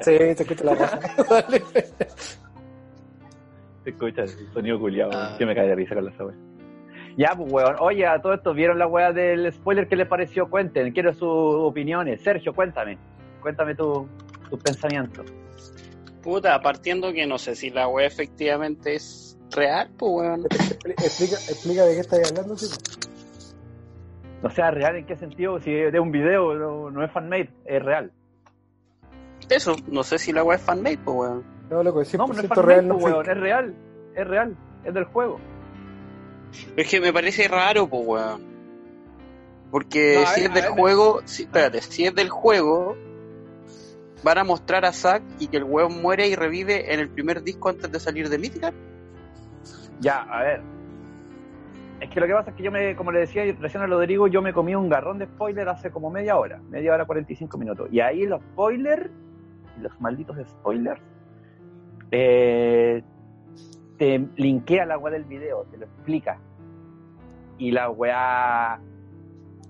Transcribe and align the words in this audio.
Sí, 0.00 0.16
te 0.18 0.30
escucho 0.32 0.64
la. 0.64 0.74
Dale. 1.30 1.62
Se 3.84 3.90
escucha 3.90 4.22
el 4.22 4.28
sonido 4.52 4.78
culiado, 4.80 5.10
Ah. 5.14 5.34
que 5.38 5.44
me 5.46 5.54
cae 5.54 5.68
de 5.68 5.74
risa 5.74 5.94
con 5.94 6.04
la 6.06 6.10
wea. 6.24 6.34
Ya, 7.16 7.34
pues, 7.36 7.52
weón. 7.52 7.76
Oye, 7.80 8.06
a 8.06 8.20
todo 8.20 8.34
esto, 8.34 8.54
¿vieron 8.54 8.78
la 8.78 8.86
weá 8.86 9.12
del 9.12 9.52
spoiler? 9.52 9.86
¿Qué 9.88 9.96
les 9.96 10.08
pareció? 10.08 10.48
Cuenten, 10.50 10.92
quiero 10.92 11.12
sus 11.12 11.22
opiniones. 11.22 12.20
Sergio, 12.22 12.54
cuéntame. 12.54 12.98
Cuéntame 13.40 13.74
tu, 13.74 14.08
tus 14.50 14.60
pensamientos. 14.60 15.26
Puta, 16.22 16.60
partiendo 16.62 17.12
que 17.12 17.26
no 17.26 17.36
sé 17.38 17.54
si 17.54 17.68
la 17.70 17.86
web 17.86 18.06
efectivamente 18.06 18.94
es 18.94 19.38
real, 19.50 19.90
pues 19.98 20.10
weón. 20.12 20.42
Expli- 20.44 20.90
Explica, 21.04 21.34
explica 21.36 21.84
de 21.84 21.94
qué 21.94 22.00
estás 22.00 22.30
hablando, 22.32 22.56
chico. 22.56 22.72
O 24.42 24.50
sea, 24.50 24.70
¿real 24.70 24.96
en 24.96 25.06
qué 25.06 25.16
sentido? 25.16 25.60
Si 25.60 25.72
es 25.74 25.92
de 25.92 26.00
un 26.00 26.10
video, 26.10 26.54
no, 26.54 26.90
no 26.90 27.04
es 27.04 27.10
fanmade, 27.12 27.50
es 27.64 27.82
real. 27.82 28.10
Eso, 29.48 29.76
no 29.88 30.02
sé 30.02 30.18
si 30.18 30.32
la 30.32 30.42
web 30.42 30.58
es 30.58 30.64
fanmade, 30.64 30.98
pues 30.98 31.16
weón. 31.16 31.44
No, 31.70 31.82
loco, 31.82 32.02
es 32.02 32.14
100% 32.14 32.18
No, 32.18 32.26
no 32.26 32.40
es 32.40 32.48
real, 32.50 32.88
no 32.88 32.96
weón, 32.96 33.28
es 33.28 33.36
real. 33.36 33.74
Es 34.14 34.26
real, 34.26 34.56
es 34.84 34.94
del 34.94 35.04
juego. 35.04 35.40
Es 36.76 36.88
que 36.88 37.00
me 37.00 37.12
parece 37.12 37.48
raro, 37.48 37.88
pues 37.88 38.06
weón. 38.06 38.42
Porque 39.70 40.20
No, 40.20 40.26
si 40.26 40.40
ver, 40.40 40.50
es 40.50 40.54
del 40.54 40.62
ver, 40.64 40.72
juego, 40.72 41.20
si, 41.24 41.42
espérate, 41.42 41.80
si 41.80 42.06
es 42.06 42.14
del 42.14 42.30
juego, 42.30 42.96
van 44.22 44.38
a 44.38 44.44
mostrar 44.44 44.84
a 44.84 44.92
Zack 44.92 45.22
y 45.40 45.48
que 45.48 45.56
el 45.56 45.64
weón 45.64 46.00
muere 46.00 46.28
y 46.28 46.36
revive 46.36 46.94
en 46.94 47.00
el 47.00 47.08
primer 47.08 47.42
disco 47.42 47.68
antes 47.68 47.90
de 47.90 47.98
salir 47.98 48.28
de 48.28 48.38
Mythical. 48.38 48.72
Ya, 50.00 50.22
a 50.22 50.42
ver. 50.42 50.62
Es 52.00 52.10
que 52.10 52.20
lo 52.20 52.26
que 52.26 52.32
pasa 52.32 52.50
es 52.50 52.56
que 52.56 52.62
yo 52.62 52.70
me, 52.70 52.94
como 52.96 53.12
le 53.12 53.20
decía 53.20 53.44
recién 53.60 53.82
a 53.82 53.86
Rodrigo, 53.86 54.26
yo 54.26 54.42
me 54.42 54.52
comí 54.52 54.74
un 54.74 54.88
garrón 54.88 55.18
de 55.18 55.26
spoiler 55.26 55.68
hace 55.68 55.90
como 55.90 56.10
media 56.10 56.36
hora, 56.36 56.60
media 56.68 56.92
hora 56.92 57.06
45 57.06 57.56
minutos. 57.56 57.88
Y 57.90 58.00
ahí 58.00 58.26
los 58.26 58.42
spoilers, 58.52 59.10
los 59.80 60.00
malditos 60.00 60.36
spoilers, 60.48 61.00
eh, 62.10 63.02
te 63.98 64.28
linkea 64.36 64.86
la 64.86 64.98
weá 64.98 65.12
del 65.12 65.24
video, 65.24 65.64
te 65.70 65.78
lo 65.78 65.86
explica. 65.86 66.38
Y 67.58 67.70
la 67.70 67.90
weá 67.90 68.80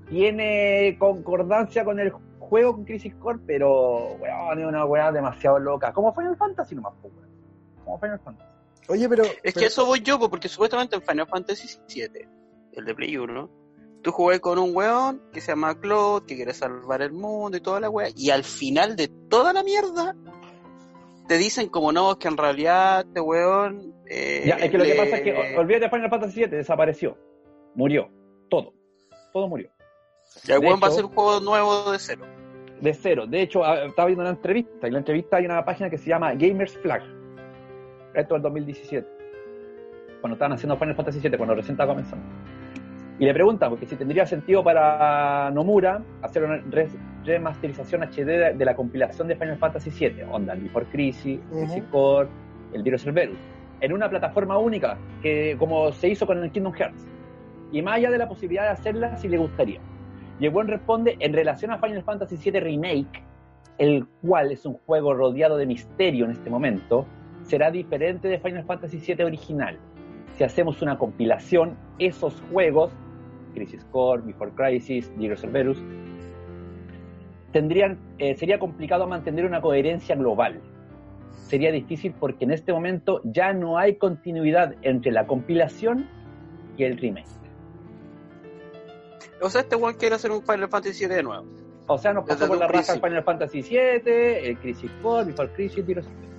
tiene 0.08 0.96
concordancia 0.98 1.84
con 1.84 1.98
el 2.00 2.12
juego 2.38 2.74
con 2.74 2.84
Crisis 2.84 3.14
Core, 3.16 3.38
pero 3.46 4.14
weón, 4.16 4.58
es 4.60 4.66
una 4.66 4.84
weá 4.84 5.10
demasiado 5.12 5.58
loca. 5.58 5.92
Como 5.92 6.14
Final 6.14 6.36
Fantasy 6.36 6.74
nomás, 6.74 6.94
weón. 7.02 7.14
Como 7.84 7.98
Final 7.98 8.20
Fantasy. 8.20 8.50
Oye, 8.88 9.08
pero. 9.08 9.24
Es 9.24 9.40
pero- 9.42 9.54
que 9.60 9.66
eso 9.66 9.86
voy 9.86 10.00
yo, 10.00 10.18
porque 10.18 10.48
supuestamente 10.48 10.96
en 10.96 11.02
Final 11.02 11.26
Fantasy 11.26 11.78
VII, 11.88 12.28
el 12.72 12.84
de 12.84 12.94
Play 12.94 13.16
1, 13.16 13.50
tú 14.04 14.12
jugué 14.12 14.38
con 14.38 14.58
un 14.58 14.76
weón 14.76 15.22
que 15.32 15.40
se 15.40 15.52
llama 15.52 15.80
Claude, 15.80 16.26
que 16.26 16.36
quiere 16.36 16.52
salvar 16.52 17.00
el 17.00 17.12
mundo 17.12 17.56
y 17.56 17.60
toda 17.60 17.80
la 17.80 17.88
wea, 17.88 18.08
y 18.14 18.30
al 18.30 18.44
final 18.44 18.96
de 18.96 19.08
toda 19.08 19.52
la 19.54 19.64
mierda, 19.64 20.14
te 21.26 21.38
dicen 21.38 21.68
como 21.70 21.90
no, 21.90 22.18
que 22.18 22.28
en 22.28 22.36
realidad 22.36 23.06
este 23.08 23.20
weón... 23.20 23.94
eh, 24.08 24.44
Ya, 24.46 24.56
es 24.56 24.70
que 24.70 24.78
lo 24.78 24.84
que 24.84 24.94
pasa 24.94 25.16
es 25.16 25.22
que, 25.22 25.56
olvídate 25.56 25.86
de 25.86 25.90
Final 25.90 26.10
Fantasy 26.10 26.40
VII, 26.40 26.48
desapareció. 26.48 27.16
Murió. 27.74 28.10
Todo. 28.50 28.74
Todo 29.32 29.48
murió. 29.48 29.70
ya 30.44 30.56
el 30.56 30.60
de 30.60 30.66
weón 30.66 30.80
va 30.80 30.88
a 30.88 30.90
hacer 30.90 31.06
un 31.06 31.12
juego 31.12 31.40
nuevo 31.40 31.90
de 31.90 31.98
cero. 31.98 32.26
De 32.82 32.92
cero. 32.92 33.26
De 33.26 33.40
hecho, 33.40 33.60
estaba 33.64 34.06
viendo 34.06 34.22
una 34.22 34.30
entrevista. 34.32 34.86
y 34.86 34.88
En 34.88 34.92
la 34.92 34.98
entrevista 34.98 35.38
hay 35.38 35.46
una 35.46 35.64
página 35.64 35.88
que 35.88 35.96
se 35.96 36.10
llama 36.10 36.34
Gamers 36.34 36.76
Flag. 36.78 37.02
Esto 38.14 38.34
es 38.34 38.36
el 38.36 38.42
2017. 38.42 39.08
Cuando 40.20 40.34
estaban 40.34 40.52
haciendo 40.52 40.76
Final 40.76 40.94
Fantasy 40.94 41.20
VII, 41.20 41.36
cuando 41.38 41.54
recién 41.54 41.72
estaba 41.72 41.94
comenzando. 41.94 42.24
Y 43.18 43.24
le 43.24 43.32
preguntan, 43.32 43.70
porque 43.70 43.86
si 43.86 43.94
tendría 43.96 44.26
sentido 44.26 44.64
para 44.64 45.50
Nomura 45.52 46.02
hacer 46.22 46.42
una 46.44 46.56
re- 46.70 46.88
remasterización 47.24 48.02
HD 48.02 48.56
de, 48.56 48.64
la 48.64 48.74
compilación 48.74 49.28
de 49.28 49.36
Final 49.36 49.56
Fantasy 49.58 49.90
VII. 49.90 50.24
Onda, 50.30 50.52
el 50.54 50.62
Before 50.62 50.86
Crisis, 50.86 51.38
Crisis 51.50 51.82
Ujú. 51.82 51.90
Core, 51.90 52.28
el 52.72 52.82
Virus 52.82 53.02
Cerberus. 53.04 53.38
En 53.80 53.92
una 53.92 54.08
plataforma 54.10 54.58
única, 54.58 54.96
que 55.22 55.56
como 55.58 55.92
se 55.92 56.08
hizo 56.08 56.26
con 56.26 56.42
el 56.42 56.50
Kingdom 56.50 56.72
Hearts. 56.72 57.06
Y 57.70 57.82
más 57.82 57.96
allá 57.96 58.10
de 58.10 58.18
la 58.18 58.28
posibilidad 58.28 58.64
de 58.64 58.70
hacerla, 58.70 59.16
si 59.16 59.28
le 59.28 59.38
gustaría. 59.38 59.80
Y 60.40 60.46
el 60.46 60.50
buen 60.50 60.66
responde, 60.66 61.16
en 61.20 61.32
relación 61.32 61.70
a 61.70 61.78
Final 61.78 62.02
Fantasy 62.02 62.36
VII 62.36 62.60
Remake, 62.60 63.22
el 63.78 64.06
cual 64.22 64.50
es 64.50 64.66
un 64.66 64.74
juego 64.74 65.14
rodeado 65.14 65.56
de 65.56 65.66
misterio 65.66 66.24
en 66.24 66.32
este 66.32 66.50
momento, 66.50 67.06
será 67.42 67.70
diferente 67.70 68.26
de 68.28 68.38
Final 68.40 68.64
Fantasy 68.64 68.98
VII 68.98 69.24
original. 69.24 69.78
Si 70.36 70.42
hacemos 70.42 70.82
una 70.82 70.98
compilación, 70.98 71.76
esos 71.98 72.42
juegos, 72.52 72.90
Crisis 73.54 73.84
Core, 73.90 74.22
Before 74.22 74.50
Crisis, 74.52 75.10
Zero 75.18 75.36
Cerberus, 75.36 75.82
tendrían, 77.52 77.98
eh, 78.18 78.34
sería 78.34 78.58
complicado 78.58 79.06
mantener 79.06 79.46
una 79.46 79.60
coherencia 79.60 80.16
global. 80.16 80.60
Sería 81.30 81.70
difícil 81.70 82.12
porque 82.18 82.44
en 82.44 82.50
este 82.50 82.72
momento 82.72 83.20
ya 83.24 83.52
no 83.52 83.78
hay 83.78 83.96
continuidad 83.96 84.74
entre 84.82 85.12
la 85.12 85.26
compilación 85.26 86.08
y 86.76 86.84
el 86.84 86.98
remake. 86.98 87.28
O 89.40 89.50
sea, 89.50 89.60
este 89.60 89.76
weón 89.76 89.94
quiere 89.94 90.16
hacer 90.16 90.30
un 90.30 90.42
Final 90.42 90.68
Fantasy 90.68 91.06
VII 91.06 91.16
de 91.16 91.22
nuevo. 91.22 91.46
O 91.86 91.98
sea, 91.98 92.12
nos 92.12 92.26
pasó 92.26 92.48
por 92.48 92.58
la 92.58 92.66
raja 92.66 92.94
el. 92.94 93.00
Final 93.00 93.24
Fantasy 93.24 93.62
VII, 93.62 94.48
el 94.48 94.58
Crisis 94.58 94.90
Core, 95.02 95.26
Before 95.26 95.52
Crisis, 95.52 95.84
Zero 95.86 96.02
Cerberus. 96.02 96.33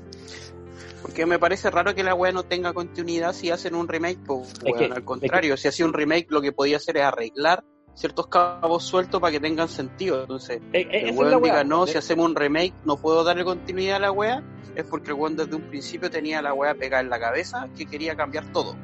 Porque 1.06 1.26
me 1.26 1.38
parece 1.40 1.70
raro 1.70 1.94
que 1.94 2.04
la 2.04 2.16
weá 2.16 2.32
no 2.32 2.44
tenga 2.44 2.74
continuidad 2.74 3.34
si 3.34 3.52
hacen 3.52 3.76
un 3.76 3.88
remake. 3.88 4.18
Pues, 4.26 4.54
Es 4.54 4.64
weón, 4.64 4.78
que- 4.78 4.86
al 4.86 5.04
contrario, 5.04 5.56
si 5.58 5.68
hacía 5.68 5.86
un 5.86 5.94
remake, 5.94 6.28
lo 6.30 6.42
que 6.42 6.52
podía 6.52 6.78
hacer 6.78 6.98
es 6.98 7.04
arreglar 7.04 7.64
ciertos 7.94 8.28
cabos 8.28 8.84
sueltos 8.84 9.22
para 9.22 9.32
que 9.32 9.40
tengan 9.40 9.70
sentido. 9.70 10.22
Entonces, 10.22 10.62
Eh, 10.74 10.82
eh, 10.92 11.10
el 11.10 11.16
weón 11.18 11.42
diga, 11.44 11.64
no, 11.64 11.86
si 11.88 11.98
hacemos 11.98 12.26
un 12.26 12.36
remake, 12.36 12.74
no 12.86 12.98
puedo 12.98 13.24
darle 13.24 13.44
continuidad 13.46 13.98
a 13.98 14.00
la 14.00 14.12
weá, 14.12 14.44
es 14.76 14.84
porque 14.86 15.10
el 15.12 15.14
weón 15.14 15.36
desde 15.36 15.56
un 15.56 15.62
principio 15.64 16.10
tenía 16.10 16.42
la 16.42 16.54
weá 16.54 16.74
pegada 16.74 17.02
en 17.04 17.10
la 17.10 17.20
cabeza 17.20 17.70
que 17.78 17.86
quería 17.86 18.16
cambiar 18.16 18.52
todo. 18.52 18.76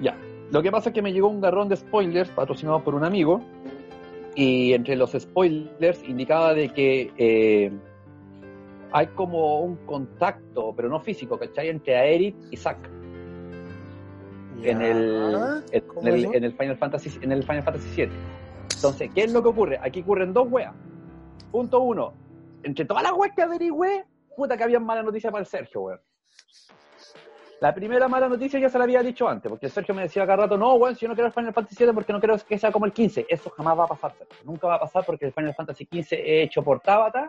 Ya. 0.00 0.16
Lo 0.50 0.62
que 0.62 0.70
pasa 0.70 0.90
es 0.90 0.94
que 0.94 1.02
me 1.02 1.12
llegó 1.12 1.28
un 1.28 1.40
garrón 1.40 1.68
de 1.68 1.76
spoilers 1.76 2.30
patrocinado 2.30 2.84
por 2.84 2.94
un 2.94 3.04
amigo. 3.04 3.42
Y 4.34 4.72
entre 4.72 4.94
los 4.94 5.12
spoilers 5.18 6.00
indicaba 6.06 6.54
de 6.54 6.68
que 6.72 7.12
eh, 7.18 7.72
hay 8.92 9.06
como 9.08 9.60
un 9.60 9.76
contacto, 9.86 10.72
pero 10.74 10.88
no 10.88 11.00
físico, 11.00 11.38
¿cachai? 11.38 11.68
Entre 11.68 11.96
Aerith 11.96 12.36
y 12.50 12.56
Zack 12.56 12.78
en 14.62 14.82
el, 14.82 15.62
en, 15.70 15.80
¿Cómo 15.82 16.08
el, 16.08 16.14
eso? 16.24 16.34
en 16.34 16.44
el 16.44 16.52
Final 16.52 16.76
Fantasy 16.76 17.18
en 17.22 17.32
el 17.32 17.42
Final 17.42 17.62
Fantasy 17.62 17.88
VII. 17.96 18.10
Entonces, 18.74 19.10
¿qué 19.14 19.22
es 19.24 19.32
lo 19.32 19.42
que 19.42 19.48
ocurre? 19.48 19.78
Aquí 19.82 20.00
ocurren 20.00 20.32
dos 20.32 20.48
weas. 20.50 20.74
Punto 21.50 21.80
uno. 21.80 22.14
Entre 22.62 22.84
todas 22.84 23.02
las 23.02 23.12
weas 23.12 23.34
que 23.34 23.42
averigüé, 23.42 24.04
puta 24.36 24.56
que 24.56 24.64
había 24.64 24.80
mala 24.80 25.02
noticia 25.02 25.30
para 25.30 25.40
el 25.40 25.46
Sergio, 25.46 25.82
weón. 25.82 26.00
La 27.60 27.74
primera 27.74 28.06
mala 28.06 28.28
noticia 28.28 28.60
ya 28.60 28.68
se 28.68 28.78
la 28.78 28.84
había 28.84 29.02
dicho 29.02 29.28
antes, 29.28 29.50
porque 29.50 29.68
Sergio 29.68 29.92
me 29.92 30.02
decía 30.02 30.24
cada 30.24 30.44
rato, 30.44 30.56
no, 30.56 30.74
weón, 30.74 30.94
si 30.94 31.02
yo 31.02 31.08
no 31.08 31.14
quiero 31.14 31.26
el 31.26 31.32
Final 31.32 31.52
Fantasy 31.52 31.84
VII 31.84 31.92
porque 31.92 32.12
no 32.12 32.20
quiero 32.20 32.36
que 32.38 32.58
sea 32.58 32.70
como 32.70 32.86
el 32.86 32.92
15. 32.92 33.26
Eso 33.28 33.50
jamás 33.50 33.78
va 33.78 33.84
a 33.84 33.88
pasar, 33.88 34.12
Sergio. 34.16 34.36
Nunca 34.44 34.68
va 34.68 34.76
a 34.76 34.80
pasar 34.80 35.04
porque 35.04 35.26
el 35.26 35.32
Final 35.32 35.54
Fantasy 35.54 35.86
15 35.86 36.14
es 36.20 36.46
hecho 36.46 36.62
por 36.62 36.80
Tabata 36.80 37.28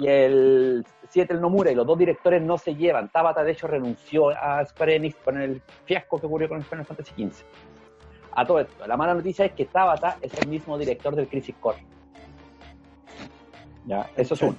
y 0.00 0.08
el 0.08 0.84
7 1.10 1.34
el 1.34 1.40
Nomura 1.42 1.70
y 1.70 1.74
los 1.74 1.86
dos 1.86 1.98
directores 1.98 2.42
no 2.42 2.56
se 2.56 2.74
llevan. 2.74 3.10
Tabata, 3.10 3.44
de 3.44 3.52
hecho, 3.52 3.66
renunció 3.66 4.30
a 4.30 4.64
Square 4.64 4.96
Enix 4.96 5.16
con 5.16 5.40
el 5.40 5.60
fiasco 5.84 6.18
que 6.18 6.26
ocurrió 6.26 6.48
con 6.48 6.58
el 6.58 6.64
Final 6.64 6.86
Fantasy 6.86 7.12
15. 7.12 7.44
A 8.32 8.46
todo 8.46 8.60
esto, 8.60 8.86
la 8.86 8.96
mala 8.96 9.12
noticia 9.12 9.44
es 9.44 9.52
que 9.52 9.66
Tabata 9.66 10.16
es 10.22 10.32
el 10.38 10.48
mismo 10.48 10.78
director 10.78 11.14
del 11.14 11.28
Crisis 11.28 11.54
Core. 11.60 11.84
Ya, 13.84 14.08
eso 14.16 14.34
es 14.34 14.42
un. 14.42 14.56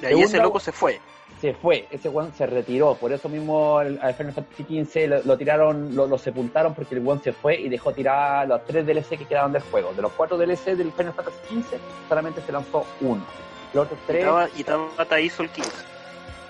Y 0.00 0.06
ahí 0.06 0.22
ese 0.22 0.38
loco 0.38 0.58
se 0.58 0.72
fue. 0.72 1.00
se 1.40 1.52
fue, 1.52 1.86
ese 1.90 2.08
weón 2.08 2.32
se 2.32 2.46
retiró, 2.46 2.94
por 2.94 3.12
eso 3.12 3.28
mismo 3.28 3.80
el, 3.80 3.98
al 4.00 4.14
Final 4.14 4.32
Fantasy 4.32 4.84
XV 4.84 5.08
lo, 5.08 5.22
lo 5.24 5.36
tiraron, 5.36 5.94
lo, 5.94 6.06
lo 6.06 6.16
sepultaron 6.16 6.74
porque 6.74 6.94
el 6.94 7.04
weón 7.04 7.22
se 7.22 7.32
fue 7.32 7.56
y 7.60 7.68
dejó 7.68 7.92
tirar 7.92 8.48
los 8.48 8.64
tres 8.64 8.86
DLC 8.86 9.18
que 9.18 9.26
quedaban 9.26 9.52
del 9.52 9.62
juego. 9.62 9.92
De 9.92 10.00
los 10.00 10.12
cuatro 10.12 10.38
DLC 10.38 10.76
del 10.76 10.92
Final 10.92 11.12
Fantasy 11.12 11.38
XV, 11.60 11.76
solamente 12.08 12.40
se 12.40 12.52
lanzó 12.52 12.86
uno. 13.00 13.24
Los 13.72 13.84
otros 13.84 13.98
Y 14.04 14.06
tres, 14.06 14.26
Y 14.56 14.64
Tabata 14.64 15.20
hizo 15.20 15.42
el 15.42 15.50
15. 15.50 15.70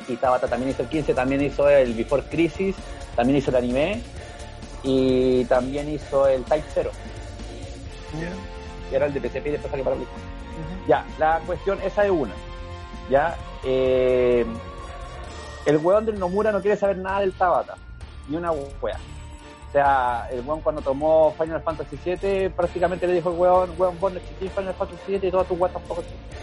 y 0.09 0.17
Tabata 0.17 0.49
también 0.49 0.71
hizo 0.71 0.83
el 0.83 0.89
15, 0.89 1.15
también 1.15 1.43
hizo 1.43 1.69
el 1.69 1.95
Before 1.95 2.23
Crisis, 2.31 2.77
también 3.17 3.39
hizo 3.39 3.51
el 3.51 3.57
anime, 3.57 4.03
Y 4.83 5.45
también 5.47 5.89
hizo 5.89 6.27
el 6.29 6.45
Type 6.45 6.67
0. 6.75 6.91
Que 8.91 8.97
era 8.97 9.07
el 9.07 9.13
de 9.13 9.21
PCP 9.21 9.47
y 9.47 9.51
después 9.51 9.71
salió 9.71 9.85
para 9.85 9.97
Play. 9.97 10.09
Ya, 10.87 11.05
la 11.19 11.41
cuestión, 11.47 11.79
esa 11.83 12.05
es 12.05 12.11
una. 12.11 12.33
Ya, 13.11 13.37
eh, 13.65 14.47
el 15.67 15.77
weón 15.79 16.07
del 16.07 16.19
Nomura 16.19 16.53
no 16.53 16.63
quiere 16.63 16.77
saber 16.77 16.97
nada 16.99 17.21
del 17.21 17.33
Tabata. 17.33 17.77
Ni 18.29 18.37
una 18.37 18.53
wea. 18.53 18.99
O 19.69 19.73
sea, 19.73 20.29
el 20.31 20.41
weón 20.41 20.63
cuando 20.63 20.81
tomó 20.81 21.35
Final 21.39 21.61
Fantasy 21.63 21.99
VII, 22.03 22.49
prácticamente 22.49 23.07
le 23.07 23.15
dijo 23.15 23.31
el 23.31 23.37
weón, 23.39 23.71
weón, 23.77 23.99
vos 24.01 24.13
no 24.13 24.19
existís 24.19 24.51
Final 24.53 24.73
Fantasy 24.75 25.19
VII 25.19 25.29
y 25.29 25.31
todas 25.31 25.47
tus 25.47 25.59
weas 25.59 25.75
tampoco 25.75 26.01
existen. 26.01 26.39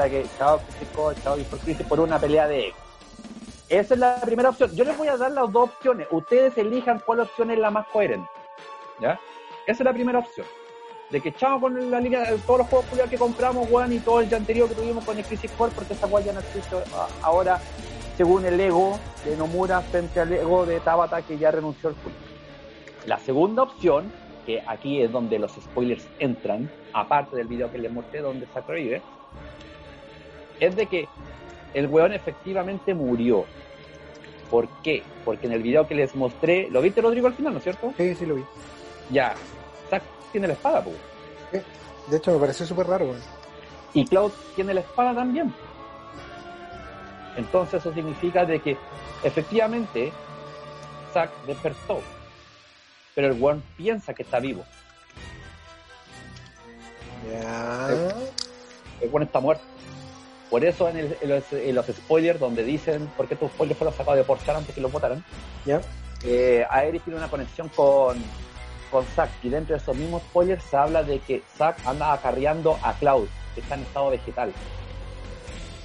Sea 0.00 0.08
que, 0.08 0.24
chao, 0.38 0.58
Crisis 0.78 1.22
chao, 1.22 1.36
Crisis 1.62 1.86
por 1.86 2.00
una 2.00 2.18
pelea 2.18 2.48
de 2.48 2.68
ego. 2.68 2.76
Esa 3.68 3.92
es 3.92 4.00
la 4.00 4.18
primera 4.22 4.48
opción. 4.48 4.74
Yo 4.74 4.82
les 4.84 4.96
voy 4.96 5.08
a 5.08 5.18
dar 5.18 5.30
las 5.30 5.52
dos 5.52 5.68
opciones. 5.68 6.06
Ustedes 6.10 6.56
elijan 6.56 7.02
cuál 7.04 7.20
opción 7.20 7.50
es 7.50 7.58
la 7.58 7.70
más 7.70 7.86
coherente. 7.88 8.26
¿Ya? 8.98 9.20
Esa 9.66 9.82
es 9.82 9.84
la 9.84 9.92
primera 9.92 10.20
opción. 10.20 10.46
De 11.10 11.20
que 11.20 11.28
echamos 11.28 11.60
con 11.60 11.90
la 11.90 12.00
línea 12.00 12.24
todos 12.46 12.60
los 12.60 12.68
juegos 12.68 13.10
que 13.10 13.18
compramos, 13.18 13.70
weón, 13.70 13.92
y 13.92 13.98
todo 13.98 14.20
el 14.20 14.34
anterior 14.34 14.70
que 14.70 14.74
tuvimos 14.74 15.04
con 15.04 15.18
el 15.18 15.24
Crisis 15.24 15.50
Core, 15.50 15.72
porque 15.74 15.92
esa 15.92 16.06
weá 16.06 16.24
ya 16.24 16.32
no 16.32 16.40
existe 16.40 16.76
ahora, 17.20 17.60
según 18.16 18.46
el 18.46 18.58
ego 18.58 18.98
de 19.26 19.36
Nomura 19.36 19.82
frente 19.82 20.20
al 20.20 20.32
ego 20.32 20.64
de 20.64 20.80
Tabata 20.80 21.20
que 21.20 21.36
ya 21.36 21.50
renunció 21.50 21.90
al 21.90 21.94
juego. 21.96 22.16
La 23.04 23.18
segunda 23.18 23.64
opción, 23.64 24.10
que 24.46 24.62
aquí 24.66 25.02
es 25.02 25.12
donde 25.12 25.38
los 25.38 25.52
spoilers 25.52 26.08
entran, 26.18 26.70
aparte 26.94 27.36
del 27.36 27.48
video 27.48 27.70
que 27.70 27.76
les 27.76 27.92
mostré 27.92 28.22
donde 28.22 28.46
se 28.46 28.60
revive, 28.62 29.02
es 30.60 30.76
de 30.76 30.86
que 30.86 31.08
el 31.74 31.86
weón 31.86 32.12
efectivamente 32.12 32.94
murió. 32.94 33.46
¿Por 34.50 34.68
qué? 34.82 35.02
Porque 35.24 35.46
en 35.46 35.52
el 35.52 35.62
video 35.62 35.86
que 35.86 35.94
les 35.94 36.14
mostré, 36.14 36.68
¿lo 36.70 36.82
viste 36.82 37.00
Rodrigo 37.00 37.26
al 37.26 37.34
final, 37.34 37.52
no 37.52 37.58
es 37.58 37.64
cierto? 37.64 37.92
Sí, 37.96 38.14
sí 38.14 38.26
lo 38.26 38.34
vi. 38.34 38.44
Ya, 39.10 39.34
Zack 39.88 40.02
tiene 40.32 40.48
la 40.48 40.54
espada, 40.54 40.82
pues. 40.82 40.96
De 42.08 42.16
hecho, 42.16 42.32
me 42.32 42.38
pareció 42.38 42.66
súper 42.66 42.86
raro, 42.86 43.06
weón. 43.06 43.20
Y 43.94 44.04
Cloud 44.06 44.32
tiene 44.54 44.74
la 44.74 44.80
espada 44.80 45.14
también. 45.14 45.52
Entonces 47.36 47.80
eso 47.80 47.94
significa 47.94 48.44
de 48.44 48.60
que 48.60 48.76
efectivamente 49.22 50.12
Zack 51.12 51.30
despertó. 51.46 52.00
Pero 53.14 53.28
el 53.28 53.40
weón 53.40 53.62
piensa 53.76 54.14
que 54.14 54.22
está 54.22 54.40
vivo. 54.40 54.64
Ya. 57.30 57.88
El 59.00 59.08
weón 59.08 59.22
está 59.22 59.40
muerto. 59.40 59.62
Por 60.50 60.64
eso 60.64 60.88
en, 60.88 60.96
el- 60.96 61.16
en 61.20 61.28
los, 61.30 61.52
en 61.52 61.74
los 61.74 61.86
spoilers 61.86 62.40
donde 62.40 62.64
dicen 62.64 63.06
por 63.16 63.28
qué 63.28 63.36
tus 63.36 63.50
spoilers 63.52 63.78
fueron 63.78 63.94
sacados 63.96 64.18
de 64.18 64.24
Porchan 64.24 64.56
antes 64.56 64.74
que 64.74 64.80
los 64.80 64.90
votaran, 64.90 65.24
Ya. 65.64 65.80
eh, 66.24 66.66
Aerith 66.68 67.04
tiene 67.04 67.18
una 67.18 67.28
conexión 67.28 67.68
con, 67.70 68.18
con 68.90 69.04
Zack 69.06 69.30
y 69.44 69.48
dentro 69.48 69.76
de 69.76 69.80
esos 69.82 69.96
mismos 69.96 70.22
spoilers 70.22 70.62
se 70.64 70.76
habla 70.76 71.02
de 71.04 71.20
que 71.20 71.42
Zack 71.56 71.86
anda 71.86 72.12
acarreando 72.12 72.78
a 72.82 72.92
Cloud, 72.94 73.28
que 73.54 73.60
está 73.60 73.76
en 73.76 73.82
estado 73.82 74.10
vegetal. 74.10 74.52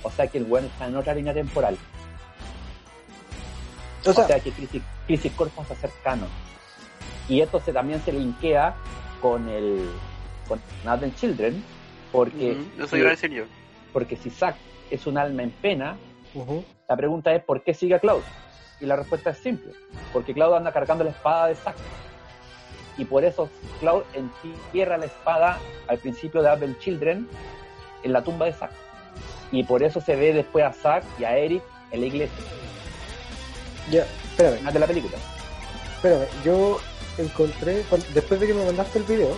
O 0.01 0.09
sea 0.11 0.27
que 0.27 0.39
el 0.39 0.45
weón 0.45 0.65
está 0.65 0.87
en 0.87 0.95
otra 0.95 1.13
línea 1.13 1.33
temporal. 1.33 1.77
O 4.05 4.13
sea, 4.13 4.23
o 4.23 4.27
sea 4.27 4.39
que 4.39 4.51
Crisis, 4.51 4.81
Crisis 5.07 5.31
Core 5.33 5.51
pasa 5.55 5.73
a 5.73 5.77
ser 5.77 5.89
canon. 6.03 6.29
Y 7.27 7.41
esto 7.41 7.59
se, 7.59 7.73
también 7.73 8.01
se 8.03 8.13
linkea 8.13 8.75
con 9.21 9.47
el 9.49 9.89
con 10.47 10.61
Advent 10.85 11.15
Children, 11.15 11.63
porque, 12.11 12.55
Eso 12.79 12.97
iba 12.97 13.07
a 13.07 13.11
decir 13.11 13.31
yo. 13.31 13.45
Porque 13.95 14.17
si 14.17 14.29
Zack 14.29 14.57
es 14.91 15.07
un 15.07 15.17
alma 15.17 15.41
en 15.41 15.51
pena, 15.51 15.95
la 16.89 16.97
pregunta 16.97 17.33
es 17.33 17.41
¿por 17.41 17.63
qué 17.63 17.73
sigue 17.73 17.95
a 17.95 17.99
Cloud? 17.99 18.23
Y 18.81 18.85
la 18.87 18.97
respuesta 18.97 19.29
es 19.29 19.37
simple, 19.37 19.71
porque 20.11 20.33
Cloud 20.33 20.53
anda 20.53 20.73
cargando 20.73 21.05
la 21.05 21.11
espada 21.11 21.47
de 21.47 21.55
Zack. 21.55 21.77
Y 22.97 23.05
por 23.05 23.23
eso 23.23 23.49
Cloud 23.79 24.03
entierra 24.13 24.97
la 24.97 25.05
espada 25.05 25.59
al 25.87 25.97
principio 25.97 26.41
de 26.41 26.49
Advent 26.49 26.77
Children 26.79 27.25
en 28.03 28.11
la 28.11 28.21
tumba 28.21 28.47
de 28.47 28.51
Zack. 28.51 28.71
Y 29.53 29.63
por 29.63 29.81
eso 29.81 30.01
se 30.01 30.17
ve 30.17 30.33
después 30.33 30.65
a 30.65 30.73
Zack 30.73 31.05
y 31.17 31.23
a 31.23 31.37
Eric 31.37 31.63
en 31.91 32.01
la 32.01 32.05
iglesia, 32.07 32.45
ya. 33.89 34.05
Espérame, 34.31 34.57
final 34.57 34.73
de 34.73 34.79
la 34.79 34.87
película. 34.87 35.17
espérame. 35.95 36.27
Yo 36.43 36.81
encontré, 37.17 37.85
después 38.13 38.41
de 38.41 38.47
que 38.47 38.53
me 38.53 38.65
mandaste 38.65 38.99
el 38.99 39.05
video, 39.05 39.37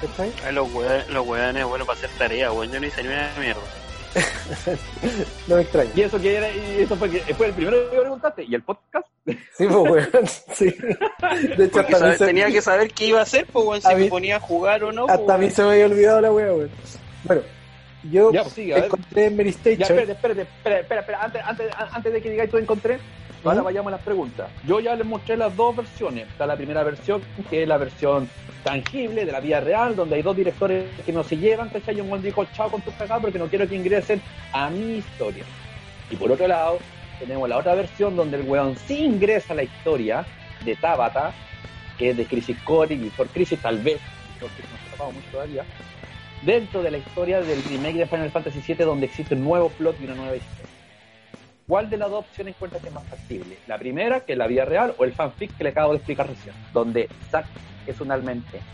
¿cachai? 0.00 0.32
Ay, 0.46 0.54
los 0.54 0.72
weones, 0.72 1.08
los 1.08 1.26
weones, 1.26 1.64
bueno, 1.64 1.84
para 1.84 1.98
hacer 1.98 2.10
tarea, 2.16 2.52
weón. 2.52 2.70
Yo 2.70 2.78
no 2.78 2.86
hice 2.86 3.02
ni 3.02 3.08
una 3.08 3.32
mierda. 3.36 3.79
No 5.46 5.56
me 5.56 5.62
extraña. 5.62 5.90
Y 5.94 6.00
eso 6.02 6.20
que 6.20 6.36
era, 6.36 6.50
y 6.50 6.80
eso 6.82 6.96
fue, 6.96 7.10
que- 7.10 7.34
fue 7.34 7.46
el 7.46 7.52
primero 7.52 7.76
que 7.90 7.96
me 7.96 8.00
preguntaste, 8.02 8.44
y 8.44 8.54
el 8.54 8.62
podcast. 8.62 9.06
Sí, 9.26 9.66
pues, 9.66 9.70
weón. 9.70 10.08
Sí. 10.54 10.74
De 11.56 11.64
hecho, 11.66 11.80
hasta, 11.80 11.92
mí 11.92 11.98
sabe- 11.98 12.18
se, 12.18 12.26
tenía 12.26 12.46
que 12.48 12.62
saber 12.62 12.90
qué 12.92 13.06
iba 13.06 13.20
a 13.20 13.22
hacer, 13.22 13.46
pues, 13.52 13.64
weón, 13.66 13.82
si 13.82 13.94
mí- 13.94 14.04
me 14.04 14.08
ponía 14.08 14.36
a 14.36 14.40
jugar 14.40 14.82
o 14.84 14.92
no. 14.92 15.06
pues, 15.06 15.18
hasta 15.18 15.34
a 15.34 15.38
mí 15.38 15.44
weón. 15.46 15.54
se 15.56 15.62
me 15.62 15.70
había 15.72 15.86
olvidado 15.86 16.20
la 16.20 16.32
wea, 16.32 16.52
weón. 16.52 16.70
Bueno, 17.24 17.42
yo 18.04 18.32
Ya, 18.32 18.42
pues 18.42 18.54
sigue, 18.54 18.76
encontré 18.76 19.26
en 19.26 19.36
Mary 19.36 19.50
Station. 19.50 19.78
Ya, 19.78 19.86
espérate, 19.86 20.12
espérate, 20.12 20.40
espera, 20.42 21.00
espera, 21.00 21.22
antes, 21.22 21.42
antes, 21.44 21.70
antes 21.92 22.12
de 22.12 22.22
que 22.22 22.30
digáis 22.30 22.50
tú 22.50 22.58
encontré, 22.58 22.98
ahora 23.44 23.56
Ujú. 23.56 23.64
vayamos 23.64 23.92
a 23.92 23.96
las 23.96 24.04
preguntas. 24.04 24.50
Yo 24.66 24.80
ya 24.80 24.94
les 24.96 25.06
mostré 25.06 25.36
las 25.36 25.54
dos 25.56 25.76
versiones. 25.76 26.28
Está 26.28 26.46
la 26.46 26.56
primera 26.56 26.82
versión, 26.82 27.22
que 27.48 27.62
es 27.62 27.68
la 27.68 27.78
versión 27.78 28.28
tangible 28.64 29.24
de 29.24 29.32
la 29.32 29.40
vida 29.40 29.60
real, 29.60 29.96
donde 29.96 30.16
hay 30.16 30.22
dos 30.22 30.36
directores 30.36 30.84
que 31.04 31.12
no 31.12 31.24
se 31.24 31.36
llevan, 31.36 31.68
¿cachai? 31.70 31.96
Y 31.96 32.00
un 32.00 32.10
buen 32.10 32.22
dijo, 32.22 32.44
chao 32.54 32.70
con 32.70 32.80
tus 32.82 32.94
cagadas 32.94 33.22
porque 33.22 33.38
no 33.38 33.46
quiero 33.46 33.68
que 33.68 33.76
ingresen 33.76 34.20
a 34.52 34.70
mi 34.70 34.96
historia. 34.98 35.44
Y 36.10 36.16
por 36.16 36.30
otro 36.30 36.46
lado, 36.46 36.78
tenemos 37.18 37.48
la 37.48 37.58
otra 37.58 37.74
versión 37.74 38.16
donde 38.16 38.38
el 38.38 38.48
weón 38.48 38.76
sí 38.86 39.04
ingresa 39.04 39.52
a 39.52 39.56
la 39.56 39.62
historia 39.62 40.24
de 40.64 40.76
Tabata, 40.76 41.32
que 41.98 42.10
es 42.10 42.16
de 42.16 42.24
Crisis 42.26 42.58
Core 42.64 42.94
y 42.94 43.10
por 43.10 43.28
Crisis 43.28 43.60
tal 43.60 43.78
vez, 43.78 44.00
porque 44.40 44.62
no 44.62 44.68
se 44.78 44.88
ha 44.88 44.90
tocado 44.92 45.12
mucho 45.12 45.26
todavía, 45.30 45.64
dentro 46.42 46.82
de 46.82 46.90
la 46.90 46.98
historia 46.98 47.40
del 47.40 47.62
remake 47.64 47.96
de 47.96 48.06
Final 48.06 48.30
Fantasy 48.30 48.60
VII 48.66 48.84
donde 48.84 49.06
existe 49.06 49.34
un 49.34 49.44
nuevo 49.44 49.70
plot 49.70 49.96
y 50.00 50.04
una 50.04 50.14
nueva 50.14 50.36
historia. 50.36 50.66
¿Cuál 51.66 51.88
de 51.88 51.96
las 51.98 52.10
dos 52.10 52.24
opciones 52.26 52.54
encuentras 52.56 52.82
que 52.82 52.88
es 52.88 52.94
más 52.94 53.04
factible? 53.04 53.56
La 53.68 53.78
primera, 53.78 54.20
que 54.20 54.32
es 54.32 54.38
la 54.38 54.48
vida 54.48 54.64
real, 54.64 54.92
o 54.98 55.04
el 55.04 55.12
fanfic 55.12 55.56
que 55.56 55.62
le 55.62 55.70
acabo 55.70 55.92
de 55.92 55.98
explicar 55.98 56.28
recién, 56.28 56.54
donde 56.72 57.08
Zack 57.30 57.46
es 57.86 58.00
un 58.00 58.10
alma 58.10 58.32
en 58.32 58.42
pena. 58.42 58.64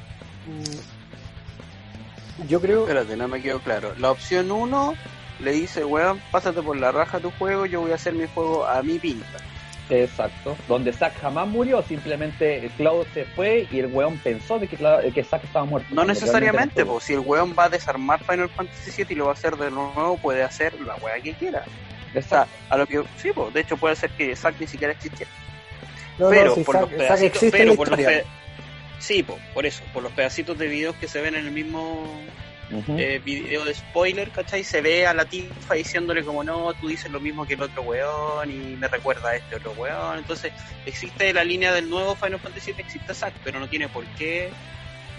Mm, 0.47 2.49
Yo 2.49 2.61
creo. 2.61 2.83
Espérate, 2.83 3.17
no 3.17 3.29
me 3.29 3.43
quedó 3.43 3.61
claro. 3.61 3.93
La 3.99 4.11
opción 4.11 4.51
1 4.51 4.95
le 5.41 5.53
dice, 5.53 5.85
weón, 5.85 6.21
pásate 6.31 6.63
por 6.63 6.79
la 6.79 6.91
raja 6.91 7.21
tu 7.21 7.31
juego, 7.33 7.67
yo 7.67 7.83
voy 7.83 7.93
a 7.93 7.97
hacer 7.97 8.15
mi 8.15 8.27
juego 8.27 8.67
a 8.67 8.83
mi 8.83 8.99
pinta. 8.99 9.39
Exacto. 9.89 10.57
Donde 10.69 10.93
Zack 10.93 11.21
jamás 11.21 11.47
murió, 11.47 11.83
simplemente 11.83 12.71
Cloud 12.77 13.07
se 13.15 13.25
fue 13.25 13.69
y 13.71 13.79
el 13.79 13.87
weón 13.87 14.19
pensó 14.19 14.59
de 14.59 14.67
que, 14.67 14.77
Cloud- 14.77 15.13
que 15.13 15.23
Zack 15.23 15.45
estaba 15.45 15.65
muerto. 15.65 15.89
No 15.95 16.05
necesariamente, 16.05 16.85
pues 16.85 17.05
si 17.05 17.13
el 17.15 17.21
weón 17.21 17.55
va 17.57 17.65
a 17.65 17.69
desarmar 17.69 18.19
Final 18.25 18.49
Fantasy 18.49 18.91
VII 19.05 19.07
y 19.11 19.15
lo 19.15 19.25
va 19.27 19.31
a 19.31 19.35
hacer 19.35 19.57
de 19.57 19.71
nuevo, 19.71 20.17
puede 20.19 20.43
hacer 20.43 20.75
la 20.81 20.97
weá 20.97 21.21
que 21.21 21.35
quiera. 21.35 21.61
estuvo. 22.15 22.19
O 22.19 22.23
sea, 22.23 22.47
a 22.71 22.77
lo 22.77 22.87
que 22.87 23.03
sí, 23.19 23.31
pues, 23.35 23.53
de 23.55 23.61
hecho 23.61 23.77
puede 23.77 23.95
ser 23.95 24.11
que 24.11 24.35
Zack 24.35 24.59
ni 24.59 24.67
siquiera 24.67 24.93
existiera. 24.93 25.31
No, 26.19 26.31
pero 26.31 26.47
no, 26.47 26.55
si 26.55 26.65
por 26.65 26.75
Zack- 26.77 26.81
los 26.81 26.91
pedacitos, 26.91 27.37
existe 27.43 27.59
pero 27.59 27.75
por 27.77 27.89
los 27.91 28.01
pe- 28.01 28.25
sí, 28.99 29.23
po, 29.23 29.39
por 29.55 29.67
eso, 29.67 29.83
por 29.93 30.03
los 30.03 30.13
pedacitos 30.13 30.57
de 30.59 30.67
videos 30.67 30.97
que 30.97 31.09
se 31.09 31.21
ven 31.21 31.35
en 31.35 31.45
el 31.47 31.53
mismo 31.53 32.09
Eh, 32.71 33.21
video 33.25 33.65
de 33.65 33.75
spoiler, 33.75 34.31
¿cachai? 34.31 34.65
Se 34.65 34.81
ve 34.81 35.07
a 35.07 35.15
la 35.15 35.25
tifa 35.25 35.75
diciéndole 35.75 36.25
como 36.25 36.43
no, 36.43 36.75
tú 36.75 36.89
dices 36.89 37.11
lo 37.11 37.21
mismo 37.21 37.47
que 37.47 37.55
el 37.55 37.63
otro 37.63 37.83
weón 37.83 38.51
y 38.51 38.77
me 38.77 38.89
recuerda 38.89 39.31
a 39.31 39.37
este 39.37 39.57
otro 39.57 39.73
weón. 39.73 40.19
Entonces, 40.19 40.53
existe 40.85 41.33
la 41.33 41.45
línea 41.45 41.73
del 41.73 41.89
nuevo 41.89 42.17
Final 42.17 42.41
Fantasy 42.41 42.73
VII, 42.73 42.83
existe 42.83 43.15
Zack, 43.15 43.35
pero 43.45 43.61
no 43.61 43.69
tiene 43.69 43.89
por 43.89 44.05
qué 44.19 44.51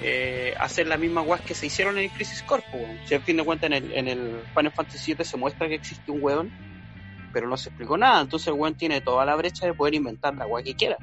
eh, 0.02 0.54
hacer 0.60 0.88
la 0.88 0.98
misma 0.98 1.22
weas 1.22 1.42
que 1.42 1.56
se 1.56 1.68
hicieron 1.68 1.98
en 1.98 2.06
el 2.06 2.12
Crisis 2.12 2.44
weón. 2.50 3.00
Si 3.06 3.16
al 3.16 3.22
fin 3.22 3.38
de 3.38 3.44
cuentas 3.44 3.72
en 3.72 3.74
el, 3.74 3.92
en 3.94 4.08
el 4.08 4.42
Final 4.54 4.72
Fantasy 4.74 5.14
VII 5.14 5.26
se 5.26 5.38
muestra 5.38 5.68
que 5.68 5.76
existe 5.76 6.12
un 6.12 6.22
weón, 6.22 6.52
pero 7.32 7.48
no 7.48 7.56
se 7.56 7.70
explicó 7.70 7.98
nada. 7.98 8.22
Entonces 8.22 8.48
el 8.50 8.56
weón 8.56 8.76
tiene 8.76 9.00
toda 9.00 9.26
la 9.26 9.36
brecha 9.36 9.66
de 9.66 9.74
poder 9.74 9.94
inventar 9.94 10.36
la 10.36 10.46
wea 10.46 10.64
que 10.64 10.76
quiera 10.76 10.98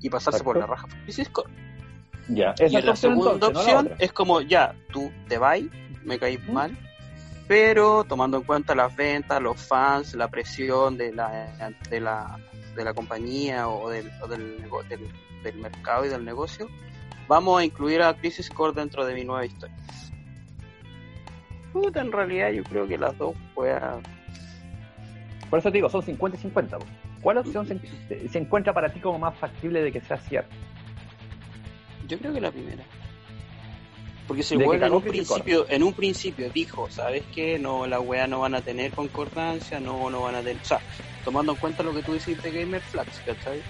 y 0.00 0.10
pasarse 0.10 0.42
por 0.42 0.58
la 0.58 0.66
raja 0.66 0.88
Crisis. 1.04 1.30
Ya, 2.28 2.54
Y 2.58 2.64
esa 2.64 2.78
es 2.78 2.82
en 2.82 2.86
la 2.86 2.96
segunda 2.96 3.32
entonces, 3.34 3.54
no 3.66 3.72
la 3.72 3.78
opción 3.80 3.96
es 4.00 4.12
como, 4.12 4.40
ya, 4.40 4.74
tú 4.92 5.12
te 5.28 5.38
vas, 5.38 5.60
me 6.04 6.18
caís 6.18 6.40
¿Mm? 6.46 6.52
mal, 6.52 6.76
pero 7.46 8.02
tomando 8.04 8.38
en 8.38 8.42
cuenta 8.42 8.74
las 8.74 8.94
ventas, 8.96 9.40
los 9.40 9.60
fans, 9.60 10.14
la 10.14 10.28
presión 10.28 10.96
de 10.96 11.12
la, 11.12 11.72
de 11.88 12.00
la, 12.00 12.38
de 12.74 12.84
la 12.84 12.92
compañía 12.94 13.68
o, 13.68 13.88
del, 13.90 14.10
o 14.22 14.26
del, 14.26 14.60
nego- 14.60 14.82
del, 14.88 15.08
del 15.44 15.56
mercado 15.58 16.04
y 16.04 16.08
del 16.08 16.24
negocio, 16.24 16.68
vamos 17.28 17.60
a 17.60 17.64
incluir 17.64 18.02
a 18.02 18.12
Crisis 18.14 18.50
Core 18.50 18.72
dentro 18.74 19.04
de 19.06 19.14
mi 19.14 19.24
nueva 19.24 19.46
historia. 19.46 19.76
Puta, 21.72 22.00
en 22.00 22.10
realidad 22.10 22.50
yo 22.50 22.64
creo 22.64 22.88
que 22.88 22.98
las 22.98 23.16
dos 23.18 23.34
juegan... 23.54 24.00
Por 25.50 25.60
eso 25.60 25.70
te 25.70 25.78
digo, 25.78 25.88
son 25.88 26.02
50 26.02 26.36
y 26.36 26.40
50. 26.40 26.78
po. 26.78 26.84
¿Cuál 27.20 27.38
opción 27.38 27.66
se, 27.66 28.28
se 28.28 28.38
encuentra 28.38 28.72
para 28.72 28.88
ti 28.92 28.98
como 28.98 29.18
más 29.18 29.36
factible 29.36 29.80
de 29.82 29.92
que 29.92 30.00
sea 30.00 30.16
cierto? 30.18 30.54
Yo 32.06 32.18
creo 32.18 32.32
que 32.32 32.40
la 32.40 32.50
primera. 32.50 32.84
Porque 34.26 34.42
si 34.42 34.54
el 34.54 34.62
weón 34.62 34.82
en 34.82 34.92
un 34.92 35.02
principio, 35.02 35.66
en 35.68 35.82
un 35.82 35.92
principio 35.92 36.50
dijo, 36.50 36.88
¿sabes 36.90 37.22
qué? 37.34 37.58
No, 37.58 37.86
la 37.86 38.00
weá 38.00 38.26
no 38.26 38.40
van 38.40 38.54
a 38.54 38.60
tener 38.60 38.90
concordancia, 38.90 39.78
no, 39.78 40.10
no 40.10 40.22
van 40.22 40.34
a 40.34 40.40
tener. 40.40 40.60
O 40.60 40.64
sea, 40.64 40.80
tomando 41.24 41.52
en 41.52 41.58
cuenta 41.58 41.82
lo 41.82 41.94
que 41.94 42.02
tú 42.02 42.12
decís 42.12 42.42
de 42.42 42.50
Gamer 42.50 42.80
Flags, 42.80 43.22
¿cachai? 43.24 43.62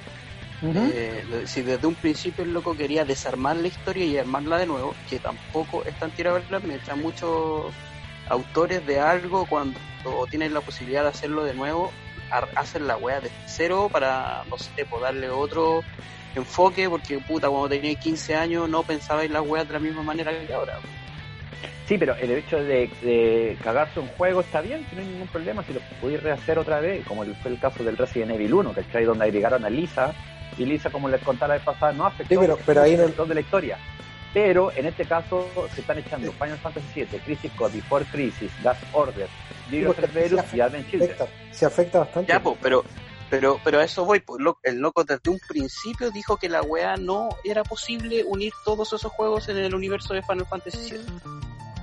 Eh, 0.62 1.42
si 1.44 1.60
desde 1.60 1.86
un 1.86 1.94
principio 1.94 2.42
el 2.42 2.54
loco 2.54 2.74
quería 2.74 3.04
desarmar 3.04 3.56
la 3.56 3.68
historia 3.68 4.06
y 4.06 4.16
armarla 4.16 4.56
de 4.58 4.66
nuevo, 4.66 4.94
que 5.10 5.18
tampoco 5.18 5.84
es 5.84 5.98
tan 5.98 6.10
tirado 6.10 6.40
la 6.50 6.60
planeta, 6.60 6.96
muchos 6.96 7.66
autores 8.28 8.86
de 8.86 8.98
algo 8.98 9.44
cuando 9.46 9.78
tienen 10.30 10.54
la 10.54 10.62
posibilidad 10.62 11.02
de 11.02 11.10
hacerlo 11.10 11.44
de 11.44 11.52
nuevo, 11.52 11.92
hacen 12.54 12.86
la 12.86 12.96
wea 12.96 13.20
de 13.20 13.30
cero 13.46 13.88
para, 13.92 14.44
no 14.48 14.56
sé, 14.56 14.86
pues, 14.88 15.02
darle 15.02 15.28
otro 15.28 15.82
enfoque, 16.36 16.88
porque 16.88 17.18
puta, 17.18 17.48
cuando 17.48 17.68
tenía 17.68 17.94
15 17.94 18.34
años 18.36 18.68
no 18.68 18.82
pensaba 18.82 19.24
en 19.24 19.32
las 19.32 19.42
weas 19.46 19.66
de 19.66 19.74
la 19.74 19.80
misma 19.80 20.02
manera 20.02 20.32
que 20.46 20.52
ahora. 20.52 20.78
Sí, 21.86 21.96
pero 21.98 22.16
el 22.16 22.30
hecho 22.32 22.56
de, 22.62 22.90
de 23.02 23.56
cagarse 23.62 24.00
un 24.00 24.08
juego 24.08 24.40
está 24.40 24.60
bien, 24.60 24.84
si 24.90 24.96
no 24.96 25.02
hay 25.02 25.08
ningún 25.08 25.28
problema, 25.28 25.62
si 25.62 25.72
lo 25.72 25.80
podéis 26.00 26.22
rehacer 26.22 26.58
otra 26.58 26.80
vez, 26.80 27.06
como 27.06 27.24
fue 27.24 27.52
el 27.52 27.60
caso 27.60 27.84
del 27.84 27.96
Resident 27.96 28.32
Evil 28.32 28.54
1, 28.54 28.72
¿cachai? 28.72 29.04
Donde 29.04 29.24
agregaron 29.24 29.64
a 29.64 29.70
Lisa, 29.70 30.12
y 30.58 30.64
Lisa, 30.64 30.90
como 30.90 31.08
les 31.08 31.22
contaba 31.22 31.48
la 31.48 31.54
vez 31.54 31.62
pasada, 31.64 31.92
no 31.92 32.06
afectó 32.06 32.34
Sí, 32.34 32.40
pero- 32.40 32.58
pero 32.66 32.82
ahí 32.82 32.96
no- 32.96 33.24
de 33.26 33.34
la 33.34 33.40
historia. 33.40 33.78
Pero 34.34 34.70
en 34.74 34.86
este 34.86 35.04
caso 35.06 35.48
se 35.74 35.80
están 35.80 35.98
echando 35.98 36.30
Final 36.32 36.58
Fantasy 36.58 36.86
VII, 37.04 37.18
Crisis 37.20 37.52
Core, 37.52 37.72
Before 37.74 38.04
Crisis, 38.06 38.50
Last 38.64 38.82
Order, 38.92 39.28
Cerberus 39.70 40.40
se 40.50 40.56
y 40.56 40.60
Advent 40.60 40.90
Children. 40.90 41.10
afecta, 41.12 41.26
se 41.52 41.66
afecta 41.66 41.98
bastante. 42.00 42.32
Ya, 42.32 42.40
pues, 42.42 42.56
pero, 42.60 42.84
pero, 43.30 43.60
pero 43.64 43.78
a 43.80 43.84
eso 43.84 44.04
voy, 44.04 44.20
pues, 44.20 44.40
lo- 44.40 44.58
el 44.62 44.78
loco 44.78 45.04
desde 45.04 45.30
un 45.30 45.38
principio 45.48 46.10
dijo 46.10 46.36
que 46.36 46.48
la 46.48 46.62
wea 46.62 46.96
no 46.96 47.28
era 47.44 47.62
posible 47.64 48.24
unir 48.24 48.52
todos 48.64 48.92
esos 48.92 49.10
juegos 49.12 49.48
en 49.48 49.56
el 49.58 49.74
universo 49.74 50.14
de 50.14 50.22
Final 50.22 50.46
Fantasy 50.46 50.92
VII. 50.92 51.00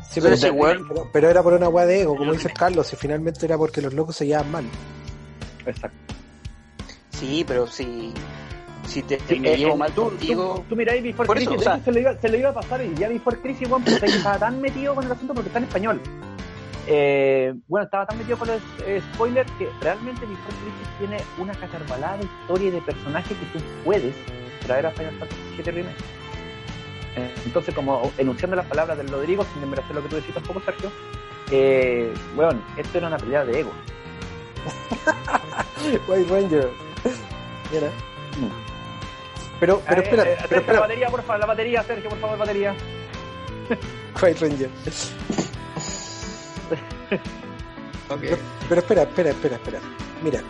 Sí, 0.09 0.21
pero, 0.21 0.35
ese 0.35 0.51
weón- 0.51 0.85
pero, 0.87 1.09
pero 1.11 1.29
era 1.29 1.41
por 1.43 1.53
una 1.53 1.69
weá 1.69 1.85
de 1.85 2.01
ego, 2.01 2.15
como 2.15 2.33
dice. 2.33 2.49
Carlos, 2.51 2.91
y 2.93 2.95
finalmente 2.95 3.45
era 3.45 3.57
porque 3.57 3.81
los 3.81 3.93
locos 3.93 4.15
se 4.15 4.27
llevaban 4.27 4.51
mal. 4.51 4.65
Exacto. 5.65 5.97
Sí, 7.11 7.43
pero 7.47 7.65
si, 7.67 8.13
si 8.87 9.01
te, 9.01 9.19
Sí, 9.27 9.39
me 9.39 9.53
eh, 9.53 9.57
llevo 9.57 9.73
eh, 9.73 9.77
mal 9.77 9.91
tú, 9.93 10.03
contigo, 10.05 10.55
Tú, 10.57 10.63
tú 10.69 10.75
miráis 10.75 11.01
Before 11.03 11.25
Por 11.27 11.37
Crisis, 11.37 11.67
o 11.67 11.79
se, 11.83 11.91
le 11.91 12.01
iba, 12.01 12.15
se 12.19 12.29
le 12.29 12.37
iba 12.37 12.49
a 12.49 12.53
pasar 12.53 12.83
y 12.83 12.93
ya 12.95 13.07
Before 13.09 13.37
Crisis, 13.39 13.67
bueno, 13.69 13.85
pues, 13.85 14.03
estaba 14.03 14.37
tan 14.39 14.61
metido 14.61 14.93
con 14.93 15.05
el 15.05 15.11
asunto 15.11 15.33
porque 15.33 15.47
está 15.49 15.59
en 15.59 15.65
español. 15.65 16.01
Eh, 16.87 17.53
bueno, 17.67 17.85
estaba 17.85 18.05
tan 18.05 18.17
metido 18.17 18.37
con 18.37 18.47
los 18.49 18.61
eh, 18.85 19.01
spoilers 19.13 19.49
que 19.53 19.69
realmente 19.81 20.25
Before 20.25 20.55
Crisis 20.57 20.97
tiene 20.99 21.17
una 21.37 21.53
catarbalada 21.53 22.17
de 22.17 22.25
historia 22.25 22.67
y 22.67 22.71
de 22.71 22.81
personajes 22.81 23.37
que 23.37 23.45
tú 23.57 23.63
puedes 23.85 24.13
traer 24.65 24.85
a 24.85 24.91
Final 24.91 25.13
Fantasy 25.17 25.41
VII 25.57 25.71
Remake. 25.71 25.95
Eh, 27.15 27.33
Entonces, 27.45 27.73
como 27.73 28.11
enunciando 28.17 28.55
las 28.57 28.65
palabras 28.65 28.97
del 28.97 29.07
Rodrigo, 29.09 29.45
sin 29.53 29.61
desmerecer 29.61 29.95
lo 29.95 30.03
que 30.03 30.09
tú 30.09 30.15
decís 30.17 30.33
tampoco, 30.33 30.61
Sergio, 30.61 30.91
eh, 31.51 32.13
bueno, 32.35 32.59
esto 32.75 32.97
era 32.97 33.07
una 33.07 33.17
pelea 33.17 33.45
de 33.45 33.59
ego. 33.61 33.71
White 36.07 36.29
Ranger. 36.29 36.69
Mira. 37.71 37.87
Pero, 39.59 39.81
pero 39.87 40.01
Eh, 40.01 40.03
espera, 40.03 40.23
eh, 40.23 40.25
pero 40.25 40.39
Sergio, 40.39 40.55
la 40.55 40.57
espera. 40.61 40.79
batería, 40.81 41.07
por 41.09 41.21
favor, 41.23 41.39
la 41.39 41.45
batería, 41.45 41.83
Sergio, 41.83 42.09
por 42.09 42.19
favor, 42.19 42.37
batería. 42.39 42.75
White 44.21 44.39
Ranger. 44.45 44.69
Pero, 48.19 48.37
pero 48.69 48.81
espera, 48.81 49.01
espera, 49.03 49.29
espera, 49.31 49.55
espera. 49.55 49.79
Mira. 50.21 50.41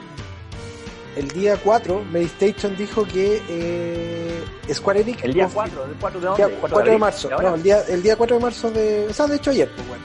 El 1.15 1.27
día 1.27 1.57
4, 1.63 2.03
Medistation 2.11 2.75
dijo 2.75 3.05
que 3.05 3.39
eh, 3.47 4.43
Square 4.73 5.01
Enix. 5.01 5.23
El 5.23 5.33
día 5.35 5.47
confi- 5.47 5.53
4, 5.53 5.85
¿el 5.85 5.95
4 5.99 6.19
de 6.19 6.25
dónde? 6.25 6.43
día 6.45 6.53
¿El 6.55 6.59
4 6.59 6.77
de 6.77 6.83
abril? 6.83 6.99
marzo. 6.99 7.29
¿De? 7.29 7.35
No, 7.43 7.55
el 7.55 7.63
día, 7.63 7.81
el 7.87 8.01
día 8.03 8.15
4 8.15 8.35
de 8.37 8.41
marzo 8.41 8.71
de. 8.71 9.07
O 9.09 9.13
sea, 9.13 9.27
de 9.27 9.35
hecho 9.35 9.51
ayer, 9.51 9.69
pues 9.75 9.87
bueno. 9.87 10.03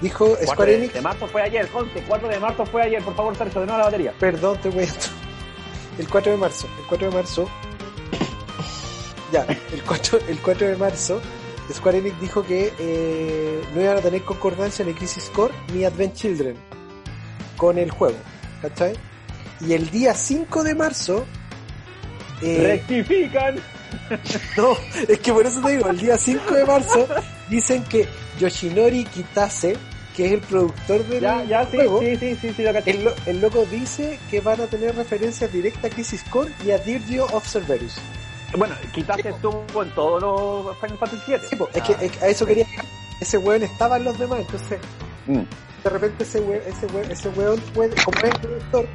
Dijo 0.00 0.26
4 0.28 0.46
Square 0.46 0.70
de, 0.72 0.78
Enix. 0.78 0.94
de 0.94 1.00
marzo 1.02 1.26
fue 1.26 1.42
ayer, 1.42 1.68
Conte, 1.68 2.02
4 2.08 2.28
de 2.28 2.40
marzo 2.40 2.64
fue 2.66 2.82
ayer, 2.82 3.02
por 3.02 3.14
favor, 3.14 3.36
Sergio, 3.36 3.60
de 3.60 3.66
nuevo 3.66 3.78
la 3.80 3.84
batería. 3.84 4.14
Perdón, 4.18 4.58
te 4.62 4.70
cuento. 4.70 5.06
El 5.98 6.08
4 6.08 6.32
de 6.32 6.38
marzo. 6.38 6.66
El 6.80 6.86
4 6.88 7.08
de 7.10 7.14
marzo. 7.14 7.50
Ya, 9.32 9.44
el 9.72 9.82
4, 9.82 10.18
el 10.28 10.38
4 10.38 10.66
de 10.68 10.76
marzo. 10.76 11.20
Square 11.72 11.98
Enix 11.98 12.20
dijo 12.20 12.42
que 12.44 12.72
eh, 12.78 13.62
no 13.74 13.80
iban 13.82 13.96
a 13.96 14.00
tener 14.00 14.22
concordancia 14.22 14.84
ni 14.84 14.92
Crisis 14.92 15.30
Core 15.34 15.54
ni 15.72 15.84
Advent 15.84 16.14
Children 16.14 16.56
con 17.56 17.78
el 17.78 17.90
juego. 17.90 18.18
¿Cachai? 18.62 18.94
Y 19.60 19.72
el 19.72 19.90
día 19.90 20.14
5 20.14 20.62
de 20.64 20.74
marzo. 20.74 21.24
eh, 22.42 22.58
Rectifican. 22.86 23.56
no, 24.56 24.76
es 25.08 25.18
que 25.20 25.32
por 25.32 25.46
eso 25.46 25.60
te 25.62 25.72
digo, 25.76 25.88
el 25.88 25.98
día 25.98 26.18
5 26.18 26.54
de 26.54 26.64
marzo 26.66 27.06
dicen 27.48 27.84
que 27.84 28.06
Yoshinori 28.40 29.04
Kitase, 29.04 29.76
que 30.16 30.26
es 30.26 30.32
el 30.32 30.40
productor 30.40 31.04
del 31.06 31.20
Ya, 31.20 31.44
ya, 31.44 31.64
sí, 31.70 31.76
juego, 31.76 32.00
sí, 32.00 32.16
sí, 32.16 32.36
sí, 32.40 32.52
sí, 32.56 32.62
lo 32.62 32.72
caché. 32.72 32.90
el, 32.90 33.04
lo- 33.04 33.14
el 33.26 33.40
loco 33.40 33.64
dice 33.70 34.18
que 34.30 34.40
van 34.40 34.60
a 34.60 34.66
tener 34.66 34.94
referencias 34.96 35.52
directas 35.52 35.84
a 35.84 35.90
Crisis 35.94 36.24
Core 36.30 36.52
y 36.66 36.72
a 36.72 36.78
Dirgio 36.78 37.24
of 37.26 37.46
Cerberus. 37.48 37.94
Bueno, 38.56 38.74
quizás 38.92 39.18
estuvo 39.18 39.82
en 39.82 39.90
todos 39.90 40.22
los 40.22 40.76
Final 40.78 40.98
Fantasy 40.98 41.22
7. 41.26 41.46
Sí, 41.48 41.56
po, 41.56 41.68
es 41.74 41.82
que 41.82 41.92
es 42.06 42.12
que 42.12 42.24
a 42.24 42.28
eso 42.28 42.46
quería. 42.46 42.66
Ese 43.20 43.38
weón 43.38 43.62
estaba 43.62 43.96
en 43.96 44.04
los 44.04 44.18
demás, 44.18 44.40
entonces 44.40 44.80
de 45.26 45.90
repente 45.90 46.24
ese 46.24 46.40
weón, 46.40 46.62
ese 46.66 46.86
weón, 46.86 47.10
ese 47.10 47.28
weón 47.30 47.60
puede, 47.74 47.94
como 48.02 48.18
es 48.18 48.24
el 48.24 48.40
productor, 48.40 48.86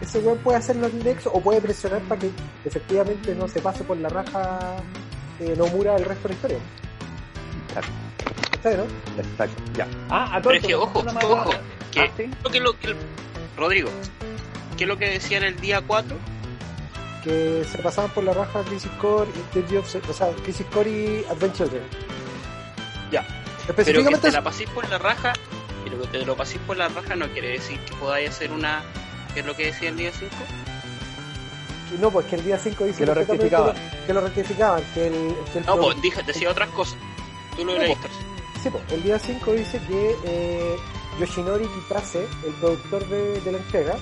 ese 0.00 0.18
weón 0.20 0.38
puede 0.38 0.58
hacer 0.58 0.76
los 0.76 0.92
nexos 0.94 1.32
o 1.34 1.40
puede 1.40 1.60
presionar 1.60 2.00
para 2.02 2.20
que 2.20 2.30
efectivamente 2.64 3.34
no 3.34 3.48
se 3.48 3.60
pase 3.60 3.84
por 3.84 3.96
la 3.96 4.08
raja 4.08 4.76
eh, 5.40 5.54
Nomura 5.56 5.96
el 5.96 6.04
resto 6.04 6.28
de 6.28 6.28
la 6.28 6.34
historia. 6.34 6.58
Exacto, 7.68 7.90
¿Está 8.54 8.68
bien, 8.70 8.80
no? 8.80 9.22
exacto. 9.22 9.62
Ya. 9.76 9.86
Ah, 10.08 10.36
a 10.36 10.42
todo 10.42 10.50
Pero 10.52 10.60
es 10.60 10.66
que, 10.66 10.74
ojo, 10.74 11.04
ojo, 11.24 11.50
que- 11.90 12.00
Ah, 12.00 12.08
¿sí? 12.16 12.30
lo 12.42 12.50
que 12.50 12.60
lo 12.60 12.78
que 12.78 12.94
Rodrigo, 13.56 13.90
¿qué 14.76 14.84
es 14.84 14.88
lo 14.88 14.96
que 14.98 15.08
decían 15.10 15.42
el 15.44 15.56
día 15.60 15.80
4? 15.86 16.16
Que 17.26 17.64
se 17.64 17.78
pasaban 17.78 18.08
por 18.12 18.22
la 18.22 18.32
raja 18.32 18.62
Crisis 18.62 18.90
Core 19.00 19.28
y 19.34 19.54
Dirgio 19.56 19.80
of 19.80 19.92
o 20.08 20.12
sea, 20.12 20.30
Crisis 20.44 20.64
Core 20.72 20.90
y 20.90 21.24
Advent 21.28 21.54
Children. 21.54 21.82
Ya. 23.10 23.22
Pero 23.22 23.74
que 23.74 23.82
Específicamente 23.82 24.28
te 24.28 24.30
la 24.30 24.44
paséis 24.44 24.70
por 24.70 24.88
la 24.88 24.98
raja, 24.98 25.32
pero 25.82 26.00
que 26.02 26.06
te 26.06 26.24
lo 26.24 26.36
paséis 26.36 26.60
por 26.64 26.76
la 26.76 26.86
raja 26.86 27.16
no 27.16 27.28
quiere 27.32 27.48
decir 27.48 27.80
que 27.80 27.94
podáis 27.96 28.30
hacer 28.30 28.52
una, 28.52 28.84
¿qué 29.34 29.40
es 29.40 29.46
lo 29.46 29.56
que 29.56 29.66
decía 29.66 29.88
el 29.88 29.96
día 29.96 30.12
5? 30.16 30.30
No, 32.00 32.12
pues 32.12 32.26
que 32.26 32.36
el 32.36 32.44
día 32.44 32.58
5 32.58 32.84
dice 32.84 32.98
Que 33.00 33.06
lo 33.06 33.14
rectificaban. 33.14 33.76
Que, 34.06 34.14
lo 34.14 34.20
rectificaban, 34.20 34.84
que 34.94 35.06
el, 35.08 35.36
que 35.52 35.58
el 35.58 35.66
No, 35.66 35.76
pues 35.78 36.00
dije, 36.00 36.22
decía 36.22 36.50
otras 36.50 36.68
cosas. 36.70 36.96
Tú 37.56 37.64
lo 37.64 37.72
No, 37.72 37.78
leíste. 37.78 38.08
Sí, 38.62 38.70
pues, 38.70 38.84
el 38.92 39.02
día 39.02 39.18
5 39.18 39.52
dice 39.52 39.80
que 39.88 40.16
eh, 40.24 40.76
Yoshinori 41.18 41.66
Kitase, 41.66 42.26
el 42.46 42.52
productor 42.54 43.04
de, 43.08 43.40
de 43.40 43.52
la 43.52 43.58
entrega, 43.58 43.96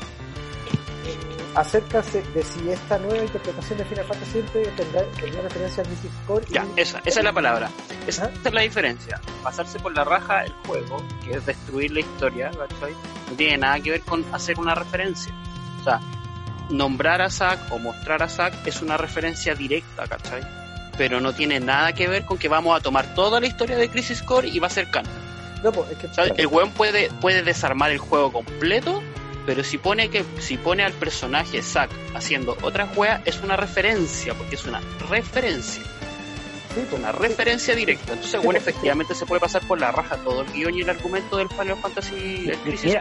acerca 1.55 2.03
de 2.03 2.43
si 2.43 2.69
esta 2.69 2.99
nueva 2.99 3.23
interpretación 3.23 3.79
de 3.79 3.85
Final 3.85 4.05
Fantasy 4.07 4.43
VII 4.53 4.63
tendrá, 4.77 5.05
tendrá 5.21 5.43
referencia 5.43 5.83
a 5.83 5.87
Crisis 5.87 6.11
Core 6.27 6.45
Ya, 6.51 6.67
y 6.77 6.81
esa, 6.81 7.01
esa 7.05 7.21
es 7.21 7.25
la 7.25 7.33
palabra. 7.33 7.71
Esa, 8.07 8.25
Ajá. 8.25 8.33
esa 8.35 8.49
es 8.49 8.55
la 8.55 8.61
diferencia. 8.63 9.21
Pasarse 9.43 9.79
por 9.79 9.95
la 9.95 10.05
raja 10.05 10.45
el 10.45 10.53
juego, 10.67 10.97
que 11.23 11.33
es 11.33 11.47
destruir 11.47 11.93
la 11.93 12.01
historia, 12.01 12.51
¿cachai? 12.51 12.93
No 13.31 13.37
tiene 13.37 13.59
nada 13.59 13.81
que 13.81 13.91
ver 13.91 14.01
con 14.03 14.25
hacer 14.33 14.59
una 14.59 14.75
referencia. 14.75 15.33
O 15.81 15.85
sea, 15.85 16.01
nombrar 16.71 17.23
a 17.23 17.31
Zack 17.31 17.73
o 17.73 17.79
mostrar 17.79 18.23
a 18.23 18.29
Zack 18.29 18.67
es 18.67 18.83
una 18.83 18.97
referencia 18.97 19.55
directa, 19.55 20.07
¿cachai? 20.07 20.43
Pero 20.97 21.21
no 21.21 21.33
tiene 21.33 21.61
nada 21.61 21.93
que 21.93 22.09
ver 22.09 22.25
con 22.25 22.39
que 22.39 22.49
vamos 22.49 22.79
a 22.79 22.83
tomar 22.83 23.15
toda 23.15 23.41
la 23.41 23.47
historia 23.47 23.77
de 23.77 23.89
Crisis 23.89 24.23
Core 24.23 24.49
y 24.49 24.59
va 24.59 24.69
a 24.69 24.71
ser 24.71 24.91
canon. 24.91 25.13
No, 25.63 25.73
pues, 25.73 25.91
es 25.93 25.99
que 25.99 26.43
el 26.43 26.47
weón 26.47 26.73
puede, 26.73 27.11
puede 27.21 27.43
desarmar 27.43 27.91
el 27.91 27.99
juego 27.99 28.31
completo, 28.31 29.03
pero 29.47 29.63
si 29.65 29.79
pone 29.79 30.09
que 30.11 30.25
si 30.41 30.57
pone 30.57 30.85
al 30.85 30.93
personaje 30.93 31.63
Zack 31.63 31.91
haciendo 32.15 32.57
otra 32.63 32.87
wea, 32.97 33.23
es 33.25 33.41
una 33.41 33.57
referencia, 33.57 34.35
porque 34.35 34.55
es 34.57 34.65
una 34.65 34.81
referencia, 35.11 35.83
una 36.93 37.13
referencia 37.13 37.75
directa. 37.75 38.15
Entonces, 38.15 38.43
bueno, 38.43 38.59
efectivamente 38.59 39.15
se 39.15 39.27
puede 39.27 39.41
pasar 39.41 39.63
por 39.67 39.79
la 39.81 39.93
raja 39.93 40.17
todo 40.19 40.41
el 40.43 40.53
guion 40.53 40.75
y 40.75 40.81
el 40.81 40.91
argumento 40.91 41.37
del 41.37 41.49
Final 41.49 41.77
Fantasy 41.77 42.49
el 42.51 42.59
Crisis. 42.59 42.97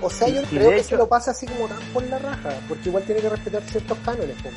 O 0.00 0.08
sea, 0.08 0.28
yo 0.28 0.42
creo 0.44 0.70
que 0.70 0.82
se 0.84 0.96
lo 0.96 1.08
pase 1.08 1.30
así 1.30 1.46
como 1.46 1.66
tan 1.68 1.78
por 1.92 2.02
la 2.04 2.18
raja, 2.18 2.50
porque 2.68 2.88
igual 2.88 3.04
tiene 3.04 3.20
que 3.20 3.28
respetar 3.28 3.62
ciertos 3.64 3.98
cánones, 4.04 4.36
weón. 4.42 4.54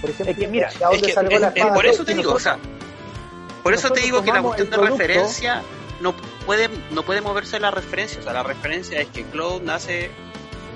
Por 0.00 0.10
ejemplo, 0.10 0.32
Es 0.32 0.38
que 0.38 0.48
mira, 0.48 0.68
¿de 0.68 0.74
Es 0.74 0.80
dónde 0.80 1.06
que, 1.06 1.12
salió 1.12 1.30
es- 1.36 1.40
la 1.40 1.48
es 1.48 1.56
espada? 1.56 1.74
por 1.74 1.86
eso 1.86 2.04
te 2.04 2.14
digo, 2.14 2.32
o 2.32 2.40
sea, 2.40 2.58
por 3.62 3.74
eso 3.74 3.90
te 3.90 4.00
digo 4.00 4.22
que 4.24 4.32
la 4.32 4.42
cuestión 4.42 4.70
de 4.70 4.76
referencia 4.78 5.62
no 6.00 6.14
puede, 6.46 6.70
no 6.90 7.02
puede 7.02 7.20
moverse 7.20 7.60
la 7.60 7.70
referencia. 7.70 8.18
O 8.20 8.22
sea, 8.22 8.32
la 8.32 8.42
referencia 8.42 8.98
es 9.00 9.08
que 9.08 9.22
Cloud 9.24 9.60
nace 9.62 10.10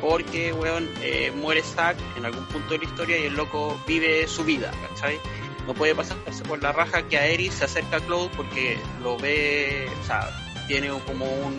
porque, 0.05 0.53
weón, 0.53 0.87
eh, 1.01 1.33
muere 1.35 1.63
Zack 1.63 1.97
en 2.19 2.27
algún 2.27 2.45
punto 2.45 2.75
de 2.75 2.79
la 2.81 2.85
historia 2.85 3.19
y 3.19 3.23
el 3.23 3.35
loco 3.35 3.81
vive 3.87 4.29
su 4.29 4.45
vida, 4.45 4.71
¿cachai? 4.87 5.19
No 5.67 5.73
puede 5.73 5.95
pasarse 5.95 6.45
por 6.45 6.63
la 6.63 6.73
raja 6.73 7.09
que 7.09 7.17
Aerys 7.17 7.55
se 7.55 7.65
acerca 7.65 7.97
a 7.97 8.01
Cloud 8.01 8.29
porque 8.37 8.77
lo 9.03 9.17
ve, 9.17 9.89
o 10.03 10.05
sea, 10.05 10.29
tiene 10.69 10.91
como 11.07 11.25
un, 11.25 11.57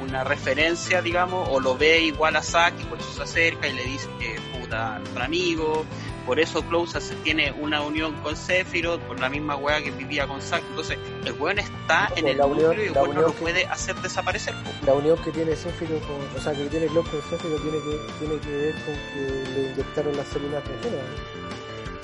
una 0.00 0.24
referencia, 0.24 1.02
digamos, 1.02 1.46
o 1.50 1.60
lo 1.60 1.76
ve 1.76 2.00
igual 2.00 2.36
a 2.36 2.42
Zack 2.42 2.72
y 2.80 2.84
por 2.84 2.98
eso 3.00 3.12
se 3.12 3.22
acerca 3.24 3.68
y 3.68 3.74
le 3.74 3.84
dice 3.84 4.08
que 4.18 4.40
puta, 4.58 5.02
son 5.12 5.20
amigos. 5.20 5.84
Por 6.28 6.38
eso 6.38 6.62
Cloud 6.62 6.86
se- 6.88 7.14
tiene 7.24 7.52
una 7.52 7.80
unión 7.80 8.12
con 8.22 8.36
Sephiroth, 8.36 9.00
por 9.00 9.18
la 9.18 9.30
misma 9.30 9.56
weá 9.56 9.82
que 9.82 9.90
vivía 9.90 10.26
con 10.26 10.42
Zack. 10.42 10.62
Entonces, 10.68 10.98
el 11.24 11.32
weón 11.40 11.58
está 11.58 12.10
en 12.16 12.28
el 12.28 12.36
núcleo 12.36 12.74
y 12.74 12.86
el 12.88 12.92
weón 12.92 13.14
no 13.14 13.20
lo 13.22 13.32
que- 13.32 13.40
puede 13.40 13.64
hacer 13.64 13.94
desaparecer. 13.96 14.52
po. 14.62 14.70
La 14.84 14.92
unión 14.92 15.16
que 15.24 15.30
tiene 15.32 15.56
Sephiroth 15.56 16.02
con, 16.06 16.36
o 16.36 16.38
sea, 16.38 16.52
que 16.52 16.66
tiene 16.66 16.86
Cloud 16.88 17.06
con 17.08 17.22
Sephiroth 17.22 17.62
tiene 17.62 17.78
que, 17.78 18.12
tiene 18.18 18.40
que 18.40 18.50
ver 18.50 18.74
con 18.74 18.94
que 18.94 19.50
le 19.54 19.70
inyectaron 19.72 20.16
las 20.18 20.26
células 20.28 20.62
de 20.68 20.78
género. 20.78 21.02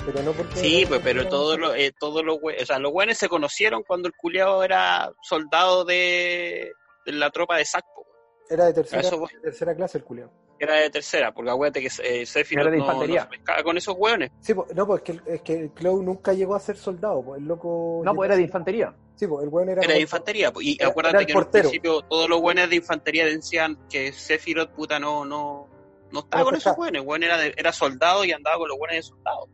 Pero 0.07 0.23
no 0.23 0.31
porque. 0.33 0.55
Sí, 0.57 0.85
pues, 0.87 1.01
pero 1.03 1.27
todos 1.29 1.59
los, 1.59 1.75
eh, 1.75 1.93
todos 1.99 2.23
los 2.25 2.37
o 2.37 2.65
sea, 2.65 2.79
los 2.79 2.91
buenos 2.91 3.17
se 3.19 3.29
conocieron 3.29 3.83
cuando 3.83 4.07
el 4.07 4.13
culiao 4.15 4.63
era 4.63 5.11
soldado 5.21 5.85
de, 5.85 6.71
de 7.05 7.11
la 7.11 7.29
tropa 7.29 7.57
de 7.57 7.65
Sac, 7.65 7.85
po, 7.95 8.07
Era 8.49 8.65
de 8.65 8.73
tercera, 8.73 9.01
eso 9.01 9.19
de 9.31 9.39
tercera 9.39 9.75
clase 9.75 9.99
el 9.99 10.03
culiao. 10.03 10.31
Era 10.59 10.75
de 10.75 10.89
tercera, 10.89 11.33
porque 11.33 11.51
acuérdate 11.51 11.81
que 11.81 11.87
eh, 12.03 12.25
de 12.25 12.55
no, 12.55 12.75
infantería. 12.75 13.21
no 13.25 13.31
se 13.31 13.37
pescaba 13.37 13.63
con 13.63 13.77
esos 13.77 13.95
hueones. 13.97 14.31
Sí, 14.39 14.53
po, 14.53 14.65
no, 14.73 14.87
pues 14.87 15.01
es 15.01 15.03
que, 15.03 15.11
el- 15.11 15.21
es 15.35 15.41
que 15.41 15.53
el 15.59 15.71
Clow 15.71 16.01
nunca 16.01 16.33
llegó 16.33 16.55
a 16.55 16.59
ser 16.59 16.77
soldado, 16.77 17.21
pues 17.23 17.41
el 17.41 17.47
loco. 17.47 18.01
No, 18.05 18.13
pues 18.15 18.27
era 18.27 18.35
de 18.37 18.43
infantería. 18.43 18.93
Sí, 19.15 19.27
pues 19.27 19.43
el 19.43 19.49
weón 19.49 19.69
era. 19.69 19.81
Era 19.81 19.93
de 19.93 20.01
infantería, 20.01 20.51
po, 20.51 20.61
y 20.61 20.75
Era- 20.79 20.89
acuérdate 20.89 21.17
era 21.17 21.25
que 21.25 21.31
en 21.31 21.37
un 21.37 21.43
portero. 21.43 21.63
principio 21.69 22.01
todos 22.01 22.29
los 22.29 22.41
buenos 22.41 22.69
de 22.69 22.75
infantería 22.75 23.25
decían 23.25 23.77
que 23.89 24.11
Sephiroth, 24.11 24.71
puta, 24.71 24.99
no, 24.99 25.23
no, 25.25 25.69
no 26.11 26.19
estaba 26.19 26.41
No 26.43 26.45
con 26.45 26.55
esos 26.55 26.75
buenos, 26.75 27.01
el 27.01 27.07
weón 27.07 27.23
era, 27.23 27.37
de- 27.37 27.53
era 27.55 27.71
soldado 27.71 28.25
y 28.25 28.31
andaba 28.33 28.57
con 28.57 28.67
los 28.69 28.77
buenos 28.77 28.95
de 28.97 29.03
soldado. 29.03 29.47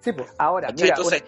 Sí, 0.00 0.12
pues. 0.12 0.30
Ahora, 0.38 0.68
Entonces, 0.70 1.22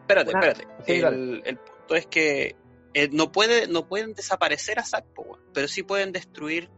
espérate, 0.00 0.30
una- 0.30 0.46
espérate. 0.46 0.66
sí, 0.84 0.92
el, 1.00 1.42
el 1.44 1.56
punto 1.58 1.94
es 1.94 2.06
que 2.06 2.56
eh, 2.94 3.08
no, 3.10 3.32
puede, 3.32 3.68
no 3.68 3.86
pueden 3.88 4.12
desaparecer 4.14 4.78
a 4.78 4.84
Zack, 4.84 5.06
pero 5.54 5.66
sí 5.68 5.82
pueden 5.82 6.12
destruir 6.12 6.68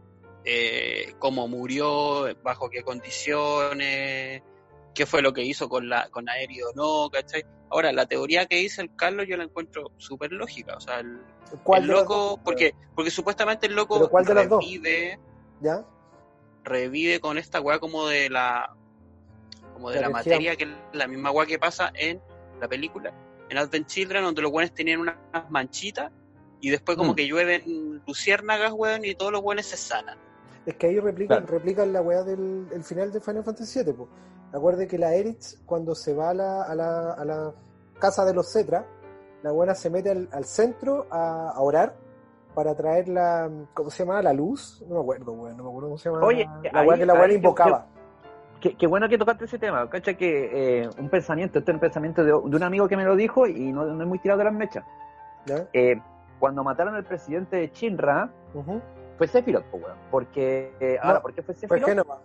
eh, 0.45 1.13
cómo 1.19 1.47
murió, 1.47 2.27
bajo 2.43 2.69
qué 2.69 2.83
condiciones, 2.83 4.43
qué 4.93 5.05
fue 5.05 5.21
lo 5.21 5.33
que 5.33 5.43
hizo 5.43 5.67
con 5.67 5.89
la 5.89 6.09
con 6.09 6.29
Aéreo 6.29 6.67
no, 6.75 7.09
¿cachai? 7.09 7.43
Ahora, 7.69 7.91
la 7.91 8.05
teoría 8.05 8.45
que 8.45 8.57
dice 8.57 8.81
el 8.81 8.95
Carlos 8.95 9.25
yo 9.27 9.37
la 9.37 9.43
encuentro 9.43 9.91
súper 9.97 10.31
lógica, 10.31 10.75
o 10.77 10.79
sea, 10.79 10.99
el, 10.99 11.19
¿Cuál 11.63 11.83
el 11.83 11.89
loco, 11.89 12.39
porque, 12.43 12.73
porque 12.95 13.11
supuestamente 13.11 13.67
el 13.67 13.73
loco 13.75 13.95
¿Pero 13.95 14.09
cuál 14.09 14.25
de 14.25 14.33
los 14.35 14.49
dos? 14.49 14.63
revive, 14.63 15.19
¿Ya? 15.61 15.83
revive 16.63 17.19
con 17.19 17.37
esta 17.37 17.59
weá 17.61 17.79
como 17.79 18.07
de 18.07 18.29
la 18.29 18.75
como 19.73 19.89
de 19.89 19.99
La 20.01 20.09
materia 20.09 20.55
que 20.55 20.63
es 20.63 20.69
la 20.93 21.07
misma 21.07 21.31
weá 21.31 21.45
que 21.45 21.59
pasa 21.59 21.91
en 21.93 22.21
la 22.61 22.67
película 22.67 23.13
en 23.49 23.57
Advent 23.57 23.87
Children 23.87 24.23
donde 24.23 24.41
los 24.41 24.51
buenos 24.51 24.73
tenían 24.73 25.01
unas 25.01 25.17
manchitas 25.49 26.11
y 26.61 26.69
después 26.69 26.97
como 26.97 27.11
Mm. 27.13 27.15
que 27.15 27.27
llueven 27.27 28.01
luciérnagas 28.07 28.71
weón 28.73 29.05
y 29.05 29.13
todos 29.15 29.31
los 29.31 29.41
buenos 29.41 29.65
se 29.65 29.77
sanan 29.77 30.17
Es 30.65 30.75
que 30.75 30.87
ahí 30.87 30.99
replican, 30.99 31.39
Claro. 31.43 31.51
replican 31.57 31.93
la 31.93 32.01
weá 32.01 32.23
del 32.23 32.67
el 32.73 32.83
final 32.83 33.11
de 33.11 33.19
Final 33.19 33.43
Fantasy 33.43 33.83
VII. 33.83 33.93
Po. 33.93 34.07
Acuerde 34.53 34.87
que 34.87 34.97
la 34.97 35.13
Eritz, 35.13 35.61
cuando 35.65 35.93
se 35.95 36.13
va 36.13 36.29
a 36.29 36.33
la, 36.33 36.63
a 36.63 36.75
la, 36.75 37.13
a 37.13 37.25
la 37.25 37.53
casa 37.99 38.25
de 38.25 38.33
los 38.33 38.51
Cetra, 38.51 38.85
la 39.43 39.51
buena 39.51 39.75
se 39.75 39.89
mete 39.89 40.09
al, 40.09 40.27
al 40.31 40.45
centro 40.45 41.05
a, 41.11 41.49
a 41.49 41.61
orar 41.61 41.95
para 42.55 42.73
traer 42.73 43.07
la. 43.09 43.49
¿Cómo 43.73 43.89
se 43.89 44.03
llama? 44.05 44.21
La 44.21 44.33
luz. 44.33 44.83
No 44.87 44.95
me 44.95 45.01
acuerdo, 45.01 45.33
weón. 45.33 45.57
No 45.57 45.63
me 45.63 45.69
acuerdo 45.69 45.87
cómo 45.89 45.97
se 45.97 46.09
llama. 46.09 46.25
Oye, 46.25 46.49
la 46.71 46.83
weá 46.83 46.97
que 46.97 47.05
la 47.05 47.13
buena 47.15 47.33
invocaba. 47.33 47.87
Qué, 48.61 48.87
bueno 48.87 49.07
que 49.07 49.17
tocaste 49.19 49.45
ese 49.45 49.59
tema. 49.59 49.87
Cacha 49.89 50.15
que 50.15 50.81
eh, 50.81 50.89
un 50.97 51.07
pensamiento, 51.09 51.59
este 51.59 51.69
es 51.71 51.75
un 51.75 51.79
pensamiento 51.81 52.23
de, 52.23 52.31
de 52.31 52.55
un 52.55 52.63
amigo 52.63 52.87
que 52.87 52.97
me 52.97 53.03
lo 53.03 53.15
dijo 53.15 53.45
y 53.45 53.71
no, 53.71 53.85
no 53.85 54.01
es 54.01 54.07
muy 54.09 54.17
tirado 54.17 54.39
de 54.39 54.45
las 54.45 54.53
mechas. 54.53 54.83
Eh, 55.73 56.01
cuando 56.39 56.63
mataron 56.63 56.95
al 56.95 57.03
presidente 57.03 57.57
de 57.57 57.67
Shinra, 57.67 58.31
Ujú. 58.55 58.81
Fue 59.17 59.27
Sephiroth, 59.27 59.65
po, 59.65 59.77
weón. 59.77 59.97
Porque, 60.11 60.73
eh, 60.79 60.97
ahora, 61.01 61.15
No, 61.15 61.21
¿por 61.21 61.33
qué 61.33 61.41
fue 61.41 61.53
Fue 61.53 61.61
Sephiroth? 61.61 61.85
Génova. 61.89 62.19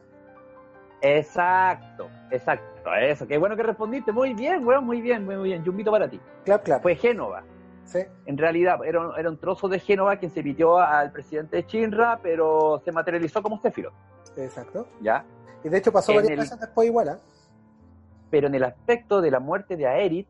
Exacto, 1.02 2.09
exacto, 2.30 2.94
eso. 2.94 3.26
Qué 3.26 3.38
bueno 3.38 3.56
que 3.56 3.62
respondiste. 3.62 4.12
Muy 4.12 4.35
bien, 4.35 4.66
weón, 4.66 4.85
muy 4.85 5.00
bien, 5.00 5.25
muy 5.25 5.37
bien. 5.37 5.64
Yumbito 5.64 5.90
para 5.90 6.09
ti. 6.11 6.20
Clap, 6.44 6.62
clap. 6.62 6.82
Fue 6.82 6.94
Génova. 6.94 7.42
Sí. 7.87 8.00
En 8.26 8.37
realidad, 8.38 8.78
era, 8.85 9.00
un- 9.00 9.18
era 9.18 9.28
un 9.30 9.38
trozo 9.38 9.66
de 9.68 9.80
Génova 9.80 10.18
que 10.20 10.28
se 10.28 10.42
pitió 10.42 10.78
al 10.78 11.11
presidente 11.11 11.56
de 11.56 11.62
Shinra, 11.62 12.20
pero 12.23 12.80
se 12.85 12.92
materializó 12.92 13.42
como 13.42 13.59
Sephiroth, 13.61 13.94
Exacto. 14.37 14.87
¿ya? 15.00 15.25
Y 15.64 15.68
de 15.70 15.78
hecho 15.78 15.90
pasó 15.90 16.12
En 16.12 16.18
varias 16.18 16.32
el- 16.32 16.38
veces 16.38 16.61
después 16.61 16.87
igual, 16.87 17.09
¿ah? 17.09 17.18
Pero 18.30 18.47
en 18.47 18.54
el 18.54 18.62
aspecto 18.64 19.20
de 19.20 19.30
la 19.30 19.40
muerte 19.40 19.76
de 19.76 19.87
Aerith, 19.87 20.28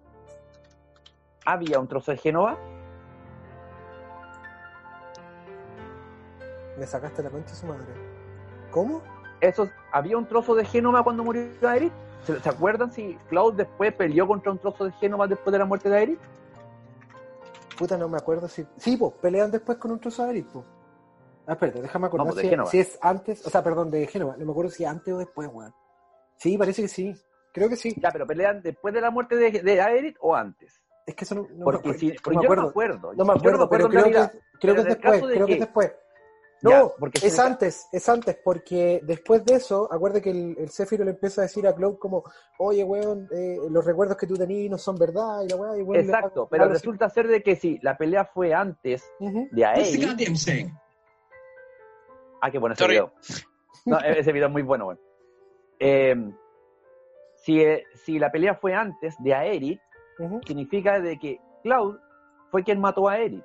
había 1.45 1.79
un 1.81 1.89
trozo 1.89 2.13
de 2.13 2.17
Génova. 2.17 2.57
Me 6.81 6.87
sacaste 6.87 7.23
la 7.23 7.31
concha 7.31 7.51
de 7.51 7.57
su 7.57 7.67
madre. 7.67 7.85
¿Cómo? 8.73 9.03
Eso, 9.41 9.69
había 9.93 10.19
un 10.19 10.27
trozo 10.27 10.55
de 10.55 10.65
Génova 10.65 11.05
cuando 11.05 11.23
murió 11.23 11.45
Aerith. 11.63 11.93
¿Se, 12.25 12.41
se 12.41 12.49
acuerdan 12.49 12.91
si 12.93 13.17
Cloud 13.29 13.55
después 13.55 13.93
peleó 13.95 14.27
contra 14.27 14.51
un 14.51 14.59
trozo 14.59 14.87
de 14.87 14.93
Génova 14.93 15.29
después 15.29 15.53
de 15.53 15.59
la 15.59 15.65
muerte 15.65 15.89
de 15.89 15.97
Aerith? 15.97 16.21
Puta, 17.81 17.97
no 17.97 18.09
me 18.09 18.19
acuerdo 18.19 18.47
si. 18.47 18.67
Sí, 18.77 18.99
pues, 18.99 19.15
pelean 19.23 19.51
después 19.51 19.79
con 19.79 19.91
un 19.91 19.99
trozo 19.99 20.25
de 20.25 20.31
Eris, 20.33 20.47
pues. 20.53 20.67
Ah, 21.47 21.53
espérate, 21.53 21.81
déjame 21.81 22.09
acordar 22.09 22.27
No, 22.27 22.33
pues, 22.35 22.47
si, 22.47 22.71
si 22.71 22.79
es 22.79 22.99
antes, 23.01 23.47
o 23.47 23.49
sea, 23.49 23.65
perdón, 23.65 23.91
de 23.91 24.07
Génova. 24.07 24.37
No 24.37 24.45
me 24.45 24.51
acuerdo 24.51 24.71
si 24.71 24.85
antes 24.85 25.15
o 25.15 25.17
después, 25.17 25.49
weón. 25.51 25.73
Sí, 26.37 26.59
parece 26.59 26.83
que 26.83 26.89
sí. 26.89 27.15
Creo 27.55 27.71
que 27.71 27.77
sí. 27.77 27.95
Ya, 27.99 28.11
pero 28.11 28.27
pelean 28.27 28.61
después 28.61 28.93
de 28.93 29.01
la 29.01 29.11
muerte 29.11 29.37
de, 29.37 29.51
de 29.63 29.81
Aerith 29.81 30.17
o 30.21 30.37
antes. 30.37 30.79
Es 31.07 31.15
que 31.15 31.25
eso 31.25 31.35
no, 31.35 31.43
no 31.43 31.57
me 31.57 31.65
Porque 31.65 31.95
si, 31.95 32.09
no 32.09 32.41
me 32.43 32.69
acuerdo. 32.69 33.13
no 33.17 33.25
me 33.25 33.33
acuerdo. 33.33 33.69
Pero 33.71 33.89
creo 33.89 34.05
que, 34.05 34.39
creo 34.61 34.75
es 34.77 34.85
después. 34.85 35.21
Creo 35.21 35.47
que 35.47 35.53
es 35.55 35.67
que- 35.67 35.97
Ya, 36.63 36.81
No, 36.81 36.93
porque 36.99 37.19
es 37.23 37.39
antes, 37.39 37.89
es 37.91 38.09
antes, 38.09 38.37
porque 38.45 39.01
después 39.05 39.45
de 39.47 39.55
eso, 39.55 39.91
acuérdate 39.91 40.23
que 40.23 40.31
el, 40.31 40.57
el 40.59 41.05
le 41.05 41.11
empieza 41.13 41.41
a 41.41 41.45
decir 41.45 41.67
a 41.67 41.75
Cloud 41.75 41.99
como, 41.99 42.23
oye, 42.59 42.85
weón, 42.85 43.27
eh, 43.31 43.57
los 43.71 43.85
recuerdos 43.85 44.17
que 44.19 44.27
tú 44.27 44.35
tenías 44.35 44.71
no 44.71 44.77
son 44.77 44.97
verdad, 44.97 45.43
y 45.43 45.49
la 45.49 45.57
weá, 45.57 45.79
y 45.79 45.83
weón, 45.83 46.05
Exacto, 46.05 46.47
pero 46.51 46.69
resulta 46.69 47.09
ser 47.09 47.29
de 47.29 47.43
que 47.43 47.57
si 47.57 47.79
la 47.79 47.97
pelea 47.97 48.27
fue 48.27 48.53
antes 48.53 49.03
de 49.19 49.49
the 49.55 49.65
Aerith. 49.65 50.05
goddamn 50.07 50.37
saying? 50.37 50.71
Ah, 52.43 52.51
qué 52.51 52.59
bueno 52.59 52.75
ese 52.75 52.85
Sorry. 52.85 52.95
video. 52.97 53.13
No, 53.87 53.99
ese 54.05 54.33
video 54.33 54.47
es 54.49 54.53
muy 54.53 54.63
bueno, 54.63 54.85
bueno. 54.87 55.01
Eh, 55.79 56.15
si, 57.37 57.63
eh, 57.63 57.85
si 58.05 58.19
la 58.19 58.31
pelea 58.31 58.55
fue 58.55 58.75
antes 58.75 59.15
de 59.19 59.35
Aerith, 59.35 59.81
Ujú. 60.19 60.41
significa 60.47 61.01
de 61.01 61.19
que 61.19 61.41
Cloud 61.63 61.97
fue 62.51 62.63
quien 62.65 62.81
mató 62.81 63.09
a 63.09 63.15
Aerith. 63.15 63.45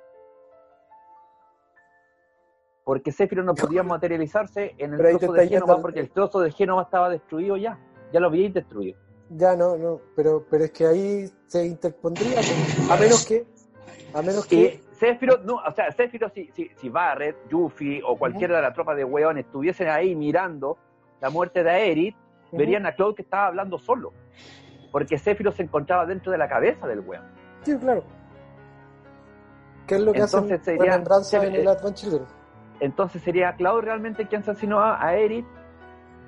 Porque 2.86 3.10
Sephiroth 3.10 3.44
no 3.44 3.54
podía 3.56 3.82
materializarse 3.82 4.76
en 4.78 4.94
el 4.94 5.00
trozo 5.18 5.32
de 5.32 5.48
Génova 5.48 5.82
porque 5.82 5.98
el 5.98 6.08
trozo 6.08 6.38
de 6.38 6.52
Génova 6.52 6.82
estaba 6.82 7.10
destruido 7.10 7.56
ya. 7.56 7.76
Ya 8.12 8.20
lo 8.20 8.28
habíais 8.28 8.54
destruido. 8.54 8.96
Ya 9.28 9.56
no, 9.56 9.76
no, 9.76 10.00
pero, 10.14 10.46
pero 10.48 10.66
es 10.66 10.70
que 10.70 10.86
ahí 10.86 11.28
se 11.48 11.66
interpondría, 11.66 12.36
pues, 12.36 12.88
a 12.88 12.96
menos 12.96 13.26
que, 13.26 13.44
a 14.14 14.22
menos 14.22 14.46
que, 14.46 14.80
Sephiroth, 14.92 15.42
no, 15.42 15.56
o 15.56 15.72
sea, 15.72 15.90
Sephiroth, 15.90 16.32
si, 16.32 16.48
si, 16.52 16.70
si 16.76 16.88
Barret, 16.88 17.36
Yuffie 17.48 18.00
o 18.06 18.16
cualquiera 18.16 18.54
de 18.54 18.62
la 18.62 18.72
tropa 18.72 18.94
de 18.94 19.02
weones 19.02 19.46
estuviesen 19.46 19.88
ahí 19.88 20.14
mirando 20.14 20.78
la 21.20 21.28
muerte 21.28 21.64
de 21.64 21.70
Aerith, 21.70 22.14
verían 22.52 22.86
a 22.86 22.94
Cloud 22.94 23.16
que 23.16 23.22
estaba 23.22 23.48
hablando 23.48 23.80
solo. 23.80 24.12
Porque 24.92 25.18
Sephiroth 25.18 25.56
se 25.56 25.64
encontraba 25.64 26.06
dentro 26.06 26.30
de 26.30 26.38
la 26.38 26.48
cabeza 26.48 26.86
del 26.86 27.00
weón. 27.00 27.24
sí, 27.64 27.76
claro. 27.78 28.04
¿Qué 29.88 29.96
es 29.96 30.00
lo 30.02 30.12
que 30.12 30.20
Entonces 30.20 30.60
hacen 30.60 30.78
sería- 30.78 31.48
en 31.48 31.54
eh, 31.54 31.60
el 31.62 31.66
Advent 31.68 31.96
Children? 31.96 32.35
Entonces 32.80 33.22
sería 33.22 33.54
Cloud 33.56 33.82
realmente 33.82 34.26
quien 34.26 34.42
asesinó 34.42 34.80
a 34.80 34.96
a 34.96 35.08
Aerith 35.08 35.46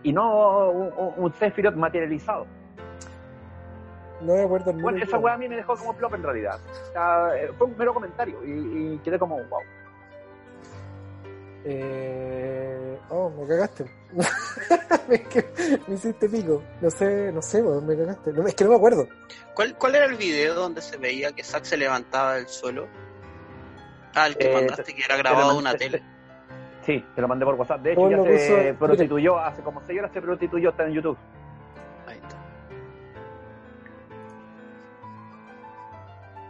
y 0.03 0.13
no 0.13 0.71
un, 0.71 0.93
un- 0.97 1.15
un 1.17 1.33
Sephiroth 1.35 1.75
materializado. 1.75 2.47
No 4.21 4.35
me 4.35 4.43
acuerdo 4.43 4.71
el 4.73 4.83
Bueno, 4.83 4.99
esa 5.03 5.19
weá 5.19 5.35
a 5.35 5.39
mí 5.39 5.49
me 5.49 5.57
dejó 5.57 5.77
como 5.77 5.95
plop 5.95 6.15
en 6.15 6.23
realidad. 6.25 6.59
O 6.89 6.93
sea, 6.93 7.37
eh, 7.37 7.53
fue 7.57 7.67
un 7.69 7.77
mero 7.77 7.95
comentario 7.95 8.45
y, 8.45 8.95
y 8.95 8.99
quedé 9.05 9.19
como, 9.19 9.37
wow. 9.37 9.61
Eh... 11.65 12.99
Oh, 13.11 13.31
me 13.31 13.47
cagaste. 13.47 13.85
Me 15.89 15.95
hiciste 15.95 16.29
pico. 16.29 16.63
No 16.81 16.91
sé, 16.91 17.33
no 17.33 17.41
sé, 17.43 17.63
weón, 17.63 17.87
me 17.87 17.97
cagaste. 17.97 18.33
No, 18.33 18.47
es 18.47 18.55
que 18.55 18.65
no 18.65 18.71
me 18.71 18.77
acuerdo. 18.77 19.07
¿Cuál, 19.55 19.75
¿Cuál 19.77 19.95
era 19.95 20.05
el 20.07 20.17
video 20.17 20.55
donde 20.55 20.81
se 20.83 20.97
veía 20.99 21.33
que 21.33 21.43
Zack 21.43 21.65
se 21.65 21.77
levantaba 21.77 22.35
del 22.35 22.47
suelo? 22.49 22.87
Ah, 24.15 24.27
el 24.27 24.37
que 24.37 24.51
Eh, 24.51 24.55
mandaste 24.55 24.95
que 24.95 25.03
era 25.03 25.17
grabado 25.17 25.57
una 25.59 25.75
tele. 25.75 26.03
Sí, 26.89 27.05
te 27.15 27.21
lo 27.21 27.29
mandé 27.29 27.45
por 27.45 27.55
WhatsApp. 27.57 27.83
De 27.83 27.93
hecho, 27.93 28.01
¿Cómo 28.01 28.11
ya 28.11 28.39
se 28.39 28.73
puso? 28.73 28.79
prostituyó, 28.79 29.39
hace 29.39 29.63
como 29.63 29.83
6 29.85 29.99
horas 29.99 30.11
se 30.11 30.23
prostituyó, 30.23 30.71
está 30.71 30.87
en 30.87 30.95
YouTube. 30.95 31.19
Ahí 32.07 32.17
está. 32.17 32.37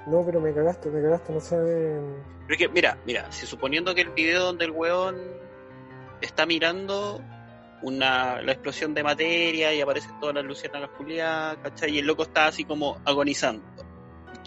No, 0.07 0.25
pero 0.25 0.41
me 0.41 0.55
cagaste, 0.55 0.91
me 0.91 1.03
cagaste, 1.03 1.33
no 1.33 1.41
sé. 1.41 1.57
Pero 1.57 2.55
es 2.55 2.57
que, 2.57 2.69
mira, 2.69 2.97
mira, 3.05 3.33
si 3.33 3.47
suponiendo 3.47 3.97
que 3.97 4.03
el 4.03 4.11
video 4.11 4.45
donde 4.45 4.67
el 4.67 4.71
weón 4.71 5.17
está 6.21 6.47
mirando 6.47 7.21
una, 7.83 8.41
la 8.41 8.53
explosión 8.53 8.95
de 8.95 9.03
materia 9.03 9.75
y 9.75 9.81
aparecen 9.81 10.21
todas 10.21 10.37
las 10.37 10.45
luciérnagas 10.45 10.91
culiadas, 10.91 11.57
¿cachai? 11.65 11.97
Y 11.97 11.99
el 11.99 12.07
loco 12.07 12.23
está 12.23 12.47
así 12.47 12.65
como 12.65 13.01
agonizando 13.05 13.67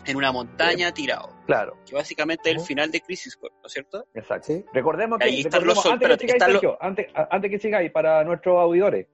en 0.05 0.15
una 0.15 0.31
montaña 0.31 0.93
tirado, 0.93 1.33
Claro, 1.55 1.77
que 1.85 1.95
básicamente 1.95 2.49
es 2.49 2.55
el 2.57 2.61
final 2.61 2.91
de 2.91 3.01
Crisis 3.01 3.35
Core, 3.35 3.53
¿no 3.61 3.67
es 3.67 3.73
cierto? 3.73 4.05
exacto. 4.13 4.47
Sí. 4.47 4.65
Recordemos 4.73 5.19
que, 5.19 5.25
Ahí 5.25 5.41
están 5.41 5.65
los 5.65 5.85
antes 5.85 6.07
que 6.07 6.13
espérate, 6.13 6.21
sigáis, 6.21 6.33
están 6.41 6.53
los- 6.53 6.61
Sergio, 6.61 6.77
antes, 7.29 7.51
que 7.51 7.59
sigáis, 7.59 7.91
para 7.91 8.23
nuestros 8.23 8.57
auditores, 8.59 9.07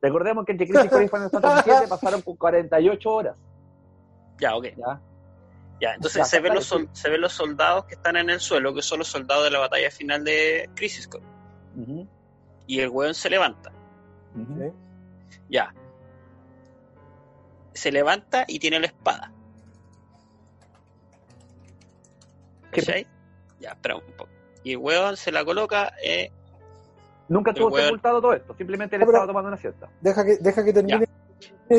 recordemos 0.00 0.44
que 0.46 0.52
entre 0.52 0.66
Crisis 0.68 0.90
Core 0.90 1.04
y 1.04 1.08
Final 1.08 1.30
Fantasy 1.30 1.70
VII 1.70 1.78
pasaron 1.88 2.22
por 2.22 2.38
48 2.38 3.10
horas. 3.12 3.36
Ya, 4.38 4.56
ok. 4.56 4.64
¿ya? 4.76 5.00
Ya, 5.80 5.94
entonces 5.94 6.18
Ya, 6.20 6.24
se, 6.24 6.40
ven 6.40 6.54
los 6.54 6.64
sol- 6.64 6.88
se 6.92 7.08
ven 7.10 7.20
los 7.20 7.32
soldados 7.32 7.84
que 7.84 7.94
están 7.94 8.16
en 8.16 8.30
el 8.30 8.40
suelo, 8.40 8.74
que 8.74 8.82
son 8.82 8.98
los 9.00 9.08
soldados 9.08 9.44
de 9.44 9.50
la 9.50 9.58
batalla 9.60 9.90
final 9.90 10.24
de 10.24 10.68
Crisis 10.74 11.06
Core. 11.06 11.24
Y 12.66 12.80
el 12.80 12.88
weón 12.88 13.14
se 13.14 13.30
levanta. 13.30 13.70
Ya. 15.48 15.72
se 17.72 17.92
levanta 17.92 18.44
y 18.48 18.58
tiene 18.58 18.80
la 18.80 18.86
espada. 18.86 19.32
¿Cachai? 22.70 23.06
Ya, 23.60 23.70
espera 23.70 23.96
un 23.96 24.02
poco. 24.16 24.28
Y 24.64 24.72
el 24.72 24.78
weón 24.78 25.16
se 25.16 25.32
la 25.32 25.44
coloca, 25.44 25.92
eh, 26.02 26.30
Nunca 27.28 27.50
El 27.50 27.56
tuvo 27.58 27.70
weón- 27.70 27.84
sepultado 27.84 28.20
todo 28.22 28.32
esto, 28.32 28.54
simplemente 28.56 28.96
le 28.96 29.04
No, 29.04 29.10
estaba 29.10 29.26
tomando 29.26 29.48
una 29.48 29.58
siesta. 29.58 29.88
Deja 30.00 30.24
que, 30.24 30.36
deja 30.38 30.64
que 30.64 30.72
termine 30.72 31.06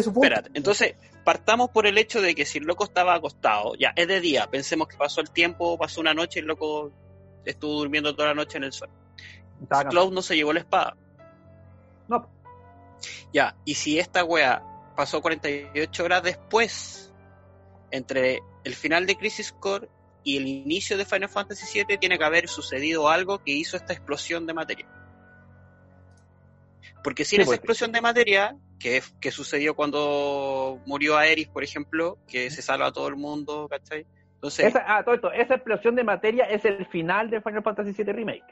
su 0.03 0.13
punto. 0.13 0.21
Espérate, 0.27 0.51
entonces 0.53 0.95
partamos 1.23 1.71
por 1.71 1.87
el 1.87 1.97
hecho 1.97 2.21
de 2.21 2.35
que 2.35 2.45
si 2.45 2.59
el 2.59 2.65
loco 2.65 2.83
estaba 2.83 3.15
acostado, 3.15 3.73
ya 3.75 3.91
es 3.95 4.07
de 4.07 4.19
día, 4.21 4.45
pensemos 4.47 4.87
que 4.87 4.95
pasó 4.95 5.21
el 5.21 5.31
tiempo, 5.31 5.75
pasó 5.77 6.01
una 6.01 6.13
noche 6.13 6.39
y 6.39 6.41
el 6.41 6.47
loco 6.47 6.91
estuvo 7.45 7.79
durmiendo 7.79 8.15
toda 8.15 8.27
la 8.29 8.35
noche 8.35 8.57
en 8.57 8.65
el 8.65 8.71
cansado. 8.71 9.89
Cloud 9.89 10.13
no 10.13 10.21
se 10.21 10.35
llevó 10.35 10.53
la 10.53 10.59
espada. 10.59 10.95
No, 12.07 12.27
Ya, 13.33 13.55
y 13.65 13.73
si 13.75 13.97
esta 13.97 14.23
wea 14.23 14.61
pasó 14.95 15.19
48 15.21 16.03
horas 16.03 16.21
después, 16.23 17.11
entre 17.89 18.39
el 18.63 18.75
final 18.75 19.07
de 19.07 19.15
Crisis 19.17 19.51
Core 19.51 19.89
y 20.23 20.37
el 20.37 20.47
inicio 20.47 20.97
de 20.97 21.05
Final 21.05 21.29
Fantasy 21.29 21.83
VII, 21.85 21.97
tiene 21.97 22.17
que 22.17 22.23
haber 22.25 22.47
sucedido 22.47 23.09
algo 23.09 23.39
que 23.39 23.51
hizo 23.51 23.77
esta 23.77 23.93
explosión 23.93 24.45
de 24.45 24.53
materia. 24.53 24.87
Porque 27.03 27.23
sin 27.23 27.37
Sí, 27.37 27.41
esa 27.41 27.47
pues. 27.49 27.57
explosión 27.59 27.91
de 27.91 28.01
materia, 28.01 28.55
que, 28.79 29.01
que 29.21 29.31
sucedió 29.31 29.75
cuando 29.75 30.79
murió 30.85 31.17
Aerys, 31.17 31.47
por 31.47 31.63
ejemplo, 31.63 32.17
que 32.27 32.49
se 32.51 32.61
salva 32.61 32.87
a 32.87 32.91
todo 32.91 33.07
el 33.07 33.15
mundo, 33.15 33.67
¿cachai? 33.69 34.05
Entonces, 34.35 34.67
Esa, 34.67 34.83
ah, 34.87 35.03
todo 35.03 35.15
esto, 35.15 35.31
esa 35.31 35.55
explosión 35.55 35.95
de 35.95 36.03
materia 36.03 36.45
es 36.45 36.63
el 36.65 36.85
final 36.87 37.29
de 37.29 37.41
Final 37.41 37.63
Fantasy 37.63 37.91
VII 37.91 38.13
Remake. 38.13 38.43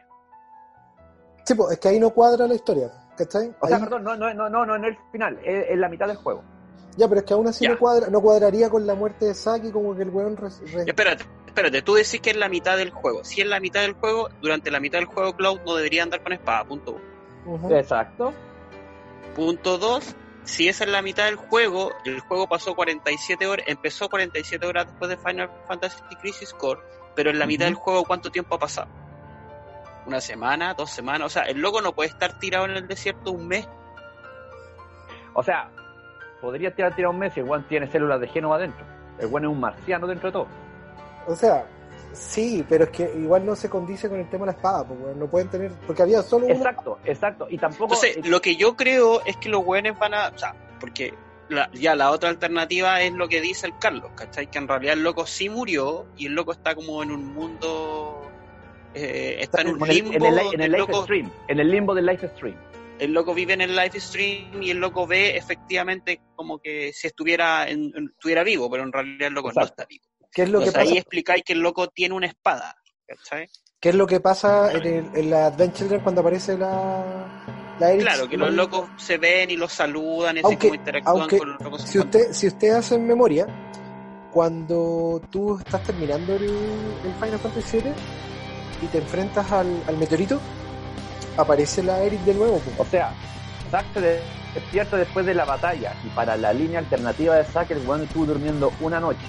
Sí, 1.45 1.55
pues, 1.55 1.71
es 1.73 1.79
que 1.79 1.87
ahí 1.89 1.99
no 1.99 2.09
cuadra 2.09 2.45
la 2.47 2.55
historia, 2.55 2.91
¿cachai? 3.17 3.53
O 3.59 3.67
sea, 3.67 3.79
perdón, 3.79 4.03
no, 4.03 4.15
no, 4.17 4.33
no, 4.33 4.49
no, 4.49 4.65
no 4.65 4.75
en 4.75 4.85
el 4.85 4.97
final, 5.11 5.39
es, 5.45 5.67
es 5.69 5.77
la 5.77 5.87
mitad 5.89 6.07
del 6.07 6.17
juego. 6.17 6.43
Ya, 6.97 7.07
pero 7.07 7.19
es 7.19 7.25
que 7.25 7.33
aún 7.33 7.47
así 7.47 7.63
Ya. 7.63 7.71
no, 7.71 7.79
cuadra, 7.79 8.07
no 8.09 8.21
cuadraría 8.21 8.69
con 8.69 8.85
la 8.87 8.95
muerte 8.95 9.25
de 9.25 9.33
Saki, 9.33 9.71
como 9.71 9.95
que 9.95 10.01
el 10.03 10.09
weón... 10.09 10.35
res- 10.35 10.61
re- 10.73 10.83
espérate, 10.87 11.23
espérate, 11.57 11.81
tú 11.81 11.95
decís 11.95 12.21
que 12.21 12.29
es 12.29 12.37
la 12.37 12.49
mitad 12.49 12.77
del 12.77 12.91
juego. 12.91 13.23
Si 13.23 13.41
es 13.41 13.47
la 13.47 13.59
mitad 13.59 13.81
del 13.81 13.93
juego, 13.93 14.29
durante 14.41 14.69
la 14.69 14.79
mitad 14.79 14.99
del 14.99 15.07
juego 15.07 15.35
Cloud 15.35 15.61
no 15.65 15.75
debería 15.75 16.03
andar 16.03 16.21
con 16.21 16.33
espada, 16.33 16.63
punto 16.65 16.99
uno. 17.45 17.75
Exacto. 17.75 18.31
Punto 19.35 19.77
2, 19.77 20.15
si 20.43 20.67
esa 20.67 20.83
es 20.83 20.91
la 20.91 21.01
mitad 21.01 21.25
del 21.25 21.35
juego, 21.35 21.91
el 22.05 22.19
juego 22.19 22.47
pasó 22.47 22.75
47 22.75 23.47
horas, 23.47 23.65
empezó 23.67 24.07
47 24.09 24.65
horas 24.65 24.87
después 24.87 25.09
de 25.09 25.17
Final 25.17 25.49
Fantasy 25.67 26.15
Crisis 26.21 26.53
Core, 26.53 26.81
pero 27.15 27.31
en 27.31 27.39
la 27.39 27.47
mitad 27.47 27.65
del 27.65 27.75
juego, 27.75 28.03
¿cuánto 28.03 28.31
tiempo 28.31 28.55
ha 28.55 28.59
pasado? 28.59 28.87
¿Una 30.05 30.21
semana? 30.21 30.73
¿Dos 30.73 30.91
semanas? 30.91 31.25
O 31.25 31.29
sea, 31.29 31.43
el 31.43 31.59
loco 31.59 31.81
no 31.81 31.93
puede 31.93 32.09
estar 32.09 32.37
tirado 32.39 32.65
en 32.65 32.71
el 32.71 32.87
desierto 32.87 33.31
un 33.31 33.47
mes. 33.47 33.67
O 35.33 35.43
sea, 35.43 35.69
podría 36.39 36.73
tirar, 36.73 36.95
tirar 36.95 37.11
un 37.11 37.19
mes 37.19 37.35
y 37.35 37.39
el 37.39 37.49
One 37.49 37.65
tiene 37.67 37.87
células 37.87 38.19
de 38.21 38.27
Génova 38.27 38.55
adentro. 38.55 38.85
El 39.19 39.27
One 39.33 39.47
es 39.47 39.51
un 39.51 39.59
marciano 39.59 40.07
dentro 40.07 40.29
de 40.29 40.33
todo. 40.33 40.66
O 41.27 41.35
sea, 41.35 41.65
sí, 42.13 42.65
pero 42.67 42.85
es 42.85 42.89
que 42.89 43.03
igual 43.17 43.45
no 43.45 43.55
se 43.55 43.69
condice 43.69 44.09
con 44.09 44.19
el 44.19 44.29
tema 44.29 44.45
de 44.45 44.51
la 44.53 44.57
espada, 44.57 44.81
weón. 44.83 45.19
No 45.19 45.27
pueden 45.27 45.49
tener... 45.49 45.71
Porque 45.85 46.01
había 46.01 46.21
solo 46.23 46.45
una... 46.45 46.55
Exacto, 46.55 46.99
exacto. 47.05 47.47
Y 47.49 47.57
tampoco. 47.57 47.93
Entonces, 47.93 48.25
lo 48.27 48.41
que 48.41 48.55
yo 48.55 48.75
creo 48.75 49.21
es 49.25 49.37
que 49.37 49.49
los 49.49 49.63
weones 49.65 49.97
van 49.99 50.13
a. 50.13 50.29
O 50.29 50.37
sea, 50.37 50.55
porque 50.79 51.13
la- 51.49 51.69
ya 51.73 51.95
la 51.95 52.11
otra 52.11 52.29
alternativa 52.29 53.01
es 53.01 53.11
lo 53.13 53.27
que 53.27 53.41
dice 53.41 53.67
el 53.67 53.77
Carlos, 53.77 54.11
¿cachai? 54.15 54.49
Que 54.49 54.57
en 54.57 54.67
realidad 54.67 54.93
el 54.93 55.03
loco 55.03 55.25
sí 55.25 55.49
murió 55.49 56.05
y 56.17 56.27
el 56.27 56.33
loco 56.33 56.51
está 56.53 56.73
como 56.75 57.03
en 57.03 57.11
un 57.11 57.25
mundo. 57.33 58.21
eh, 58.93 59.37
está 59.41 59.61
en 59.61 59.67
un 59.69 59.83
en 59.83 59.89
el, 59.89 59.95
limbo 59.95 60.13
en 60.13 60.25
el, 60.25 60.53
en 60.53 60.61
el 60.61 60.71
loco 60.71 61.03
stream. 61.03 61.31
En 61.47 61.59
el 61.59 61.69
limbo 61.69 61.93
del 61.93 62.05
live 62.05 62.29
stream. 62.35 62.55
el 62.99 63.11
loco 63.13 63.33
vive 63.35 63.53
en 63.53 63.61
el 63.61 63.75
live 63.75 63.99
stream 63.99 64.63
y 64.63 64.71
el 64.71 64.77
loco 64.79 65.05
ve 65.05 65.37
efectivamente 65.37 66.19
como 66.35 66.57
que 66.57 66.91
si 66.93 67.05
estuviera 67.07 67.69
en- 67.69 67.91
en- 67.95 68.05
estuviera 68.15 68.43
vivo, 68.43 68.69
pero 68.71 68.83
en 68.83 68.91
realidad 68.91 69.27
el 69.27 69.33
loco 69.35 69.51
no 69.53 69.61
está 69.65 69.85
vivo. 69.85 70.03
¿Qué 70.37 70.43
es 70.43 70.49
lo 70.51 70.59
que 70.59 70.65
Entonces 70.65 70.83
pasa? 70.83 70.91
ahí 70.93 70.97
explicáis 70.99 71.43
que 71.43 71.53
el 71.53 71.59
loco 71.61 71.87
tiene 71.87 72.13
una 72.13 72.27
espada, 72.27 72.75
¿cachai? 73.07 73.49
¿Qué 73.79 73.89
es 73.89 73.95
lo 73.95 74.05
que 74.05 74.19
pasa 74.19 74.71
en, 74.71 74.85
el, 74.85 75.09
en 75.15 75.29
la 75.31 75.47
Advent 75.47 75.73
Children 75.73 76.01
cuando 76.01 76.21
aparece 76.21 76.55
la... 76.55 77.73
la 77.79 77.91
Eris? 77.91 78.03
Claro, 78.03 78.29
que 78.29 78.37
los 78.37 78.53
locos 78.53 78.87
se 78.97 79.17
ven 79.17 79.49
y 79.49 79.55
los 79.55 79.73
saludan 79.73 80.37
así 80.37 80.45
Aunque- 80.45 80.67
como 80.67 80.75
interactúan 80.75 81.19
aunque 81.21 81.37
con 81.39 81.49
los 81.53 81.61
locos. 81.61 81.81
Si 81.81 81.97
usted, 81.97 82.31
si 82.33 82.45
usted 82.47 82.69
hace 82.75 82.93
en 82.93 83.07
memoria, 83.07 83.47
cuando 84.31 85.21
tú 85.31 85.57
estás 85.57 85.81
terminando 85.83 86.35
el, 86.35 86.43
el 86.43 87.13
Final 87.19 87.39
Fantasy 87.39 87.79
VII 87.79 87.91
y 88.83 88.85
te 88.87 88.97
enfrentas 88.99 89.51
al, 89.51 89.83
al 89.87 89.97
meteorito, 89.97 90.39
aparece 91.37 91.81
la 91.81 91.99
Eric 92.03 92.21
de 92.21 92.33
nuevo. 92.35 92.59
pues. 92.59 92.79
O 92.79 92.85
sea, 92.85 93.11
Zack 93.71 93.85
se 93.93 94.01
de- 94.01 94.21
despierta 94.53 94.97
después 94.97 95.25
de 95.25 95.33
la 95.33 95.45
batalla 95.45 95.93
y 96.05 96.09
para 96.09 96.37
la 96.37 96.53
línea 96.53 96.79
alternativa 96.79 97.35
de 97.35 97.43
Zack 97.45 97.71
el 97.71 97.87
weón 97.87 98.03
estuvo 98.03 98.25
durmiendo 98.25 98.71
una 98.81 98.99
noche, 98.99 99.19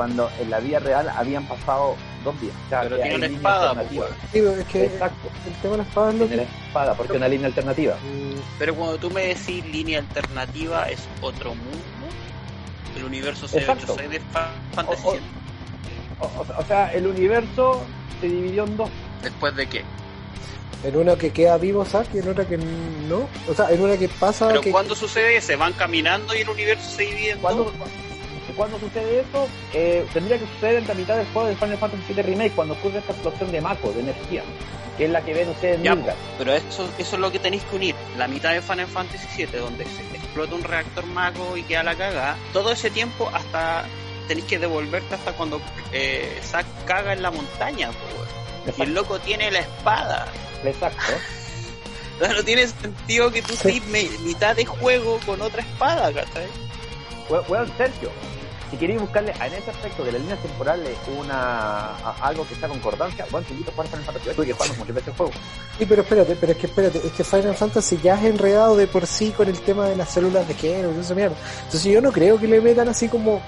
cuando 0.00 0.30
en 0.40 0.48
la 0.48 0.60
vida 0.60 0.78
real 0.78 1.10
habían 1.14 1.44
pasado 1.44 1.94
dos 2.24 2.40
días. 2.40 2.54
O 2.64 2.68
sea, 2.70 2.80
Pero 2.80 2.96
tiene 2.96 3.16
una 3.16 3.26
línea 3.26 3.36
espada, 3.38 3.70
alternativa. 3.72 4.06
pues, 4.06 4.18
Sí, 4.32 4.38
pero 4.40 4.50
es 4.56 4.66
que 4.68 4.84
Exacto, 4.86 5.28
el 5.46 5.52
tema 5.60 5.72
de 5.72 5.76
la 5.76 5.82
espada 5.82 6.08
es 6.08 6.14
lo 6.16 6.26
tiene 6.26 6.42
que... 6.46 6.66
espada, 6.68 6.94
porque 6.94 7.12
es 7.12 7.16
una 7.18 7.28
línea 7.28 7.46
alternativa. 7.48 7.94
Mm, 7.96 8.40
Pero 8.58 8.74
cuando 8.76 8.96
tú 8.96 9.10
me 9.10 9.20
decís 9.26 9.62
línea 9.66 9.98
alternativa, 9.98 10.84
¿es 10.88 11.00
otro 11.20 11.50
mundo? 11.54 11.78
¿El 12.96 13.04
universo 13.04 13.44
Exacto. 13.44 13.94
686 13.94 14.10
de 14.10 14.20
Fa- 14.32 14.50
Fantasy 14.74 15.06
O- 16.18 16.24
o-? 16.24 16.60
O, 16.62 16.64
sea, 16.64 16.90
el 16.94 17.06
universo 17.06 17.82
se 18.22 18.26
dividió 18.26 18.64
en 18.64 18.78
dos. 18.78 18.88
¿Después 19.22 19.54
de 19.54 19.66
qué? 19.68 19.84
En 20.82 20.96
una 20.96 21.14
que 21.14 21.30
queda 21.30 21.58
vivo 21.58 21.84
Zack 21.84 22.06
y 22.14 22.20
en 22.20 22.28
otra 22.30 22.46
que 22.46 22.56
no. 22.56 23.28
O 23.46 23.54
sea, 23.54 23.70
en 23.70 23.82
una 23.82 23.98
que 23.98 24.08
pasa 24.08 24.48
¿Pero 24.48 24.62
que... 24.62 24.70
cuándo 24.70 24.96
sucede? 24.96 25.38
¿Se 25.42 25.56
van 25.56 25.74
caminando 25.74 26.34
y 26.34 26.38
el 26.40 26.48
universo 26.48 26.88
se 26.88 27.02
divide 27.02 27.32
en 27.32 27.38
¿Cuándo, 27.40 27.64
dos? 27.64 27.74
Cuándo 28.60 28.78
sucede 28.78 29.20
eso? 29.20 29.48
Eh, 29.72 30.06
tendría 30.12 30.38
que 30.38 30.44
suceder 30.44 30.82
en 30.82 30.86
la 30.86 30.92
mitad 30.92 31.16
del 31.16 31.24
juego 31.28 31.48
de 31.48 31.56
Final 31.56 31.78
Fantasy 31.78 32.12
VII 32.12 32.22
Remake, 32.22 32.52
cuando 32.54 32.74
ocurre 32.74 32.98
esta 32.98 33.12
explosión 33.12 33.50
de 33.50 33.58
Mako, 33.62 33.90
de 33.92 34.00
energía, 34.00 34.42
que 34.98 35.06
es 35.06 35.10
la 35.10 35.22
que 35.22 35.32
ven 35.32 35.48
ustedes 35.48 35.76
en 35.78 35.82
Ya. 35.82 35.96
Pero 36.36 36.52
eso, 36.52 36.90
eso 36.98 37.16
es 37.16 37.20
lo 37.20 37.32
que 37.32 37.38
tenéis 37.38 37.62
que 37.64 37.76
unir. 37.76 37.94
La 38.18 38.28
mitad 38.28 38.52
de 38.52 38.60
Final 38.60 38.86
Fantasy 38.86 39.26
VII, 39.34 39.60
donde 39.60 39.86
se 39.86 40.02
explota 40.14 40.54
un 40.56 40.62
reactor 40.62 41.06
mago 41.06 41.56
y 41.56 41.62
queda 41.62 41.84
la 41.84 41.94
cagada. 41.94 42.36
Todo 42.52 42.72
ese 42.72 42.90
tiempo 42.90 43.30
hasta 43.32 43.86
tenéis 44.28 44.46
que 44.46 44.58
devolverte 44.58 45.14
hasta 45.14 45.32
cuando 45.32 45.62
eh, 45.92 46.38
Zack 46.42 46.66
caga 46.84 47.14
en 47.14 47.22
la 47.22 47.30
montaña. 47.30 47.88
weón. 47.88 48.76
Y 48.76 48.82
el 48.82 48.92
loco 48.92 49.18
tiene 49.20 49.50
la 49.50 49.60
espada. 49.60 50.26
Exacto. 50.64 51.00
No 52.20 52.44
tiene 52.44 52.66
sentido 52.66 53.32
que 53.32 53.40
tú 53.40 53.54
estés 53.54 53.80
mitad 53.86 54.54
de 54.54 54.66
juego 54.66 55.18
con 55.24 55.40
otra 55.40 55.62
espada, 55.62 56.12
¿cachai? 56.12 56.48
Bueno, 57.48 57.64
Sergio, 57.78 58.10
si 58.70 58.76
queréis 58.76 59.00
buscarle 59.00 59.32
en 59.44 59.52
ese 59.54 59.70
aspecto 59.70 60.04
de 60.04 60.12
las 60.12 60.20
líneas 60.20 60.38
temporales 60.40 60.96
una, 61.18 61.88
a- 61.96 62.16
algo 62.22 62.46
que 62.46 62.54
sea 62.54 62.68
concordancia, 62.68 63.26
bueno, 63.30 63.46
te 63.46 63.52
invito 63.52 63.70
a 63.70 63.74
jugar 63.74 63.88
Final 63.88 64.04
Fantasy 64.04 64.28
VIII, 64.30 64.46
que 64.46 64.52
jugamos 64.52 64.78
muchas 64.78 64.94
veces 64.94 65.08
el 65.08 65.14
juego. 65.14 65.32
Sí, 65.78 65.86
pero 65.86 66.02
espérate, 66.02 66.36
pero 66.36 66.52
es 66.52 66.58
que 66.58 66.66
espérate, 66.66 66.98
es 67.04 67.12
que 67.12 67.24
Final 67.24 67.54
Fantasy 67.56 67.98
ya 68.02 68.14
es 68.14 68.24
enredado 68.24 68.76
de 68.76 68.86
por 68.86 69.06
sí 69.06 69.30
con 69.32 69.48
el 69.48 69.58
tema 69.60 69.88
de 69.88 69.96
las 69.96 70.08
células 70.10 70.46
de 70.46 70.54
género 70.54 70.92
y 70.96 71.00
esa 71.00 71.14
mierda. 71.14 71.36
Entonces 71.64 71.84
yo 71.84 72.00
no 72.00 72.12
creo 72.12 72.38
que 72.38 72.46
le 72.46 72.60
metan 72.60 72.88
así 72.88 73.08
como 73.08 73.40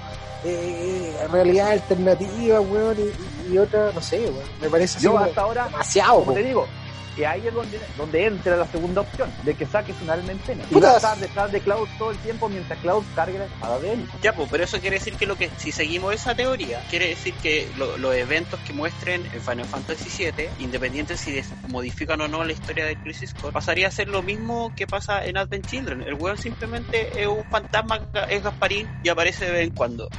eh, 0.43 1.15
realidad 1.31 1.69
alternativa, 1.71 2.59
weón, 2.59 2.97
y, 2.99 3.53
y 3.53 3.57
otra, 3.57 3.91
no 3.93 4.01
sé, 4.01 4.19
weón. 4.19 4.43
Me 4.61 4.69
parece 4.69 4.97
así 4.97 5.05
Yo 5.05 5.17
hasta 5.17 5.41
ahora, 5.41 5.65
demasiado, 5.65 6.19
como 6.19 6.33
te 6.33 6.43
digo, 6.43 6.67
que 7.15 7.25
ahí 7.27 7.47
es 7.47 7.53
donde, 7.53 7.79
donde 7.97 8.25
entra 8.25 8.55
la 8.55 8.67
segunda 8.67 9.01
opción, 9.01 9.31
de 9.43 9.53
que 9.55 9.65
saques 9.65 9.95
un 10.01 10.09
alma 10.09 10.31
en 10.31 10.39
pena. 10.39 10.63
Y 10.69 10.79
va 10.79 10.93
a 10.93 10.95
estar 10.97 11.17
detrás 11.17 11.51
de 11.51 11.61
Cloud 11.61 11.87
todo 11.97 12.11
el 12.11 12.17
tiempo 12.17 12.49
mientras 12.49 12.79
Cloud 12.79 13.03
cargue 13.15 13.39
la 13.39 13.45
espada 13.45 13.79
de 13.79 13.93
él. 13.93 14.07
Ya, 14.21 14.33
pues, 14.33 14.49
pero 14.49 14.63
eso 14.63 14.79
quiere 14.79 14.97
decir 14.97 15.15
que 15.15 15.25
lo 15.25 15.35
que, 15.35 15.49
si 15.57 15.71
seguimos 15.71 16.13
esa 16.13 16.35
teoría, 16.35 16.81
quiere 16.89 17.09
decir 17.09 17.33
que 17.35 17.71
lo- 17.77 17.97
los 17.97 18.15
eventos 18.15 18.59
que 18.61 18.73
muestren 18.73 19.23
en 19.31 19.41
Final 19.41 19.65
Fantasy 19.65 20.09
VII, 20.31 20.49
independientes 20.59 21.19
si 21.19 21.31
des- 21.31 21.53
modifican 21.67 22.21
o 22.21 22.27
no 22.27 22.43
la 22.43 22.53
historia 22.53 22.85
de 22.85 22.95
Crisis 22.95 23.33
Core, 23.33 23.53
pasaría 23.53 23.87
a 23.87 23.91
ser 23.91 24.07
lo 24.07 24.23
mismo 24.23 24.73
que 24.75 24.87
pasa 24.87 25.25
en 25.25 25.37
Advent 25.37 25.65
Children. 25.67 26.01
El 26.03 26.15
weón 26.15 26.37
simplemente 26.37 27.21
es 27.21 27.27
un 27.27 27.43
fantasma, 27.45 28.01
es 28.29 28.43
Gasparín 28.43 28.89
y 29.03 29.09
aparece 29.09 29.45
de 29.45 29.51
vez 29.51 29.63
en 29.67 29.71
cuando. 29.71 30.09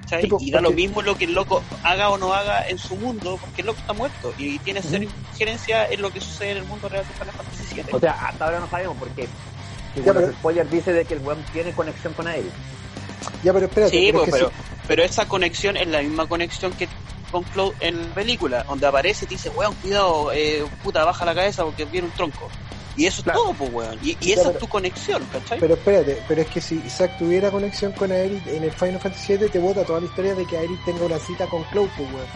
¿Cachai? 0.00 0.22
Sí, 0.22 0.28
po, 0.28 0.38
y 0.40 0.50
da 0.50 0.60
lo 0.60 0.70
mismo 0.72 1.02
lo 1.02 1.16
que 1.16 1.24
el 1.24 1.34
loco 1.34 1.62
haga 1.82 2.10
o 2.10 2.18
no 2.18 2.32
haga 2.34 2.66
en 2.68 2.78
su 2.78 2.96
mundo, 2.96 3.38
porque 3.40 3.62
el 3.62 3.66
loco 3.68 3.80
está 3.80 3.92
muerto 3.92 4.32
y 4.38 4.58
tiene 4.60 4.80
cero 4.82 5.06
injerencia 5.32 5.86
en 5.90 6.02
lo 6.02 6.10
que 6.10 6.20
sucede 6.20 6.52
en 6.52 6.56
el 6.58 6.64
mundo 6.64 6.88
real 6.88 7.04
de 7.06 7.12
Final 7.14 7.34
Fantasy 7.34 7.74
VII. 7.74 7.84
O 7.92 8.00
sea, 8.00 8.12
hasta 8.12 8.44
ahora 8.44 8.60
no 8.60 8.68
sabemos 8.68 8.96
por 8.96 9.08
qué. 9.10 9.22
Ya, 9.22 9.28
Según 10.02 10.14
pero- 10.14 10.26
los 10.26 10.36
spoilers 10.36 10.70
dice 10.70 10.92
de 10.92 11.04
que 11.04 11.14
el 11.14 11.20
weón 11.20 11.42
tiene 11.52 11.72
conexión 11.72 12.12
con 12.12 12.26
Aerith. 12.28 12.52
Ya, 13.42 13.52
pero 13.52 13.66
espérate, 13.66 13.90
Sí, 13.92 14.06
pero 14.12 14.18
pues, 14.18 14.30
pero, 14.32 14.48
sí- 14.48 14.54
pero 14.86 15.02
esa 15.04 15.26
conexión 15.26 15.76
es 15.76 15.86
la 15.88 16.00
misma 16.02 16.26
conexión 16.28 16.72
que 16.72 16.88
con 17.32 17.42
Cloud 17.44 17.72
en 17.80 18.08
la 18.08 18.14
película, 18.14 18.62
donde 18.64 18.86
aparece 18.86 19.24
y 19.24 19.28
te 19.28 19.34
dice, 19.34 19.48
weón, 19.50 19.74
cuidado, 19.76 20.32
eh, 20.32 20.64
puta, 20.84 21.04
baja 21.04 21.24
la 21.24 21.34
cabeza 21.34 21.64
porque 21.64 21.84
viene 21.86 22.06
un 22.06 22.12
tronco. 22.12 22.48
Y 22.96 23.06
eso 23.06 23.22
Claro. 23.22 23.38
es 23.38 23.44
todo, 23.44 23.54
pues, 23.54 23.72
weón. 23.72 23.98
Y, 24.02 24.12
esa 24.32 24.42
pero- 24.42 24.50
es 24.54 24.58
tu 24.58 24.68
conexión, 24.68 25.22
¿cachai? 25.32 25.58
Pero 25.60 25.74
espérate, 25.74 26.22
pero 26.26 26.40
es 26.42 26.48
que 26.48 26.60
si 26.60 26.78
Zack 26.88 27.18
tuviera 27.18 27.50
conexión 27.50 27.92
con 27.92 28.10
Aerith 28.10 28.46
en 28.48 28.64
el 28.64 28.72
Final 28.72 29.00
Fantasy 29.00 29.36
VII, 29.36 29.48
te 29.48 29.58
bota 29.58 29.84
toda 29.84 30.00
la 30.00 30.06
historia 30.06 30.34
de 30.34 30.46
que 30.46 30.56
Aerith 30.56 30.84
tenga 30.84 31.04
una 31.04 31.18
cita 31.18 31.46
con 31.46 31.62
Cloud, 31.64 31.88
pues, 31.96 32.08
weón. 32.12 32.26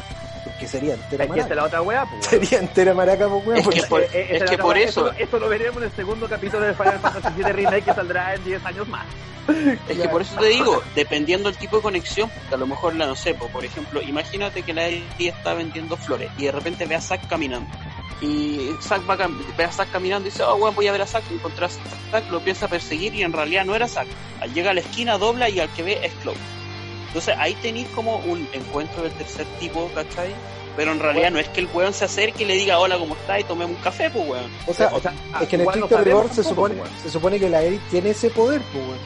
Porque 0.45 0.67
sería 0.67 0.95
entera 0.95 1.25
Es 1.25 1.31
que 1.31 1.39
es 1.41 1.45
maraca. 1.45 1.55
la 1.55 1.65
otra 1.65 1.83
weá, 1.83 2.07
pues. 2.07 2.13
weón. 2.33 2.43
Sería 2.47 2.59
entera 2.61 2.95
maraca, 2.95 3.29
pues, 3.29 3.47
weón. 3.47 3.59
Es 3.59 3.69
que 3.69 3.83
por- 3.89 4.03
es 4.03 4.43
que 4.51 4.59
por 4.59 4.79
eso- 4.79 5.09
Esto, 5.11 5.23
esto 5.23 5.39
lo 5.39 5.49
veremos 5.49 5.79
en 5.79 5.85
el 5.85 5.93
segundo 5.97 6.29
capítulo 6.29 6.65
de 6.67 6.75
Final 6.75 6.99
Fantasy 7.01 7.43
VII 7.43 7.53
Remake 7.53 7.83
que 7.85 7.95
saldrá 7.95 8.35
en 8.35 8.45
10 8.45 8.65
años 8.65 8.89
más. 8.89 9.07
Es 9.89 9.99
que 9.99 10.09
por 10.09 10.23
eso 10.23 10.37
te 10.39 10.47
digo, 10.47 10.81
dependiendo 10.95 11.49
del 11.51 11.59
tipo 11.59 11.77
de 11.79 11.83
conexión, 11.83 12.31
porque 12.31 12.55
a 12.55 12.59
lo 12.59 12.67
mejor 12.69 12.95
la 12.95 13.07
no 13.07 13.17
sé, 13.17 13.35
po, 13.35 13.49
por 13.49 13.65
ejemplo, 13.65 14.01
imagínate 14.01 14.63
que 14.63 14.73
la 14.73 14.87
Ellie 14.87 15.29
está 15.31 15.55
vendiendo 15.55 15.97
flores 15.97 16.31
y 16.39 16.45
de 16.45 16.53
repente 16.53 16.87
ve 16.87 16.95
a 16.95 17.01
Zack 17.01 17.27
caminando. 17.27 17.69
Y 18.21 18.71
Zack 18.83 19.09
va 19.09 19.17
ve 19.17 19.65
a 19.65 19.73
Zack 19.73 19.91
caminando 19.93 20.29
y 20.29 20.31
dice, 20.31 20.43
oh, 20.43 20.59
bueno, 20.59 20.75
voy 20.75 20.87
a 20.87 20.93
ver 20.93 21.03
a 21.03 21.07
Zack, 21.07 21.25
y 21.31 21.35
encontré 21.35 21.65
a 21.65 21.69
Zack, 21.69 22.31
lo 22.31 22.41
piensa 22.41 22.69
perseguir 22.69 23.15
y 23.15 23.23
en 23.23 23.33
realidad 23.33 23.65
no 23.65 23.75
era 23.75 23.89
Zack. 23.89 24.09
Llega 24.55 24.71
a 24.71 24.75
la 24.75 24.81
esquina, 24.81 25.17
dobla 25.19 25.49
y 25.49 25.61
al 25.61 25.69
que 25.71 25.83
ve 25.83 26.01
es 26.03 26.13
Cloud. 26.23 26.37
Entonces 27.09 27.35
ahí 27.39 27.55
tenéis 27.55 27.89
como 27.89 28.17
un 28.19 28.47
encuentro 28.53 29.03
del 29.03 29.13
tercer 29.13 29.47
tipo, 29.59 29.91
¿cachai? 29.95 30.33
Pero 30.77 30.93
en 30.93 31.01
realidad 31.01 31.31
no 31.31 31.39
es 31.39 31.49
que 31.49 31.61
el 31.61 31.69
weón 31.73 31.93
se 31.93 32.05
acerque 32.05 32.45
y 32.45 32.47
le 32.47 32.55
diga, 32.55 32.79
hola, 32.79 32.97
¿cómo 32.99 33.15
estás? 33.15 33.41
Y 33.41 33.45
tomemos 33.45 33.77
un 33.77 33.83
café, 33.83 34.11
pues 34.11 34.29
weón. 34.29 34.51
O 34.67 34.73
sea, 34.75 34.91
O 34.95 35.01
sea, 35.01 35.13
es 35.41 35.49
que 35.49 35.57
en 35.57 35.63
estricto 35.63 35.99
rigor 35.99 36.31
se 36.33 36.45
supone, 36.45 36.77
weón. 36.77 36.89
se 37.03 37.11
supone 37.11 37.41
que 37.41 37.51
la 37.51 37.63
Edith 37.63 37.83
tiene 37.91 38.11
ese 38.11 38.31
poder, 38.31 38.61
pues, 38.73 38.85
weón. 38.85 38.99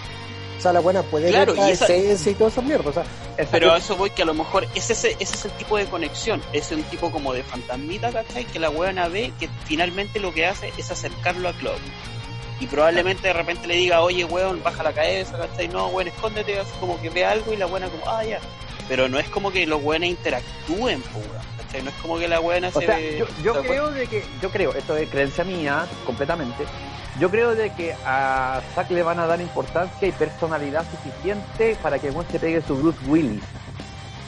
O 0.58 0.60
sea, 0.60 0.72
la 0.72 0.80
buena 0.80 1.02
puede 1.02 1.30
Claro, 1.30 1.52
ver 1.54 1.68
y 1.68 1.72
esa- 1.72 1.84
esencia 1.86 2.32
y 2.32 2.34
toda 2.36 2.50
esa 2.50 2.62
mierda. 2.62 2.88
O 2.88 2.92
sea, 2.92 3.04
Pero 3.50 3.72
a 3.72 3.78
eso 3.78 3.96
voy 3.96 4.10
que 4.10 4.22
a 4.22 4.24
lo 4.24 4.34
mejor 4.34 4.66
ese, 4.74 4.92
es 5.18 5.44
el 5.44 5.50
tipo 5.52 5.76
de 5.76 5.86
conexión, 5.86 6.40
es 6.52 6.70
un 6.72 6.82
tipo 6.84 7.10
como 7.10 7.32
de 7.34 7.42
fantasmita, 7.42 8.12
¿cachai? 8.12 8.44
Que 8.46 8.58
la 8.58 8.70
weona 8.70 9.08
ve 9.08 9.32
que 9.38 9.48
finalmente 9.66 10.20
lo 10.20 10.32
que 10.32 10.46
hace 10.46 10.72
es 10.78 10.90
acercarlo 10.90 11.48
a 11.48 11.52
Claude. 11.54 11.78
Y 12.60 12.66
probablemente 12.66 13.26
de 13.28 13.32
repente 13.34 13.66
le 13.66 13.74
diga, 13.74 14.00
oye 14.00 14.24
weón, 14.24 14.62
baja 14.62 14.82
la 14.84 14.92
cabeza, 14.92 15.36
¿cachai? 15.36 15.68
No, 15.68 15.88
weón, 15.88 16.08
escóndete, 16.08 16.58
así 16.60 16.70
como 16.80 17.00
que 17.02 17.10
ve 17.10 17.24
algo 17.24 17.52
y 17.52 17.56
la 17.56 17.66
buena 17.66 17.88
como, 17.88 18.08
ah, 18.08 18.24
ya. 18.24 18.38
Pero 18.88 19.08
no 19.08 19.18
es 19.18 19.28
como 19.28 19.50
que 19.50 19.66
los 19.66 19.82
weones 19.82 20.10
interactúen, 20.10 21.02
po, 21.02 21.18
weón, 21.18 21.53
¿cachai? 21.74 21.82
No 21.82 21.90
es 21.90 21.96
como 21.96 22.18
que 22.18 22.28
la 22.28 22.38
buena 22.38 22.68
O 22.68 22.80
se 22.80 22.86
sea, 22.86 22.96
ve... 22.96 23.18
yo, 23.18 23.26
yo 23.42 23.52
¿te 23.60 23.68
creo 23.68 23.90
de 23.90 24.06
que, 24.06 24.24
yo 24.40 24.50
creo, 24.50 24.72
esto 24.74 24.96
es 24.96 25.08
creencia 25.10 25.44
mía 25.44 25.86
completamente, 26.06 26.64
yo 27.18 27.30
creo 27.30 27.54
de 27.54 27.72
que 27.74 27.94
a 28.04 28.60
Zack 28.74 28.90
le 28.90 29.02
van 29.02 29.18
a 29.18 29.26
dar 29.26 29.40
importancia 29.40 30.08
y 30.08 30.12
personalidad 30.12 30.84
suficiente 30.90 31.76
para 31.82 31.98
que 31.98 32.08
el 32.08 32.14
weón 32.14 32.26
se 32.30 32.38
pegue 32.38 32.62
su 32.62 32.76
Bruce 32.76 32.98
Willis. 33.06 33.42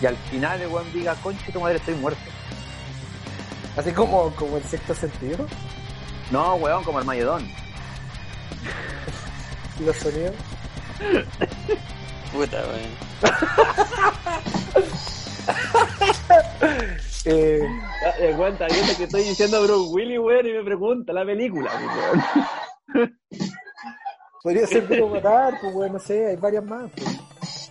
Y 0.00 0.06
al 0.06 0.16
final 0.30 0.60
el 0.60 0.68
weón 0.68 0.92
diga, 0.92 1.14
conche 1.16 1.50
tu 1.52 1.60
madre, 1.60 1.76
estoy 1.78 1.94
muerto. 1.94 2.20
así 3.76 3.92
como, 3.92 4.30
como 4.36 4.58
el 4.58 4.64
sexto 4.64 4.94
sentido, 4.94 5.46
No, 6.30 6.54
weón, 6.56 6.84
como 6.84 6.98
el 7.00 7.04
Mayedón. 7.04 7.48
los 9.84 9.96
sonidos. 9.96 10.34
Puta, 12.32 12.62
weón. 12.66 12.96
Eh, 17.28 17.60
El 18.20 18.36
weón 18.36 18.52
está 18.52 18.66
viendo 18.68 18.96
que 18.96 19.04
estoy 19.04 19.22
diciendo 19.24 19.60
Bruce 19.62 19.92
Willis, 19.92 20.18
weón, 20.20 20.46
y 20.46 20.52
me 20.52 20.62
pregunta 20.62 21.12
la 21.12 21.24
película, 21.24 21.70
weón. 22.94 23.18
podría 24.42 24.66
ser 24.66 24.86
Duro 24.86 25.08
Matar, 25.08 25.58
pues, 25.60 25.74
weón, 25.74 25.92
no 25.94 25.98
sé, 25.98 26.26
hay 26.26 26.36
varias 26.36 26.64
más. 26.64 26.88
pues. 26.94 27.20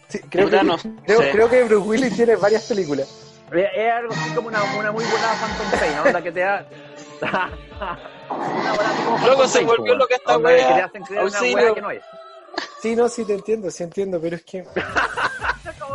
Sí, 0.10 0.20
creo, 0.30 0.50
que, 0.50 0.64
no 0.64 0.78
creo, 1.06 1.20
creo 1.32 1.50
que 1.50 1.64
Bruce 1.64 1.88
Willis 1.88 2.16
tiene 2.16 2.36
varias 2.36 2.68
películas. 2.68 3.08
Es 3.52 3.70
es 3.76 3.92
algo 3.94 4.14
así 4.14 4.30
como 4.36 4.48
una, 4.50 4.62
una 4.78 4.92
muy 4.92 5.04
buena 5.06 5.28
Phantom 5.40 5.80
Pain, 5.80 5.96
¿no? 5.96 6.12
La 6.12 6.22
que 6.22 6.32
te 6.32 6.40
da... 6.42 6.68
Phantom 8.28 9.48
se 9.48 9.64
volvió 9.64 9.84
weón. 9.86 10.00
lo 10.00 10.08
que 10.08 10.16
esta 10.16 10.38
wea. 10.38 10.68
Que 10.68 10.74
te 10.74 10.82
hacen 10.82 11.04
creer 11.04 11.24
una 11.24 11.42
wea 11.42 11.74
que 11.74 11.82
no 11.82 11.92
es. 11.92 12.04
Sí, 12.82 12.96
no, 12.96 13.08
sí 13.10 13.26
te 13.26 13.34
entiendo, 13.34 13.72
sí 13.72 13.84
entiendo, 13.84 14.20
pero 14.22 14.36
es 14.36 14.44
que 14.44 14.66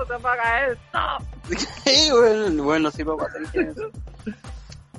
¿Cómo 0.00 0.16
se 0.18 0.22
paga 0.22 0.66
esto? 0.66 0.98
Sí, 1.84 2.10
bueno, 2.10 2.62
bueno, 2.64 2.90
sí, 2.90 3.04
papá. 3.04 3.26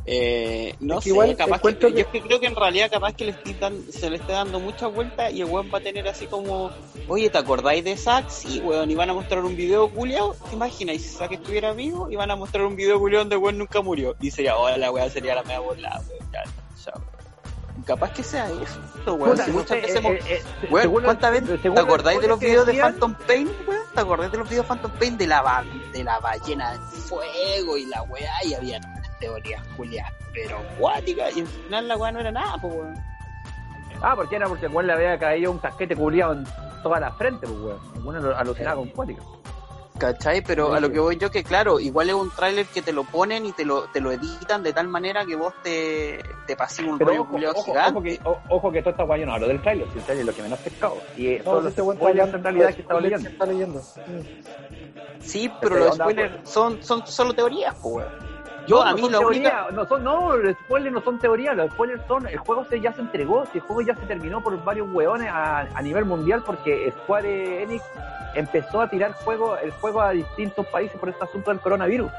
Eh, 0.06 0.76
no 0.80 0.96
Es 0.98 1.00
que 1.00 1.04
sé, 1.04 1.10
igual 1.10 1.36
capaz 1.38 1.62
que, 1.62 1.78
yo 1.80 1.88
es 1.90 2.08
que 2.08 2.22
creo 2.22 2.40
que 2.40 2.48
en 2.48 2.56
realidad 2.56 2.90
capaz 2.92 3.14
que 3.14 3.26
le 3.26 3.32
estoy 3.32 3.54
dan- 3.54 3.84
se 3.92 4.10
le 4.10 4.16
esté 4.18 4.34
dando 4.34 4.60
mucha 4.60 4.88
vuelta 4.88 5.30
y 5.30 5.42
el 5.42 5.46
weón 5.48 5.70
va 5.74 5.78
a 5.78 5.82
tener 5.82 6.08
así 6.08 6.26
como, 6.26 6.72
oye, 7.08 7.30
¿te 7.30 7.38
acordáis 7.38 7.84
de 7.84 7.96
Zack? 7.96 8.28
Sí, 8.30 8.60
weón, 8.62 8.90
y 8.90 8.96
van 8.96 9.12
a 9.12 9.14
mostrar 9.14 9.46
un 9.46 9.56
video 9.56 9.90
culiao, 9.92 10.34
¿te 10.50 10.56
imaginas? 10.56 10.96
Y 10.96 11.00
si 11.00 11.10
Zack 11.10 11.34
estuviera 11.34 11.74
vivo, 11.74 12.10
y 12.10 12.16
van 12.16 12.32
a 12.32 12.36
mostrar 12.36 12.66
un 12.66 12.76
video 12.76 12.98
culiao 13.00 13.22
donde 13.22 13.36
el 13.36 13.42
weón 13.42 13.58
nunca 13.60 13.82
murió. 13.82 14.16
Y 14.20 14.32
sería, 14.32 14.58
oh, 14.58 14.76
la 14.76 14.92
weá 14.92 15.08
sería 15.10 15.36
la 15.36 15.44
mea 15.44 15.60
volada, 15.60 16.02
weón, 16.10 16.32
ya, 16.34 16.44
chao. 16.84 17.02
Capaz 17.86 18.12
que 18.12 18.24
sea 18.24 18.48
eso, 18.50 19.14
weón, 19.16 19.38
si 19.38 19.52
muchas 19.52 19.82
veces 19.82 19.96
eh, 19.96 20.00
hemos- 20.00 20.12
eh, 20.14 20.44
eh, 20.62 20.68
Weón, 20.70 21.04
¿cuántas 21.04 21.32
veces 21.32 21.62
te 21.62 21.68
acordáis 21.70 22.22
de 22.22 22.28
los 22.28 22.40
videos 22.40 22.66
de 22.66 22.74
Phantom 22.80 23.14
Pain, 23.28 23.50
weón? 23.68 23.82
¿Te 23.94 24.02
acordáis 24.02 24.32
de 24.32 24.38
los 24.38 24.50
videos 24.50 24.66
de 24.66 24.68
Phantom 24.70 24.92
Pain 25.00 25.18
de 25.18 25.28
la, 25.28 25.64
de 25.94 26.04
la 26.04 26.20
ballena 26.20 26.72
de 26.74 26.78
fuego 26.80 27.78
y 27.78 27.86
la 27.88 28.02
weá? 28.04 28.32
Y 28.46 28.54
había 28.54 28.80
teorías 29.20 29.62
culiadas, 29.76 30.12
pero 30.34 30.58
cuáticas, 30.80 31.36
y 31.36 31.42
al 31.42 31.48
final 31.48 31.88
la 31.88 31.98
weá 31.98 32.12
no 32.12 32.20
era 32.20 32.32
nada, 32.32 32.58
pues 32.62 32.74
weón. 32.74 33.04
Ah, 34.02 34.14
porque 34.16 34.36
era 34.36 34.48
porque 34.48 34.66
el 34.68 34.72
weón 34.72 34.88
le 34.88 34.94
había 34.94 35.18
caído 35.18 35.52
un 35.52 35.60
casquete 35.60 35.96
culiado 35.96 36.34
en 36.34 36.44
toda 36.84 37.00
la 37.00 37.12
frente, 37.14 37.48
pues 37.48 37.60
weón. 37.60 37.80
El 37.96 38.02
weón 38.04 38.34
alucinaba 38.36 38.76
con 38.78 38.90
cuática. 38.90 39.22
¿Cachai? 40.02 40.42
Pero 40.42 40.74
a 40.74 40.80
lo 40.80 40.92
que 40.92 41.00
voy 41.00 41.18
yo 41.18 41.30
que 41.30 41.44
claro, 41.44 41.80
igual 41.80 42.10
es 42.10 42.16
un 42.16 42.32
tráiler 42.32 42.66
que 42.74 42.82
te 42.82 42.92
lo 42.92 43.04
ponen 43.04 43.46
y 43.46 43.54
te 43.54 43.64
lo, 43.66 43.88
te 43.88 44.02
lo 44.02 44.12
editan 44.12 44.64
de 44.64 44.74
tal 44.74 44.88
manera 44.88 45.24
que 45.28 45.36
vos 45.36 45.54
te, 45.62 46.20
te 46.48 46.56
pases 46.56 46.84
un 46.84 46.98
Pero 46.98 47.12
rollo 47.12 47.52
ojo, 47.56 47.72
ojo, 47.72 48.02
que, 48.02 48.20
o- 48.26 48.42
ojo 48.50 48.72
que 48.72 48.82
todo 48.82 48.90
esta 48.90 49.04
guay 49.04 49.24
no 49.26 49.34
hablo 49.34 49.48
del 49.48 49.62
trailer, 49.62 49.88
si 49.92 50.00
el 50.00 50.04
trailer 50.04 50.22
es 50.22 50.26
lo 50.26 50.34
que 50.36 50.42
menos 50.42 50.60
pescado. 50.60 51.04
Y 51.16 51.28
eh, 51.28 51.38
no, 51.38 51.52
todos 51.52 51.64
los 51.66 51.70
este 51.72 51.82
está 51.84 51.94
spoilers 51.94 52.34
en 52.34 52.44
realidad 52.44 52.76
que 52.76 52.82
estaba 52.82 53.00
spoilers 53.00 53.24
leyendo. 53.24 53.30
que 53.30 53.34
está 53.34 53.46
leyendo. 53.46 54.32
Sí, 55.20 55.50
pero 55.60 55.76
Pero 55.76 55.86
los 55.86 55.96
spoilers 55.98 56.50
son, 56.50 56.82
son 56.82 57.06
solo 57.06 57.34
teorías, 57.36 57.76
pues. 57.80 58.08
Yo, 58.68 58.76
No, 58.78 58.82
a 58.84 58.90
no 58.92 58.96
mí 58.96 59.02
son 59.02 59.12
la 59.12 59.20
única... 59.20 59.50
teoría, 59.50 59.72
no 59.72 59.88
son, 59.88 60.04
no, 60.04 60.38
los 60.38 60.54
spoilers 60.56 60.94
no 60.94 61.02
son 61.02 61.20
teorías, 61.20 61.56
los 61.58 61.72
spoilers 61.72 62.02
son, 62.08 62.28
el 62.28 62.38
juego 62.38 62.66
se, 62.70 62.80
ya 62.80 62.94
se 62.94 63.02
entregó, 63.02 63.46
si 63.52 63.58
el 63.58 63.64
juego 63.64 63.82
ya 63.82 63.96
se 63.96 64.06
terminó 64.06 64.42
por 64.42 64.64
varios 64.64 64.88
hueones 64.92 65.30
a, 65.30 65.62
a 65.74 65.82
nivel 65.82 66.06
mundial 66.06 66.44
porque 66.46 66.94
Square 67.04 67.64
Enix 67.64 67.84
empezó 68.36 68.82
a 68.82 68.90
tirar 68.90 69.14
juego, 69.14 69.58
el 69.58 69.72
juego 69.72 70.02
a 70.02 70.12
distintos 70.12 70.66
países 70.68 70.98
por 71.00 71.10
este 71.10 71.24
asunto 71.24 71.50
del 71.52 71.60
coronavirus. 71.60 72.12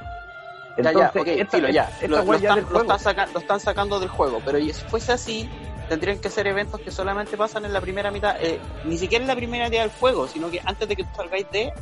Ya, 0.76 0.90
ya, 0.92 1.12
ok, 1.14 1.26
esta, 1.26 1.56
filo, 1.58 1.68
ya. 1.68 1.90
esta 2.00 2.08
Lo, 2.08 2.24
lo 2.24 2.38
ya 2.38 2.48
están, 2.54 2.72
lo, 2.72 2.80
están 2.80 2.98
saca- 2.98 3.26
lo 3.32 3.38
están 3.38 3.60
sacando 3.60 4.00
del 4.00 4.08
juego, 4.08 4.40
pero 4.44 4.58
si 4.58 4.72
fuese 4.72 5.12
así, 5.12 5.48
tendrían 5.88 6.18
que 6.18 6.30
ser 6.30 6.46
eventos 6.46 6.80
que 6.80 6.90
solamente 6.90 7.36
pasan 7.36 7.66
en 7.66 7.74
la 7.74 7.80
primera 7.82 8.10
mitad, 8.10 8.36
eh, 8.40 8.58
ni 8.84 8.96
siquiera 8.96 9.22
en 9.22 9.28
la 9.28 9.36
primera 9.36 9.68
mitad 9.68 9.82
del 9.82 9.90
juego, 9.90 10.26
sino 10.26 10.50
que 10.50 10.60
antes 10.64 10.88
de 10.88 10.96
que 10.96 11.04
tú 11.04 11.10
salgáis 11.14 11.50
de, 11.50 11.72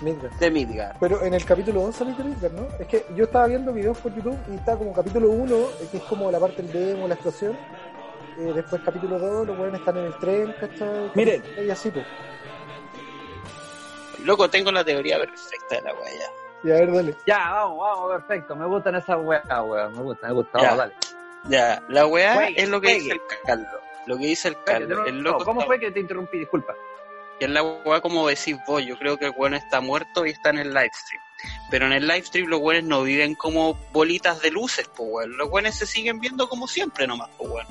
Midgar. 0.00 0.30
de 0.38 0.50
Midgar. 0.50 0.96
Pero 0.98 1.22
en 1.22 1.34
el 1.34 1.44
capítulo 1.44 1.82
11 1.82 1.98
sale 1.98 2.14
de 2.14 2.24
Midgar, 2.24 2.52
¿no? 2.52 2.66
Es 2.78 2.86
que 2.86 3.04
yo 3.14 3.24
estaba 3.24 3.46
viendo 3.46 3.72
videos 3.72 3.98
por 3.98 4.14
YouTube 4.14 4.38
y 4.50 4.54
está 4.54 4.76
como 4.76 4.92
capítulo 4.92 5.28
1, 5.30 5.56
que 5.90 5.96
es 5.98 6.02
como 6.04 6.30
la 6.30 6.38
parte 6.40 6.62
del 6.62 6.72
demo, 6.72 7.06
la 7.08 7.14
explosión. 7.14 7.56
Eh, 8.38 8.52
después 8.54 8.80
capítulo 8.82 9.18
2, 9.18 9.46
los 9.48 9.58
weones 9.58 9.80
están 9.80 9.98
en 9.98 10.04
el 10.06 10.16
tren, 10.18 10.54
¿cachai? 10.58 11.10
Miren. 11.14 11.42
Y 11.66 11.70
así, 11.70 11.90
pues. 11.90 12.06
Loco, 14.24 14.48
tengo 14.50 14.70
la 14.70 14.84
teoría 14.84 15.18
perfecta 15.18 15.76
de 15.76 15.82
la 15.82 15.92
wea. 15.94 16.30
Y 16.62 16.70
a 16.70 16.74
ver, 16.74 16.92
dale. 16.92 17.16
Ya, 17.26 17.50
vamos, 17.52 17.78
vamos, 17.80 18.10
perfecto, 18.12 18.54
me 18.56 18.66
gustan 18.66 18.94
esas 18.96 19.18
weas, 19.22 19.42
weón, 19.48 19.96
me 19.96 20.02
gusta, 20.02 20.26
me 20.28 20.32
gusta, 20.34 20.58
Ya. 20.60 20.64
vamos, 20.64 20.78
dale. 20.78 20.94
Ya, 21.48 21.82
la 21.88 22.06
weá 22.06 22.48
es 22.48 22.68
lo 22.68 22.80
que 22.82 22.94
dice 22.94 23.12
el 23.12 23.20
Carlos. 23.46 23.66
Lo 24.06 24.18
que 24.18 24.26
dice 24.26 24.48
el 24.48 24.54
Espérate, 24.54 24.86
Carlos. 24.88 24.98
no, 24.98 25.06
El 25.06 25.22
no, 25.22 25.30
loco 25.32 25.44
¿Cómo 25.44 25.60
está- 25.60 25.66
fue 25.68 25.80
que 25.80 25.90
te 25.90 26.00
interrumpí? 26.00 26.38
Disculpa. 26.38 26.74
Que 27.40 27.46
es 27.46 27.50
la 27.50 27.62
weá 27.62 28.00
como 28.02 28.28
decís 28.28 28.56
vos, 28.68 28.84
yo 28.84 28.96
creo 28.98 29.16
que 29.16 29.24
el 29.24 29.32
weón 29.36 29.54
está 29.54 29.80
muerto 29.80 30.24
y 30.26 30.30
está 30.30 30.50
en 30.50 30.58
el 30.58 30.68
livestream. 30.68 31.22
Pero 31.70 31.86
en 31.86 31.92
el 31.92 32.06
livestream 32.06 32.48
los 32.48 32.60
weones 32.60 32.84
no 32.84 33.02
viven 33.02 33.34
como 33.34 33.74
bolitas 33.92 34.42
de 34.42 34.50
luces, 34.50 34.88
pues 34.94 35.08
weón. 35.10 35.36
Los 35.38 35.48
weones 35.50 35.74
se 35.74 35.86
siguen 35.86 36.20
viendo 36.20 36.48
como 36.48 36.68
siempre 36.68 37.06
nomás, 37.06 37.30
pues 37.38 37.50
weón. 37.50 37.66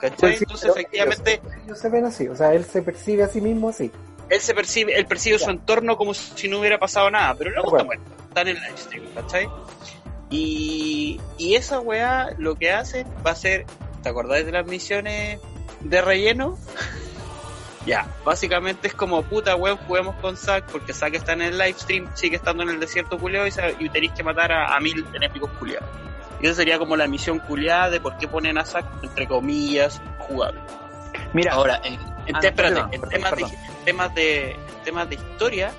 ¿Cachai? 0.00 0.18
Pues 0.18 0.38
sí, 0.38 0.44
Entonces 0.44 0.70
efectivamente 0.70 1.34
Ellos, 1.34 1.54
ellos 1.64 1.78
se 1.78 1.88
ven 1.88 2.04
así, 2.04 2.28
o 2.28 2.34
sea, 2.36 2.52
él 2.52 2.64
se 2.64 2.82
percibe 2.82 3.22
a 3.22 3.28
sí 3.28 3.40
mismo 3.40 3.68
así. 3.68 3.90
él 4.28 4.40
se 4.40 4.52
percibe, 4.52 4.98
él 4.98 5.06
percibe 5.06 5.38
su 5.38 5.48
entorno 5.48 5.96
como 5.96 6.12
si 6.12 6.48
no 6.48 6.58
hubiera 6.58 6.78
pasado 6.78 7.08
nada, 7.10 7.34
pero 7.36 7.50
luego 7.50 7.68
está 7.76 7.84
muerto, 7.84 8.04
está 8.28 8.40
en 8.42 8.48
el 8.48 8.56
livestream, 8.56 9.06
¿cachai? 9.14 9.48
Y, 10.28 11.20
y 11.38 11.54
esa 11.54 11.78
weá 11.78 12.34
lo 12.36 12.56
que 12.56 12.72
hace 12.72 13.06
va 13.24 13.30
a 13.30 13.36
ser, 13.36 13.64
¿te 14.02 14.08
acordáis 14.08 14.44
de 14.44 14.50
las 14.52 14.66
misiones 14.66 15.38
de 15.80 16.02
relleno? 16.02 16.58
Ya, 17.86 18.06
básicamente 18.24 18.88
es 18.88 18.94
como 18.94 19.22
puta 19.22 19.54
weón, 19.56 19.76
juguemos 19.78 20.14
con 20.16 20.36
Zack 20.36 20.64
porque 20.70 20.92
Zack 20.92 21.14
está 21.14 21.32
en 21.34 21.42
el 21.42 21.58
livestream, 21.58 22.08
sigue 22.14 22.36
estando 22.36 22.62
en 22.62 22.70
el 22.70 22.80
desierto 22.80 23.18
culiado 23.18 23.46
y, 23.46 23.52
y 23.84 23.88
tenéis 23.90 24.12
que 24.12 24.22
matar 24.22 24.52
a, 24.52 24.74
a 24.74 24.80
mil 24.80 25.06
enemigos 25.14 25.50
culiados. 25.58 25.88
Y 26.40 26.46
esa 26.46 26.56
sería 26.56 26.78
como 26.78 26.96
la 26.96 27.06
misión 27.06 27.38
culiada 27.38 27.90
de 27.90 28.00
por 28.00 28.16
qué 28.18 28.26
ponen 28.28 28.58
a 28.58 28.64
Zack, 28.64 28.86
entre 29.02 29.26
comillas, 29.26 30.00
jugable. 30.18 30.60
Mira, 31.32 31.52
Ahora, 31.52 31.80
en, 31.84 31.94
en 32.26 32.36
Ah, 32.36 32.40
te- 32.40 32.48
espérate, 32.48 32.74
perdón, 32.74 32.88
en 32.92 33.00
perdón, 33.00 33.10
temas, 33.10 33.30
perdón. 33.30 33.50
De, 33.50 33.58
temas 33.84 34.14
de 34.14 34.50
en 34.52 34.58
temas 34.84 35.08
de 35.08 35.14
historia, 35.16 35.72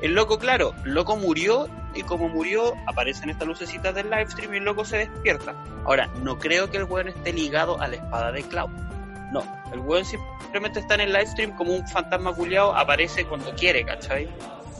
el 0.00 0.14
loco, 0.14 0.38
claro, 0.38 0.74
el 0.84 0.92
loco 0.94 1.16
murió 1.16 1.68
y 1.94 2.02
como 2.02 2.28
murió, 2.28 2.74
aparecen 2.86 3.30
estas 3.30 3.48
lucecitas 3.48 3.94
del 3.94 4.10
livestream 4.10 4.52
y 4.54 4.56
el 4.58 4.64
loco 4.64 4.84
se 4.84 4.98
despierta. 4.98 5.54
Ahora, 5.84 6.08
no 6.22 6.38
creo 6.38 6.70
que 6.70 6.76
el 6.76 6.84
weón 6.84 7.08
esté 7.08 7.32
ligado 7.32 7.80
a 7.80 7.88
la 7.88 7.96
espada 7.96 8.32
de 8.32 8.42
Cloud. 8.42 8.70
No, 9.32 9.42
el 9.72 9.80
weón 9.80 10.04
simplemente 10.04 10.80
está 10.80 10.94
en 10.94 11.00
el 11.02 11.12
livestream 11.12 11.52
como 11.56 11.72
un 11.74 11.86
fantasma 11.88 12.32
culiado, 12.34 12.76
aparece 12.76 13.24
cuando 13.24 13.50
quiere, 13.54 13.84
¿cachai? 13.84 14.28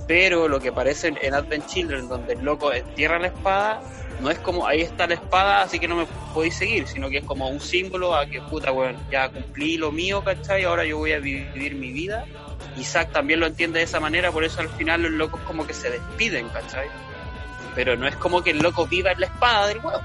Pero 0.07 0.47
lo 0.47 0.61
que 0.61 0.69
aparece 0.69 1.09
en- 1.09 1.19
en 1.21 1.35
Advent 1.35 1.67
Children, 1.67 2.09
donde 2.09 2.35
el 2.35 2.45
loco 2.45 2.73
entierra 2.73 3.19
la 3.19 3.27
espada, 3.27 3.81
no 4.21 4.31
es 4.31 4.39
como 4.39 4.67
ahí 4.67 4.81
está 4.83 5.07
la 5.09 5.15
espada, 5.15 5.63
así 5.63 5.79
que 5.81 5.89
no 5.89 5.97
me 5.97 6.07
podéis 6.33 6.55
seguir, 6.55 6.87
sino 6.87 7.11
que 7.11 7.19
es 7.19 7.25
como 7.25 7.49
un 7.49 7.61
símbolo 7.61 8.15
a 8.15 8.25
que 8.27 8.41
puta, 8.41 8.71
weón, 8.71 8.97
ya 9.11 9.29
cumplí 9.31 9.77
lo 9.79 9.91
mío, 9.91 10.23
¿cachai? 10.25 10.63
Ahora 10.65 10.85
yo 10.85 10.97
voy 10.99 11.13
a 11.13 11.19
vivir 11.19 11.75
mi 11.75 11.91
vida. 11.91 12.25
Isaac 12.77 13.11
también 13.13 13.41
lo 13.41 13.47
entiende 13.47 13.81
de 13.81 13.85
esa 13.85 13.99
manera, 14.01 14.31
por 14.31 14.45
eso 14.45 14.61
al 14.61 14.69
final 14.69 15.03
los 15.03 15.11
locos 15.13 15.41
como 15.41 15.67
que 15.67 15.75
se 15.75 15.91
despiden, 15.91 16.49
¿cachai? 16.51 16.87
Pero 17.75 17.97
no 17.97 18.07
es 18.07 18.15
como 18.17 18.43
que 18.43 18.51
el 18.51 18.59
loco 18.59 18.87
viva 18.87 19.11
en 19.11 19.21
la 19.21 19.27
espada 19.27 19.67
del 19.67 19.79
weón. 19.81 20.01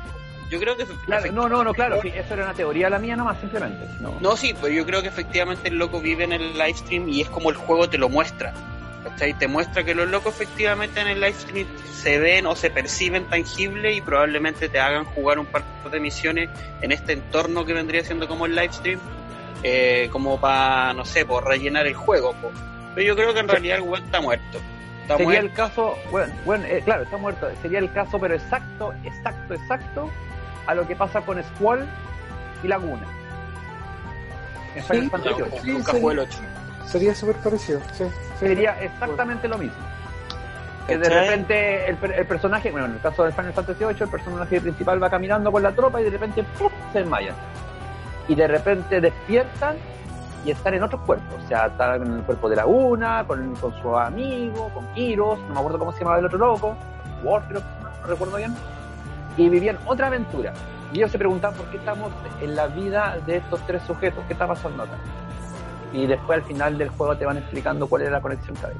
Yo 0.51 0.59
creo 0.59 0.75
que 0.75 0.85
Claro, 1.05 1.31
no, 1.31 1.47
no, 1.47 1.63
no, 1.63 1.73
claro, 1.73 2.01
sí, 2.01 2.09
eso 2.09 2.33
era 2.33 2.43
una 2.43 2.53
teoría 2.53 2.89
la 2.89 2.99
mía 2.99 3.15
nomás, 3.15 3.39
simplemente. 3.39 3.87
No. 4.01 4.17
No, 4.19 4.35
sí, 4.35 4.53
pues 4.53 4.75
yo 4.75 4.85
creo 4.85 5.01
que 5.01 5.07
efectivamente 5.07 5.69
el 5.69 5.77
loco 5.77 6.01
vive 6.01 6.25
en 6.25 6.33
el 6.33 6.53
live 6.53 6.73
stream 6.73 7.07
y 7.07 7.21
es 7.21 7.29
como 7.29 7.49
el 7.49 7.55
juego 7.55 7.89
te 7.89 7.97
lo 7.97 8.09
muestra. 8.09 8.53
¿Cachai? 9.05 9.33
Te 9.33 9.47
muestra 9.47 9.85
que 9.85 9.95
los 9.95 10.09
locos 10.09 10.35
efectivamente 10.35 10.99
en 10.99 11.07
el 11.07 11.21
live 11.21 11.33
stream 11.33 11.67
se 11.93 12.19
ven 12.19 12.45
o 12.47 12.55
se 12.57 12.69
perciben 12.69 13.29
tangibles 13.29 13.95
y 13.95 14.01
probablemente 14.01 14.67
te 14.67 14.77
hagan 14.77 15.05
jugar 15.05 15.39
un 15.39 15.45
par 15.45 15.63
de 15.89 15.99
misiones 16.01 16.49
en 16.81 16.91
este 16.91 17.13
entorno 17.13 17.65
que 17.65 17.73
vendría 17.73 18.03
siendo 18.03 18.27
como 18.27 18.45
el 18.45 18.53
live 18.53 18.73
stream, 18.73 18.99
eh, 19.63 20.09
como 20.11 20.37
para, 20.37 20.93
no 20.93 21.05
sé, 21.05 21.25
por 21.25 21.47
rellenar 21.47 21.87
el 21.87 21.95
juego. 21.95 22.33
po. 22.33 22.51
Pero 22.93 23.07
yo 23.07 23.15
creo 23.15 23.33
que 23.33 23.39
en 23.39 23.47
realidad 23.47 23.77
el 23.77 23.83
weón 23.83 24.03
está 24.03 24.19
muerto. 24.19 24.59
Está 25.03 25.15
Sería 25.15 25.25
muerto. 25.25 25.45
el 25.45 25.53
caso, 25.53 25.97
bueno, 26.11 26.33
bueno 26.43 26.65
eh, 26.65 26.81
claro, 26.83 27.03
está 27.03 27.15
muerto. 27.15 27.47
Sería 27.61 27.79
el 27.79 27.91
caso, 27.93 28.19
pero 28.19 28.35
exacto, 28.35 28.93
exacto, 29.05 29.53
exacto 29.53 30.11
a 30.67 30.74
lo 30.76 30.88
que 30.88 30.95
pasa 30.95 31.21
con 31.21 31.41
Squall 31.43 31.86
y 32.63 32.67
Laguna. 32.67 33.06
En 34.76 34.84
Final 34.84 35.04
Sí, 35.04 35.10
Fantasy 35.10 35.36
VIII. 35.43 35.62
sí, 35.62 35.71
Nunca 35.71 35.91
sí. 35.91 36.00
jugué 36.02 36.13
el 36.13 36.19
8. 36.19 36.39
Sería 36.86 37.15
súper 37.15 37.36
parecido, 37.38 37.80
sí. 37.93 38.04
Sería 38.39 38.82
exactamente 38.82 39.47
lo 39.47 39.58
mismo. 39.58 39.78
Que 40.88 40.97
de 40.97 41.10
repente 41.10 41.89
el, 41.89 41.95
per- 41.97 42.12
el 42.13 42.26
personaje, 42.26 42.71
bueno, 42.71 42.88
en 42.88 42.93
el 42.93 43.00
caso 43.00 43.24
de 43.24 43.32
Final 43.32 43.54
Fantasy 43.54 43.86
VIII, 43.86 43.97
el 44.02 44.10
personaje 44.10 44.60
principal 44.62 45.02
va 45.02 45.10
caminando 45.10 45.52
con 45.52 45.62
la 45.63 45.71
tropa 45.71 46.02
y 46.02 46.06
de 46.06 46.10
repente 46.10 46.43
¡pum! 46.58 46.69
se 46.91 47.00
desmayan. 47.00 47.36
Y 48.28 48.36
de 48.36 48.47
repente 48.47 49.00
despiertan 49.00 49.76
y 50.43 50.52
están 50.52 50.74
en 50.74 50.84
otros 50.84 51.02
cuerpos. 51.02 51.41
O 51.43 51.47
sea, 51.47 51.67
están 51.67 52.02
en 52.08 52.13
el 52.15 52.21
cuerpo 52.24 52.50
de 52.50 52.56
Laguna, 52.56 53.24
con, 53.28 53.56
con 53.56 53.80
su 53.82 53.95
amigo, 53.97 54.69
con 54.74 54.86
Kiros, 54.93 55.39
no 55.47 55.54
me 55.54 55.60
acuerdo 55.60 55.80
cómo 55.80 55.91
se 55.91 56.00
llamaba 56.00 56.19
el 56.19 56.26
otro 56.26 56.39
loco, 56.39 56.76
llama, 57.24 57.62
no 58.02 58.08
recuerdo 58.08 58.38
bien. 58.38 58.56
Y 59.38 59.50
vivían 59.50 59.78
otra 59.86 60.08
aventura. 60.08 60.54
Y 60.94 60.98
ellos 60.98 61.12
se 61.12 61.17
preguntaban 61.17 61.56
por 61.58 61.70
qué 61.72 61.78
estamos 61.78 62.12
en 62.41 62.56
la 62.56 62.67
vida 62.67 63.17
de 63.26 63.38
estos 63.38 63.65
tres 63.65 63.82
sujetos, 63.84 64.24
qué 64.28 64.34
está 64.34 64.48
pasando 64.48 64.84
acá. 64.84 64.98
Y 65.94 66.06
después 66.06 66.39
al 66.39 66.46
final 66.46 66.78
del 66.78 66.89
juego 66.89 67.15
te 67.17 67.26
van 67.26 67.38
explicando 67.38 67.88
cuál 67.88 68.04
era 68.04 68.12
la 68.12 68.22
conexión 68.22 68.56
cada 68.56 68.70
vez. 68.70 68.78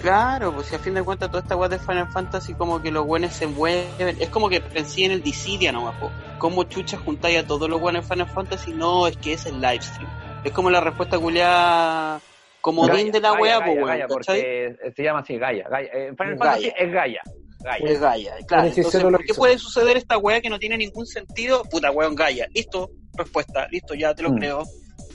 Claro, 0.00 0.52
pues 0.52 0.66
si 0.66 0.76
a 0.76 0.78
fin 0.78 0.94
de 0.94 1.02
cuentas 1.02 1.30
toda 1.30 1.42
esta 1.42 1.56
weá 1.56 1.68
de 1.68 1.78
Final 1.78 2.08
Fantasy 2.08 2.54
como 2.54 2.80
que 2.80 2.92
los 2.92 3.06
buenos 3.06 3.32
se 3.32 3.46
mueven, 3.46 4.16
es 4.20 4.28
como 4.28 4.48
que 4.48 4.60
pensé 4.60 5.04
en 5.04 5.12
el 5.12 5.22
Dissidia 5.22 5.72
nomás, 5.72 5.96
po. 5.96 6.10
¿Cómo 6.38 6.64
chucha 6.64 6.98
juntáis 6.98 7.38
a 7.38 7.46
todos 7.46 7.68
los 7.68 7.80
buenos 7.80 8.06
de 8.06 8.14
Final 8.14 8.28
Fantasy? 8.28 8.72
No, 8.72 9.06
es 9.06 9.16
que 9.16 9.32
es 9.32 9.46
el 9.46 9.60
live 9.60 9.82
stream. 9.82 10.08
Es 10.44 10.52
como 10.52 10.70
la 10.70 10.80
respuesta 10.80 11.18
culiada 11.18 12.20
comodín 12.60 13.10
de 13.10 13.20
la 13.20 13.32
Gaia, 13.32 13.40
weá, 13.40 13.58
Gaia, 13.58 13.74
pues 13.74 13.86
Gaia, 13.86 14.06
porque 14.06 14.76
se 14.94 15.02
llama 15.02 15.20
así, 15.20 15.38
Gaia. 15.38 15.68
Gaia. 15.68 15.88
Eh, 15.92 16.12
Final 16.16 16.36
Gaia. 16.36 16.52
Fantasy 16.52 16.72
es 16.76 16.92
Gaia. 16.92 17.22
Gaia. 17.66 17.90
Es 17.90 18.00
Gaia, 18.00 18.34
claro. 18.46 18.68
Entonces, 18.68 19.02
¿por 19.02 19.24
qué 19.24 19.34
puede 19.34 19.58
suceder 19.58 19.96
esta 19.96 20.16
weá 20.18 20.40
que 20.40 20.48
no 20.48 20.58
tiene 20.58 20.76
ningún 20.78 21.06
sentido? 21.06 21.64
Puta 21.64 21.90
weón, 21.90 22.14
Gaia. 22.14 22.46
Listo, 22.54 22.90
respuesta, 23.14 23.66
listo, 23.70 23.94
ya 23.94 24.14
te 24.14 24.22
lo 24.22 24.30
Mm. 24.32 24.38
creo. 24.38 24.62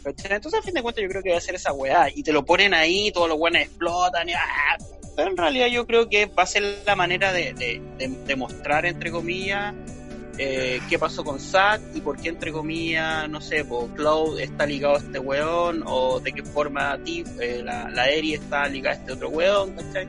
Entonces, 0.04 0.54
a 0.60 0.62
fin 0.64 0.74
de 0.74 0.82
cuentas, 0.82 1.02
yo 1.04 1.10
creo 1.10 1.24
que 1.24 1.32
va 1.32 1.38
a 1.38 1.42
ser 1.42 1.56
esa 1.56 1.72
weá. 1.74 2.10
Y 2.14 2.24
te 2.24 2.34
lo 2.34 2.44
ponen 2.44 2.74
ahí, 2.74 3.12
todos 3.12 3.30
los 3.30 3.38
buenos 3.38 3.62
explotan. 3.62 4.28
Y, 4.30 4.34
¡ah! 4.34 4.78
Pero 5.16 5.30
en 5.32 5.38
realidad, 5.38 5.68
yo 5.68 5.86
creo 5.86 6.10
que 6.10 6.26
va 6.26 6.44
a 6.44 6.48
ser 6.48 6.64
la 6.86 6.96
manera 6.96 7.32
de, 7.32 7.54
de, 7.54 7.82
de- 7.98 8.08
de 8.26 8.36
mostrar, 8.36 8.86
entre 8.86 9.12
comillas, 9.12 9.74
eh, 10.38 10.80
qué 10.90 10.98
pasó 10.98 11.24
con 11.24 11.40
Zack 11.40 11.82
y 11.94 12.02
por 12.02 12.18
qué, 12.20 12.30
entre 12.30 12.52
comillas, 12.52 13.30
no 13.30 13.42
sé, 13.42 13.64
pues, 13.66 13.92
Cloud 13.96 14.40
está 14.40 14.66
ligado 14.66 14.96
a 14.96 14.98
este 15.00 15.20
weón, 15.20 15.84
o 15.86 16.20
de 16.20 16.32
qué 16.32 16.42
forma 16.44 16.98
Tiff, 17.04 17.28
eh, 17.40 17.62
la, 17.64 17.90
la 17.90 18.10
Eri 18.10 18.34
está 18.34 18.68
ligada 18.68 18.96
a 18.96 19.00
este 19.00 19.12
otro 19.12 19.30
weón, 19.30 19.74
¿cachai? 19.76 20.08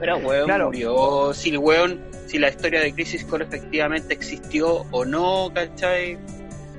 Pero 0.00 0.18
weón 0.18 0.44
Claro. 0.46 0.66
murió, 0.66 1.32
si 1.34 1.50
el 1.50 1.58
weón, 1.58 2.00
si 2.26 2.38
la 2.38 2.48
historia 2.48 2.80
de 2.80 2.92
Crisis 2.92 3.24
Core 3.24 3.44
efectivamente 3.44 4.12
existió 4.14 4.84
o 4.90 5.04
no, 5.04 5.50
¿cachai? 5.54 6.18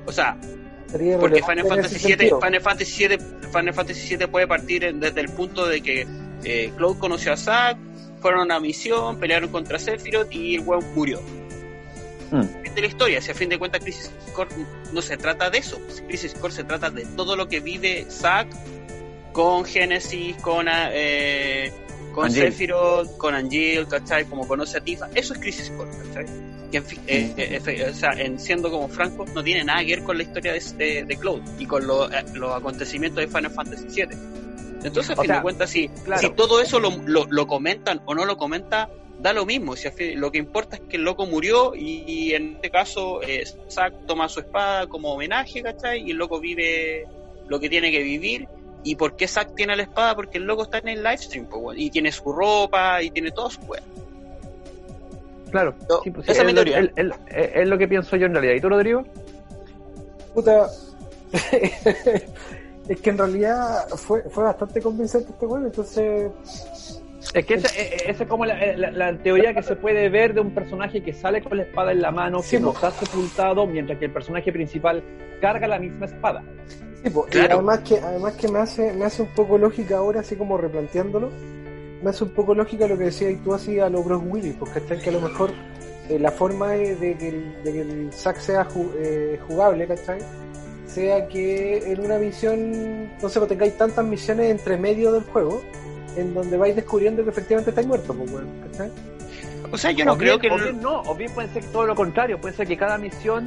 O 0.06 0.12
sea, 0.12 0.36
Sería 0.90 1.18
porque 1.18 1.42
Final 1.42 1.66
Fantasy 1.66 2.14
VII. 2.14 2.30
Final 2.40 2.60
Fantasy 2.60 3.08
VII, 3.08 3.18
Final 3.52 3.74
Fantasy 3.74 4.16
VII 4.16 4.26
puede 4.28 4.46
partir 4.46 4.84
en- 4.84 5.00
desde 5.00 5.20
el 5.20 5.28
punto 5.30 5.66
de 5.66 5.80
que 5.80 6.06
eh, 6.44 6.72
Cloud 6.76 6.98
conoció 6.98 7.32
a 7.32 7.36
Zack, 7.36 7.76
fueron 8.20 8.40
a 8.40 8.44
una 8.44 8.60
misión, 8.60 9.18
pelearon 9.18 9.50
contra 9.50 9.78
Sephiroth 9.78 10.32
y 10.32 10.54
el 10.56 10.60
weón 10.60 10.84
murió. 10.94 11.20
Mm. 12.30 12.42
Fin 12.62 12.74
de 12.74 12.80
la 12.82 12.86
historia, 12.86 13.20
si 13.20 13.30
a 13.30 13.34
fin 13.34 13.48
de 13.48 13.58
cuentas 13.58 13.80
Crisis 13.82 14.10
Core 14.34 14.50
no 14.92 15.00
se 15.02 15.16
trata 15.16 15.48
de 15.50 15.58
eso, 15.58 15.80
Crisis 16.06 16.34
Core 16.34 16.52
se 16.52 16.64
trata 16.64 16.90
de 16.90 17.04
todo 17.16 17.34
lo 17.36 17.48
que 17.48 17.60
vive 17.60 18.04
Zack 18.08 18.48
con 19.32 19.64
Genesis, 19.64 20.36
con 20.36 20.66
eh, 20.70 21.72
con 22.16 22.26
Angel. 22.26 22.52
Sephiroth, 22.52 23.16
con 23.16 23.34
Angel, 23.34 23.86
¿cachai? 23.86 24.24
Como 24.24 24.48
conoce 24.48 24.78
a 24.78 24.80
Tifa, 24.80 25.08
eso 25.14 25.34
es 25.34 25.38
Crisis 25.38 25.70
Core, 25.70 25.90
¿cachai? 26.08 26.26
Que 26.70 26.78
en 26.78 26.84
fin, 26.84 27.00
eh, 27.06 27.32
eh, 27.36 27.86
o 27.88 27.94
sea, 27.94 28.10
en 28.12 28.40
siendo 28.40 28.68
como 28.72 28.88
franco, 28.88 29.24
no 29.32 29.44
tiene 29.44 29.62
nada 29.62 29.84
que 29.84 29.94
ver 29.94 30.02
con 30.02 30.16
la 30.16 30.24
historia 30.24 30.52
de, 30.52 30.60
de, 30.76 31.04
de 31.04 31.16
Cloud 31.16 31.40
y 31.60 31.66
con 31.66 31.86
lo- 31.86 32.10
eh, 32.10 32.24
los 32.34 32.52
acontecimientos 32.52 33.20
de 33.20 33.28
Final 33.28 33.52
Fantasy 33.52 33.84
VII. 33.86 34.18
Entonces, 34.82 35.10
a 35.10 35.14
O 35.14 35.22
fin 35.22 35.26
sea, 35.28 35.36
de 35.36 35.42
cuentas, 35.42 35.70
si, 35.70 35.88
claro. 35.88 36.20
si 36.22 36.30
todo 36.34 36.60
eso 36.60 36.80
lo, 36.80 36.90
lo, 37.06 37.26
lo 37.28 37.46
comentan 37.46 38.00
o 38.04 38.14
no 38.14 38.24
lo 38.24 38.36
comenta, 38.36 38.88
da 39.20 39.32
lo 39.32 39.46
mismo. 39.46 39.74
Lo 40.16 40.30
que 40.32 40.38
importa 40.38 40.76
es 40.76 40.82
que 40.88 40.96
el 40.96 41.02
loco 41.02 41.24
murió 41.26 41.74
y, 41.74 42.04
y 42.06 42.34
en 42.34 42.54
este 42.56 42.70
caso 42.70 43.22
eh, 43.22 43.44
Zack 43.70 44.06
toma 44.06 44.28
su 44.28 44.40
espada 44.40 44.86
como 44.88 45.12
homenaje, 45.12 45.62
¿cachai? 45.62 46.02
Y 46.06 46.10
el 46.10 46.16
loco 46.16 46.38
vive 46.40 47.04
lo 47.48 47.58
que 47.60 47.68
tiene 47.68 47.90
que 47.90 48.02
vivir. 48.02 48.46
¿Y 48.86 48.94
por 48.96 49.16
qué 49.16 49.26
Zack 49.26 49.54
tiene 49.54 49.74
la 49.76 49.82
espada? 49.82 50.14
Porque 50.14 50.38
el 50.38 50.44
loco 50.44 50.62
está 50.62 50.78
en 50.78 50.88
el 50.88 51.02
livestream, 51.02 51.46
pues, 51.46 51.76
y 51.78 51.90
tiene 51.90 52.12
su 52.12 52.32
ropa 52.32 53.02
y 53.02 53.10
tiene 53.10 53.30
todo 53.32 53.50
su 53.50 53.60
weón. 53.62 53.82
Claro. 55.50 55.74
No, 55.88 56.00
Sí, 56.04 56.10
pues, 56.10 56.28
esa 56.28 56.40
es 56.42 56.46
mi 56.46 56.52
lo- 56.52 56.64
teoría. 56.64 56.90
es 56.96 57.52
es 57.54 57.68
lo 57.68 57.78
que 57.78 57.88
pienso 57.88 58.16
yo 58.16 58.26
en 58.26 58.32
realidad. 58.34 58.54
¿Y 58.54 58.60
tú, 58.60 58.68
Rodrigo? 58.68 59.02
Puta. 60.34 60.68
es 62.88 63.00
que 63.00 63.10
en 63.10 63.18
realidad 63.18 63.88
fue, 63.96 64.22
fue 64.30 64.44
bastante 64.44 64.80
convincente 64.80 65.30
este 65.32 65.46
weón, 65.46 65.66
entonces. 65.66 66.30
Es 67.34 67.44
que 67.44 67.54
esa 67.54 67.68
eh, 67.76 67.96
esa 68.06 68.22
es 68.22 68.28
como 68.28 68.46
la, 68.46 68.54
la- 68.76 68.90
la 68.92 69.18
teoría 69.18 69.52
que 69.52 69.62
se 69.62 69.74
puede 69.76 70.08
ver 70.08 70.32
de 70.32 70.40
un 70.40 70.54
personaje 70.54 71.02
que 71.02 71.12
sale 71.12 71.42
con 71.42 71.56
la 71.56 71.64
espada 71.64 71.90
en 71.92 72.00
la 72.02 72.12
mano, 72.12 72.40
Sí, 72.40 72.56
que 72.56 72.60
no 72.60 72.70
está 72.72 72.90
sepultado, 72.92 73.66
mientras 73.66 73.98
que 73.98 74.04
el 74.04 74.12
personaje 74.12 74.52
principal 74.52 75.02
carga 75.40 75.66
la 75.66 75.78
misma 75.80 76.06
espada. 76.06 76.42
Y 77.32 77.38
además 77.54 77.80
que, 77.80 77.98
además 77.98 78.34
que 78.34 78.48
me 78.48 78.58
hace, 78.58 78.92
me 78.92 79.04
hace 79.04 79.22
un 79.22 79.28
poco 79.28 79.58
lógica 79.58 79.98
ahora, 79.98 80.20
así 80.20 80.36
como 80.36 80.56
replanteándolo, 80.56 81.30
me 82.02 82.10
hace 82.10 82.24
un 82.24 82.30
poco 82.30 82.54
lógica 82.54 82.86
lo 82.86 82.96
que 82.98 83.04
decías 83.04 83.34
tú 83.42 83.54
así 83.54 83.78
a 83.80 83.88
los 83.88 84.04
Bros 84.04 84.22
Willis, 84.26 84.54
porque 84.58 84.78
está 84.80 84.96
que 84.98 85.08
a 85.10 85.12
lo 85.12 85.20
mejor 85.20 85.50
eh, 86.08 86.18
la 86.18 86.30
forma 86.30 86.72
de, 86.72 86.94
de 86.96 87.16
que 87.16 87.28
el, 87.28 87.62
de 87.64 87.72
que 87.72 87.80
el 87.80 88.12
sac 88.12 88.38
sea 88.38 88.64
ju- 88.68 88.92
eh, 88.96 89.38
jugable, 89.48 89.86
¿cachai? 89.86 90.18
Sea 90.86 91.26
que 91.28 91.78
en 91.92 92.00
una 92.00 92.18
misión, 92.18 93.04
no 93.20 93.28
sé, 93.28 93.38
pues 93.40 93.48
tengáis 93.48 93.76
tantas 93.76 94.04
misiones 94.04 94.50
entre 94.50 94.76
medio 94.76 95.10
del 95.12 95.24
juego, 95.24 95.60
en 96.16 96.32
donde 96.32 96.56
vais 96.56 96.76
descubriendo 96.76 97.22
que 97.24 97.30
efectivamente 97.30 97.70
estáis 97.70 97.86
muertos, 97.86 98.14
pues, 98.16 98.30
weón, 98.30 98.48
¿cachai? 98.70 98.90
O 99.72 99.76
sea, 99.76 99.90
yo 99.90 100.04
no 100.04 100.12
O 100.12 100.16
creo 100.18 100.38
bien- 100.38 100.52
que... 100.52 100.60
O 100.60 100.62
bien 100.64 100.80
no, 100.80 101.00
o 101.02 101.14
bien 101.14 101.30
puede 101.32 101.48
ser 101.48 101.64
todo 101.66 101.86
lo 101.86 101.94
contrario. 101.96 102.40
Puede 102.40 102.54
ser 102.54 102.68
que 102.68 102.76
cada 102.76 102.96
misión 102.98 103.46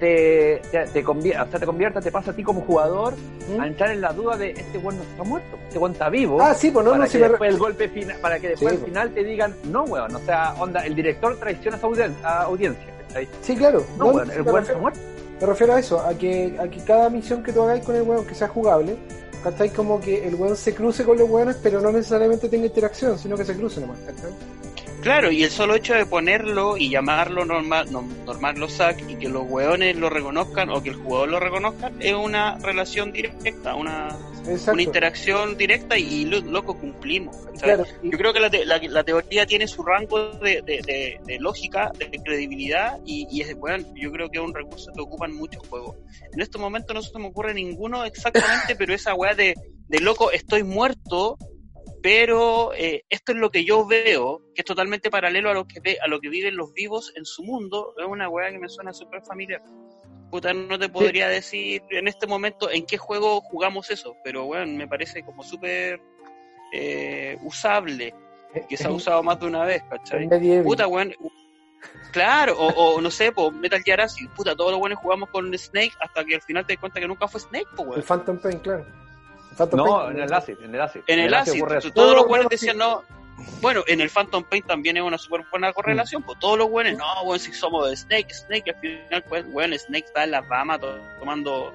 te, 0.00 0.62
te, 0.70 0.84
te 0.86 1.02
convierta, 1.02 1.44
o 1.44 1.50
sea, 1.50 1.60
te 1.60 1.66
convierta, 1.66 2.00
te 2.00 2.10
pasa 2.12 2.30
a 2.30 2.34
ti 2.34 2.42
como 2.42 2.60
jugador 2.62 3.14
¿Mm? 3.56 3.60
a 3.60 3.66
entrar 3.66 3.90
en 3.90 4.00
la 4.00 4.12
duda 4.12 4.36
de 4.36 4.50
este 4.50 4.78
weón 4.78 4.96
no 4.98 5.02
está 5.04 5.22
muerto, 5.22 5.56
este 5.66 5.78
weón 5.78 5.92
está 5.92 6.08
vivo. 6.08 6.38
Ah, 6.40 6.54
sí, 6.54 6.70
pues 6.70 6.84
no, 6.84 6.92
para 6.92 6.98
no, 6.98 7.04
que 7.04 7.10
si 7.10 7.18
me 7.18 7.24
re- 7.24 7.28
después 7.30 7.50
el 7.52 7.58
golpe 7.58 7.88
final, 7.88 8.18
para 8.20 8.38
que 8.38 8.48
después 8.50 8.70
Sí, 8.70 8.76
al 8.76 8.80
po. 8.80 8.86
final 8.86 9.10
te 9.10 9.24
digan, 9.24 9.54
no 9.64 9.84
weón, 9.84 10.14
o 10.14 10.20
sea, 10.20 10.54
onda, 10.58 10.84
el 10.86 10.94
director 10.94 11.36
traiciona 11.38 11.76
a 11.76 11.80
su 11.80 11.86
audien- 11.86 12.14
a 12.22 12.42
audiencia, 12.42 12.86
¿cachai? 13.08 13.28
Sí, 13.42 13.56
claro. 13.56 13.84
No, 13.98 14.04
no, 14.06 14.12
weón, 14.12 14.26
sí, 14.28 14.32
el 14.36 14.42
weón 14.42 14.62
está 14.62 14.78
muerto. 14.78 15.00
Me 15.40 15.46
refiero 15.46 15.74
a 15.74 15.78
eso, 15.80 16.00
a 16.00 16.14
que, 16.14 16.56
a 16.58 16.68
que 16.68 16.80
cada 16.84 17.10
misión 17.10 17.42
que 17.42 17.52
tú 17.52 17.62
hagáis 17.62 17.84
con 17.84 17.94
el 17.94 18.02
weón 18.02 18.26
que 18.26 18.34
sea 18.34 18.48
jugable, 18.48 18.96
¿cachai? 19.44 19.68
Como 19.70 20.00
que 20.00 20.26
el 20.26 20.34
weón 20.34 20.56
se 20.56 20.74
cruce 20.74 21.04
con 21.04 21.18
los 21.18 21.28
weones, 21.28 21.56
pero 21.62 21.80
no 21.80 21.92
necesariamente 21.92 22.48
tenga 22.48 22.66
interacción, 22.66 23.18
sino 23.18 23.36
que 23.36 23.44
se 23.44 23.54
cruce 23.54 23.80
nomás, 23.80 23.98
¿cachai? 24.00 24.30
Claro, 25.06 25.30
y 25.30 25.44
el 25.44 25.50
solo 25.50 25.76
hecho 25.76 25.94
de 25.94 26.04
ponerlo 26.04 26.76
y 26.76 26.90
llamarlo 26.90 27.44
normal, 27.44 27.86
no, 27.92 28.02
normal 28.02 28.58
lo 28.58 28.68
sac 28.68 29.00
y 29.08 29.14
que 29.14 29.28
los 29.28 29.44
weones 29.48 29.94
lo 29.94 30.10
reconozcan 30.10 30.68
o 30.68 30.82
que 30.82 30.88
el 30.88 30.96
jugador 30.96 31.28
lo 31.28 31.38
reconozca 31.38 31.92
es 32.00 32.12
una 32.12 32.58
relación 32.58 33.12
directa, 33.12 33.76
una, 33.76 34.08
una 34.72 34.82
interacción 34.82 35.56
directa 35.56 35.96
y 35.96 36.24
lo, 36.24 36.40
loco 36.40 36.76
cumplimos. 36.76 37.36
¿cachai? 37.36 37.60
Claro, 37.60 37.84
y- 38.02 38.10
Yo 38.10 38.18
creo 38.18 38.32
que 38.32 38.40
la, 38.40 38.50
te- 38.50 38.64
la- 38.66 38.78
la 38.82 39.04
teoría 39.04 39.46
tiene 39.46 39.68
su 39.68 39.84
rango 39.84 40.32
de, 40.40 40.60
de- 40.62 40.82
de- 40.84 41.20
de 41.24 41.38
lógica, 41.38 41.92
de 41.96 42.10
credibilidad 42.24 42.98
y, 43.06 43.28
y 43.30 43.42
es, 43.42 43.54
bueno, 43.56 43.86
yo 43.94 44.10
creo 44.10 44.28
que 44.28 44.38
es 44.40 44.44
un 44.44 44.54
recurso 44.54 44.90
que 44.92 45.02
ocupan 45.02 45.32
muchos 45.32 45.64
juegos. 45.68 45.94
En 46.32 46.40
estos 46.40 46.60
momentos 46.60 46.92
no 46.96 47.02
se 47.02 47.16
me 47.20 47.28
ocurre 47.28 47.54
ninguno 47.54 48.04
exactamente, 48.04 48.74
pero 48.76 48.92
esa 48.92 49.14
weá 49.14 49.34
de, 49.36 49.54
de 49.86 50.00
loco, 50.00 50.32
estoy 50.32 50.64
muerto, 50.64 51.38
pero 52.06 52.72
eh, 52.74 53.04
esto 53.10 53.32
es 53.32 53.38
lo 53.38 53.50
que 53.50 53.64
yo 53.64 53.84
veo, 53.84 54.40
que 54.54 54.60
es 54.60 54.64
totalmente 54.64 55.10
paralelo 55.10 55.50
a 55.50 55.54
lo 55.54 55.66
que 55.66 55.80
ve, 55.80 55.98
a 56.00 56.06
lo 56.06 56.20
que 56.20 56.28
viven 56.28 56.56
los 56.56 56.72
vivos 56.72 57.12
en 57.16 57.24
su 57.24 57.42
mundo, 57.42 57.94
es 57.98 58.06
una 58.06 58.28
weá 58.28 58.48
que 58.52 58.60
me 58.60 58.68
suena 58.68 58.92
súper 58.92 59.22
familiar. 59.22 59.60
Puta, 60.30 60.54
no 60.54 60.78
te 60.78 60.88
podría 60.88 61.26
decir 61.26 61.82
en 61.90 62.06
este 62.06 62.28
momento 62.28 62.70
en 62.70 62.86
qué 62.86 62.96
juego 62.96 63.40
jugamos 63.40 63.90
eso, 63.90 64.14
pero 64.22 64.44
bueno, 64.44 64.72
me 64.72 64.86
parece 64.86 65.24
como 65.24 65.42
súper 65.42 66.00
eh, 66.72 67.38
usable, 67.42 68.14
que 68.68 68.76
se 68.76 68.86
ha 68.86 68.92
usado 68.92 69.24
más 69.24 69.40
de 69.40 69.46
una 69.46 69.64
vez, 69.64 69.82
¿cachai? 69.90 70.28
Puta, 70.62 70.86
weón. 70.86 71.12
Claro, 72.12 72.56
o, 72.56 72.68
o 72.68 73.00
no 73.00 73.10
sé, 73.10 73.32
pues 73.32 73.52
Metal 73.52 73.82
Gear 73.82 74.02
Acid, 74.02 74.28
puta, 74.36 74.54
todos 74.54 74.70
los 74.70 74.78
buenos 74.78 75.00
jugamos 75.00 75.28
con 75.30 75.52
Snake 75.58 75.94
hasta 75.98 76.24
que 76.24 76.36
al 76.36 76.42
final 76.42 76.64
te 76.64 76.74
das 76.74 76.80
cuenta 76.80 77.00
que 77.00 77.08
nunca 77.08 77.26
fue 77.26 77.40
Snake, 77.40 77.66
El 77.76 77.88
weón. 77.88 78.02
Phantom 78.04 78.38
Pain, 78.38 78.60
claro. 78.60 79.05
El 79.58 79.68
Phantom 79.68 79.78
No, 79.78 79.98
Pain, 79.98 80.16
en 80.16 80.22
el 80.22 80.32
acid, 80.34 80.54
en 80.60 80.74
el 80.74 80.80
acid. 80.80 81.00
En 81.06 81.18
el 81.20 81.34
Acid, 81.34 81.64
eso. 81.72 81.90
todos 81.92 82.12
los 82.14 82.22
No, 82.22 82.28
buenos 82.28 82.44
no, 82.44 82.48
decían 82.50 82.76
no. 82.78 83.02
Bueno, 83.60 83.82
en 83.86 84.00
el 84.00 84.10
Phantom 84.10 84.44
Pain 84.44 84.62
también 84.64 84.96
es 84.96 85.02
una 85.02 85.18
súper 85.18 85.44
buena 85.50 85.72
correlación, 85.72 86.22
pues 86.22 86.38
todos 86.38 86.58
los 86.58 86.70
buenos, 86.70 86.94
no, 86.98 87.24
bueno, 87.24 87.38
si 87.38 87.52
somos 87.52 87.88
de 87.88 87.96
Snake, 87.96 88.32
Snake, 88.32 88.70
al 88.70 88.80
final, 88.80 89.24
pues, 89.28 89.52
bueno, 89.52 89.76
Snake 89.78 90.06
está 90.06 90.24
en 90.24 90.30
la 90.32 90.40
rama 90.42 90.78
to- 90.78 90.98
tomando, 91.18 91.72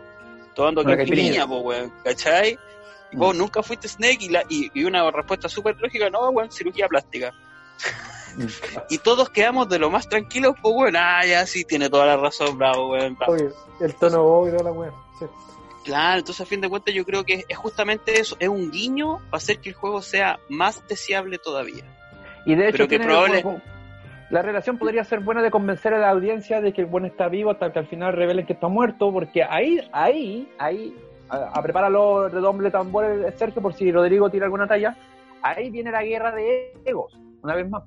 tomando 0.55 0.84
caipirinha, 0.84 1.47
pues, 1.47 1.61
weón, 1.63 1.93
¿cachai? 2.03 2.57
Y 3.11 3.15
vos 3.15 3.36
nunca 3.36 3.61
fuiste 3.63 3.88
Snake 3.88 4.17
y, 4.21 4.29
la, 4.29 4.43
y, 4.49 4.71
y 4.73 4.84
una 4.86 5.09
respuesta 5.11 5.47
súper 5.49 5.75
lógica, 5.79 6.09
no, 6.09 6.29
weón, 6.29 6.51
cirugía 6.51 6.88
plástica. 6.88 7.32
y 8.89 8.97
todos 8.99 9.29
quedamos 9.29 9.67
de 9.69 9.79
lo 9.79 9.89
más 9.91 10.07
tranquilos, 10.09 10.55
pues, 10.61 10.73
weón, 10.75 10.95
ah, 10.97 11.25
ya 11.25 11.45
sí, 11.45 11.63
tiene 11.65 11.89
toda 11.89 12.05
la 12.07 12.17
razón, 12.17 12.57
bravo, 12.57 12.91
weón. 12.91 13.17
Obvio, 13.27 13.53
el 13.82 13.95
tono 13.95 14.23
bobo 14.23 14.47
y 14.47 14.51
toda 14.51 14.63
la 14.63 14.71
weá. 14.71 14.91
Sí. 15.19 15.25
Claro, 15.84 16.19
entonces 16.19 16.41
a 16.41 16.45
fin 16.49 16.61
de 16.61 16.69
cuentas 16.69 16.93
yo 16.93 17.03
creo 17.05 17.23
que 17.23 17.43
es 17.47 17.57
justamente 17.57 18.19
eso, 18.19 18.36
es 18.39 18.47
un 18.49 18.71
guiño 18.71 19.17
para 19.29 19.38
hacer 19.38 19.59
que 19.59 19.69
el 19.69 19.75
juego 19.75 20.01
sea 20.01 20.39
más 20.49 20.88
deseable 20.88 21.38
todavía. 21.39 21.84
Y 22.45 22.55
de 22.55 22.69
hecho, 22.69 22.88
que 22.88 22.99
probable- 22.99 23.61
la 24.29 24.41
relación 24.41 24.77
podría 24.77 25.03
ser 25.03 25.19
buena 25.19 25.41
de 25.41 25.51
convencer 25.51 25.93
a 25.93 25.99
la 25.99 26.09
audiencia 26.09 26.61
de 26.61 26.71
que 26.71 26.82
el 26.82 26.88
bueno 26.88 27.07
está 27.07 27.27
vivo 27.27 27.51
hasta 27.51 27.73
que 27.73 27.79
al 27.79 27.88
final 27.88 28.13
revelen 28.13 28.45
que 28.45 28.53
está 28.53 28.67
muerto, 28.67 29.11
porque 29.11 29.43
ahí, 29.43 29.79
ahí, 29.91 30.49
ahí, 30.57 30.95
a, 31.29 31.38
a 31.53 31.61
prepáralo 31.61 32.29
redoble 32.29 32.71
tambor 32.71 33.05
Sergio 33.38 33.61
por 33.61 33.73
si 33.73 33.91
Rodrigo 33.91 34.29
tira 34.29 34.45
alguna 34.45 34.67
talla, 34.67 34.95
ahí 35.41 35.69
viene 35.69 35.91
la 35.91 36.03
guerra 36.03 36.32
de 36.32 36.73
egos, 36.86 37.17
una 37.41 37.55
vez 37.55 37.69
más. 37.69 37.84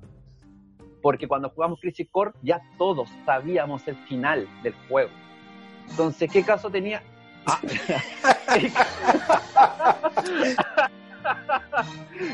Porque 1.01 1.27
cuando 1.27 1.49
jugamos 1.49 1.79
Crisis 1.79 2.07
Core 2.11 2.31
ya 2.41 2.61
todos 2.77 3.09
sabíamos 3.25 3.87
el 3.87 3.95
final 4.07 4.47
del 4.63 4.73
juego. 4.89 5.09
Entonces, 5.89 6.31
¿qué 6.31 6.43
caso 6.43 6.69
tenía? 6.69 7.01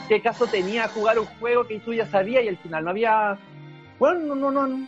¿Qué 0.07 0.21
caso 0.21 0.47
tenía 0.47 0.87
jugar 0.87 1.19
un 1.19 1.25
juego 1.25 1.65
que 1.65 1.79
tú 1.79 1.93
ya 1.93 2.05
sabías 2.05 2.43
y 2.43 2.47
al 2.49 2.57
final 2.57 2.83
no 2.83 2.89
había, 2.91 3.37
bueno, 3.99 4.35
no, 4.35 4.51
no, 4.51 4.67
no, 4.67 4.87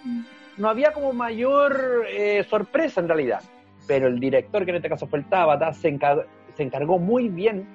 no 0.58 0.70
había 0.70 0.94
como 0.94 1.14
mayor 1.14 2.06
eh, 2.08 2.46
sorpresa 2.50 3.02
en 3.02 3.08
realidad. 3.08 3.42
Pero 3.88 4.08
el 4.08 4.20
director, 4.20 4.64
que 4.66 4.72
en 4.72 4.78
este 4.78 4.90
caso 4.90 5.08
fue 5.08 5.20
el 5.20 5.26
Tabata, 5.26 5.74
se 5.74 5.98
se 6.56 6.64
encargó 6.64 7.00
muy 7.00 7.30
bien 7.30 7.66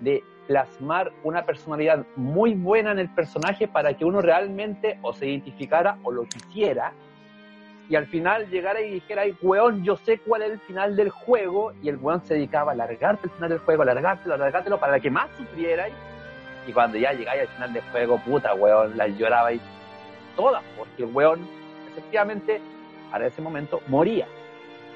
de 0.00 0.22
plasmar 0.46 1.12
una 1.24 1.44
personalidad 1.44 2.06
muy 2.14 2.54
buena 2.54 2.92
en 2.92 2.98
el 2.98 3.08
personaje 3.08 3.66
para 3.66 3.94
que 3.96 4.04
uno 4.04 4.20
realmente 4.20 4.98
o 5.02 5.12
se 5.12 5.26
identificara 5.26 5.98
o 6.04 6.12
lo 6.12 6.24
quisiera 6.24 6.92
y 7.88 7.94
al 7.94 8.06
final 8.06 8.48
llegara 8.50 8.80
y 8.80 8.94
dijera, 8.94 9.22
ay, 9.22 9.36
weón, 9.42 9.84
yo 9.84 9.96
sé 9.96 10.18
cuál 10.18 10.42
es 10.42 10.52
el 10.52 10.60
final 10.60 10.96
del 10.96 11.10
juego, 11.10 11.72
y 11.82 11.88
el 11.88 11.96
weón 11.96 12.24
se 12.24 12.34
dedicaba 12.34 12.72
a 12.72 12.74
alargarte 12.74 13.26
el 13.26 13.32
final 13.32 13.50
del 13.50 13.58
juego, 13.60 13.82
alargártelo, 13.82 14.34
alargártelo, 14.34 14.80
para 14.80 14.98
que 14.98 15.10
más 15.10 15.28
sufrierais, 15.36 15.94
y 16.66 16.72
cuando 16.72 16.98
ya 16.98 17.12
llegáis 17.12 17.42
al 17.42 17.48
final 17.48 17.72
del 17.72 17.82
juego, 17.90 18.18
puta, 18.24 18.54
weón, 18.54 18.96
las 18.96 19.16
llorabais 19.16 19.60
todas, 20.34 20.62
porque 20.76 21.04
el 21.04 21.10
weón, 21.14 21.48
efectivamente, 21.92 22.60
para 23.10 23.26
ese 23.26 23.40
momento, 23.40 23.80
moría. 23.86 24.26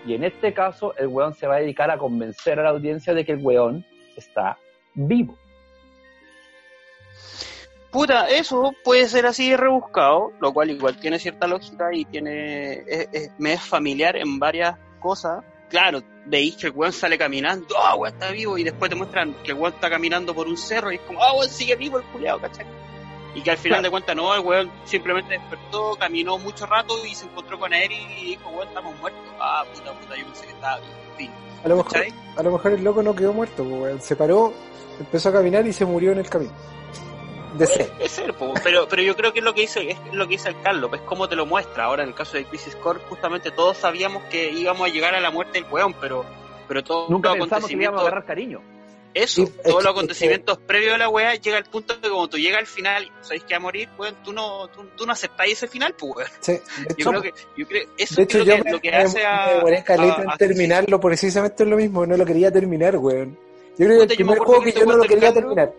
Y 0.05 0.15
en 0.15 0.25
este 0.25 0.53
caso, 0.53 0.95
el 0.97 1.09
weón 1.09 1.35
se 1.35 1.47
va 1.47 1.57
a 1.57 1.59
dedicar 1.61 1.91
a 1.91 1.99
convencer 1.99 2.59
a 2.59 2.65
la 2.65 2.71
audiencia 2.71 3.15
de 3.15 3.25
que 3.25 3.33
el 3.33 3.39
weón 3.41 3.85
está 4.17 4.59
vivo. 4.95 5.37
Puta, 7.91 8.29
eso 8.29 8.73
puede 8.85 9.09
ser 9.09 9.27
así 9.27 9.55
rebuscado, 9.57 10.33
lo 10.41 10.53
cual 10.53 10.71
igual 10.71 10.97
tiene 11.01 11.19
cierta 11.19 11.47
lógica 11.49 11.93
y 11.93 12.05
tiene 12.05 12.85
es- 12.87 13.09
es- 13.13 13.31
me 13.39 13.55
es 13.55 13.61
familiar 13.63 14.17
en 14.17 14.39
varias 14.39 14.77
cosas. 15.01 15.43
Claro, 15.69 16.01
veis 16.27 16.57
que 16.57 16.69
el 16.69 16.73
weón 16.73 16.93
sale 16.93 17.19
caminando, 17.19 17.75
ah, 17.79 17.97
weón 17.97 18.15
está 18.15 18.31
vivo, 18.31 18.57
y 18.59 18.63
después 18.65 18.89
te 18.91 18.97
muestran 18.97 19.35
que 19.43 19.53
el 19.53 19.57
weón 19.59 19.75
está 19.75 19.91
caminando 19.91 20.35
por 20.35 20.47
un 20.47 20.57
cerro 20.57 20.93
y 20.93 20.97
es 20.97 21.01
como, 21.03 21.23
ah, 21.23 21.33
weón 21.35 21.49
sigue 21.49 21.75
vivo 21.77 21.99
el 21.99 22.05
culiado, 22.07 22.41
¿cachai? 22.41 22.67
Y 23.35 23.43
que 23.43 23.51
al 23.53 23.59
final 23.59 23.79
Claro. 23.79 23.83
de 23.85 23.91
cuentas 23.91 24.17
no, 24.17 24.35
el 24.35 24.41
weón 24.41 24.71
simplemente 24.85 25.35
despertó, 25.39 25.97
caminó 25.97 26.39
mucho 26.39 26.67
rato 26.67 26.95
y 27.07 27.15
se 27.15 27.27
encontró 27.27 27.59
con 27.59 27.73
él 27.73 27.91
y 27.93 28.25
dijo, 28.27 28.51
weón, 28.51 28.69
estamos 28.69 28.99
muertos. 29.01 29.23
Ah, 29.41 29.65
puta, 29.73 29.93
puta, 29.93 30.17
yo 30.17 30.25
pensé 30.27 30.47
que 30.47 30.53
estaba 30.53 30.77
vivo. 30.79 30.93
Fin, 31.17 31.31
A 31.65 31.69
lo, 31.69 31.77
mejor, 31.77 31.93
¿cachai? 31.93 32.13
a 32.37 32.43
lo 32.43 32.53
mejor 32.53 32.73
el 32.73 32.85
loco 32.85 33.03
no 33.03 33.15
quedó 33.17 33.33
muerto, 33.33 33.65
pues, 33.65 33.81
weón. 33.81 34.01
se 34.01 34.15
paró, 34.17 34.53
empezó 35.01 35.29
a 35.29 35.33
caminar 35.33 35.67
y 35.67 35.73
se 35.73 35.85
murió 35.85 36.13
en 36.13 36.19
el 36.19 36.29
camino. 36.31 36.53
Puede 37.57 38.09
ser, 38.09 38.35
pero, 38.63 38.87
pero 38.89 39.03
yo 39.03 39.17
creo 39.17 39.33
que 39.33 39.41
es 39.41 39.45
lo 39.45 39.55
que 39.55 39.63
dice, 39.63 39.91
es 39.91 39.99
lo 40.13 40.25
que 40.27 40.33
dice 40.33 40.49
el 40.51 40.61
Carlos, 40.63 40.91
es 40.95 41.01
como 41.03 41.29
te 41.29 41.37
lo 41.37 41.47
muestra. 41.47 41.85
Ahora 41.85 42.03
en 42.03 42.11
el 42.11 42.15
caso 42.15 42.37
de 42.37 42.45
Crisis 42.45 42.75
Core, 42.77 43.01
justamente 43.09 43.51
todos 43.51 43.77
sabíamos 43.77 44.23
que 44.25 44.51
íbamos 44.51 44.89
a 44.89 44.93
llegar 44.93 45.15
a 45.15 45.21
la 45.21 45.31
muerte 45.31 45.61
del 45.61 45.71
weón, 45.71 45.95
pero, 46.01 46.25
pero 46.69 46.83
todo 46.85 47.09
Nunca 47.09 47.31
los 47.31 47.39
pensamos 47.39 47.69
que 47.69 47.75
íbamos 47.75 48.01
a 48.03 48.03
acontecimientos, 48.03 48.03
agarrar 48.03 48.25
cariño. 48.27 48.61
eso, 49.13 49.35
Sí, 49.35 49.43
es 49.43 49.49
todos 49.49 49.65
que- 49.65 49.73
los 49.73 49.85
es 49.85 49.91
acontecimientos 49.91 50.59
previos 50.59 50.95
a 50.95 50.99
la 50.99 51.09
weá, 51.09 51.35
llega 51.35 51.59
el 51.59 51.65
punto 51.65 51.95
de 51.95 52.01
que 52.01 52.09
cuando 52.09 52.29
tú 52.29 52.39
llegas 52.39 52.61
al 52.61 52.67
final 52.67 53.05
y 53.05 53.11
sabéis 53.23 53.43
que 53.45 53.55
va 53.55 53.57
a 53.57 53.61
morir, 53.61 53.89
weón, 53.99 54.15
tú 54.23 54.33
no, 54.33 54.69
tú, 54.69 54.85
tú 54.97 55.05
no 55.07 55.13
aceptáis 55.13 55.55
ese 55.55 55.67
final, 55.67 55.95
pues 55.99 56.13
weón. 56.17 56.31
Sí, 56.41 56.53
de 56.53 56.61
Yo 56.61 56.95
hecho, 56.97 57.11
creo 57.11 57.23
que, 57.23 57.35
yo 57.57 57.67
creo, 57.67 57.89
eso 57.99 58.15
de 58.15 58.23
es 58.23 58.29
hecho 58.29 58.39
lo, 58.39 58.45
yo 58.45 58.55
que, 58.57 58.63
me, 58.65 58.71
lo 58.71 58.81
que 58.81 58.91
me- 58.93 58.97
hace 58.97 59.27
a, 59.27 59.47
me 59.47 59.53
demoré 59.55 59.83
caleta 59.85 60.17
a- 60.19 60.23
en 60.23 60.31
a- 60.31 60.37
terminarlo 60.37 61.01
precisamente 61.01 61.65
es 61.65 61.69
lo 61.69 61.77
mismo, 61.77 62.07
no 62.07 62.17
lo 62.17 62.25
quería 62.25 62.53
terminar, 62.53 62.97
weón. 62.97 63.37
Yo 63.79 63.87
creo 63.87 63.97
que 64.07 64.13
el 64.13 64.17
primer 64.17 64.39
juego 64.39 64.63
que 64.63 64.73
que 64.73 64.81
yo 64.81 64.87
no 64.87 64.97
lo 64.97 65.05
quería 65.05 65.33
terminar. 65.33 65.73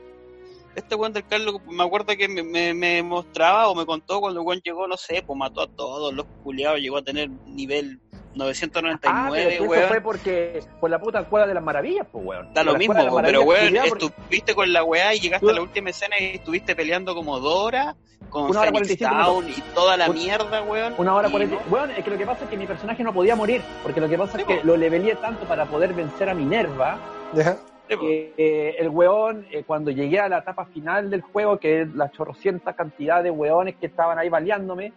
Este 0.75 0.95
weón 0.95 1.13
del 1.13 1.25
Carlos, 1.25 1.55
me 1.69 1.83
acuerdo 1.83 2.15
que 2.17 2.27
me, 2.27 2.43
me, 2.43 2.73
me 2.73 3.03
mostraba 3.03 3.67
o 3.69 3.75
me 3.75 3.85
contó 3.85 4.19
cuando 4.21 4.39
el 4.41 4.45
weón 4.47 4.61
llegó, 4.63 4.87
no 4.87 4.97
sé, 4.97 5.23
pues 5.25 5.37
mató 5.37 5.61
a 5.61 5.67
todos 5.67 6.13
los 6.13 6.25
culiados, 6.43 6.79
llegó 6.79 6.97
a 6.97 7.01
tener 7.03 7.29
nivel 7.47 7.99
Ah, 8.33 8.33
pero 8.33 8.45
999, 8.45 9.49
si 9.49 9.55
eso 9.55 9.63
weón. 9.65 9.87
fue 9.89 9.99
porque 10.01 10.63
por 10.79 10.89
la 10.89 10.99
puta 11.01 11.21
cueva 11.25 11.45
de 11.47 11.53
las 11.53 11.61
maravillas, 11.63 12.07
pues 12.09 12.25
weón. 12.25 12.53
Da 12.53 12.63
lo 12.63 12.75
mismo, 12.77 12.93
pero 13.21 13.41
weón, 13.43 13.73
porque- 13.89 14.05
estuviste 14.05 14.55
con 14.55 14.71
la 14.71 14.85
weá 14.85 15.13
y 15.13 15.19
llegaste 15.19 15.45
Tú- 15.45 15.49
a 15.51 15.55
la 15.55 15.61
última 15.61 15.89
escena 15.89 16.15
y 16.17 16.35
estuviste 16.35 16.73
peleando 16.73 17.13
como 17.13 17.41
Dora, 17.41 17.97
con 18.29 18.43
Una 18.43 18.61
hora 18.61 18.71
Phoenix 18.71 18.97
45 18.97 19.15
Down 19.33 19.49
y 19.49 19.61
toda 19.75 19.97
la 19.97 20.07
mierda, 20.07 20.61
weón. 20.63 20.93
Una 20.97 21.13
hora 21.13 21.29
cuarenta. 21.29 21.55
no. 21.55 21.61
Bueno, 21.69 21.91
es 21.97 22.05
que 22.05 22.09
lo 22.09 22.17
que 22.17 22.25
pasa 22.25 22.45
es 22.45 22.49
que 22.49 22.55
mi 22.55 22.65
personaje 22.65 23.03
no 23.03 23.13
podía 23.13 23.35
morir, 23.35 23.61
porque 23.83 23.99
lo 23.99 24.07
que 24.07 24.17
pasa 24.17 24.37
Sí, 24.37 24.41
es 24.43 24.47
que 24.47 24.55
po. 24.55 24.61
lo 24.63 24.77
leveleé 24.77 25.15
tanto 25.17 25.45
para 25.45 25.65
poder 25.65 25.93
vencer 25.93 26.29
a 26.29 26.33
Minerva, 26.33 26.99
¿Ya? 27.33 27.57
Eh, 27.99 28.75
el 28.79 28.89
weón, 28.89 29.45
eh, 29.51 29.63
cuando 29.65 29.91
llegué 29.91 30.19
a 30.19 30.29
la 30.29 30.39
etapa 30.39 30.65
final 30.65 31.09
del 31.09 31.21
juego, 31.21 31.57
que 31.57 31.81
es 31.81 31.93
la 31.93 32.09
chorrocienta 32.09 32.73
cantidad 32.73 33.21
de 33.21 33.31
weones 33.31 33.75
que 33.75 33.87
estaban 33.87 34.17
ahí 34.17 34.29
baleándome, 34.29 34.93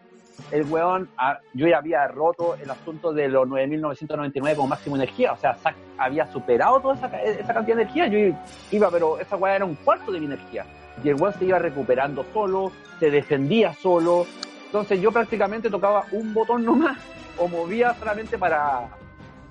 el 0.51 0.65
weón, 0.65 1.09
ah, 1.17 1.39
yo 1.53 1.67
ya 1.67 1.79
había 1.79 2.07
roto 2.09 2.57
el 2.57 2.71
asunto 2.71 3.13
de 3.13 3.29
los 3.29 3.49
9.999 3.49 4.57
como 4.57 4.69
máximo 4.69 4.97
energía, 4.97 5.33
o 5.33 5.37
sea, 5.37 5.57
había 5.99 6.27
superado 6.33 6.81
toda 6.81 6.95
esa, 6.95 7.23
esa 7.23 7.55
cantidad 7.55 7.77
de 7.77 7.83
energía, 7.83 8.07
yo 8.07 8.37
iba, 8.71 8.91
pero 8.91 9.19
esa 9.19 9.37
weá 9.37 9.57
era 9.57 9.65
un 9.65 9.75
cuarto 9.77 10.13
de 10.13 10.21
mi 10.21 10.27
energía, 10.27 10.65
y 11.03 11.09
el 11.09 11.15
weón 11.17 11.35
se 11.35 11.45
iba 11.45 11.59
recuperando 11.59 12.25
solo, 12.33 12.73
se 12.99 13.11
defendía 13.11 13.75
solo, 13.75 14.27
entonces 14.67 15.01
yo 15.01 15.13
prácticamente 15.13 15.71
tocaba 15.71 16.05
un 16.13 16.35
botón 16.35 16.65
nomás, 16.65 16.99
o 17.39 17.49
movía 17.49 17.95
solamente 17.95 18.39
para, 18.39 18.89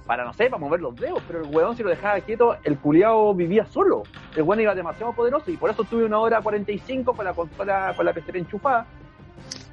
para 0.06 0.26
no 0.26 0.34
sé, 0.34 0.46
para 0.50 0.60
mover 0.60 0.82
los 0.82 0.96
dedos, 0.96 1.22
pero 1.28 1.40
el 1.44 1.56
weón 1.56 1.78
si 1.78 1.84
lo 1.84 1.90
dejaba 1.90 2.20
quieto, 2.22 2.58
el 2.64 2.78
culiao 2.78 3.34
vivía 3.34 3.66
solo. 3.66 4.04
El 4.36 4.44
weón 4.44 4.60
iba 4.62 4.76
demasiado 4.76 5.14
poderoso 5.14 5.50
y 5.52 5.58
por 5.58 5.70
eso 5.70 5.84
tuve 5.86 6.04
una 6.06 6.20
hora 6.20 6.42
45 6.42 7.14
con 7.14 7.26
la 7.26 7.34
consola, 7.34 7.94
con 7.96 8.06
la 8.06 8.14
PC 8.14 8.38
enchufada, 8.38 8.86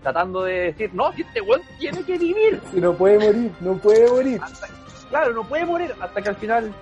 tratando 0.03 0.43
de 0.45 0.61
decir, 0.73 0.91
no, 0.95 1.13
si 1.13 1.23
este 1.23 1.41
weón 1.41 1.63
tiene 1.79 2.03
que 2.05 2.17
vivir. 2.17 2.61
Si 2.73 2.81
no 2.81 2.93
puede 2.95 3.19
morir, 3.19 3.51
no 3.61 3.75
puede 3.79 4.09
morir. 4.09 4.41
Hasta- 4.43 4.69
claro, 5.09 5.33
no 5.33 5.45
puede 5.45 5.65
morir, 5.65 5.93
hasta 6.01 6.23
que 6.23 6.29
al 6.29 6.37
final 6.37 6.73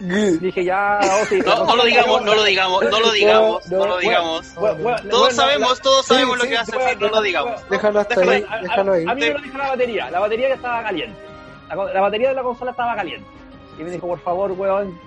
dije 0.00 0.64
ya, 0.64 0.98
oh, 1.00 1.24
sí, 1.26 1.38
No, 1.46 1.64
no 1.64 1.76
lo 1.76 1.84
digamos, 1.84 2.22
no 2.24 2.34
lo 2.34 2.42
digamos, 2.42 2.82
no 2.90 2.98
lo 3.00 3.12
digamos, 3.12 3.70
no 3.70 3.86
lo 3.86 3.98
digamos. 3.98 4.52
Weón, 4.56 4.84
weón, 4.84 5.08
Todos 5.08 5.22
weón, 5.22 5.34
sabemos, 5.34 5.80
todos 5.80 6.04
Sí, 6.06 6.14
sabemos 6.14 6.38
lo 6.38 6.42
sí, 6.44 6.48
que 6.50 6.54
va 6.56 6.60
a 6.60 6.62
hacer, 6.64 6.76
weón, 6.78 6.98
no 6.98 7.08
lo 7.08 7.22
digamos. 7.22 7.68
Déjalo 7.70 8.00
hasta 8.00 8.14
Déjalo 8.16 8.32
ahí, 8.32 8.44
a- 8.48 8.54
a- 8.54 8.60
déjalo 8.62 8.92
ahí. 8.94 9.04
A 9.06 9.14
mí 9.14 9.20
me 9.20 9.30
lo 9.30 9.38
dijo 9.40 9.58
la 9.58 9.68
batería, 9.68 10.10
la 10.10 10.18
batería 10.20 10.48
ya 10.48 10.54
estaba 10.56 10.82
caliente. 10.82 11.16
La, 11.68 11.76
co- 11.76 11.88
la 11.92 12.00
batería 12.00 12.28
de 12.30 12.34
la 12.34 12.42
consola 12.42 12.70
estaba 12.72 12.94
caliente. 12.94 13.26
Y 13.78 13.82
me 13.82 13.90
dijo, 13.90 14.06
por 14.06 14.20
favor, 14.20 14.52
weón, 14.52 14.98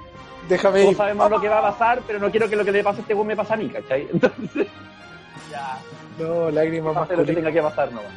Déjame 0.49 0.85
ir. 0.91 0.95
sabemos 0.97 1.29
lo 1.29 1.41
que 1.41 1.49
va 1.49 1.59
a 1.59 1.71
pasar, 1.73 2.01
pero 2.07 2.19
no 2.19 2.29
quiero 2.31 2.49
que 2.49 2.55
lo 2.55 2.63
que 2.65 2.71
le 2.71 2.83
pase 2.83 2.99
a 2.99 3.01
este 3.01 3.13
weón 3.13 3.27
me 3.27 3.35
pase 3.35 3.53
a 3.53 3.57
mí, 3.57 3.69
¿cachai? 3.69 4.07
Entonces, 4.13 4.67
ya, 5.51 5.77
No, 6.19 6.49
lágrimas 6.51 6.93
pase 6.93 7.15
lo 7.17 7.25
que 7.25 7.33
tenga 7.33 7.51
que 7.51 7.61
pasar 7.61 7.89
nomás. 7.91 8.11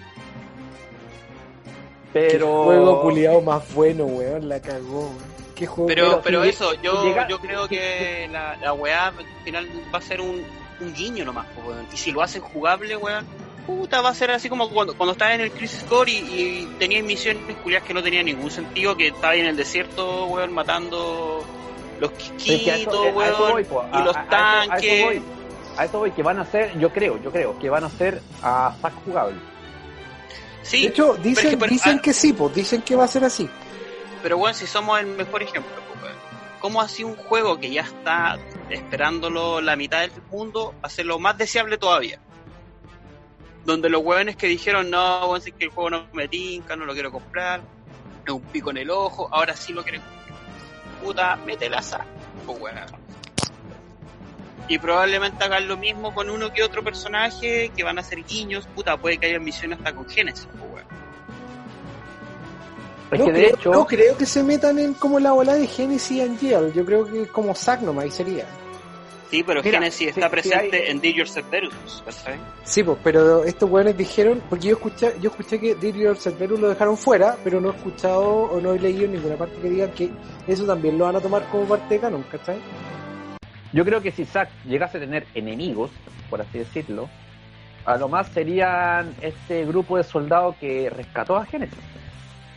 Qué 2.12 2.28
Pero... 2.32 2.64
juego 2.64 3.02
culiado 3.02 3.40
más 3.40 3.72
bueno, 3.74 4.04
weón. 4.04 4.48
La 4.48 4.60
cagó, 4.60 5.00
weón. 5.00 5.30
Qué 5.54 5.66
juego. 5.66 5.86
Pero, 5.88 6.20
Pero 6.22 6.42
si 6.42 6.48
eso, 6.48 6.72
yo, 6.82 7.04
llega- 7.04 7.28
yo 7.28 7.38
creo 7.38 7.68
que 7.68 8.28
la, 8.32 8.56
la 8.56 8.72
weá 8.72 9.08
al 9.08 9.14
final 9.44 9.68
va 9.94 9.98
a 9.98 10.02
ser 10.02 10.20
un 10.20 10.42
un 10.80 10.94
guiño 10.94 11.26
nomás, 11.26 11.46
weón. 11.66 11.86
Y 11.92 11.96
si 11.98 12.10
lo 12.10 12.22
hacen 12.22 12.40
jugable, 12.40 12.96
weón, 12.96 13.26
puta, 13.78 14.00
va 14.00 14.10
a 14.10 14.14
ser 14.14 14.30
así 14.30 14.48
como 14.48 14.68
cuando, 14.70 14.96
cuando 14.96 15.12
estaba 15.12 15.34
en 15.34 15.40
el 15.42 15.50
Crisis 15.52 15.82
Core 15.84 16.10
y, 16.12 16.16
y 16.16 16.76
tenías 16.78 17.04
misiones 17.04 17.42
culiadas 17.62 17.86
que 17.86 17.94
no 17.94 18.02
tenían 18.02 18.26
ningún 18.26 18.50
sentido, 18.50 18.96
que 18.96 19.08
estaba 19.08 19.32
ahí 19.32 19.40
en 19.40 19.46
el 19.46 19.56
desierto, 19.56 20.26
weón, 20.26 20.52
matando 20.52 21.44
los 21.98 22.10
a 22.10 22.76
eso 22.76 23.12
weón, 23.14 23.66
y 23.92 23.96
a- 23.96 24.00
los 24.04 24.14
tanques. 24.28 24.70
A 24.70 24.76
eso, 24.78 25.04
voy, 25.06 25.22
a 25.76 25.84
eso 25.84 25.98
voy, 25.98 26.10
que 26.12 26.22
van 26.22 26.38
a 26.38 26.44
ser, 26.44 26.78
yo 26.78 26.90
creo, 26.92 27.22
yo 27.22 27.30
creo, 27.30 27.58
que 27.58 27.70
van 27.70 27.84
a 27.84 27.90
ser 27.90 28.22
a 28.42 28.74
sac 28.80 28.92
jugable. 29.04 29.36
Sí, 30.62 30.82
De 30.82 30.88
hecho, 30.88 31.14
dicen, 31.14 31.58
pero- 31.58 31.70
dicen 31.70 31.98
ah, 31.98 32.02
que 32.02 32.12
sí, 32.12 32.32
pues 32.32 32.54
dicen 32.54 32.82
que 32.82 32.96
va 32.96 33.04
a 33.04 33.08
ser 33.08 33.24
así. 33.24 33.48
Pero 34.22 34.36
bueno, 34.38 34.54
si 34.54 34.66
somos 34.66 35.00
el 35.00 35.06
mejor 35.06 35.42
ejemplo, 35.42 35.72
pues. 36.00 36.12
¿cómo 36.60 36.82
así 36.82 37.02
un 37.04 37.16
juego 37.16 37.58
que 37.58 37.70
ya 37.70 37.82
está 37.82 38.38
esperándolo 38.68 39.60
la 39.60 39.76
mitad 39.76 40.00
del 40.00 40.12
mundo, 40.30 40.74
hacerlo 40.82 41.18
más 41.18 41.38
deseable 41.38 41.78
todavía? 41.78 42.20
Donde 43.64 43.90
los 43.90 44.02
hueones 44.02 44.36
que 44.36 44.46
dijeron, 44.46 44.90
no, 44.90 45.26
weón, 45.26 45.40
si 45.40 45.50
es 45.50 45.56
que 45.56 45.64
el 45.66 45.70
juego 45.70 45.90
no 45.90 46.06
me 46.12 46.28
tinca, 46.28 46.76
no 46.76 46.84
lo 46.86 46.94
quiero 46.94 47.12
comprar, 47.12 47.60
es 48.24 48.32
un 48.32 48.40
pico 48.42 48.70
en 48.70 48.78
el 48.78 48.90
ojo, 48.90 49.28
ahora 49.30 49.54
sí 49.54 49.72
lo 49.72 49.82
quieren 49.82 50.00
comprar. 50.00 50.20
Puta, 51.02 51.36
métela 51.46 51.78
a 51.78 51.82
saco, 51.82 52.04
pues, 52.46 52.60
weón. 52.60 52.78
Y 54.68 54.78
probablemente 54.78 55.44
hagan 55.44 55.66
lo 55.66 55.76
mismo 55.76 56.14
con 56.14 56.30
uno 56.30 56.52
que 56.52 56.62
otro 56.62 56.82
personaje, 56.82 57.70
que 57.76 57.82
van 57.82 57.98
a 57.98 58.02
ser 58.02 58.24
guiños, 58.24 58.66
puta, 58.68 58.96
puede 58.96 59.18
que 59.18 59.26
haya 59.26 59.40
misiones 59.40 59.78
hasta 59.78 59.94
con 59.94 60.08
Genesis, 60.08 60.48
pues, 60.52 60.72
weón. 60.72 61.00
Es 63.10 63.18
no, 63.18 63.26
que 63.26 63.32
de 63.32 63.38
creo, 63.40 63.54
hecho, 63.56 63.70
no 63.72 63.86
creo 63.86 64.16
que 64.16 64.26
se 64.26 64.42
metan 64.42 64.78
en 64.78 64.94
como 64.94 65.18
la 65.18 65.34
ola 65.34 65.54
de 65.54 65.66
Genesis 65.66 66.12
y 66.12 66.20
Angel. 66.20 66.72
Yo 66.72 66.84
creo 66.84 67.04
que 67.04 67.26
como 67.26 67.54
Zack 67.54 67.80
nomás 67.80 68.04
ahí 68.04 68.10
sería. 68.10 68.44
Sí, 69.30 69.44
pero 69.44 69.62
Mira, 69.62 69.78
Genesis 69.78 70.08
está 70.08 70.28
presente 70.28 70.82
hay- 70.84 70.90
en 70.90 71.00
Did 71.00 71.14
Yourself 71.14 71.48
Cerberus, 71.48 72.02
¿cachai? 72.04 72.34
Sí, 72.64 72.82
pues, 72.82 72.98
pero 73.04 73.44
estos 73.44 73.70
weones 73.70 73.96
dijeron, 73.96 74.42
porque 74.50 74.68
yo 74.68 74.72
escuché, 74.74 75.14
yo 75.20 75.30
escuché 75.30 75.60
que 75.60 75.74
Did 75.76 76.14
Cerberus 76.16 76.58
lo 76.58 76.68
dejaron 76.68 76.96
fuera, 76.96 77.36
pero 77.44 77.60
no 77.60 77.70
he 77.70 77.76
escuchado 77.76 78.20
o 78.24 78.60
no 78.60 78.74
he 78.74 78.78
leído 78.80 79.04
en 79.04 79.12
ninguna 79.12 79.36
parte 79.36 79.54
que 79.62 79.68
digan 79.70 79.90
que 79.92 80.10
eso 80.48 80.66
también 80.66 80.98
lo 80.98 81.04
van 81.04 81.14
a 81.16 81.20
tomar 81.20 81.44
como 81.50 81.64
parte 81.64 81.94
de 81.94 82.00
canon, 82.00 82.24
¿cachai? 82.30 82.58
yo 83.72 83.84
creo 83.84 84.02
que 84.02 84.10
si 84.10 84.24
Zack 84.24 84.48
llegase 84.66 84.96
a 84.96 85.00
tener 85.00 85.26
enemigos, 85.32 85.92
por 86.28 86.40
así 86.40 86.58
decirlo, 86.58 87.08
a 87.84 87.96
lo 87.96 88.08
más 88.08 88.28
serían 88.30 89.14
este 89.20 89.64
grupo 89.64 89.96
de 89.96 90.02
soldados 90.02 90.56
que 90.56 90.90
rescató 90.90 91.36
a 91.36 91.46
Genesis. 91.46 91.78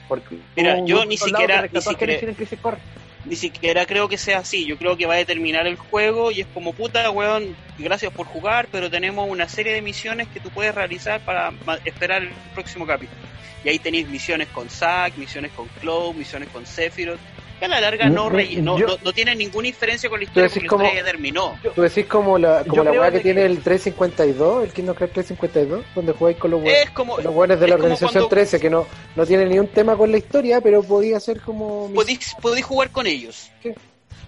Porque 0.07 0.39
Mira, 0.55 0.83
yo 0.83 1.05
ni 1.05 1.15
siquiera- 1.17 1.69
ni 1.71 1.81
siquiera- 1.81 2.13
en 2.15 2.33
Crisis 2.33 2.59
Core. 2.59 2.77
Ni 3.25 3.35
siquiera 3.35 3.85
creo 3.85 4.09
que 4.09 4.17
sea 4.17 4.39
así. 4.39 4.65
Yo 4.65 4.77
creo 4.77 4.97
que 4.97 5.05
va 5.05 5.15
a 5.15 5.25
terminar 5.25 5.65
el 5.65 5.77
juego 5.77 6.31
y 6.31 6.41
es 6.41 6.47
como 6.53 6.73
puta, 6.73 7.09
weón, 7.09 7.55
gracias 7.77 8.11
por 8.11 8.27
jugar, 8.27 8.67
pero 8.71 8.89
tenemos 8.89 9.29
una 9.29 9.47
serie 9.47 9.73
de 9.73 9.81
misiones 9.81 10.27
que 10.27 10.39
tú 10.39 10.49
puedes 10.49 10.75
realizar 10.75 11.21
para 11.21 11.53
esperar 11.85 12.23
el 12.23 12.31
próximo 12.53 12.85
capítulo. 12.85 13.21
Y 13.63 13.69
ahí 13.69 13.79
tenéis 13.79 14.09
misiones 14.09 14.49
con 14.49 14.69
Zack, 14.69 15.15
misiones 15.17 15.51
con 15.51 15.67
Cloud, 15.79 16.15
misiones 16.15 16.49
con 16.49 16.65
Sephiroth. 16.65 17.19
Que 17.63 17.67
a 17.67 17.69
la 17.69 17.79
larga 17.79 18.09
no, 18.09 18.29
relle- 18.29 18.61
no, 18.61 18.77
yo- 18.77 18.87
no, 18.87 18.97
no 19.01 19.13
tiene 19.13 19.33
ninguna 19.35 19.67
diferencia 19.67 20.09
con 20.09 20.19
la 20.19 20.25
historia 20.25 20.49
porque 20.49 20.59
la 20.63 20.67
como- 20.67 20.83
historia 20.83 21.01
ya 21.01 21.05
terminó. 21.09 21.57
Tú 21.73 21.81
decís 21.81 22.05
como 22.07 22.37
la, 22.37 22.61
como 22.63 22.75
Yo 22.75 22.83
la 22.83 22.91
weá 22.91 23.09
que 23.11 23.19
tiene 23.21 23.39
que- 23.39 23.45
el 23.45 23.59
352, 23.63 24.63
el 24.65 24.73
Kingdom 24.73 24.95
Hearts 24.97 25.13
352, 25.13 25.85
donde 25.95 26.11
jugáis 26.11 26.35
con 26.37 26.51
los 26.51 26.61
como, 26.93 27.15
con 27.15 27.23
los 27.23 27.33
weones 27.33 27.59
de 27.61 27.67
la 27.69 27.75
organización 27.75 28.11
cuando- 28.11 28.27
13, 28.27 28.59
que 28.59 28.69
no, 28.69 28.85
no 29.15 29.25
tiene 29.25 29.45
ni 29.45 29.59
un 29.59 29.67
tema 29.67 29.95
con 29.95 30.11
la 30.11 30.17
historia, 30.17 30.59
pero 30.59 30.83
podía 30.83 31.21
ser 31.21 31.39
como... 31.39 31.89
podéis, 31.95 32.35
podéis 32.41 32.65
jugar 32.65 32.89
con 32.89 33.07
ellos. 33.07 33.49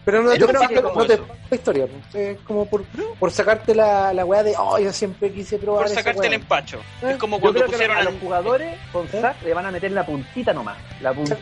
Pero 0.05 0.21
no, 0.21 0.35
Yo 0.35 0.45
te 0.45 0.53
creo 0.53 0.67
que 0.69 0.75
no 0.81 1.05
te 1.07 1.13
eso. 1.15 1.27
la 1.49 1.55
historia, 1.57 1.87
es 2.13 2.37
como 2.41 2.65
por, 2.67 2.83
por 3.19 3.31
sacarte 3.31 3.73
la, 3.73 4.13
la 4.13 4.23
weá 4.23 4.43
de, 4.43 4.53
oh, 4.57 4.77
yo 4.77 4.93
siempre 4.93 5.31
quise 5.31 5.57
probar 5.57 5.81
Por 5.81 5.91
esa 5.91 5.95
sacarte 6.01 6.27
el 6.27 6.29
weá". 6.33 6.39
empacho. 6.39 6.77
Eh, 7.01 7.09
Es 7.11 7.17
como 7.17 7.37
Yo 7.37 7.41
cuando 7.41 7.65
pusieron 7.65 7.97
a 7.97 8.03
los 8.03 8.13
jugadores 8.21 8.77
con 8.93 9.07
¿Eh? 9.07 9.19
Zack 9.19 9.41
le 9.43 9.53
van 9.55 9.65
a 9.65 9.71
meter 9.71 9.91
la 9.91 10.05
puntita 10.05 10.53
nomás. 10.53 10.77
La 11.01 11.11
puntita. 11.11 11.37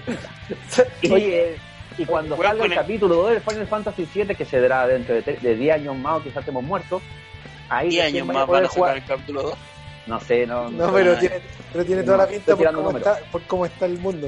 y, 1.01 1.11
Oye, 1.11 1.55
y 1.97 2.05
cuando 2.05 2.35
salga 2.37 2.65
el 2.65 2.73
capítulo 2.73 3.15
2 3.15 3.29
del 3.31 3.41
Final 3.41 3.67
Fantasy 3.67 4.07
VII, 4.13 4.35
que 4.35 4.45
se 4.45 4.59
dará 4.61 4.87
dentro 4.87 5.15
de, 5.15 5.21
de 5.21 5.55
10 5.55 5.75
años 5.75 5.95
más 5.97 6.17
o 6.17 6.23
quizás 6.23 6.37
estemos 6.39 6.63
muertos, 6.63 7.01
ahí 7.69 7.89
10 7.89 8.03
recién 8.05 8.23
años 8.23 8.27
más 8.33 8.43
a 8.43 8.51
van 8.51 8.65
jugar. 8.67 8.97
el 8.97 9.05
capítulo 9.05 9.41
2. 9.43 9.53
No 10.05 10.19
sé, 10.19 10.45
no, 10.45 10.69
no, 10.69 10.91
pero 10.91 11.17
tiene, 11.17 11.35
pero 11.71 11.85
tiene 11.85 12.03
toda 12.03 12.17
la 12.17 12.23
pinta 12.27 12.39
estoy 12.39 12.53
por 12.55 12.57
tirando 12.59 12.79
cómo, 12.79 12.91
números. 12.91 13.17
está, 13.17 13.31
por 13.31 13.41
cómo 13.43 13.65
está 13.65 13.85
el 13.85 13.97
mundo, 13.99 14.27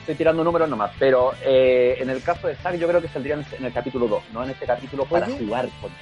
estoy 0.00 0.14
tirando 0.16 0.42
números 0.42 0.68
nomás. 0.68 0.90
Pero 0.98 1.32
eh, 1.44 1.96
en 2.00 2.10
el 2.10 2.20
caso 2.22 2.48
de 2.48 2.56
Zack, 2.56 2.74
yo 2.76 2.88
creo 2.88 3.00
que 3.00 3.06
saldrían 3.08 3.44
en 3.56 3.64
el 3.66 3.72
capítulo 3.72 4.08
2, 4.08 4.22
no 4.32 4.42
en 4.42 4.50
este 4.50 4.66
capítulo 4.66 5.04
para 5.04 5.26
Oye. 5.26 5.38
jugar 5.38 5.68
con 5.80 5.90
él. 5.90 5.96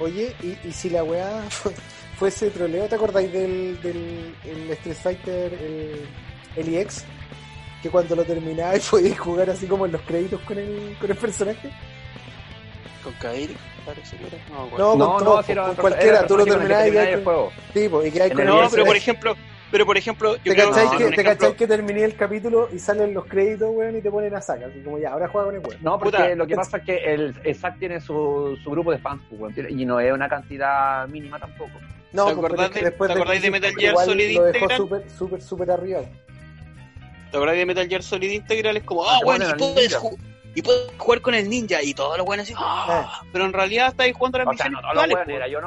Oye, 0.00 0.34
y, 0.42 0.68
y 0.68 0.72
si 0.72 0.90
la 0.90 1.04
weá 1.04 1.40
fu- 1.48 1.72
fuese 2.18 2.50
troleo, 2.50 2.86
¿te 2.86 2.96
acordáis 2.96 3.32
del, 3.32 3.80
del 3.80 4.34
el 4.44 4.70
Street 4.72 4.96
Fighter, 4.96 5.52
el, 5.54 6.06
el 6.56 6.74
EX? 6.74 7.04
Que 7.84 7.90
cuando 7.90 8.16
lo 8.16 8.24
terminabas 8.24 8.88
podías 8.90 9.18
jugar 9.18 9.50
así 9.50 9.66
como 9.66 9.84
en 9.84 9.92
los 9.92 10.00
créditos 10.00 10.40
con 10.40 10.56
el, 10.56 10.96
con 10.98 11.10
el 11.10 11.16
personaje. 11.18 11.70
Con 13.02 13.12
Kairi, 13.20 13.54
parece 13.84 14.16
que 14.16 14.26
era. 14.26 14.38
No, 14.48 14.62
acuerdo. 14.62 14.96
No, 14.96 15.04
No, 15.04 15.12
con 15.16 15.24
no, 15.24 15.30
todo, 15.32 15.42
si 15.42 15.52
era 15.52 15.62
con 15.64 15.70
el 15.72 15.76
cualquiera, 15.76 16.10
era 16.12 16.20
el 16.22 16.26
tú 16.26 16.36
lo 16.38 16.46
con 16.46 16.48
el 16.48 16.54
que 16.54 16.66
terminabas 16.74 16.86
y 16.86 16.90
terminaba 16.92 17.10
el 17.10 17.24
con, 17.24 17.34
juego. 17.34 17.52
sí, 17.74 17.88
pues, 17.90 18.04
y 18.06 18.18
En 18.18 18.28
con 18.30 18.40
el 18.40 18.48
el 18.48 18.54
No, 18.54 18.62
EX 18.62 18.70
pero 18.72 18.84
por 18.86 18.96
ejemplo, 18.96 19.36
pero 19.70 19.84
por 19.84 19.98
ejemplo, 19.98 20.36
yo 20.36 20.42
¿Te 20.44 20.56
cacháis 20.56 20.92
no, 20.92 20.96
que, 20.96 21.04
te 21.10 21.20
ejemplo, 21.20 21.56
que 21.56 21.66
terminé 21.66 22.04
el 22.04 22.16
capítulo 22.16 22.68
y 22.72 22.78
salen 22.78 23.12
los 23.12 23.26
créditos, 23.26 23.68
weón, 23.70 23.98
y 23.98 24.00
te 24.00 24.10
ponen 24.10 24.34
a 24.34 24.40
saca? 24.40 24.64
Así 24.64 24.80
como 24.80 24.98
ya, 24.98 25.10
ahora 25.12 25.28
juega 25.28 25.44
con 25.48 25.54
el 25.56 25.60
weón. 25.60 25.82
No, 25.82 25.98
porque 25.98 26.16
Puta. 26.16 26.34
lo 26.36 26.46
que 26.46 26.56
pasa 26.56 26.78
es 26.78 26.84
que 26.84 26.96
el, 27.12 27.34
el 27.44 27.54
Zack 27.54 27.78
tiene 27.78 28.00
su, 28.00 28.56
su 28.64 28.70
grupo 28.70 28.92
de 28.92 28.96
fans, 28.96 29.20
pues, 29.28 29.38
weón, 29.38 29.54
y 29.68 29.84
no 29.84 30.00
es 30.00 30.10
una 30.10 30.30
cantidad 30.30 31.06
mínima 31.08 31.38
tampoco. 31.38 31.72
No, 32.12 32.28
¿Te 32.28 32.34
pues, 32.36 32.36
pero 32.36 32.46
acordás 32.46 32.66
es 32.68 32.72
que 32.72 32.78
de- 32.78 32.84
después 32.90 33.12
te 33.12 33.40
de 33.40 33.50
Metal 33.50 33.74
Gear 33.76 33.96
Solid 33.98 34.34
Lo 34.36 34.44
dejó 34.44 34.70
súper, 34.70 35.10
súper, 35.10 35.42
súper 35.42 35.70
arriba. 35.72 36.00
¿Te 37.34 37.38
acordás 37.38 37.56
de 37.56 37.66
Metal 37.66 37.88
Gear 37.88 38.02
Solid 38.04 38.30
Integral? 38.30 38.76
Es 38.76 38.84
como, 38.84 39.04
ah, 39.04 39.18
Te 39.18 39.24
bueno, 39.24 39.44
y 39.50 39.54
puedes, 39.54 39.98
y 40.54 40.62
puedes 40.62 40.92
jugar 40.96 41.20
con 41.20 41.34
el 41.34 41.50
ninja 41.50 41.82
y 41.82 41.92
todos 41.92 42.16
los 42.16 42.24
buenos 42.24 42.44
así, 42.44 42.54
ah, 42.56 43.22
pero 43.32 43.44
en 43.44 43.52
realidad 43.52 43.88
estáis 43.88 44.14
jugando 44.14 44.38
las 44.38 44.46
O 44.46 44.52
sea, 44.52 44.66
misiones 44.70 44.82
no, 44.82 44.94
no, 44.94 45.00
virtuales, 45.00 45.26
weón, 45.26 45.30
era 45.42 45.48
yo 45.48 45.58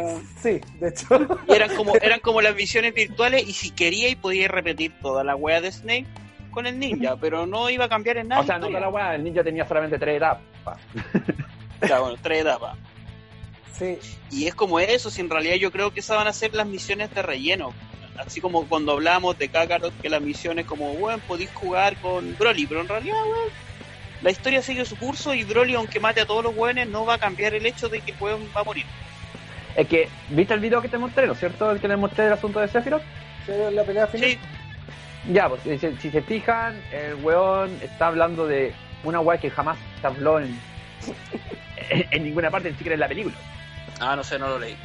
weón. 0.00 0.22
Sí, 0.42 0.60
de 0.80 0.88
hecho. 0.88 1.38
Y 1.46 1.52
eran 1.52 1.76
como, 1.76 1.96
eran 1.96 2.20
como 2.20 2.40
las 2.40 2.54
misiones 2.56 2.94
virtuales 2.94 3.46
y 3.46 3.52
si 3.52 3.72
queríais 3.72 4.16
podíais 4.16 4.50
repetir 4.50 4.94
toda 5.02 5.22
la 5.22 5.36
wea 5.36 5.60
de 5.60 5.70
Snake 5.70 6.06
con 6.50 6.66
el 6.66 6.78
ninja, 6.78 7.16
pero 7.20 7.46
no 7.46 7.68
iba 7.68 7.84
a 7.84 7.88
cambiar 7.90 8.16
en 8.16 8.28
nada. 8.28 8.40
O 8.40 8.46
sea, 8.46 8.58
no 8.58 8.68
toda 8.68 8.80
la 8.80 8.88
weá, 8.88 9.16
el 9.16 9.22
ninja 9.22 9.44
tenía 9.44 9.68
solamente 9.68 9.98
tres 9.98 10.16
etapas. 10.16 10.80
Ya, 11.86 12.00
bueno, 12.00 12.16
tres 12.22 12.40
etapas. 12.40 12.78
Sí, 13.78 13.98
Y 14.30 14.46
es 14.46 14.54
como 14.54 14.80
eso, 14.80 15.10
si 15.10 15.20
en 15.20 15.28
realidad 15.28 15.56
yo 15.56 15.70
creo 15.70 15.92
que 15.92 16.00
esas 16.00 16.16
van 16.16 16.26
a 16.26 16.32
ser 16.32 16.54
las 16.54 16.66
misiones 16.66 17.14
de 17.14 17.20
relleno. 17.20 17.74
Así 18.18 18.40
como 18.40 18.66
cuando 18.66 18.92
hablamos 18.92 19.38
de 19.38 19.48
Kakarot, 19.48 19.92
que 20.00 20.08
las 20.08 20.20
misiones 20.22 20.66
como, 20.66 20.92
weón, 20.92 21.20
podéis 21.20 21.50
jugar 21.52 21.96
con 21.96 22.36
Broly, 22.38 22.66
pero 22.66 22.80
en 22.80 22.88
realidad, 22.88 23.22
weón, 23.24 23.50
la 24.22 24.30
historia 24.30 24.62
sigue 24.62 24.84
su 24.84 24.96
curso 24.96 25.34
y 25.34 25.44
Broly, 25.44 25.74
aunque 25.74 26.00
mate 26.00 26.22
a 26.22 26.26
todos 26.26 26.42
los 26.44 26.56
weones, 26.56 26.88
no 26.88 27.04
va 27.04 27.14
a 27.14 27.18
cambiar 27.18 27.54
el 27.54 27.66
hecho 27.66 27.88
de 27.88 28.00
que 28.00 28.12
el 28.12 28.16
weón 28.20 28.48
va 28.56 28.62
a 28.62 28.64
morir. 28.64 28.84
Es 29.76 29.86
que, 29.88 30.08
¿viste 30.30 30.54
el 30.54 30.60
video 30.60 30.80
que 30.80 30.88
te 30.88 30.96
mostré, 30.98 31.26
no 31.26 31.34
es 31.34 31.38
cierto? 31.38 31.70
El 31.70 31.80
que 31.80 31.88
les 31.88 31.98
mostré 31.98 32.24
del 32.24 32.32
asunto 32.32 32.60
de 32.60 32.68
Sephiroth. 32.68 33.02
¿sí, 33.44 33.52
la 33.72 33.84
pelea 33.84 34.06
final. 34.06 34.30
Sí, 34.30 34.38
Ya, 35.32 35.48
pues 35.48 35.60
si, 35.62 35.78
si 35.78 36.10
se 36.10 36.22
fijan, 36.22 36.80
el 36.92 37.16
weón 37.16 37.78
está 37.82 38.06
hablando 38.06 38.46
de 38.46 38.72
una 39.04 39.20
weá 39.20 39.38
que 39.38 39.50
jamás 39.50 39.76
se 40.00 40.06
habló 40.06 40.40
en, 40.40 40.58
en 41.90 42.24
ninguna 42.24 42.50
parte, 42.50 42.70
ni 42.70 42.76
siquiera 42.76 42.94
en 42.94 43.00
la 43.00 43.08
película. 43.08 43.36
ah, 44.00 44.16
no 44.16 44.24
sé, 44.24 44.38
no 44.38 44.48
lo 44.48 44.58
leí. 44.58 44.76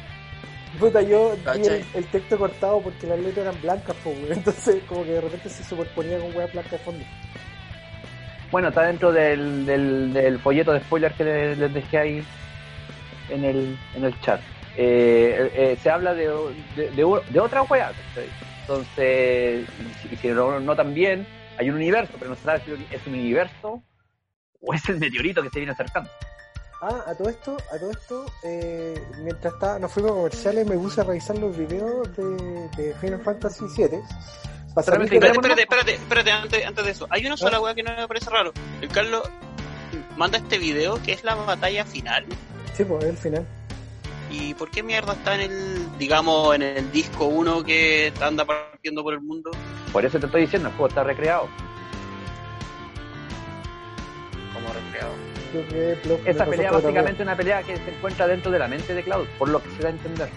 Puta, 0.78 1.02
yo 1.02 1.36
vi 1.54 1.66
el, 1.94 2.06
texto 2.06 2.38
cortado 2.38 2.80
porque 2.80 3.06
las 3.06 3.18
letras 3.18 3.46
eran 3.46 3.60
blancas, 3.60 3.96
pues, 4.02 4.16
weón. 4.18 4.32
Entonces, 4.38 4.82
como 4.88 5.04
que 5.04 5.12
de 5.12 5.20
repente 5.20 5.48
se 5.48 5.64
superponía 5.64 6.18
con 6.18 6.34
weas 6.34 6.52
blancas 6.52 6.72
de 6.72 6.78
fondo. 6.78 7.04
Bueno, 8.50 8.68
está 8.68 8.82
dentro 8.82 9.12
del, 9.12 9.64
del, 9.64 10.12
del 10.12 10.38
folleto 10.38 10.72
de 10.72 10.80
spoiler 10.80 11.12
que 11.12 11.24
les, 11.24 11.58
les 11.58 11.72
dejé 11.72 11.98
ahí 11.98 12.24
en 13.30 13.44
el, 13.44 13.78
en 13.94 14.04
el 14.04 14.20
chat. 14.20 14.40
Eh, 14.76 15.50
eh, 15.54 15.78
se 15.82 15.90
habla 15.90 16.14
de, 16.14 16.28
de, 16.76 16.90
de, 16.90 17.20
de 17.30 17.40
otra 17.40 17.62
weá. 17.62 17.92
¿cachai? 17.92 18.28
Entonces, 18.62 19.66
y 20.10 20.16
si 20.16 20.28
no, 20.28 20.60
no 20.60 20.76
también, 20.76 21.26
hay 21.58 21.70
un 21.70 21.76
universo, 21.76 22.12
pero 22.18 22.30
no 22.30 22.36
se 22.36 22.44
sabe 22.44 22.60
si 22.64 22.94
es 22.94 23.06
un 23.06 23.14
universo 23.14 23.82
o 24.60 24.74
es 24.74 24.88
el 24.88 24.98
meteorito 24.98 25.42
que 25.42 25.50
se 25.50 25.58
viene 25.58 25.72
acercando. 25.72 26.08
Ah, 26.84 27.04
a 27.06 27.14
todo 27.14 27.28
esto, 27.28 27.56
a 27.72 27.78
todo 27.78 27.90
esto, 27.92 28.26
eh, 28.42 29.00
mientras 29.22 29.54
está, 29.54 29.78
nos 29.78 29.92
fuimos 29.92 30.10
a 30.10 30.14
comerciales, 30.14 30.66
me 30.66 30.76
puse 30.76 31.00
a 31.00 31.04
revisar 31.04 31.38
los 31.38 31.56
videos 31.56 32.08
de, 32.16 32.68
de 32.76 32.94
Final 33.00 33.20
Fantasy 33.20 33.64
VII. 33.76 33.88
Que- 33.88 34.00
Espérate, 35.06 35.16
espérate, 35.28 35.62
espérate, 35.62 35.94
espérate, 35.94 36.30
antes, 36.32 36.66
antes 36.66 36.84
de 36.84 36.90
eso. 36.90 37.06
Hay 37.10 37.24
una 37.24 37.36
sola 37.36 37.58
¿Ah? 37.58 37.60
weá 37.60 37.74
que 37.74 37.84
no 37.84 37.94
me 37.94 38.08
parece 38.08 38.30
raro. 38.30 38.52
El 38.80 38.88
Carlos 38.88 39.22
manda 40.16 40.38
este 40.38 40.58
video 40.58 41.00
que 41.02 41.12
es 41.12 41.22
la 41.22 41.36
batalla 41.36 41.84
final. 41.84 42.24
Sí, 42.74 42.84
pues, 42.84 43.04
es 43.04 43.10
el 43.10 43.16
final. 43.16 43.46
¿Y 44.32 44.54
por 44.54 44.70
qué 44.70 44.82
mierda 44.82 45.12
está 45.12 45.34
en 45.36 45.52
el, 45.52 45.98
digamos, 45.98 46.54
en 46.56 46.62
el 46.62 46.90
disco 46.90 47.26
1 47.26 47.62
que 47.62 48.12
anda 48.20 48.44
partiendo 48.44 49.04
por 49.04 49.12
el 49.14 49.20
mundo? 49.20 49.50
Por 49.92 50.04
eso 50.04 50.18
te 50.18 50.26
estoy 50.26 50.40
diciendo, 50.42 50.68
el 50.68 50.74
juego 50.74 50.88
está 50.88 51.04
recreado. 51.04 51.48
Creo 55.60 56.22
que 56.22 56.32
le 56.32 56.34
pasó 56.38 56.50
pelea 56.50 56.70
básicamente 56.72 57.22
es 57.22 57.26
una 57.28 57.36
pelea 57.36 57.62
que 57.62 57.76
se 57.76 57.90
encuentra 57.90 58.26
dentro 58.26 58.50
de 58.50 58.58
la 58.58 58.68
mente 58.68 58.94
de 58.94 59.02
Cloud, 59.02 59.26
por 59.38 59.48
lo 59.48 59.62
que 59.62 59.70
se 59.76 59.82
da 59.82 59.88
a 59.88 59.92
entender. 59.92 60.28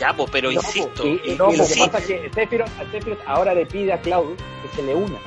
Ya, 0.00 0.12
pues, 0.16 0.30
pero 0.32 0.48
No, 0.48 0.52
insisto, 0.54 1.06
Y, 1.06 1.20
y- 1.24 1.36
no, 1.36 1.52
y 1.52 1.56
lo 1.56 1.64
que 1.66 1.74
sí, 1.74 1.80
pasa 1.80 1.98
es 1.98 2.06
que 2.06 2.30
Sephiroth, 2.34 2.68
Sephiroth 2.90 3.20
ahora 3.26 3.54
le 3.54 3.66
pide 3.66 3.92
a 3.92 4.00
Cloud 4.00 4.34
que 4.36 4.76
se 4.76 4.82
le 4.82 4.94
una. 4.94 5.18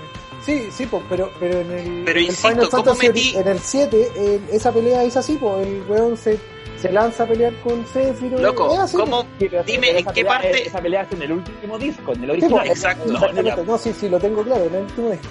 Sí, 0.43 0.67
sí, 0.71 0.85
po, 0.85 1.01
pero, 1.09 1.31
pero 1.39 1.59
en 1.61 1.71
el, 1.71 2.03
Pero 2.05 2.19
el 2.19 2.25
insisto, 2.25 2.49
Final 2.49 2.69
¿cómo 2.69 2.83
Fantasy 2.95 3.07
metí- 3.33 3.39
en 3.41 3.47
el 3.47 3.59
7, 3.59 4.11
eh, 4.15 4.39
esa 4.51 4.71
pelea 4.71 5.03
es 5.03 5.15
así, 5.17 5.37
pues 5.37 5.65
el 5.65 5.81
weón 5.87 6.17
se, 6.17 6.37
se 6.79 6.91
lanza 6.91 7.23
a 7.23 7.27
pelear 7.27 7.53
con 7.63 7.85
Sephiroth. 7.87 8.41
loco, 8.41 8.79
así, 8.79 8.97
¿cómo? 8.97 9.21
Sí, 9.39 9.47
pero 9.49 9.63
Dime, 9.63 9.97
¿en 9.97 10.05
qué 10.05 10.11
pelea 10.11 10.31
parte? 10.33 10.51
es- 10.61 10.67
esa 10.67 10.81
pelea 10.81 11.01
es 11.03 11.11
en 11.13 11.21
el 11.21 11.31
último 11.31 11.79
disco, 11.79 12.13
en 12.13 12.23
el 12.23 12.25
Sí, 12.25 12.31
original. 12.31 12.65
po, 12.65 12.71
Exacto. 12.71 13.05
No, 13.13 13.29
en. 13.29 13.65
No, 13.65 13.77
sí, 13.77 13.93
sí, 13.93 14.09
lo 14.09 14.19
tengo 14.19 14.43
claro, 14.43 14.65
en 14.65 14.75
el 14.75 14.81
último 14.83 15.09
disco. 15.09 15.27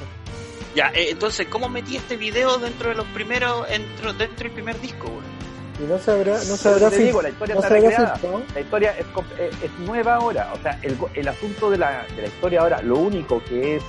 Ya, 0.74 0.88
eh, 0.94 1.10
entonces, 1.10 1.46
¿cómo 1.48 1.68
metí 1.68 1.96
este 1.96 2.16
video 2.16 2.58
dentro 2.58 2.88
de 2.88 2.96
los 2.96 3.06
primeros, 3.08 3.68
dentro, 3.68 4.12
dentro 4.12 4.42
del 4.44 4.52
primer 4.52 4.80
disco, 4.80 5.08
güey? 5.08 5.24
Y 5.80 5.90
no 5.90 5.98
se 5.98 6.10
habrá, 6.12 6.32
no 6.44 6.56
te 6.90 6.96
fil- 6.96 7.04
digo, 7.06 7.22
la 7.22 7.28
historia 7.30 7.54
no 7.54 7.60
está 7.60 7.74
recreada. 7.96 8.14
La 8.54 8.60
historia 8.60 8.96
es, 8.98 9.06
com- 9.06 9.24
es, 9.38 9.62
es 9.62 9.70
nueva 9.80 10.14
ahora. 10.16 10.52
O 10.52 10.62
sea, 10.62 10.78
el, 10.82 10.96
go- 10.96 11.10
el 11.14 11.26
asunto 11.28 11.70
de 11.70 11.78
la, 11.78 12.04
de 12.14 12.22
la 12.22 12.28
historia 12.28 12.60
ahora, 12.60 12.82
lo 12.82 12.96
único 12.98 13.42
que 13.44 13.76
es, 13.76 13.82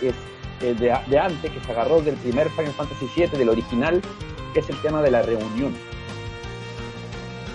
es 0.00 0.14
eh, 0.60 0.74
de, 0.74 0.96
de 1.08 1.18
antes, 1.18 1.50
que 1.50 1.60
se 1.60 1.72
agarró 1.72 2.00
del 2.02 2.14
primer 2.16 2.48
Final 2.50 2.72
Fantasy 2.72 3.08
VII, 3.16 3.26
del 3.38 3.48
original, 3.48 4.00
es 4.54 4.68
el 4.70 4.80
tema 4.82 5.02
de 5.02 5.10
la 5.10 5.22
reunión. 5.22 5.74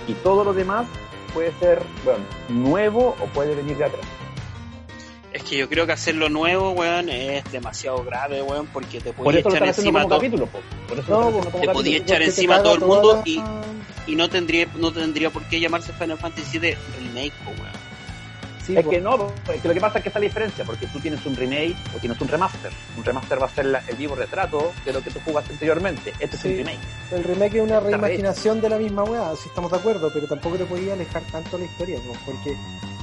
Y 0.07 0.13
todo 0.15 0.43
lo 0.43 0.53
demás 0.53 0.87
puede 1.33 1.53
ser, 1.59 1.81
bueno, 2.03 2.23
nuevo 2.49 3.15
o 3.21 3.25
puede 3.27 3.55
venir 3.55 3.77
de 3.77 3.85
atrás. 3.85 4.05
Es 5.39 5.45
que 5.49 5.57
yo 5.57 5.69
creo 5.69 5.85
que 5.85 5.93
hacerlo 5.93 6.27
nuevo, 6.29 6.71
weón, 6.71 7.07
es 7.09 7.43
demasiado 7.51 8.03
grave, 8.03 8.41
weón, 8.41 8.67
porque 8.67 8.99
te 8.99 9.13
podía 9.13 9.39
echar 9.39 9.63
encima 9.63 10.01
todo 10.03 10.17
capítulo, 10.17 10.45
po. 10.47 10.59
Por 10.87 10.99
eso 10.99 11.09
No, 11.09 11.31
como 11.31 11.61
te 11.61 11.69
podía 11.69 11.97
echar 11.97 12.21
encima 12.21 12.57
a 12.57 12.63
todo 12.63 12.75
el 12.75 12.81
mundo 12.81 13.13
la- 13.15 13.21
y, 13.25 13.41
y 14.11 14.15
no 14.15 14.29
tendría 14.29 14.67
no 14.75 14.91
tendría 14.91 15.29
por 15.29 15.43
qué 15.45 15.59
llamarse 15.61 15.93
Final 15.93 16.17
Fantasy 16.17 16.59
VII 16.59 16.75
Remake, 16.99 17.31
po, 17.45 17.51
weón. 17.51 17.79
Sí, 18.65 18.75
Es 18.77 18.83
po. 18.83 18.89
que 18.91 18.99
no, 18.99 19.31
es 19.53 19.61
que 19.61 19.67
lo 19.69 19.73
que 19.73 19.79
pasa 19.79 19.97
es 19.99 20.03
que 20.03 20.09
está 20.09 20.19
la 20.19 20.25
diferencia, 20.25 20.65
porque 20.65 20.85
tú 20.87 20.99
tienes 20.99 21.25
un 21.25 21.35
remake 21.37 21.75
o 21.95 21.99
tienes 21.99 22.19
un 22.21 22.27
remaster. 22.27 22.71
Un 22.97 23.03
remaster 23.05 23.41
va 23.41 23.45
a 23.45 23.49
ser 23.49 23.65
la- 23.65 23.83
el 23.87 23.95
vivo 23.95 24.15
retrato 24.15 24.73
de 24.85 24.91
lo 24.93 25.01
que 25.01 25.09
tú 25.09 25.19
jugaste 25.25 25.53
anteriormente. 25.53 26.13
Este 26.19 26.35
es 26.35 26.43
un 26.45 26.51
remake. 26.57 26.79
El 27.11 27.23
remake 27.23 27.55
es 27.55 27.63
una 27.63 27.77
Está 27.77 27.89
reimaginación 27.91 28.59
de 28.61 28.69
la 28.69 28.77
misma 28.77 29.03
weá, 29.05 29.33
si 29.41 29.47
estamos 29.47 29.71
de 29.71 29.77
acuerdo, 29.77 30.11
pero 30.13 30.27
tampoco 30.27 30.57
te 30.57 30.65
podía 30.65 30.93
alejar 30.93 31.23
tanto 31.31 31.57
la 31.57 31.63
historia, 31.65 31.97
po, 32.05 32.13
porque 32.25 32.55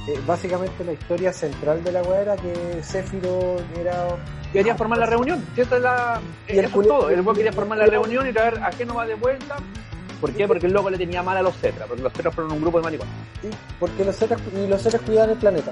eh, 0.07 0.19
básicamente 0.25 0.83
la 0.83 0.93
historia 0.93 1.33
central 1.33 1.83
de 1.83 1.91
la 1.91 2.01
weá 2.03 2.21
era 2.21 2.35
que 2.37 2.81
Sephiroth 2.81 3.61
era... 3.77 4.07
Quería 4.53 4.75
formar 4.75 4.97
la 4.99 5.05
reunión. 5.05 5.43
Si 5.55 5.61
esa 5.61 5.75
es 5.75 5.81
la, 5.81 6.21
Y 6.47 6.51
el 6.53 6.59
eso 6.59 6.67
es 6.67 6.73
culi- 6.73 6.87
todo. 6.87 7.09
El 7.09 7.21
weón 7.21 7.35
quería 7.35 7.51
formar 7.51 7.77
la 7.77 7.85
reunión 7.87 8.27
y 8.27 8.31
traer 8.33 8.57
a 8.63 8.71
Genova 8.71 9.05
de 9.05 9.15
vuelta. 9.15 9.57
¿Por 10.21 10.31
qué? 10.31 10.47
Porque 10.47 10.65
el 10.67 10.73
loco 10.73 10.89
le 10.89 10.97
tenía 10.97 11.21
mal 11.21 11.37
a 11.37 11.41
los 11.41 11.55
Cetra, 11.57 11.85
porque 11.85 12.01
los 12.01 12.11
Cetra 12.13 12.31
fueron 12.31 12.53
un 12.53 12.61
grupo 12.61 12.77
de 12.79 12.83
maricones. 12.85 13.13
Sí, 13.41 13.49
porque 13.79 14.03
los 14.05 14.15
Zetas, 14.15 14.39
y 14.55 14.65
los 14.67 14.81
Zetas 14.81 15.01
cuidaban 15.01 15.29
el 15.31 15.37
planeta. 15.37 15.71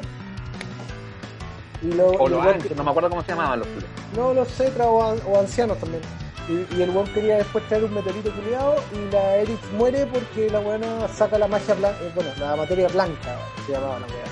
Y 1.82 1.94
lo- 1.94 2.08
O 2.12 2.28
y 2.28 2.32
los 2.32 2.76
no 2.76 2.84
me 2.84 2.90
acuerdo 2.92 3.10
cómo 3.10 3.22
se 3.24 3.30
llamaban 3.30 3.60
los 3.60 3.68
Cetra. 3.70 3.88
No, 4.16 4.34
los 4.34 4.48
Cetra 4.50 4.86
o, 4.86 5.12
an- 5.12 5.20
o 5.28 5.40
ancianos 5.40 5.78
también. 5.80 6.02
Y, 6.48 6.78
y 6.78 6.82
el 6.84 6.92
weón 6.92 7.08
quería 7.08 7.38
después 7.38 7.68
traer 7.68 7.86
un 7.86 7.94
meteorito 7.94 8.32
culiado 8.32 8.76
y 8.94 9.12
la 9.12 9.38
Eric 9.38 9.60
muere 9.74 10.06
porque 10.06 10.48
la 10.50 10.60
weona 10.60 11.08
saca 11.08 11.40
la 11.40 11.48
magia 11.48 11.74
blanca, 11.74 11.98
bueno, 12.14 12.30
la 12.40 12.56
materia 12.56 12.88
blanca 12.88 13.38
se 13.66 13.72
llamaba 13.72 14.00
la 14.00 14.06
weá. 14.06 14.26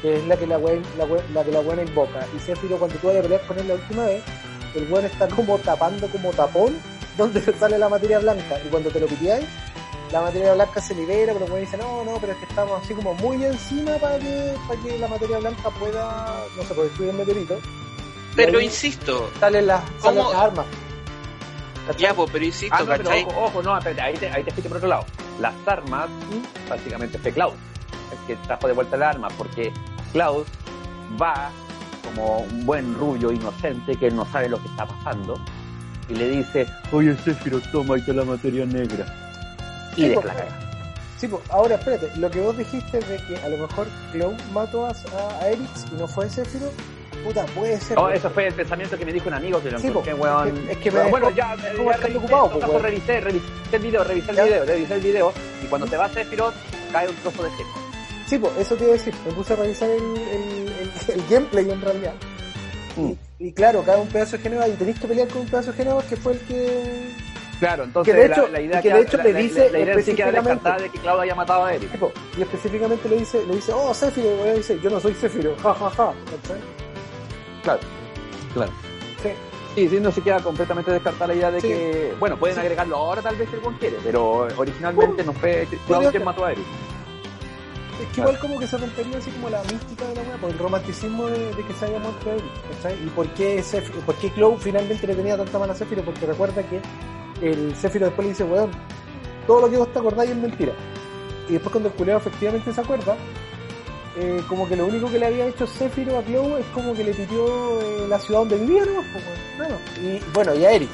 Que 0.00 0.16
es 0.16 0.26
la 0.26 0.36
que 0.36 0.46
la 0.46 0.58
weá, 0.58 0.80
la, 1.34 1.44
que 1.44 1.50
la 1.50 1.60
weona 1.60 1.82
invoca. 1.82 2.24
Y 2.36 2.38
Sephiroth 2.38 2.78
cuando 2.78 2.96
tú 2.98 3.08
vayas 3.08 3.20
a 3.20 3.22
pelear 3.24 3.46
con 3.46 3.58
él 3.58 3.68
la 3.68 3.74
última 3.74 4.04
vez, 4.04 4.22
el 4.76 4.92
weón 4.92 5.04
está 5.06 5.26
como 5.28 5.58
tapando 5.58 6.06
como 6.08 6.30
tapón 6.30 6.76
donde 7.16 7.40
sale 7.58 7.78
la 7.78 7.88
materia 7.88 8.20
blanca. 8.20 8.60
Y 8.64 8.68
cuando 8.68 8.90
te 8.90 9.00
lo 9.00 9.06
piteáis, 9.06 9.46
la 10.12 10.20
materia 10.20 10.54
blanca 10.54 10.80
se 10.80 10.94
libera, 10.94 11.32
pero 11.32 11.46
el 11.46 11.50
weón 11.50 11.64
dice, 11.64 11.76
no, 11.78 12.04
no, 12.04 12.18
pero 12.20 12.32
es 12.32 12.38
que 12.38 12.44
estamos 12.44 12.80
así 12.80 12.94
como 12.94 13.12
muy 13.14 13.44
encima 13.44 13.96
para 13.96 14.20
que, 14.20 14.54
para 14.68 14.80
que 14.80 14.98
la 15.00 15.08
materia 15.08 15.38
blanca 15.38 15.70
pueda, 15.70 16.44
no 16.56 16.62
sé, 16.62 16.80
destruir 16.80 17.10
el 17.10 17.16
meteorito. 17.16 17.58
Pero 18.36 18.60
insisto, 18.60 19.30
salen 19.40 19.66
las, 19.66 19.82
salen 19.98 20.22
las 20.22 20.34
armas. 20.34 20.66
¿Cachai? 21.86 22.02
ya, 22.02 22.14
pues, 22.14 22.30
pero 22.32 22.44
insisto, 22.44 22.74
Ah, 22.76 22.80
no, 22.80 22.86
pero 22.86 23.04
¿cachai? 23.04 23.24
ojo, 23.24 23.44
ojo, 23.44 23.62
no, 23.62 23.76
espérate, 23.78 24.00
ahí 24.02 24.14
te, 24.14 24.28
ahí 24.28 24.42
te 24.42 24.50
fuiste 24.50 24.68
por 24.68 24.78
otro 24.78 24.88
lado. 24.88 25.04
Las 25.40 25.54
armas, 25.66 26.08
básicamente 26.68 27.18
fue 27.18 27.32
Cloud, 27.32 27.54
el 28.12 28.26
que 28.26 28.36
trajo 28.46 28.66
de 28.66 28.72
vuelta 28.72 28.96
la 28.96 29.10
arma, 29.10 29.28
porque 29.36 29.72
Cloud 30.12 30.44
va 31.20 31.50
como 32.04 32.38
un 32.38 32.66
buen 32.66 32.94
rubio 32.94 33.30
inocente 33.32 33.96
que 33.96 34.06
él 34.08 34.16
no 34.16 34.24
sabe 34.26 34.48
lo 34.48 34.60
que 34.60 34.68
está 34.68 34.86
pasando 34.86 35.38
y 36.08 36.14
le 36.14 36.28
dice, 36.30 36.66
oye 36.92 37.16
Sephiroth, 37.24 37.70
toma 37.72 37.94
ahí 37.94 38.00
está 38.00 38.12
la 38.12 38.24
materia 38.24 38.64
negra. 38.64 39.06
Y 39.96 40.02
Sí, 40.02 40.08
deja 40.08 40.24
la 40.26 40.34
caga. 40.34 40.60
Sí, 41.18 41.28
pues, 41.28 41.42
ahora 41.50 41.76
espérate, 41.76 42.10
lo 42.18 42.30
que 42.30 42.40
vos 42.40 42.56
dijiste 42.56 42.98
de 43.00 43.16
que 43.26 43.36
a 43.38 43.48
lo 43.48 43.66
mejor 43.66 43.88
Cloud 44.12 44.34
mató 44.52 44.86
a, 44.86 44.92
a, 45.40 45.48
Erix 45.48 45.86
y 45.92 45.96
no 45.96 46.06
fue 46.06 46.28
Sephiroth, 46.28 46.74
puta, 47.24 47.44
puede 47.46 47.80
ser. 47.80 47.98
Oh, 47.98 48.08
eso 48.08 48.30
fue 48.30 48.46
el 48.46 48.54
pensamiento 48.54 48.96
que 48.98 49.04
me 49.04 49.12
dijo 49.12 49.28
un 49.28 49.34
amigo 49.34 49.60
que 49.62 49.70
lo 49.70 49.78
Sí, 49.78 49.88
encontré, 49.88 50.14
weón. 50.14 50.48
es 50.48 50.54
que- 50.66 50.72
es 50.72 50.78
que 50.78 50.90
me 50.90 50.98
bueno, 51.00 51.10
bueno, 51.10 51.30
ya, 51.30 51.56
me 51.56 51.62
ya 51.84 51.92
revisé, 51.96 52.18
ocupado, 52.18 52.50
po, 52.50 52.58
weón. 52.66 52.82
revisé, 52.82 53.20
revisé 53.20 53.46
el 53.72 53.82
video, 53.82 54.04
revisé 54.04 54.30
el 54.30 54.36
Ya. 54.36 54.44
video, 54.44 54.64
revisé 54.64 54.94
el 54.94 55.00
video, 55.00 55.32
y 55.62 55.66
cuando 55.66 55.86
te 55.86 55.96
va 55.96 56.08
Sephiroth, 56.08 56.54
cae 56.92 57.08
un 57.08 57.14
trozo 57.16 57.42
de 57.42 57.50
gema. 57.50 57.70
Sí, 58.26 58.38
pues, 58.38 58.52
eso 58.58 58.74
te 58.74 58.84
iba 58.84 58.92
a 58.92 58.96
decir, 58.96 59.14
me 59.26 59.32
puse 59.32 59.52
a 59.52 59.56
revisar 59.56 59.88
el, 59.90 60.02
el, 60.02 60.68
el, 60.68 60.90
el 61.20 61.22
gameplay 61.30 61.70
en 61.70 61.80
realidad. 61.80 62.14
Mm. 62.96 63.10
Y, 63.38 63.48
y 63.48 63.52
claro, 63.52 63.82
cae 63.84 63.96
un 64.00 64.08
pedazo 64.08 64.36
de 64.36 64.42
Genova 64.42 64.66
y 64.68 64.72
tenés 64.72 64.98
que 64.98 65.06
pelear 65.06 65.28
con 65.28 65.42
un 65.42 65.48
pedazo 65.48 65.70
de 65.72 65.76
Genova 65.76 66.02
que 66.08 66.16
fue 66.16 66.32
el 66.32 66.40
que... 66.40 67.10
Claro, 67.58 67.84
entonces 67.84 68.12
Que 68.14 68.20
de 68.20 68.26
hecho- 68.26 68.42
la, 68.48 68.52
la 68.52 68.60
idea 68.60 68.82
que 68.82 68.92
de 68.92 69.00
hecho 69.00 69.16
la, 69.16 69.24
le 69.24 69.32
la- 69.32 69.38
dice 69.38 69.70
la 69.70 69.78
idea 69.78 70.02
sí 70.02 70.14
queda 70.14 70.30
descartada 70.30 70.76
de 70.78 70.90
que 70.90 70.98
Cloud 70.98 71.20
haya 71.20 71.34
matado 71.34 71.64
a 71.64 71.72
Eric. 71.74 71.88
Y 72.36 72.42
específicamente 72.42 73.08
le 73.08 73.16
dice, 73.16 73.46
le 73.46 73.54
dice, 73.54 73.72
oh, 73.72 73.94
Sephiroth, 73.94 74.30
y 74.38 74.42
weón 74.42 74.56
dice, 74.56 74.78
yo 74.82 74.90
no 74.90 75.00
soy 75.00 75.14
Sephiroth, 75.14 75.58
ja, 75.62 75.72
ja, 75.74 75.90
ja. 75.90 76.12
Claro, 77.66 77.80
claro. 78.54 78.72
Sí. 79.22 79.28
Sí, 79.74 79.88
sí, 79.90 80.00
no 80.00 80.10
se 80.10 80.22
queda 80.22 80.40
completamente 80.40 80.90
descartada 80.90 81.26
la 81.26 81.34
idea 81.34 81.50
de 81.50 81.60
Sí. 81.60 81.68
que, 81.68 82.14
bueno, 82.18 82.38
pueden 82.38 82.54
Sí. 82.56 82.60
agregarlo 82.62 82.96
ahora 82.96 83.20
tal 83.20 83.36
vez 83.36 83.48
si 83.50 83.56
el 83.56 83.74
quiere, 83.74 83.96
pero 84.02 84.48
originalmente 84.56 85.22
no 85.24 85.32
fue 85.34 85.66
podría 85.86 86.10
quien 86.10 86.24
mató 86.24 86.44
a 86.46 86.52
Eric. 86.52 86.64
Es 88.00 88.08
que 88.14 88.20
igual 88.20 88.38
como 88.38 88.58
que 88.58 88.66
se 88.66 88.76
rompería 88.76 89.18
así 89.18 89.30
como 89.30 89.48
la 89.50 89.62
mística 89.64 90.04
de 90.06 90.14
la 90.14 90.20
weá, 90.22 90.36
por 90.38 90.50
el 90.50 90.58
romanticismo 90.58 91.26
de, 91.28 91.54
de 91.54 91.62
que 91.64 91.72
se 91.74 91.86
haya 91.86 91.98
muerto 91.98 92.30
Eric, 92.30 92.44
¿cachai? 92.76 92.94
Y 93.04 93.08
por 93.08 93.26
qué, 93.30 93.60
Seph- 93.62 93.90
por 94.04 94.14
qué 94.16 94.30
Cloud 94.30 94.58
finalmente 94.60 95.06
le 95.06 95.14
tenía 95.14 95.36
tanta 95.36 95.58
mala 95.58 95.72
a 95.72 95.76
porque 95.76 96.26
recuerda 96.26 96.62
que 96.62 96.80
el 97.42 97.74
Sephiroth 97.76 98.08
después 98.10 98.26
le 98.26 98.32
dice, 98.32 98.44
weón, 98.44 98.70
todo 99.46 99.62
lo 99.62 99.70
que 99.70 99.76
vos 99.78 99.92
te 99.92 99.98
acordáis 99.98 100.30
es 100.30 100.36
mentira. 100.36 100.72
Y 101.48 101.52
después 101.54 101.70
cuando 101.72 101.88
el 101.90 101.94
culeado 101.94 102.20
efectivamente 102.20 102.72
se 102.72 102.80
acuerda, 102.80 103.16
eh, 104.18 104.42
como 104.48 104.66
que 104.68 104.76
lo 104.76 104.86
único 104.86 105.10
que 105.10 105.18
le 105.18 105.26
había 105.26 105.46
hecho 105.46 105.66
Sephiroth 105.66 106.16
a 106.16 106.22
Cloud 106.22 106.58
es 106.58 106.66
como 106.66 106.94
que 106.94 107.04
le 107.04 107.12
pidió 107.12 107.80
eh, 107.80 108.08
la 108.08 108.18
ciudad 108.18 108.40
donde 108.40 108.56
vivía, 108.56 108.84
¿no? 108.86 109.02
Pues, 109.12 109.24
weón, 109.26 109.58
no, 109.58 109.68
no. 109.68 110.08
Y 110.08 110.20
bueno, 110.32 110.54
y 110.54 110.64
a 110.64 110.72
Eric. 110.72 110.90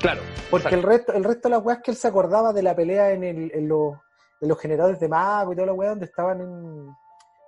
Claro, 0.00 0.20
Porque 0.50 0.74
el 0.74 0.82
resto, 0.82 1.14
el 1.14 1.24
resto 1.24 1.48
de 1.48 1.54
las 1.54 1.64
weas 1.64 1.80
que 1.82 1.90
él 1.92 1.96
se 1.96 2.08
acordaba 2.08 2.52
de 2.52 2.62
la 2.62 2.76
pelea 2.76 3.12
en, 3.12 3.24
el, 3.24 3.50
en, 3.54 3.68
los, 3.68 3.94
en 4.40 4.48
los 4.48 4.58
generadores 4.58 5.00
de 5.00 5.08
mago 5.08 5.52
y 5.52 5.56
toda 5.56 5.66
la 5.68 5.72
wea 5.72 5.90
donde 5.90 6.04
estaban 6.04 6.40
en. 6.42 6.94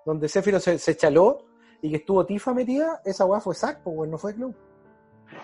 donde 0.07 0.29
Sephiroth 0.29 0.62
se, 0.62 0.79
se 0.79 0.97
chaló 0.97 1.45
y 1.83 1.91
que 1.91 1.97
estuvo 1.97 2.24
Tifa 2.24 2.55
metida, 2.55 3.03
esa 3.05 3.27
wea 3.27 3.41
fue 3.41 3.55
Zack, 3.55 3.83
pues 3.83 4.11
no 4.11 4.16
fue 4.16 4.35
Cloud. 4.35 4.55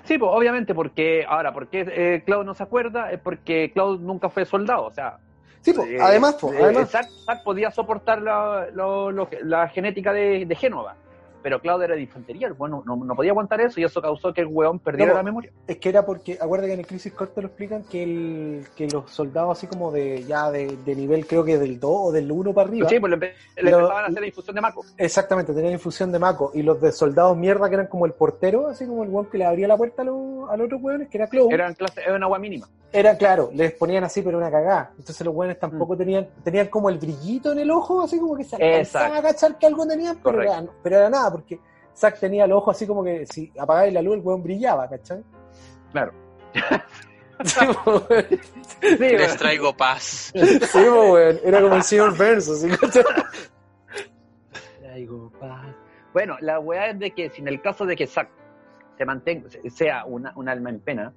Sí, 0.04 0.16
pues 0.16 0.30
obviamente, 0.32 0.74
porque 0.74 1.24
ahora, 1.28 1.52
¿por 1.52 1.68
qué 1.68 1.84
eh, 1.86 2.22
Cloud 2.24 2.44
no 2.44 2.54
se 2.54 2.62
acuerda? 2.62 3.10
Es 3.10 3.20
porque 3.20 3.72
Cloud 3.72 4.00
nunca 4.00 4.30
fue 4.30 4.44
soldado, 4.44 4.86
o 4.86 4.94
sea, 4.94 5.18
Sí, 5.62 5.70
eh, 5.70 5.98
además, 6.00 6.36
Zack 6.88 7.42
podía 7.44 7.70
soportar 7.70 8.20
la, 8.20 9.68
genética 9.72 10.12
de, 10.12 10.44
de 10.44 10.54
Génova, 10.56 10.96
pero 11.42 11.60
Cloud 11.60 11.82
era 11.82 11.94
de 11.94 12.02
infantería, 12.02 12.46
el 12.46 12.52
bueno, 12.54 12.82
no, 12.86 12.96
no 12.96 13.14
podía 13.14 13.32
aguantar 13.32 13.60
eso 13.60 13.80
y 13.80 13.84
eso 13.84 14.00
causó 14.00 14.32
que 14.32 14.40
el 14.42 14.46
weón 14.46 14.78
perdiera 14.78 15.12
No, 15.12 15.18
la 15.18 15.22
memoria. 15.22 15.50
Es 15.66 15.78
que 15.78 15.88
era 15.88 16.04
porque, 16.06 16.38
acuérdate 16.40 16.68
que 16.68 16.74
en 16.74 16.80
el 16.80 16.86
Crisis 16.86 17.12
Core 17.12 17.30
te 17.34 17.42
lo 17.42 17.48
explican 17.48 17.82
que, 17.84 18.02
el, 18.02 18.66
que 18.76 18.88
los 18.88 19.10
soldados 19.10 19.58
así 19.58 19.66
como 19.66 19.90
de 19.92 20.24
ya 20.24 20.50
de, 20.50 20.76
de 20.84 20.94
nivel 20.94 21.26
creo 21.26 21.44
que 21.44 21.58
del 21.58 21.80
2 21.80 21.90
o 21.94 22.12
del 22.12 22.30
1 22.30 22.52
para 22.54 22.68
arriba. 22.68 22.88
Sí, 22.88 23.00
pues 23.00 23.10
le, 23.10 23.16
empe- 23.18 23.32
le 23.56 23.70
Lo- 23.70 23.78
empezaban 23.78 24.04
a 24.04 24.06
hacer 24.08 24.20
la 24.20 24.26
infusión 24.26 24.54
de 24.54 24.60
Mako. 24.60 24.84
Exactamente, 24.96 25.52
tenían 25.52 25.72
infusión 25.74 26.12
de 26.12 26.18
Mako. 26.18 26.52
Y 26.54 26.62
los 26.62 26.80
de 26.80 26.92
soldados 26.92 27.36
mierda 27.36 27.68
que 27.68 27.74
eran 27.74 27.86
como 27.88 28.06
el 28.06 28.12
portero, 28.12 28.68
así 28.68 28.86
como 28.86 29.02
el 29.04 29.10
weón 29.10 29.26
que 29.26 29.38
le 29.38 29.44
abría 29.44 29.66
la 29.68 29.76
puerta 29.76 30.02
a 30.02 30.04
los, 30.04 30.48
a 30.50 30.56
los 30.56 30.66
otros 30.66 30.80
weones, 30.82 31.08
que 31.08 31.18
era 31.18 31.26
Cloud. 31.26 31.52
Eran 31.52 31.74
clase, 31.74 32.00
era 32.00 32.14
una 32.16 32.26
agua 32.26 32.38
mínima. 32.38 32.68
Era 32.94 33.16
claro, 33.16 33.48
les 33.54 33.72
ponían 33.72 34.04
así, 34.04 34.20
pero 34.20 34.36
una 34.36 34.50
cagada. 34.50 34.90
Entonces 34.98 35.24
los 35.26 35.32
Mm. 35.34 35.54
tampoco 35.58 35.96
tenían, 35.96 36.28
tenían 36.44 36.66
como 36.68 36.90
el 36.90 36.98
brillito 36.98 37.50
en 37.52 37.58
el 37.60 37.70
ojo, 37.70 38.02
así 38.02 38.18
como 38.18 38.36
que 38.36 38.44
se 38.44 38.54
alcanzaba 38.56 39.16
a 39.16 39.22
cachar 39.22 39.58
que 39.58 39.66
algo 39.66 39.86
tenían, 39.86 40.16
pero 40.22 40.36
Correcto. 40.36 40.52
era, 40.54 40.72
pero 40.82 40.96
era 40.98 41.10
nada, 41.10 41.31
porque 41.32 41.58
Zack 41.96 42.20
tenía 42.20 42.44
el 42.44 42.52
ojo 42.52 42.70
así 42.70 42.86
como 42.86 43.02
que 43.02 43.26
si 43.26 43.52
apagáis 43.58 43.92
la 43.92 44.02
luz, 44.02 44.16
el 44.16 44.20
weón 44.20 44.42
brillaba, 44.42 44.88
¿cachai? 44.88 45.22
Claro. 45.90 46.12
Sí. 47.44 47.66
Sí, 48.80 48.96
Les 48.98 49.36
traigo 49.36 49.76
paz. 49.76 50.32
Sí, 50.32 50.78
weón. 50.78 51.40
Era 51.42 51.60
como 51.60 51.74
el 51.74 51.82
señor 51.82 52.16
Verso. 52.16 52.52
Traigo 54.78 55.32
paz. 55.40 55.74
Bueno, 56.12 56.36
la 56.40 56.60
weá 56.60 56.90
es 56.90 56.98
de 57.00 57.10
que 57.10 57.30
si 57.30 57.40
en 57.40 57.48
el 57.48 57.60
caso 57.60 57.84
de 57.84 57.96
que 57.96 58.06
Zack 58.06 58.28
se 58.96 59.04
mantenga, 59.04 59.48
sea 59.74 60.04
una, 60.04 60.32
un 60.36 60.48
alma 60.48 60.70
en 60.70 60.78
pena, 60.78 61.12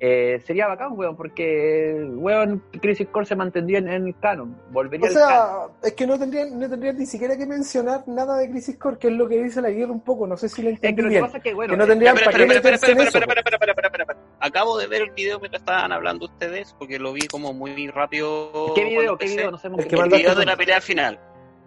eh, 0.00 0.40
sería 0.44 0.66
bacán, 0.66 0.92
weón, 0.98 1.16
porque, 1.16 1.94
weón, 2.16 2.62
Crisis 2.82 3.08
Core 3.08 3.26
se 3.26 3.36
mantendría 3.36 3.78
en, 3.78 3.88
en 3.88 4.06
el 4.08 4.18
canon, 4.18 4.56
volvería 4.70 5.08
O 5.08 5.12
canon. 5.14 5.28
sea, 5.28 5.88
es 5.88 5.92
que 5.94 6.06
no 6.06 6.18
tendrían, 6.18 6.58
no 6.58 6.68
tendrían 6.68 6.98
ni 6.98 7.06
siquiera 7.06 7.36
que 7.36 7.46
mencionar 7.46 8.02
nada 8.06 8.36
de 8.38 8.50
Crisis 8.50 8.76
Core, 8.76 8.98
que 8.98 9.08
es 9.08 9.14
lo 9.14 9.28
que 9.28 9.42
dice 9.42 9.62
la 9.62 9.70
guerra 9.70 9.92
un 9.92 10.00
poco, 10.00 10.26
no 10.26 10.36
sé 10.36 10.48
si 10.48 10.62
lo 10.62 10.70
Es 10.70 10.80
que 10.80 10.88
entendí 10.88 11.02
lo 11.02 11.08
que 11.08 11.14
bien. 11.14 11.24
pasa 11.24 11.38
es 11.38 11.44
que, 11.44 11.54
bueno, 11.54 11.70
que 11.72 11.76
no 11.78 11.86
tendrían 11.86 12.14
Espera, 12.16 12.30
para 12.32 12.36
qué 12.38 12.42
espera, 12.54 12.58
espera, 12.58 12.72
meterse 12.76 12.92
espera, 12.92 13.02
en 13.02 13.06
espera, 13.06 13.08
eso. 13.08 13.40
espera, 13.40 13.56
espera, 13.56 13.72
espera, 13.72 13.88
espera, 13.88 14.04
espera. 14.04 14.20
Acabo 14.40 14.78
de 14.78 14.86
ver 14.88 15.02
el 15.02 15.10
video 15.12 15.38
mientras 15.40 15.62
estaban 15.62 15.92
hablando 15.92 16.26
ustedes, 16.26 16.74
porque 16.78 16.98
lo 16.98 17.12
vi 17.12 17.26
como 17.28 17.52
muy 17.54 17.88
rápido. 17.88 18.72
¿Qué 18.74 18.84
video? 18.84 19.16
¿Qué 19.16 19.26
video? 19.26 19.50
No 19.50 19.58
sé 19.58 19.68
El 19.68 20.08
video 20.10 20.34
de 20.34 20.44
la 20.44 20.56
pelea 20.56 20.80
final. 20.80 21.18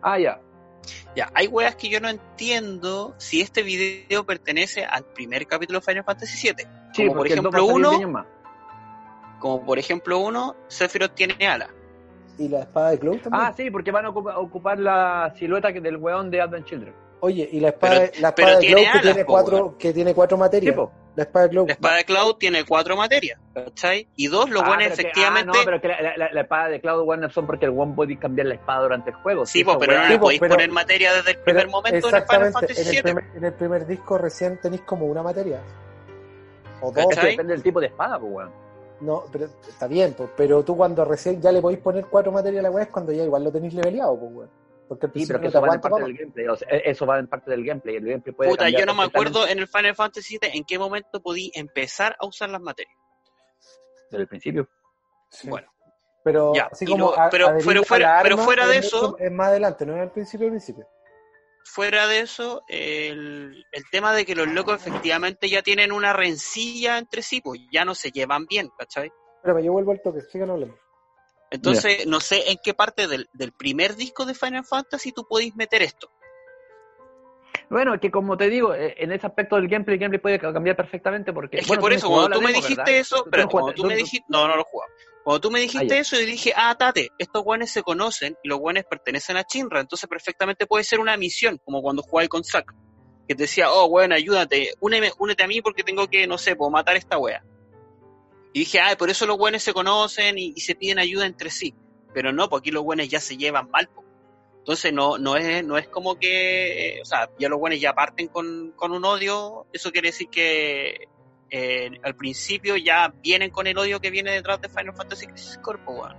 Ah, 0.02 0.20
ya. 0.20 0.40
Ya, 1.16 1.30
hay 1.34 1.48
weas 1.48 1.76
que 1.76 1.90
yo 1.90 2.00
no 2.00 2.10
entiendo 2.10 3.14
si 3.18 3.42
este 3.42 3.64
video 3.64 4.26
pertenece 4.26 4.84
al 4.86 5.04
primer 5.06 5.46
capítulo 5.48 5.80
de 5.80 5.86
Final 5.86 6.04
Fantasy 6.04 6.48
VII. 6.48 6.66
Sí, 6.94 7.06
Como 7.08 7.18
por 7.18 7.28
ejemplo 7.28 7.66
uno, 7.66 7.90
10 7.90 8.02
años 8.02 8.12
más. 8.12 8.26
como 9.40 9.66
por 9.66 9.80
ejemplo 9.80 10.20
uno, 10.20 10.56
Sephiroth 10.68 11.14
tiene 11.14 11.48
alas. 11.48 11.70
Y 12.40 12.48
la 12.50 12.60
espada 12.62 12.92
de 12.92 13.00
Cloud 13.00 13.20
también. 13.22 13.44
Ah, 13.46 13.54
sí, 13.56 13.72
porque 13.72 13.92
van 13.92 14.06
a 14.06 14.10
ocupa- 14.10 14.38
ocupar 14.38 14.78
la 14.80 15.34
silueta 15.38 15.72
del 15.72 15.98
weón 15.98 16.30
de 16.30 16.42
Advent 16.42 16.66
Children. 16.68 16.94
Oye, 17.20 17.50
y 17.52 17.60
la 17.60 17.70
espada, 17.70 17.96
Pero- 18.12 18.22
la 18.22 18.30
espada 18.30 18.52
de 18.54 18.60
tiene 18.60 18.74
Cloud 18.76 18.84
que, 18.84 18.90
alas, 18.90 19.02
tiene 19.02 19.26
cuatro, 19.26 19.76
que 19.80 19.94
tiene 19.94 20.14
cuatro 20.14 20.38
materias. 20.38 20.76
La 21.18 21.24
espada 21.24 21.46
de 21.46 21.50
Cloud. 21.50 21.68
La 21.68 21.74
espada 21.74 21.96
de 21.98 22.06
Cloud 22.06 22.36
tiene 22.36 22.64
cuatro 22.64 22.96
materias, 22.96 23.40
¿cachai? 23.54 24.08
Y 24.16 24.28
dos, 24.28 24.50
los 24.50 24.62
Ah, 24.64 24.68
buenos 24.68 24.84
pero 24.86 24.96
que- 24.96 25.02
efectivamente... 25.02 25.52
ah, 25.54 25.58
no, 25.60 25.66
pero 25.66 25.82
que 25.82 25.88
la, 25.90 26.16
la- 26.16 26.30
la 26.32 26.42
espada 26.42 26.70
de 26.70 26.80
Cloud 26.80 27.10
One 27.10 27.30
son 27.32 27.46
porque 27.48 27.66
el 27.66 27.72
One 27.78 27.94
puede 27.96 28.18
cambiar 28.20 28.48
la 28.48 28.54
espada 28.54 28.84
durante 28.84 29.10
el 29.10 29.16
juego. 29.18 29.46
Sí, 29.46 29.64
po, 29.64 29.78
pero 29.80 29.98
no 29.98 30.08
le 30.08 30.20
podéis 30.20 30.40
pero- 30.40 30.54
poner 30.56 30.72
materia 30.72 31.14
desde 31.14 31.32
el 31.32 31.38
primer 31.40 31.68
momento 31.68 32.08
en 32.10 32.16
el 32.16 32.22
Final 32.24 32.52
Fantasy 32.54 32.82
en 32.90 32.96
el, 32.96 33.04
primer, 33.04 33.24
en 33.36 33.44
el 33.44 33.54
primer 33.54 33.86
disco 33.88 34.18
recién 34.18 34.60
tenéis 34.62 34.84
como 34.84 35.06
una 35.08 35.24
materia. 35.24 35.60
O 36.82 36.92
dos. 36.92 36.98
Es 37.00 37.08
que 37.10 37.16
¿Cachai? 37.16 37.32
depende 37.32 37.54
del 37.54 37.64
tipo 37.64 37.80
de 37.82 37.88
espada, 37.88 38.20
pues, 38.20 38.32
weón. 38.32 38.52
No, 39.00 39.24
pero 39.32 39.46
está 39.68 39.88
bien, 39.88 40.14
pues, 40.16 40.30
pero 40.38 40.64
tú 40.64 40.78
cuando 40.78 41.04
recién 41.06 41.42
ya 41.42 41.52
le 41.52 41.62
podéis 41.62 41.82
poner 41.82 42.06
cuatro 42.06 42.32
materias 42.32 42.60
a 42.62 42.64
la 42.64 42.72
weá 42.72 42.84
es 42.86 42.90
cuando 42.92 43.12
ya 43.12 43.24
igual 43.24 43.44
lo 43.44 43.52
tenéis 43.52 43.74
leveleado, 43.74 44.18
pues, 44.20 44.32
weón. 44.34 44.50
Porque 44.88 45.08
Sí, 45.14 45.26
pero 45.28 45.42
que 45.42 45.48
eso 45.48 45.60
va 45.62 45.74
en 45.76 45.82
parte 45.82 46.02
del 46.02 46.18
gameplay. 46.18 46.48
O 46.48 46.56
sea, 46.56 46.68
eso 46.70 47.06
va 47.06 47.20
en 47.20 47.28
parte 47.28 47.52
del 47.52 47.64
gameplay. 47.66 47.96
El 47.98 48.06
gameplay 48.06 48.34
puede 48.36 48.50
Puta, 48.52 48.70
yo 48.70 48.86
no 48.86 48.94
me 48.94 49.04
acuerdo 49.04 49.46
en 49.48 49.60
el 49.60 49.68
Final 49.68 49.96
Fantasy 49.96 50.38
VII 50.42 50.52
en 50.58 50.64
qué 50.64 50.80
momento 50.80 51.22
podí 51.22 51.52
empezar 51.54 52.16
a 52.20 52.26
usar 52.26 52.50
las 52.50 52.62
materias. 52.62 52.96
Desde 54.10 54.22
el 54.24 54.28
principio. 54.28 54.70
Sí. 55.30 55.50
Bueno, 55.50 55.68
Pero 56.24 56.54
Ya, 56.54 56.68
así 56.72 56.84
y 56.84 56.88
como 56.90 57.12
lo- 57.12 57.20
a- 57.20 57.30
pero- 57.30 57.48
adherir 57.48 57.66
pero 57.68 57.82
a 57.82 57.84
fuera- 57.86 58.20
pero 58.24 58.68
de 58.68 58.78
es 58.78 58.86
eso- 58.88 59.18
es 59.18 59.32
más 59.32 59.48
adelante, 59.48 59.86
no 59.86 59.96
es 59.96 60.02
al 60.02 60.12
principio, 60.12 60.48
al 60.48 60.52
principio. 60.52 60.86
fuera 61.64 62.08
de 62.08 62.20
eso, 62.20 62.64
el, 62.70 63.66
el 63.72 63.84
tema 63.92 64.14
de 64.14 64.26
que 64.26 64.36
los 64.36 64.48
locos 64.48 64.76
efectivamente 64.86 65.48
ya 65.50 65.62
tienen 65.62 65.92
una 65.94 66.12
rencilla 66.14 66.98
entre 66.98 67.22
sí, 67.22 67.40
pues 67.42 67.62
ya 67.72 67.86
no 67.86 67.94
se 67.96 68.12
llevan 68.12 68.46
bien, 68.46 68.70
¿cachai? 68.78 69.12
Espérame, 69.38 69.64
yo 69.64 69.72
vuelvo 69.74 69.92
al 69.92 70.02
toque, 70.02 70.22
sigan 70.22 70.50
hablando. 70.50 70.78
Entonces, 71.50 72.06
no 72.08 72.20
sé 72.20 72.52
en 72.52 72.58
qué 72.64 72.74
parte 72.74 73.08
del, 73.08 73.30
del 73.34 73.52
primer 73.54 73.96
disco 73.96 74.26
de 74.26 74.34
Final 74.34 74.66
Fantasy 74.66 75.12
tú 75.12 75.26
podéis 75.28 75.56
meter 75.56 75.82
esto. 75.82 76.10
Bueno, 77.70 77.94
es 77.94 78.02
que 78.02 78.12
como 78.12 78.38
te 78.38 78.50
digo, 78.50 78.74
eh, 78.74 78.96
en 78.98 79.12
ese 79.12 79.28
aspecto 79.28 79.56
del 79.58 79.68
gameplay, 79.68 79.96
el 79.96 80.00
gameplay 80.00 80.22
puede 80.40 80.54
cambiar 80.54 80.76
perfectamente 80.76 81.34
porque... 81.34 81.58
Es 81.58 81.64
que 81.64 81.68
bueno, 81.68 81.82
por 81.82 81.94
eso, 81.94 82.08
cuando 82.08 82.38
tú 82.38 82.42
me 82.42 82.54
dijiste 82.54 83.00
eso, 83.00 83.26
pero 83.30 83.48
cuando 83.50 83.74
tú 83.74 83.84
me 83.86 83.96
dijiste, 83.96 84.26
no, 84.30 84.48
no 84.48 84.56
lo 84.56 84.62
he 84.62 84.66
jugado. 84.66 84.92
Cuando 85.24 85.42
tú 85.42 85.52
me 85.52 85.60
dijiste 85.60 85.94
Ah, 85.94 85.98
ya. 85.98 86.02
eso, 86.02 86.18
yo 86.18 86.26
dije, 86.26 86.54
ah, 86.56 86.74
tate, 86.78 87.10
estos 87.18 87.44
guanes 87.44 87.70
se 87.72 87.84
conocen 87.84 88.38
y 88.42 88.48
los 88.48 88.60
guanes 88.60 88.86
pertenecen 88.90 89.36
a 89.36 89.44
Chinra, 89.44 89.82
entonces 89.82 90.08
perfectamente 90.08 90.66
puede 90.66 90.86
ser 90.86 91.02
una 91.02 91.18
misión, 91.18 91.60
como 91.66 91.82
cuando 91.82 92.02
jugáis 92.02 92.30
con 92.30 92.46
Zack, 92.46 92.74
que 93.28 93.36
te 93.36 93.44
decía, 93.44 93.70
oh, 93.70 93.90
bueno, 93.90 94.16
ayúdate, 94.16 94.74
úneme, 94.80 95.12
únete 95.20 95.44
a 95.44 95.48
mí 95.48 95.62
porque 95.62 95.84
tengo 95.84 96.08
que, 96.08 96.26
no 96.28 96.38
sé, 96.38 96.56
puedo 96.56 96.72
matar 96.72 96.96
a 96.96 97.00
esta 97.00 97.18
wea. 97.18 97.44
Y 98.58 98.62
dije, 98.62 98.80
ah, 98.80 98.96
por 98.98 99.12
eso 99.12 99.28
los 99.28 99.38
guanes 99.38 99.62
se 99.62 99.72
conocen 99.72 100.40
y, 100.40 100.52
y 100.56 100.62
se 100.62 100.74
piden 100.74 100.98
ayuda 100.98 101.28
entre 101.28 101.52
sí. 101.52 101.76
Pero 102.12 102.34
no, 102.34 102.50
porque 102.50 102.70
aquí 102.70 102.72
los 102.72 102.82
guanes 102.82 103.08
ya 103.08 103.20
se 103.20 103.38
llevan 103.38 103.70
mal. 103.70 103.88
po. 103.88 104.04
Entonces 104.58 104.92
no, 104.92 105.20
no 105.20 105.36
es, 105.36 105.64
no 105.64 105.78
es 105.78 105.88
como 105.88 106.16
que, 106.16 106.96
eh, 106.96 107.02
o 107.04 107.06
sea, 107.06 107.30
ya 107.38 107.50
los 107.50 107.60
buenos 107.60 107.80
ya 107.80 107.94
parten 107.94 108.30
con, 108.30 108.72
con 108.76 108.94
un 108.94 109.06
odio, 109.06 109.68
eso 109.72 109.92
quiere 109.92 110.08
decir 110.08 110.30
que 110.30 111.08
eh, 111.52 111.92
al 112.02 112.16
principio 112.16 112.78
ya 112.78 113.14
vienen 113.22 113.52
con 113.52 113.68
el 113.68 113.78
odio 113.78 114.00
que 114.00 114.10
viene 114.10 114.32
detrás 114.32 114.60
de 114.60 114.70
Final 114.70 114.96
Fantasy 114.96 115.28
Crisis 115.28 115.60
Core, 115.60 115.80
weón. 115.86 116.18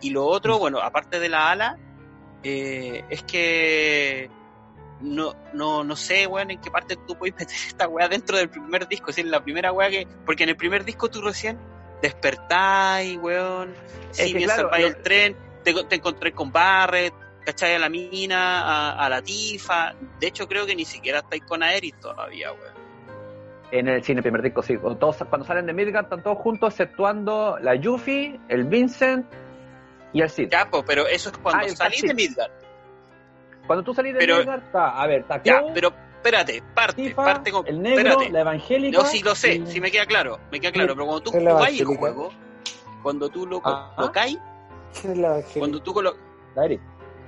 Y 0.00 0.10
lo 0.10 0.26
otro, 0.26 0.58
bueno, 0.58 0.80
aparte 0.80 1.20
de 1.20 1.28
la 1.28 1.52
ala, 1.52 1.78
eh, 2.42 3.04
es 3.08 3.22
que 3.22 4.28
no, 5.00 5.34
no, 5.52 5.84
no 5.84 5.96
sé, 5.96 6.26
weón, 6.26 6.50
en 6.50 6.60
qué 6.60 6.70
parte 6.70 6.96
tú 7.06 7.16
puedes 7.16 7.34
meter 7.36 7.54
esta 7.68 7.88
weá 7.88 8.08
dentro 8.08 8.36
del 8.36 8.48
primer 8.50 8.86
disco, 8.88 9.10
es 9.10 9.24
la 9.24 9.42
primera 9.42 9.72
weá 9.72 9.90
que, 9.90 10.06
porque 10.26 10.42
en 10.44 10.48
el 10.50 10.56
primer 10.56 10.84
disco 10.84 11.08
tú 11.08 11.20
recién 11.22 11.58
despertáis, 12.02 13.18
weón, 13.18 13.74
si 14.10 14.32
que 14.32 14.38
bien 14.38 14.48
claro, 14.50 14.70
lo- 14.70 14.76
el 14.76 14.96
tren, 15.02 15.36
te, 15.64 15.72
te 15.84 15.96
encontré 15.96 16.32
con 16.32 16.50
Barret, 16.52 17.12
¿cachai? 17.44 17.74
A 17.74 17.78
la 17.78 17.88
mina, 17.88 18.60
a, 18.62 19.04
a 19.04 19.08
la 19.08 19.22
Tifa. 19.22 19.94
De 20.20 20.26
hecho, 20.28 20.46
creo 20.48 20.66
que 20.66 20.74
ni 20.74 20.84
siquiera 20.84 21.18
estáis 21.20 21.42
con 21.44 21.62
Aerith 21.62 21.98
todavía, 22.00 22.52
weón. 22.52 22.78
En 23.70 23.86
el 23.88 24.02
cine 24.02 24.22
primer 24.22 24.40
disco, 24.42 24.62
sí. 24.62 24.78
Todos, 24.78 25.16
cuando 25.28 25.46
salen 25.46 25.66
de 25.66 25.74
Midgard 25.74 26.04
están 26.04 26.22
todos 26.22 26.38
juntos, 26.38 26.72
exceptuando 26.72 27.58
la 27.60 27.74
Yuffie, 27.74 28.40
el 28.48 28.64
Vincent 28.64 29.26
y 30.14 30.22
el 30.22 30.30
Sid. 30.30 30.48
Ya, 30.50 30.70
po, 30.70 30.82
pero 30.84 31.06
eso 31.06 31.28
es 31.30 31.36
cuando 31.38 31.66
Ah, 31.66 31.68
salís 31.76 32.00
de 32.02 32.14
Midgard. 32.14 32.50
Cuando 33.68 33.84
tú 33.84 33.94
salís 33.94 34.14
de 34.14 34.18
Pero- 34.18 34.38
Midgard, 34.38 34.64
está, 34.64 35.00
a 35.00 35.06
ver, 35.06 35.20
está 35.20 35.40
Ya, 35.44 35.62
pero 35.72 35.92
espérate, 36.16 36.60
parte, 36.74 37.02
Tifa, 37.04 37.24
parte 37.24 37.52
con. 37.52 37.64
el 37.68 37.80
negro, 37.80 38.00
espérate. 38.00 38.30
la 38.32 38.40
evangélica. 38.40 38.98
Yo 38.98 39.04
sí 39.06 39.22
lo 39.22 39.34
sé, 39.36 39.54
y- 39.54 39.66
sí 39.68 39.80
me 39.80 39.92
queda 39.92 40.06
claro, 40.06 40.40
me 40.50 40.58
queda 40.58 40.72
claro, 40.72 40.94
pero 40.94 41.06
cuando 41.06 41.22
tú 41.22 41.30
jugáis 41.30 41.80
el 41.80 41.86
juego, 41.86 42.30
cuando 43.04 43.28
tú 43.28 43.46
lo 43.46 43.60
Ajá. 43.64 43.94
colocáis, 43.94 44.38
¿Quién 45.00 45.12
es 45.12 45.18
la 45.18 45.28
evangélica? 45.28 45.58
cuando 45.60 45.80
tú 45.82 45.94
colo- 45.94 46.16
La 46.56 46.64
Eric. 46.64 46.80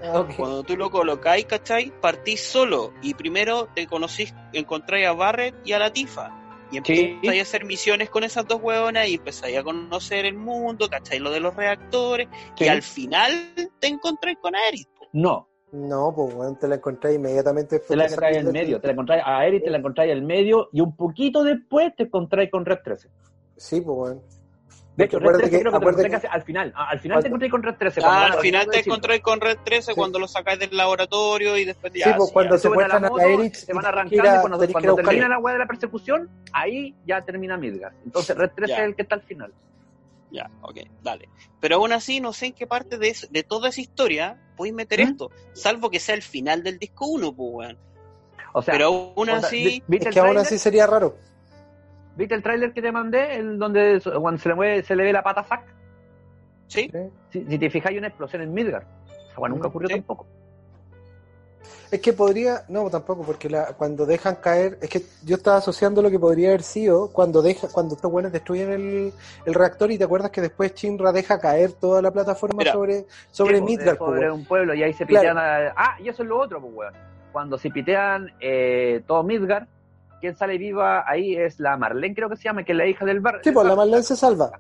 Ah, 0.02 0.20
ok. 0.20 0.30
cuando 0.36 0.62
tú 0.62 0.76
lo 0.78 0.90
colocáis, 0.90 1.44
¿cachai? 1.44 1.92
Partís 2.00 2.42
solo 2.42 2.94
y 3.02 3.12
primero 3.14 3.68
te 3.74 3.86
conocís, 3.86 4.34
encontráis 4.54 5.06
a 5.06 5.12
Barret 5.12 5.54
y 5.64 5.72
a 5.74 5.78
la 5.78 5.92
Tifa. 5.92 6.34
Y 6.72 6.78
empezáis 6.78 7.38
a 7.40 7.42
hacer 7.42 7.64
misiones 7.66 8.08
con 8.08 8.24
esas 8.24 8.46
dos 8.48 8.60
hueonas 8.62 9.08
y 9.08 9.14
empezáis 9.16 9.58
a 9.58 9.62
conocer 9.62 10.24
el 10.24 10.36
mundo, 10.36 10.88
¿cachai? 10.88 11.18
Lo 11.18 11.30
de 11.30 11.40
los 11.40 11.54
reactores. 11.54 12.28
Sí. 12.56 12.64
Y 12.64 12.68
al 12.68 12.80
final 12.80 13.52
te 13.78 13.88
encontráis 13.88 14.38
con 14.40 14.54
Aerith. 14.54 14.88
No, 15.12 15.48
No, 15.72 16.12
pues 16.14 16.34
weón, 16.34 16.58
te 16.58 16.66
la 16.66 16.74
encontré 16.76 17.14
inmediatamente 17.14 17.76
después 17.76 17.88
te 17.90 17.96
la 17.96 18.04
encontráis 18.06 18.36
en 18.38 18.44
del- 18.44 18.52
medio. 18.52 18.80
Te 18.80 18.86
la 18.88 18.92
encontráis 18.92 19.22
a 19.24 19.46
Eric, 19.46 19.64
te 19.64 19.70
la 19.70 19.78
encontráis 19.78 20.12
en 20.12 20.26
medio 20.26 20.68
y 20.72 20.80
un 20.80 20.96
poquito 20.96 21.44
después 21.44 21.94
te 21.96 22.04
encontráis 22.04 22.50
con 22.50 22.64
Red 22.64 22.78
13. 22.82 23.08
Sí, 23.56 23.80
pues 23.80 23.96
weón. 23.98 24.20
De 24.96 25.04
hecho, 25.06 25.18
Red 25.18 25.28
Acuérdate 25.28 25.48
13 25.48 25.56
que- 25.64 25.70
creo 25.70 25.96
que 25.96 26.02
te 26.02 26.10
casi 26.10 26.26
al 26.28 26.42
final. 26.42 26.72
Ah, 26.76 26.88
Al 26.90 26.98
final 27.00 27.16
Falta. 27.22 27.22
te 27.38 27.46
encontrás 27.46 27.50
con 27.50 27.62
Red 27.62 27.74
13. 27.78 28.00
cuando 28.00 28.18
Ah, 28.20 28.26
al 28.26 28.32
a 28.32 28.40
final 28.40 28.66
te 28.68 28.78
encontráis 28.80 29.22
con 29.22 29.40
Red 29.40 29.58
13 29.64 29.92
Sí. 29.92 29.96
cuando 29.96 30.18
lo 30.18 30.28
sacáis 30.28 30.58
del 30.58 30.76
laboratorio 30.76 31.56
y 31.56 31.64
después 31.64 31.92
ya. 31.94 32.06
Sí, 32.06 32.12
pues 32.16 32.28
sí, 32.28 32.32
cuando 32.34 32.54
ya. 32.56 32.58
se 32.58 32.66
a 32.68 32.70
muestran 32.72 33.04
a 33.04 33.08
moto, 33.08 33.22
Eric 33.22 33.54
se 33.54 33.72
van 33.72 33.86
arrancando 33.86 34.22
que 34.22 34.28
a- 34.28 34.36
y 34.36 34.40
cuando, 34.40 34.58
que 34.58 34.64
a 34.64 34.72
cuando 34.72 34.94
termina 34.96 35.28
la 35.28 35.38
weá 35.38 35.52
de 35.54 35.58
la 35.60 35.66
persecución, 35.66 36.28
ahí 36.52 36.94
ya 37.06 37.22
termina 37.22 37.56
Midgard. 37.56 37.94
Entonces 38.04 38.36
Red 38.36 38.50
13 38.56 38.72
Ya. 38.72 38.78
es 38.80 38.84
el 38.84 38.96
que 38.96 39.02
está 39.02 39.14
al 39.14 39.22
final. 39.22 39.52
Ya, 40.30 40.48
ok, 40.62 40.78
dale. 41.02 41.28
Pero 41.60 41.76
aún 41.76 41.92
así, 41.92 42.20
no 42.20 42.32
sé 42.32 42.46
en 42.46 42.52
qué 42.52 42.66
parte 42.66 42.98
de, 42.98 43.16
de 43.30 43.42
toda 43.42 43.68
esa 43.70 43.80
historia 43.80 44.38
podéis 44.56 44.74
meter 44.74 45.00
¿Mm? 45.00 45.08
esto, 45.08 45.30
salvo 45.52 45.90
que 45.90 45.98
sea 45.98 46.14
el 46.14 46.22
final 46.22 46.62
del 46.62 46.78
disco 46.78 47.06
1, 47.06 47.32
pues, 47.34 47.50
weón. 47.52 47.78
O 48.52 48.62
sea, 48.62 48.72
Pero 48.72 49.12
aún 49.16 49.30
así, 49.30 49.82
¿viste 49.86 50.08
Es 50.08 50.14
que 50.14 50.20
aún 50.20 50.36
así 50.38 50.58
sería 50.58 50.86
raro. 50.86 51.16
¿Viste 52.16 52.34
el 52.34 52.42
tráiler 52.42 52.72
que 52.72 52.82
te 52.82 52.90
mandé? 52.92 53.36
El 53.36 53.58
donde 53.58 54.00
cuando 54.20 54.40
se 54.40 54.48
le, 54.48 54.54
mueve, 54.54 54.82
se 54.82 54.96
le 54.96 55.04
ve 55.04 55.12
la 55.12 55.22
pata 55.22 55.40
a 55.40 55.44
Zack. 55.44 55.64
sí. 56.66 56.90
Si, 57.32 57.44
si 57.44 57.58
te 57.58 57.70
fijas 57.70 57.90
hay 57.90 57.98
una 57.98 58.08
explosión 58.08 58.42
en 58.42 58.52
Midgard. 58.52 58.84
Esa 59.30 59.40
weá 59.40 59.48
nunca 59.48 59.68
Mm, 59.68 59.70
ocurrió 59.70 59.88
sí. 59.88 59.94
tampoco. 59.94 60.26
Es 61.90 62.00
que 62.00 62.12
podría, 62.12 62.62
no, 62.68 62.88
tampoco, 62.88 63.22
porque 63.24 63.50
la, 63.50 63.72
cuando 63.76 64.06
dejan 64.06 64.36
caer, 64.36 64.78
es 64.80 64.88
que 64.88 65.02
yo 65.24 65.36
estaba 65.36 65.56
asociando 65.56 66.00
lo 66.02 66.10
que 66.10 66.18
podría 66.18 66.48
haber 66.50 66.62
sido 66.62 67.12
cuando 67.12 67.42
deja, 67.42 67.68
cuando 67.68 67.96
estos 67.96 68.10
buenos 68.10 68.30
destruyen 68.32 68.70
el, 68.72 69.12
el 69.44 69.54
reactor 69.54 69.90
y 69.90 69.98
te 69.98 70.04
acuerdas 70.04 70.30
que 70.30 70.40
después 70.40 70.72
Shinra 70.74 71.10
deja 71.12 71.40
caer 71.40 71.72
toda 71.72 72.00
la 72.00 72.10
plataforma 72.12 72.58
Mira. 72.58 72.72
sobre, 72.72 73.06
sobre 73.32 73.56
Sí, 73.56 73.60
pues, 73.62 73.70
Midgard, 73.78 73.98
sobre 73.98 74.20
weón. 74.20 74.32
un 74.40 74.44
pueblo 74.44 74.74
y 74.74 74.82
ahí 74.84 74.92
se 74.92 75.04
Claro. 75.04 75.20
pitean 75.30 75.38
a- 75.38 75.74
Ah, 75.76 75.96
y 76.00 76.08
eso 76.08 76.22
es 76.22 76.28
lo 76.28 76.38
otro, 76.40 76.60
pues 76.60 76.72
weón. 76.74 76.94
Cuando 77.32 77.58
se 77.58 77.70
pitean 77.70 78.32
eh, 78.40 79.02
todo 79.06 79.22
Midgard, 79.24 79.66
quien 80.20 80.36
sale 80.36 80.58
viva 80.58 81.04
ahí 81.08 81.34
es 81.36 81.58
la 81.58 81.76
Marlene, 81.76 82.14
creo 82.14 82.28
que 82.28 82.36
se 82.36 82.44
llama, 82.44 82.62
que 82.62 82.72
es 82.72 82.78
la 82.78 82.86
hija 82.86 83.04
del 83.04 83.20
bar. 83.20 83.40
Sí, 83.42 83.50
pues 83.52 83.66
la. 83.66 83.74
Marlene 83.74 84.02
se 84.02 84.16
salva. 84.16 84.52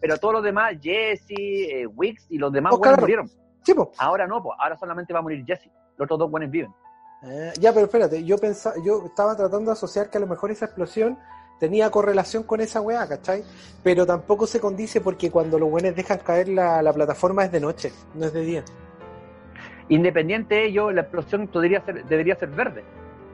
Pero 0.00 0.18
todos 0.18 0.34
los 0.34 0.42
demás, 0.42 0.74
Jesse, 0.82 1.30
eh, 1.30 1.86
Wix 1.86 2.26
y 2.28 2.38
los 2.38 2.52
demás 2.52 2.74
weones 2.74 3.00
murieron. 3.00 3.30
Sí, 3.62 3.72
pues. 3.72 3.88
Ahora 3.98 4.26
no, 4.26 4.42
pues 4.42 4.56
ahora 4.60 4.76
solamente 4.76 5.12
va 5.12 5.20
a 5.20 5.22
morir 5.22 5.42
Jesse. 5.46 5.70
Los 5.96 6.06
otros 6.06 6.18
dos 6.18 6.30
buenos 6.30 6.50
viven. 6.50 6.72
Ah, 7.22 7.52
ya, 7.58 7.72
pero 7.72 7.86
espérate, 7.86 8.24
yo 8.24 8.38
pensaba, 8.38 8.76
yo 8.84 9.04
estaba 9.06 9.36
tratando 9.36 9.70
de 9.70 9.72
asociar 9.72 10.10
que 10.10 10.18
a 10.18 10.20
lo 10.20 10.26
mejor 10.26 10.50
esa 10.50 10.66
explosión 10.66 11.18
tenía 11.58 11.90
correlación 11.90 12.42
con 12.42 12.60
esa 12.60 12.80
weá, 12.80 13.08
¿cachai? 13.08 13.42
Pero 13.82 14.06
tampoco 14.06 14.46
se 14.46 14.60
condice 14.60 15.00
porque 15.00 15.30
cuando 15.30 15.58
los 15.58 15.70
buenos 15.70 15.94
dejan 15.94 16.18
caer 16.18 16.48
la, 16.48 16.82
la 16.82 16.92
plataforma 16.92 17.44
es 17.44 17.52
de 17.52 17.60
noche, 17.60 17.92
no 18.14 18.26
es 18.26 18.32
de 18.32 18.42
día. 18.42 18.64
Independiente 19.88 20.56
de 20.56 20.66
ello, 20.66 20.90
la 20.90 21.02
explosión 21.02 21.48
ser, 21.52 22.04
debería 22.06 22.36
ser 22.36 22.50
verde. 22.50 22.84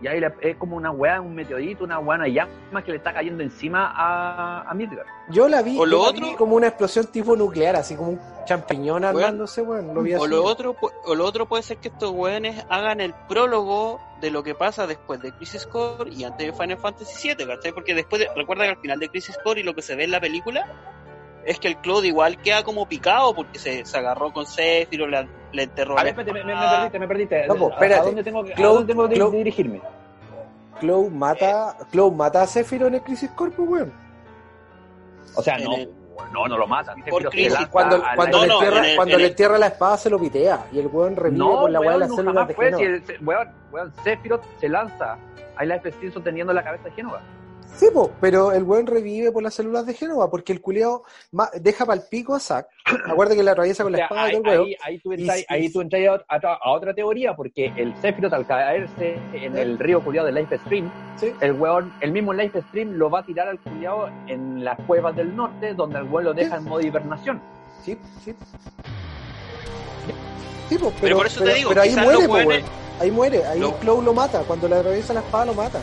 Y 0.03 0.07
ahí 0.09 0.20
le- 0.20 0.32
es 0.40 0.57
como 0.57 0.76
una 0.76 0.90
weá, 0.90 1.20
un 1.20 1.34
meteorito, 1.34 1.84
una 1.84 1.98
weá, 1.98 2.18
una 2.18 2.28
llama 2.28 2.82
que 2.84 2.90
le 2.90 2.96
está 2.98 3.12
cayendo 3.12 3.42
encima 3.42 3.92
a, 3.94 4.62
a 4.68 4.74
Midgard. 4.74 5.07
Yo 5.30 5.48
la 5.48 5.62
vi, 5.62 5.78
O 5.78 5.86
lo 5.86 5.98
yo 5.98 6.03
la 6.05 6.09
otro- 6.11 6.26
vi 6.26 6.34
como 6.34 6.57
una 6.57 6.66
explosión 6.68 7.07
tipo 7.07 7.36
nuclear, 7.36 7.76
así 7.76 7.94
como 7.94 8.11
un 8.11 8.20
champiñón 8.44 9.05
armándose, 9.05 9.62
weón. 9.62 9.94
Lo 9.94 10.03
vi 10.03 10.14
así. 10.14 10.24
O 10.24 10.26
lo, 10.26 10.44
otro, 10.44 10.74
o 11.05 11.14
lo 11.14 11.24
otro 11.24 11.46
puede 11.46 11.62
ser 11.62 11.76
que 11.78 11.88
estos 11.88 12.11
weones 12.11 12.64
hagan 12.68 13.00
el 13.00 13.14
prólogo 13.28 14.00
de 14.20 14.30
lo 14.30 14.42
que 14.42 14.55
pasa 14.55 14.86
después 14.86 15.20
de 15.22 15.32
Crisis 15.32 15.66
Core 15.66 16.11
y 16.12 16.24
antes 16.24 16.46
de 16.46 16.53
Final 16.53 16.78
Fantasy 16.78 17.28
VII, 17.34 17.46
¿cachai? 17.46 17.72
Porque 17.72 17.94
después, 17.94 18.20
de- 18.20 18.28
recuerda 18.34 18.64
que 18.64 18.70
al 18.70 18.78
final 18.78 18.98
de 18.98 19.09
Crisis 19.09 19.38
Core 19.44 19.61
y 19.61 19.64
lo 19.64 19.74
que 19.74 19.82
se 19.82 19.94
ve 19.94 20.05
en 20.05 20.11
la 20.11 20.20
película 20.20 20.66
es 21.45 21.59
que 21.59 21.68
el 21.68 21.76
Claude 21.78 22.09
igual 22.09 22.38
queda 22.38 22.62
como 22.62 22.86
picado 22.86 23.34
porque 23.34 23.59
se, 23.59 23.84
se 23.84 23.99
agarró 23.99 24.32
con 24.32 24.47
Sephiroth, 24.47 25.09
le, 25.11 25.28
le 25.53 25.62
enterró 25.64 25.99
A 25.99 26.03
ver, 26.05 26.11
espérate, 26.18 26.32
me, 26.32 26.45
me- 26.45 26.61
perdiste, 26.61 26.99
me 26.99 27.09
perdiste. 27.09 27.47
No, 27.49 27.55
¿A- 27.66 27.70
espérate. 27.70 28.01
¿A 28.01 28.05
dónde 28.05 28.22
tengo 28.24 28.45
que, 28.45 28.53
a 28.53 28.57
Cloud- 28.57 28.74
dónde 28.74 28.93
tengo 28.93 29.09
que 29.09 29.14
Cloud- 29.16 29.32
dirigirme? 29.32 29.80
Cloud 30.80 31.11
mata, 31.11 31.76
Cloud 31.90 32.12
mata 32.12 32.43
a 32.43 32.47
Sephiroth 32.47 32.88
en 32.88 32.95
el 32.95 33.03
Crisis 33.03 33.30
Core, 33.30 33.53
pues, 33.53 33.68
weón. 33.68 33.93
O 35.34 35.43
sea, 35.43 35.59
no, 35.59 35.74
el- 35.76 35.90
no, 36.32 36.47
no 36.47 36.59
lo 36.59 36.66
matan. 36.66 37.03
Por 37.05 37.28
crisis, 37.30 37.66
Cuando, 37.70 38.03
cuando, 38.16 38.38
no, 38.38 38.43
le, 38.43 38.49
no, 38.49 38.55
entierra, 38.55 38.78
en 38.78 38.84
el- 38.84 38.97
cuando 38.97 39.14
en 39.16 39.20
le 39.22 39.28
entierra 39.28 39.59
la 39.59 39.66
espada 39.68 39.97
se 39.99 40.11
lo 40.11 40.18
pitea. 40.18 40.66
Y 40.72 40.78
el 40.78 40.86
weón 40.88 41.16
revive 41.16 41.38
No, 41.38 41.61
con 41.61 41.72
la 41.72 41.80
weá 41.80 41.90
de 41.93 41.97
weón, 41.97 42.01
las 42.01 42.09
no, 42.11 42.16
células 42.16 42.49
de 42.49 42.55
fue. 42.55 42.66
Si 42.72 42.76
Génova. 42.78 42.97
el, 42.97 43.07
se- 43.07 43.18
weón, 43.24 43.49
weón, 43.72 43.93
Sephiroth 44.05 44.43
se 44.61 44.68
lanza 44.68 45.16
a 45.57 45.64
la 45.64 45.76
F 45.76 46.11
sosteniendo 46.12 46.53
la 46.53 46.62
cabeza 46.62 46.84
de 46.84 46.90
Génova. 46.93 47.20
Sí, 47.77 47.87
po, 47.93 48.12
pero 48.20 48.53
el 48.53 48.62
weón 48.62 48.87
revive 48.87 49.33
por 49.33 49.43
las 49.43 49.55
células 49.55 49.87
de 49.87 49.95
Génova 49.95 50.31
porque 50.31 50.53
el 50.53 50.61
culiao 50.61 51.03
ma- 51.33 51.51
deja 51.61 51.85
para 51.85 52.01
el 52.01 52.07
pico 52.09 52.35
a 52.35 52.39
Zack. 52.41 52.68
Acuérdate 53.11 53.37
que 53.37 53.43
la 53.43 53.53
atraviesa 53.53 53.83
con 53.83 53.93
O 53.95 53.97
la 53.97 54.05
espada 54.05 54.29
y 54.31 54.37
ahí, 54.37 54.43
todo 54.43 54.53
el 54.53 54.59
weón. 54.61 54.68
ahí, 54.68 54.77
ahí 54.85 54.99
tú 55.01 55.12
Y 55.12 55.14
entras, 55.20 55.45
ahí 55.49 55.73
tú 55.73 55.81
entras 55.81 56.03
a, 56.29 56.35
a- 56.37 56.59
a 56.62 56.70
otra 56.70 56.95
teoría, 56.95 57.35
porque 57.35 57.73
el 57.77 57.95
Sephiroth 58.01 58.33
al 58.35 58.47
caerse 58.47 59.16
en 59.33 59.57
el 59.57 59.79
río 59.79 60.01
culiado 60.05 60.27
del 60.27 60.37
Life 60.37 60.59
Stream, 60.59 60.93
Sí. 61.16 61.33
el 61.41 61.53
weón, 61.53 61.93
el 62.01 62.12
mismo 62.12 62.33
Life 62.33 62.61
Stream 62.68 62.93
lo 62.93 63.11
va 63.11 63.20
a 63.20 63.27
tirar 63.27 63.49
al 63.49 63.59
culiado 63.59 64.09
en 64.29 64.62
las 64.64 64.79
cuevas 64.87 65.16
del 65.16 65.35
norte, 65.35 65.75
donde 65.75 65.99
el 65.99 66.05
weón 66.05 66.25
lo 66.25 66.35
deja 66.35 66.57
en 66.59 66.64
modo 66.64 66.81
hibernación. 66.83 67.41
Sí, 67.83 67.99
sí. 68.25 68.35
Sí, 70.68 70.79
po, 70.79 70.91
pero, 70.91 71.01
Pero 71.01 71.16
por 71.16 71.27
eso 71.27 71.43
te 71.45 71.55
digo, 71.55 71.68
pero 71.70 71.83
ahí 71.83 71.95
muere, 71.97 72.27
po, 72.29 72.35
weón. 72.35 72.62
Ahí 73.01 73.11
muere, 73.11 73.45
ahí 73.47 73.59
Lo- 73.61 73.73
Cloud 73.79 74.05
lo 74.05 74.14
mata. 74.14 74.43
Cuando 74.47 74.68
le 74.68 74.77
atraviesa 74.77 75.12
la 75.14 75.20
espada 75.20 75.47
lo 75.47 75.55
mata. 75.55 75.81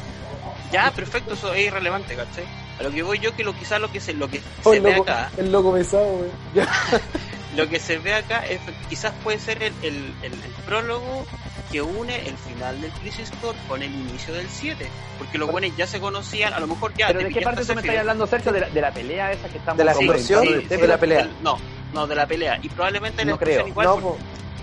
Ya, 0.72 0.92
perfecto, 0.92 1.34
eso 1.34 1.54
es 1.54 1.66
irrelevante, 1.68 2.16
¿cachai? 2.16 2.46
A 2.80 2.84
lo 2.84 2.92
que 2.92 3.04
voy 3.04 3.20
yo 3.20 3.36
que 3.36 3.44
lo 3.44 3.54
quizás 3.54 3.82
lo 3.82 3.92
que 3.92 4.00
se, 4.00 4.14
lo 4.14 4.30
que 4.30 4.42
Oh, 4.64 4.72
se 4.74 4.80
ve 4.80 4.96
acá, 4.96 5.32
el 5.38 5.52
loco 5.52 5.74
pesado, 5.74 6.26
lo 7.56 7.68
que 7.68 7.80
se 7.80 7.98
ve 7.98 8.14
acá 8.14 8.46
es 8.46 8.60
quizás 8.88 9.14
puede 9.24 9.40
ser 9.40 9.62
el, 9.64 9.74
el, 9.82 10.14
el- 10.24 10.34
el 10.34 10.52
prólogo 10.66 11.26
que 11.72 11.82
une 11.82 12.16
el 12.28 12.36
final 12.38 12.80
del 12.82 12.90
Crisis 12.92 13.32
Core 13.42 13.58
con 13.68 13.82
el 13.84 13.94
inicio 13.94 14.34
del 14.34 14.48
7, 14.50 14.88
porque 15.20 15.38
los 15.38 15.52
buenos 15.52 15.76
ya 15.78 15.86
se 15.86 16.00
conocían, 16.00 16.54
a 16.54 16.60
lo 16.60 16.68
mejor 16.68 16.94
ya 16.96 17.08
Pero 17.08 17.20
¿de 17.20 17.30
qué 17.30 17.42
parte 17.42 17.64
tú 17.66 17.76
me 17.76 17.82
estás 17.82 17.98
hablando, 17.98 18.26
Sergio? 18.28 18.52
De 18.52 18.60
la, 18.62 18.70
de 18.70 18.82
la 18.82 18.92
pelea 18.92 19.32
esa 19.32 19.50
que 19.50 19.58
estamos 19.58 19.78
¿De 19.78 19.84
la 19.84 19.94
Sí, 19.94 20.04
explosión 20.06 20.44
sí, 20.46 20.54
del 20.54 20.68
de 20.68 20.88
la 20.88 20.98
pelea? 21.00 21.30
no, 21.44 21.58
no, 21.94 22.08
de 22.08 22.16
la 22.16 22.26
pelea. 22.26 22.60
Y 22.62 22.70
probablemente 22.70 23.24
la 23.26 23.32
No 23.34 23.38
creo. 23.38 23.68
igual. 23.68 23.86
No, 23.88 23.94
porque- 24.00 24.08
po, 24.08 24.18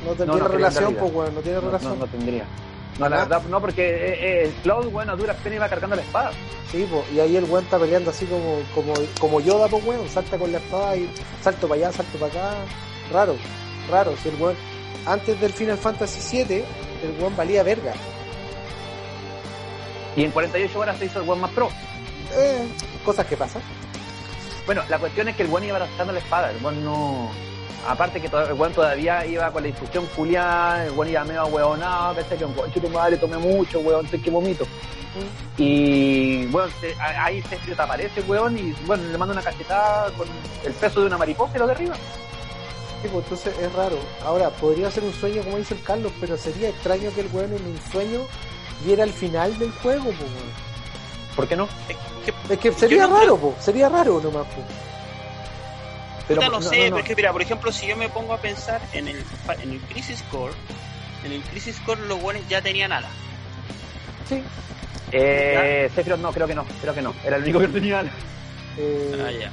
no, 0.05 0.13
te- 0.15 0.27
No, 0.27 0.37
no 0.37 0.49
relación, 0.49 0.95
pues, 0.97 1.13
weón. 1.13 1.35
No 1.35 1.41
tiene 1.43 1.61
No, 1.61 1.67
relación. 1.67 1.93
no, 1.93 2.07
no 2.07 2.11
tendría. 2.11 2.45
No, 2.99 3.09
la 3.11 3.19
verdad, 3.19 3.43
no, 3.51 3.61
porque 3.61 3.89
eh, 3.89 4.45
eh, 4.45 4.55
Cloud, 4.63 4.91
bueno, 4.91 5.13
a 5.13 5.17
duras 5.17 5.37
penas 5.43 5.57
iba 5.57 5.69
cargando 5.69 5.97
la 5.97 6.03
espada. 6.03 6.31
Sí, 6.73 6.87
po, 6.91 7.05
y 7.15 7.21
ahí 7.21 7.37
el 7.37 7.45
weón 7.45 7.65
está 7.65 7.79
peleando 7.79 8.11
así 8.11 8.25
como, 8.25 8.61
como, 8.75 8.95
como 9.21 9.41
Yoda, 9.41 9.69
pues 9.69 9.85
weón, 9.85 10.09
salta 10.09 10.39
con 10.39 10.51
la 10.51 10.59
espada 10.59 10.97
y 10.97 11.11
salto 11.43 11.69
para 11.69 11.81
allá, 11.81 11.93
salto 11.93 12.19
para 12.19 12.33
acá. 12.33 12.55
Raro, 13.13 13.37
raro. 13.91 14.15
Si 14.23 14.31
el 14.31 14.37
weón, 14.37 14.57
antes 15.07 15.39
del 15.41 15.53
Final 15.53 15.77
Fantasy 15.77 16.45
VII, 16.45 16.65
el 17.05 17.21
weón 17.21 17.37
valía 17.37 17.63
verga. 17.63 17.93
Y 20.17 20.25
en 20.25 20.31
48 20.31 20.79
horas 20.79 20.99
se 20.99 21.05
hizo 21.05 21.21
el 21.21 21.29
weón 21.29 21.41
más 21.41 21.51
pro. 21.51 21.69
Eh, 22.35 22.67
cosas 23.05 23.27
que 23.27 23.37
pasan. 23.37 23.63
Bueno, 24.65 24.83
la 24.89 24.99
cuestión 24.99 25.29
es 25.29 25.37
que 25.37 25.43
el 25.43 25.51
weón 25.51 25.65
iba 25.65 25.77
arrastrando 25.77 26.15
la 26.15 26.21
espada. 26.21 26.51
El 26.51 26.65
weón 26.65 26.83
no. 26.83 27.31
Aparte 27.89 28.21
que 28.21 28.29
to- 28.29 28.47
el 28.47 28.53
weón 28.55 28.73
todavía 28.73 29.25
iba 29.27 29.51
con 29.51 29.63
la 29.63 29.69
infusión 29.69 30.07
culiada, 30.17 30.85
el 30.87 30.93
weón 30.93 31.09
iba 31.11 31.25
medio 31.25 31.47
huevonado, 31.47 32.15
pensé 32.15 32.37
que 32.37 32.45
un 32.45 32.53
concho 32.55 32.81
tu 32.81 32.89
madre 32.89 33.17
tomé 33.17 33.37
mucho, 33.39 33.81
weón, 33.81 34.09
sé 34.09 34.21
que 34.21 34.31
vomito. 34.31 34.65
Y 35.57 36.47
bueno, 36.47 36.69
se- 36.81 36.95
a- 37.01 37.25
ahí 37.25 37.41
Sephiroth 37.43 37.81
aparece, 37.81 38.21
weón, 38.23 38.59
y 38.59 38.73
bueno, 38.87 39.05
le 39.05 39.17
manda 39.17 39.33
una 39.33 39.43
cachetada 39.43 40.11
con 40.13 40.29
el 40.65 40.73
peso 40.75 41.01
de 41.01 41.07
una 41.07 41.17
mariposa 41.19 41.53
y 41.57 41.59
lo 41.59 41.67
derriba. 41.67 41.95
Sí, 43.03 43.09
pues 43.13 43.25
entonces 43.25 43.55
es 43.61 43.73
raro. 43.73 43.99
Ahora, 44.25 44.51
podría 44.51 44.91
ser 44.91 45.05
un 45.05 45.13
sueño, 45.15 45.43
como 45.43 45.57
dice 45.59 45.75
el 45.75 45.83
Carlos, 45.83 46.13
pero 46.21 46.37
sería 46.37 46.69
extraño 46.71 47.11
que 47.15 47.21
el 47.23 47.29
weón 47.33 47.53
en 47.55 47.65
un 47.67 47.81
sueño 47.93 48.21
viera 48.85 49.05
el 49.05 49.13
final 49.13 49.57
del 49.59 49.71
juego, 49.73 50.05
pues 50.05 50.19
weón. 50.21 50.67
¿Por 51.35 51.47
qué 51.49 51.57
no? 51.57 51.69
que- 52.25 52.55
Es 52.55 52.59
que 52.59 52.73
sería 52.73 53.03
no 53.07 53.09
creo- 53.11 53.21
raro, 53.21 53.37
pues. 53.37 53.55
Sería 53.65 53.89
raro 53.89 54.21
nomás, 54.23 54.47
pues. 54.55 54.67
Pero 56.29 56.41
no, 56.43 56.49
no, 56.51 56.63
sé, 56.63 56.77
no, 56.77 56.85
no. 56.85 56.91
pero 56.91 56.99
es 56.99 57.05
que 57.05 57.15
mira, 57.17 57.33
por 57.33 57.43
ejemplo, 57.43 57.71
si 57.73 57.87
yo 57.87 57.97
me 57.97 58.09
pongo 58.09 58.33
a 58.33 58.39
pensar 58.41 58.81
en 58.93 59.09
el, 59.09 59.23
en 59.63 59.71
el 59.73 59.81
Crisis 59.81 60.23
Core, 60.31 60.53
en 61.25 61.33
el 61.33 61.43
Crisis 61.43 61.79
Core 61.87 62.01
los 62.07 62.21
buenos 62.21 62.47
ya 62.49 62.61
tenían 62.61 62.93
alas. 62.93 63.11
Sí. 64.29 64.43
Eh, 65.13 65.89
Sephiroth 65.95 66.19
no, 66.21 66.33
creo 66.33 66.47
que 66.49 66.55
no, 66.55 66.65
creo 66.81 66.95
que 66.95 67.03
no. 67.03 67.15
Era 67.25 67.37
el 67.37 67.43
único 67.45 67.61
que 67.61 67.69
tenía. 67.69 68.03
Eh, 68.77 69.25
Ah, 69.25 69.31
ya. 69.31 69.51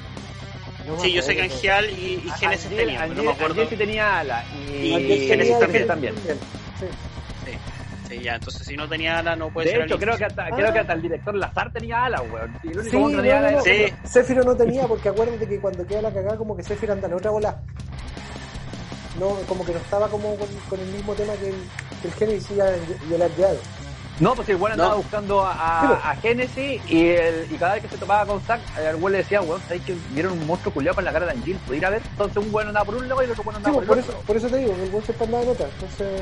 no 0.88 0.96
me 0.96 1.00
Sí, 1.02 1.14
yo 1.14 1.22
sé 1.22 1.36
que. 1.36 1.44
Angial 1.44 1.90
y, 1.92 2.24
y 2.26 2.32
Genesis 2.40 2.70
tenían, 2.76 3.16
no 3.16 3.24
me 3.24 3.32
acuerdo. 3.32 3.68
Sí 3.70 3.76
tenía 3.76 4.20
ala. 4.20 4.44
Y, 4.68 4.88
Y 4.88 4.94
Angel 4.96 5.28
Genesis 5.28 5.60
también. 5.60 5.88
También. 5.88 6.16
Sí. 6.16 6.86
Sí, 8.14 8.24
ya, 8.24 8.36
entonces 8.36 8.66
si 8.68 8.76
no 8.78 8.88
tenía 8.88 9.20
alas 9.20 9.38
no 9.38 9.50
puede 9.50 9.68
De 9.70 9.74
ser 9.74 9.82
hecho, 9.86 9.96
al 9.96 10.00
creo 10.00 10.18
que, 10.18 10.26
hasta, 10.26 10.50
creo 10.50 10.72
que 10.74 10.80
hasta 10.80 10.94
el 10.94 11.02
director 11.02 11.36
Lazar 11.36 11.72
tenía 11.72 12.06
ala, 12.06 12.22
weón. 12.22 12.58
Y 12.64 12.68
el 12.70 12.80
único 12.80 12.90
Sí, 12.92 12.96
weón 12.98 13.12
no, 13.12 13.18
tenía 13.18 13.38
ala 13.40 13.52
no, 13.52 13.58
no. 13.58 13.64
Sí. 13.64 13.86
Sephiroth 14.04 14.46
no 14.46 14.56
tenía, 14.56 14.88
porque 14.88 15.10
acuérdate 15.10 15.48
que 15.48 15.60
cuando 15.60 15.86
queda 15.88 16.02
la 16.04 16.12
cagada, 16.12 16.38
como 16.38 16.56
que 16.56 16.64
Sephiroth 16.64 16.96
anda 16.96 17.08
en 17.08 17.14
otra 17.16 17.32
bola. 17.32 17.60
No, 19.20 19.30
como 19.48 19.66
que 19.66 19.72
no 19.74 19.78
estaba 19.80 20.08
como 20.10 20.36
con, 20.38 20.48
con 20.70 20.80
el 20.80 20.88
mismo 20.88 21.14
tema 21.14 21.34
que 21.34 21.50
el, 21.50 21.56
que 22.02 22.08
el 22.08 22.14
Genesis 22.16 22.52
y 23.10 23.14
el, 23.14 23.22
Arjado. 23.22 23.58
No, 24.20 24.36
pues 24.36 24.48
el 24.50 24.56
weón 24.58 24.74
andaba 24.74 24.92
No. 24.92 24.98
buscando 24.98 25.44
a, 25.44 25.86
pues. 25.88 26.00
a 26.04 26.16
Genesis 26.22 26.82
y, 26.88 27.08
el, 27.10 27.48
y 27.52 27.56
cada 27.58 27.74
vez 27.74 27.84
que 27.84 27.90
se 27.90 27.98
topaba 27.98 28.26
con 28.28 28.40
Zack, 28.42 28.62
el 28.78 28.96
weón 28.96 29.12
le 29.14 29.18
decía, 29.20 29.42
weón, 29.42 29.62
¿sabes 29.68 29.82
que 29.84 29.96
vieron 30.12 30.34
un 30.34 30.46
monstruo 30.48 30.74
culiado 30.74 30.96
con 30.96 31.06
la 31.06 31.12
cara 31.12 31.26
de 31.28 31.32
Angel? 31.34 31.58
¿Puedo 31.66 31.78
ir 31.78 31.86
a 31.86 31.90
ver? 31.90 32.02
Entonces 32.12 32.38
un 32.38 32.54
weón 32.54 32.68
andaba 32.68 32.86
por 32.86 32.96
un 32.96 33.08
lado 33.10 33.22
y 33.22 33.26
el 33.26 33.32
otro 33.32 33.44
weón 33.44 33.56
andaba 33.58 33.76
pues, 33.76 33.88
por 33.88 33.96
por, 33.96 33.98
el 33.98 34.04
eso, 34.04 34.12
otro. 34.18 34.28
por 34.28 34.38
eso 34.38 34.48
te 34.50 34.58
digo, 34.58 34.76
que 34.76 34.84
el 34.84 34.90
buen 34.90 35.04
siempre 35.04 35.26
andaba 35.26 35.44
en 35.44 35.50
otra. 35.50 35.68
Entonces. 35.74 36.22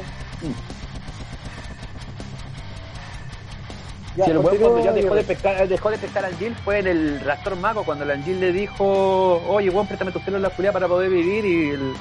Ya, 4.16 4.26
Si 4.26 4.32
el 4.32 4.38
weón 4.38 4.50
continúa, 4.50 4.70
cuando 4.72 4.86
ya 4.86 4.94
dejó 4.94 5.16
de, 5.16 5.24
pescar, 5.24 5.68
dejó 5.68 5.90
de 5.90 5.98
pescar 5.98 6.26
a 6.26 6.28
Angel 6.28 6.56
fue 6.56 6.80
en 6.80 6.88
el 6.88 7.20
Raptor 7.22 7.56
Mago, 7.56 7.84
cuando 7.84 8.04
el 8.04 8.12
Angel 8.12 8.40
le 8.40 8.52
dijo, 8.52 9.42
oye, 9.48 9.70
weón, 9.70 9.88
préstame 9.88 10.12
tus 10.12 10.22
células 10.24 10.52
culiadas 10.54 10.74
para 10.74 10.88
poder 10.88 11.10
vivir 11.10 11.46
y 11.46 11.70
el, 11.70 11.94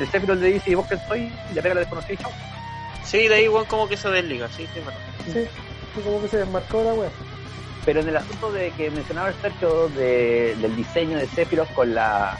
el 0.00 0.08
Sephiroth 0.08 0.38
le 0.38 0.52
dice, 0.52 0.70
¿y 0.70 0.74
vos 0.74 0.86
qué 0.86 0.96
soy? 1.06 1.32
Y 1.50 1.54
le 1.54 1.62
pega 1.62 1.74
la 1.74 1.80
desconocida 1.80 2.14
y 2.14 2.16
chao. 2.16 2.32
Sí, 3.04 3.28
de 3.28 3.34
ahí 3.34 3.44
igual 3.44 3.66
como 3.66 3.86
que 3.86 3.96
se 3.96 4.08
desliga, 4.08 4.48
sí, 4.48 4.66
sí, 4.72 4.80
verdad. 4.80 5.00
Sí, 5.26 5.32
sí, 5.94 6.00
como 6.02 6.22
que 6.22 6.28
se 6.28 6.38
desmarcó 6.38 6.82
la 6.82 6.94
wea. 6.94 7.10
Pero 7.84 8.00
en 8.00 8.08
el 8.08 8.16
asunto 8.16 8.50
de 8.50 8.70
que 8.72 8.90
mencionaba 8.90 9.28
el 9.28 9.34
Sergio 9.36 9.88
de, 9.90 10.56
del 10.56 10.74
diseño 10.74 11.18
de 11.18 11.26
Sephiroth 11.28 11.72
con 11.72 11.94
la 11.94 12.36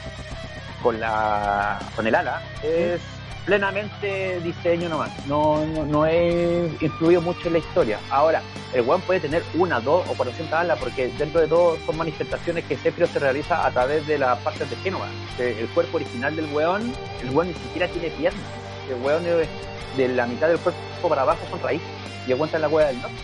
con 0.83 0.99
la 0.99 1.79
con 1.95 2.05
el 2.05 2.13
ala 2.13 2.41
es 2.61 3.01
plenamente 3.47 4.41
diseño 4.41 4.89
nomás 4.89 5.09
no, 5.25 5.65
no, 5.65 5.85
no 5.85 6.05
he 6.05 6.69
influido 6.81 7.21
mucho 7.21 7.47
en 7.47 7.53
la 7.53 7.59
historia 7.59 7.97
ahora 8.09 8.41
el 8.73 8.81
weón 8.81 8.99
puede 9.01 9.21
tener 9.21 9.41
una, 9.55 9.79
dos 9.79 10.05
o 10.09 10.13
400 10.15 10.53
alas 10.53 10.77
porque 10.77 11.07
dentro 11.17 11.39
de 11.39 11.47
todo 11.47 11.77
son 11.85 11.95
manifestaciones 11.97 12.65
que 12.65 12.75
Sephiroth 12.75 13.11
se 13.13 13.19
realiza 13.19 13.65
a 13.65 13.71
través 13.71 14.05
de 14.05 14.17
las 14.19 14.37
partes 14.39 14.69
de 14.69 14.75
Génova 14.75 15.07
el 15.39 15.67
cuerpo 15.69 15.95
original 15.95 16.35
del 16.35 16.45
weón 16.53 16.93
el 17.23 17.29
weón 17.29 17.47
ni 17.47 17.53
siquiera 17.53 17.87
tiene 17.87 18.09
piernas 18.09 18.43
el 18.89 19.01
weón 19.01 19.25
es- 19.25 19.47
de 19.95 20.09
la 20.09 20.27
mitad 20.27 20.49
del 20.49 20.59
cuerpo 20.59 20.79
para 21.09 21.21
abajo 21.21 21.39
son 21.49 21.61
raíces 21.61 21.87
y 22.27 22.33
aguanta 22.33 22.57
en 22.57 22.61
la 22.63 22.67
hueá 22.67 22.87
del 22.87 23.01
norte 23.01 23.15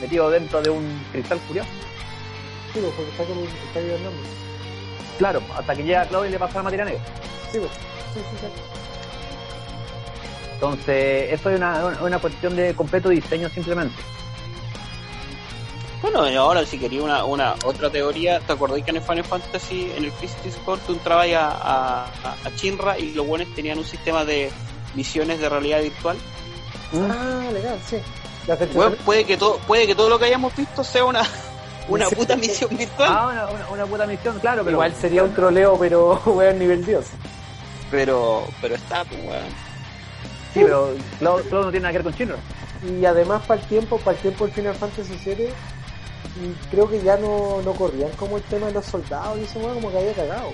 metido 0.00 0.30
dentro 0.30 0.62
de 0.62 0.70
un 0.70 1.02
cristal 1.12 1.38
curioso 1.48 1.68
Sí, 2.72 2.80
pues, 2.80 2.94
porque 2.94 3.10
está 3.10 3.24
con 3.24 3.38
está 3.42 3.78
el 3.80 4.04
nombre. 4.04 4.22
Claro, 5.18 5.40
hasta 5.56 5.74
que 5.74 5.82
llega 5.82 6.04
Claudio 6.04 6.28
y 6.28 6.32
le 6.32 6.38
pasa 6.38 6.58
la 6.58 6.62
materia 6.64 6.84
negra. 6.84 7.00
Sí, 7.50 7.58
pues. 7.58 7.70
Sí, 8.12 8.20
sí, 8.20 8.36
sí. 8.38 8.75
Entonces, 10.56 11.32
eso 11.32 11.50
es 11.50 11.56
una, 11.58 11.86
una- 12.02 12.18
cuestión 12.18 12.56
de 12.56 12.74
completo 12.74 13.10
diseño 13.10 13.48
simplemente. 13.50 13.94
Bueno, 16.02 16.28
y 16.30 16.34
ahora 16.36 16.64
si 16.64 16.78
quería 16.78 17.02
una, 17.02 17.24
una 17.24 17.54
otra 17.64 17.90
teoría, 17.90 18.40
¿te 18.40 18.52
acordás 18.52 18.82
que 18.82 18.90
en 18.90 18.96
el 18.96 19.02
Final 19.02 19.24
Fantasy, 19.24 19.92
en 19.96 20.04
el 20.04 20.12
Crisis 20.12 20.56
Core, 20.64 20.80
tú 20.86 20.92
entrabas 20.92 21.26
a, 21.34 21.48
a, 22.04 22.04
a 22.44 22.54
Chinra 22.54 22.98
y 22.98 23.12
los 23.12 23.26
buenos 23.26 23.48
tenían 23.54 23.78
un 23.78 23.84
sistema 23.84 24.24
de 24.24 24.50
visiones 24.94 25.40
de 25.40 25.48
realidad 25.48 25.82
virtual? 25.82 26.16
Ah, 26.94 27.50
legal, 27.52 27.78
sí. 27.88 27.96
Bueno, 28.74 28.96
puede 29.04 29.24
que 29.24 29.36
todo, 29.36 29.58
puede 29.66 29.86
que 29.86 29.94
todo 29.94 30.08
lo 30.08 30.18
que 30.18 30.26
hayamos 30.26 30.54
visto 30.54 30.84
sea 30.84 31.04
una, 31.04 31.22
una 31.88 32.08
puta 32.08 32.36
misión 32.36 32.76
virtual. 32.76 33.08
Ah, 33.12 33.28
una, 33.32 33.46
una, 33.46 33.68
una 33.70 33.86
puta 33.86 34.06
misión, 34.06 34.38
claro, 34.38 34.62
pero. 34.64 34.76
Igual 34.76 34.94
sería 34.94 35.24
un 35.24 35.34
troleo, 35.34 35.76
pero 35.78 36.20
weón 36.26 36.58
nivel 36.58 36.84
dios. 36.86 37.06
Pero, 37.90 38.46
pero 38.60 38.74
está, 38.76 39.04
pues, 39.04 39.20
weón. 39.24 39.65
Sí, 40.56 40.62
pero 40.64 40.94
Claudio 41.18 41.64
no 41.64 41.70
tiene 41.70 41.80
nada 41.80 41.92
que 41.92 41.98
ver 41.98 42.04
con 42.04 42.12
Shinra. 42.14 42.36
y 42.98 43.04
además 43.04 43.42
para 43.46 43.60
el 43.60 43.66
tiempo, 43.66 43.98
para 43.98 44.16
el 44.16 44.22
tiempo 44.22 44.46
del 44.46 44.54
Final 44.54 44.74
Fantasy 44.74 45.18
VII, 45.22 45.48
y 45.48 46.70
creo 46.70 46.88
que 46.88 47.02
ya 47.02 47.18
no, 47.18 47.60
no 47.62 47.72
corrían 47.72 48.10
como 48.12 48.38
el 48.38 48.42
tema 48.44 48.68
de 48.68 48.72
los 48.72 48.86
soldados 48.86 49.38
y 49.38 49.44
eso, 49.44 49.60
como 49.60 49.90
que 49.90 49.98
había 49.98 50.14
cagado. 50.14 50.50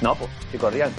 No, 0.00 0.14
pues, 0.14 0.30
si 0.50 0.56
corrían. 0.56 0.90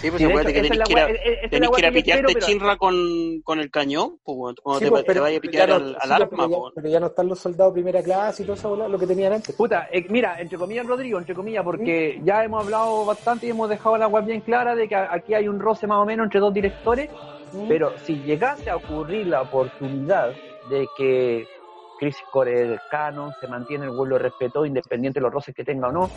Sí, 0.00 0.10
pues 0.10 0.22
acuérdate 0.22 0.52
que 0.52 0.58
hecho, 0.60 0.68
tenés 0.68 0.78
esa 0.80 0.84
que 0.84 0.92
ir 0.92 0.98
a, 0.98 1.48
tenés 1.48 1.70
que 1.70 1.80
ir 1.80 1.86
a 1.86 1.90
pitearte 1.92 2.26
espero, 2.26 2.26
pero- 2.34 2.46
chinra 2.46 2.76
con, 2.76 3.40
con 3.42 3.58
el 3.60 3.70
cañón, 3.70 4.18
pues, 4.22 4.56
cuando 4.62 4.78
Sí, 4.78 4.84
te, 4.84 4.90
pues, 4.90 5.02
te 5.02 5.06
pero, 5.06 5.22
vayas 5.22 5.38
a 5.38 5.40
pitear 5.40 5.68
ya 5.68 5.78
no, 5.78 5.84
al, 5.84 5.90
sí, 5.90 5.94
al 5.94 6.00
pues, 6.08 6.10
arma, 6.12 6.28
pero, 6.30 6.48
ya, 6.50 6.72
pero 6.74 6.88
ya 6.88 7.00
no 7.00 7.06
están 7.06 7.28
los 7.28 7.38
soldados 7.38 7.72
primera 7.72 8.02
clase 8.02 8.42
y 8.42 8.46
todo 8.46 8.56
eso, 8.56 8.88
lo 8.88 8.98
que 8.98 9.06
tenían 9.06 9.32
antes. 9.32 9.54
Puta, 9.54 9.88
eh, 9.90 10.04
mira, 10.10 10.38
entre 10.40 10.58
comillas, 10.58 10.86
Rodrigo, 10.86 11.18
entre 11.18 11.34
comillas, 11.34 11.64
porque 11.64 12.20
ya 12.22 12.44
hemos 12.44 12.62
hablado 12.64 13.04
bastante 13.06 13.46
y 13.46 13.50
hemos 13.50 13.68
dejado 13.70 13.96
la 13.96 14.06
web 14.08 14.24
bien 14.26 14.40
clara 14.42 14.74
de 14.74 14.88
que 14.88 14.94
aquí 14.96 15.32
hay 15.32 15.48
un 15.48 15.58
roce 15.58 15.86
más 15.86 15.98
o 15.98 16.04
menos 16.04 16.24
entre 16.24 16.40
dos 16.40 16.52
directores, 16.52 17.08
Mm. 17.52 17.68
pero 17.68 17.92
si 18.04 18.16
llegase 18.16 18.68
a 18.68 18.76
ocurrir 18.76 19.28
la 19.28 19.42
oportunidad 19.42 20.32
de 20.68 20.88
que 20.98 21.46
Crisis 22.00 22.20
Core 22.32 22.60
el 22.62 22.80
canon 22.90 23.32
se 23.40 23.46
mantiene 23.46 23.84
el 23.84 23.92
vuelo 23.92 24.16
de 24.16 24.24
respeto, 24.24 24.66
independiente 24.66 25.20
de 25.20 25.22
los 25.22 25.32
roces 25.32 25.54
que 25.54 25.62
tenga 25.64 25.86
o 25.88 25.92
no, 25.92 26.10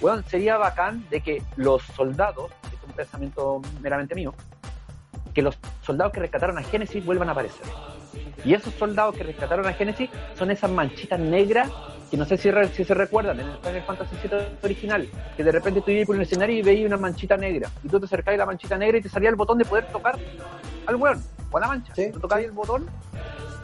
bueno, 0.00 0.22
sería 0.26 0.56
bacán 0.58 1.06
de 1.08 1.20
que 1.20 1.40
los 1.56 1.82
soldados, 1.94 2.50
pensamiento 2.96 3.60
meramente 3.80 4.14
mío, 4.14 4.34
que 5.34 5.42
los 5.42 5.58
soldados 5.82 6.12
que 6.12 6.20
rescataron 6.20 6.58
a 6.58 6.62
Génesis 6.62 7.04
vuelvan 7.04 7.28
a 7.28 7.32
aparecer. 7.32 7.66
Y 8.44 8.54
esos 8.54 8.72
soldados 8.74 9.14
que 9.16 9.22
rescataron 9.24 9.66
a 9.66 9.72
Génesis 9.72 10.08
son 10.38 10.50
esas 10.50 10.70
manchitas 10.70 11.18
negras 11.18 11.70
que 12.10 12.16
no 12.16 12.24
sé 12.24 12.36
si, 12.36 12.50
re- 12.52 12.68
si 12.68 12.84
se 12.84 12.94
recuerdan 12.94 13.40
en 13.40 13.48
el 13.48 13.58
Final 13.58 13.82
Fantasy 13.82 14.16
VII 14.22 14.38
original, 14.62 15.08
que 15.36 15.42
de 15.42 15.50
repente 15.50 15.80
tú 15.80 15.90
ibas 15.90 16.06
por 16.06 16.14
un 16.14 16.22
escenario 16.22 16.56
y 16.56 16.62
veías 16.62 16.86
una 16.86 16.96
manchita 16.96 17.36
negra, 17.36 17.68
y 17.82 17.88
tú 17.88 17.98
te 17.98 18.06
acercabas 18.06 18.36
a 18.36 18.38
la 18.38 18.46
manchita 18.46 18.78
negra 18.78 18.98
y 18.98 19.02
te 19.02 19.08
salía 19.08 19.28
el 19.28 19.34
botón 19.34 19.58
de 19.58 19.64
poder 19.64 19.86
tocar 19.88 20.16
al 20.86 20.94
weón, 20.96 21.20
o 21.50 21.56
a 21.56 21.60
la 21.60 21.66
mancha. 21.66 21.92
Sí, 21.96 22.10
tú 22.12 22.20
tocabas 22.20 22.44
el 22.44 22.52
botón 22.52 22.86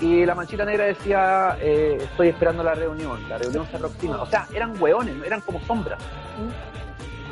y 0.00 0.26
la 0.26 0.34
manchita 0.34 0.64
negra 0.64 0.86
decía, 0.86 1.56
eh, 1.60 1.98
estoy 2.02 2.30
esperando 2.30 2.64
la 2.64 2.74
reunión, 2.74 3.28
la 3.28 3.38
reunión 3.38 3.64
se 3.70 3.76
aproxima. 3.76 4.20
O 4.20 4.26
sea, 4.26 4.48
eran 4.52 4.74
weones, 4.82 5.14
eran 5.24 5.40
como 5.42 5.60
sombras. 5.60 6.02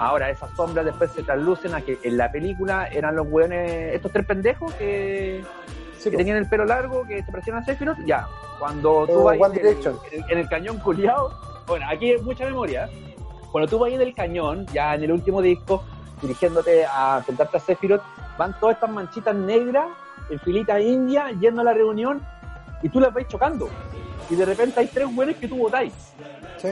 Ahora, 0.01 0.30
esas 0.30 0.51
sombras 0.57 0.86
después 0.86 1.11
se 1.12 1.22
traslucen 1.22 1.74
a 1.74 1.82
que 1.82 1.98
en 2.03 2.16
la 2.16 2.32
película 2.32 2.86
eran 2.86 3.16
los 3.16 3.26
weones, 3.28 3.94
estos 3.94 4.11
tres 4.11 4.24
pendejos 4.24 4.72
que, 4.74 5.44
Sí, 5.98 6.11
que 6.11 6.16
tenían 6.16 6.38
el 6.38 6.48
pelo 6.48 6.64
largo, 6.64 7.07
que 7.07 7.22
se 7.22 7.30
parecían 7.30 7.59
a 7.59 7.64
Sephiroth, 7.66 7.98
ya. 8.07 8.26
Cuando 8.59 9.07
tú 9.07 9.24
vas 9.24 9.36
en 9.36 9.44
el, 9.44 9.53
Direction. 9.53 9.98
en 10.11 10.24
el- 10.24 10.30
en 10.32 10.38
el 10.38 10.48
cañón 10.48 10.78
culiado, 10.78 11.30
bueno, 11.66 11.84
aquí 11.90 12.12
hay 12.12 12.22
mucha 12.22 12.46
memoria. 12.46 12.88
Cuando 13.53 13.68
tú 13.68 13.78
vas 13.78 13.92
en 13.92 14.01
el 14.01 14.14
cañón, 14.14 14.64
ya 14.72 14.94
en 14.94 15.03
el 15.05 15.12
último 15.12 15.42
disco, 15.42 15.84
dirigiéndote 16.22 16.86
a 16.86 17.16
enfrentarte 17.18 17.59
a 17.59 17.61
Sephiroth, 17.61 18.03
van 18.38 18.59
todas 18.59 18.76
estas 18.76 18.88
manchitas 18.90 19.34
negras 19.34 19.88
en 20.30 20.40
filitas 20.40 20.80
indias 20.80 21.32
yendo 21.38 21.61
a 21.61 21.64
la 21.64 21.74
reunión 21.74 22.22
y 22.82 22.88
tú 22.88 23.01
las 23.01 23.12
vais 23.12 23.28
chocando. 23.28 23.68
Y 24.30 24.36
de 24.36 24.46
repente 24.46 24.80
hay 24.80 24.86
tres 24.86 25.07
hueones 25.14 25.36
que 25.36 25.46
tú 25.48 25.57
votáis. 25.59 25.92
Sí. 26.57 26.68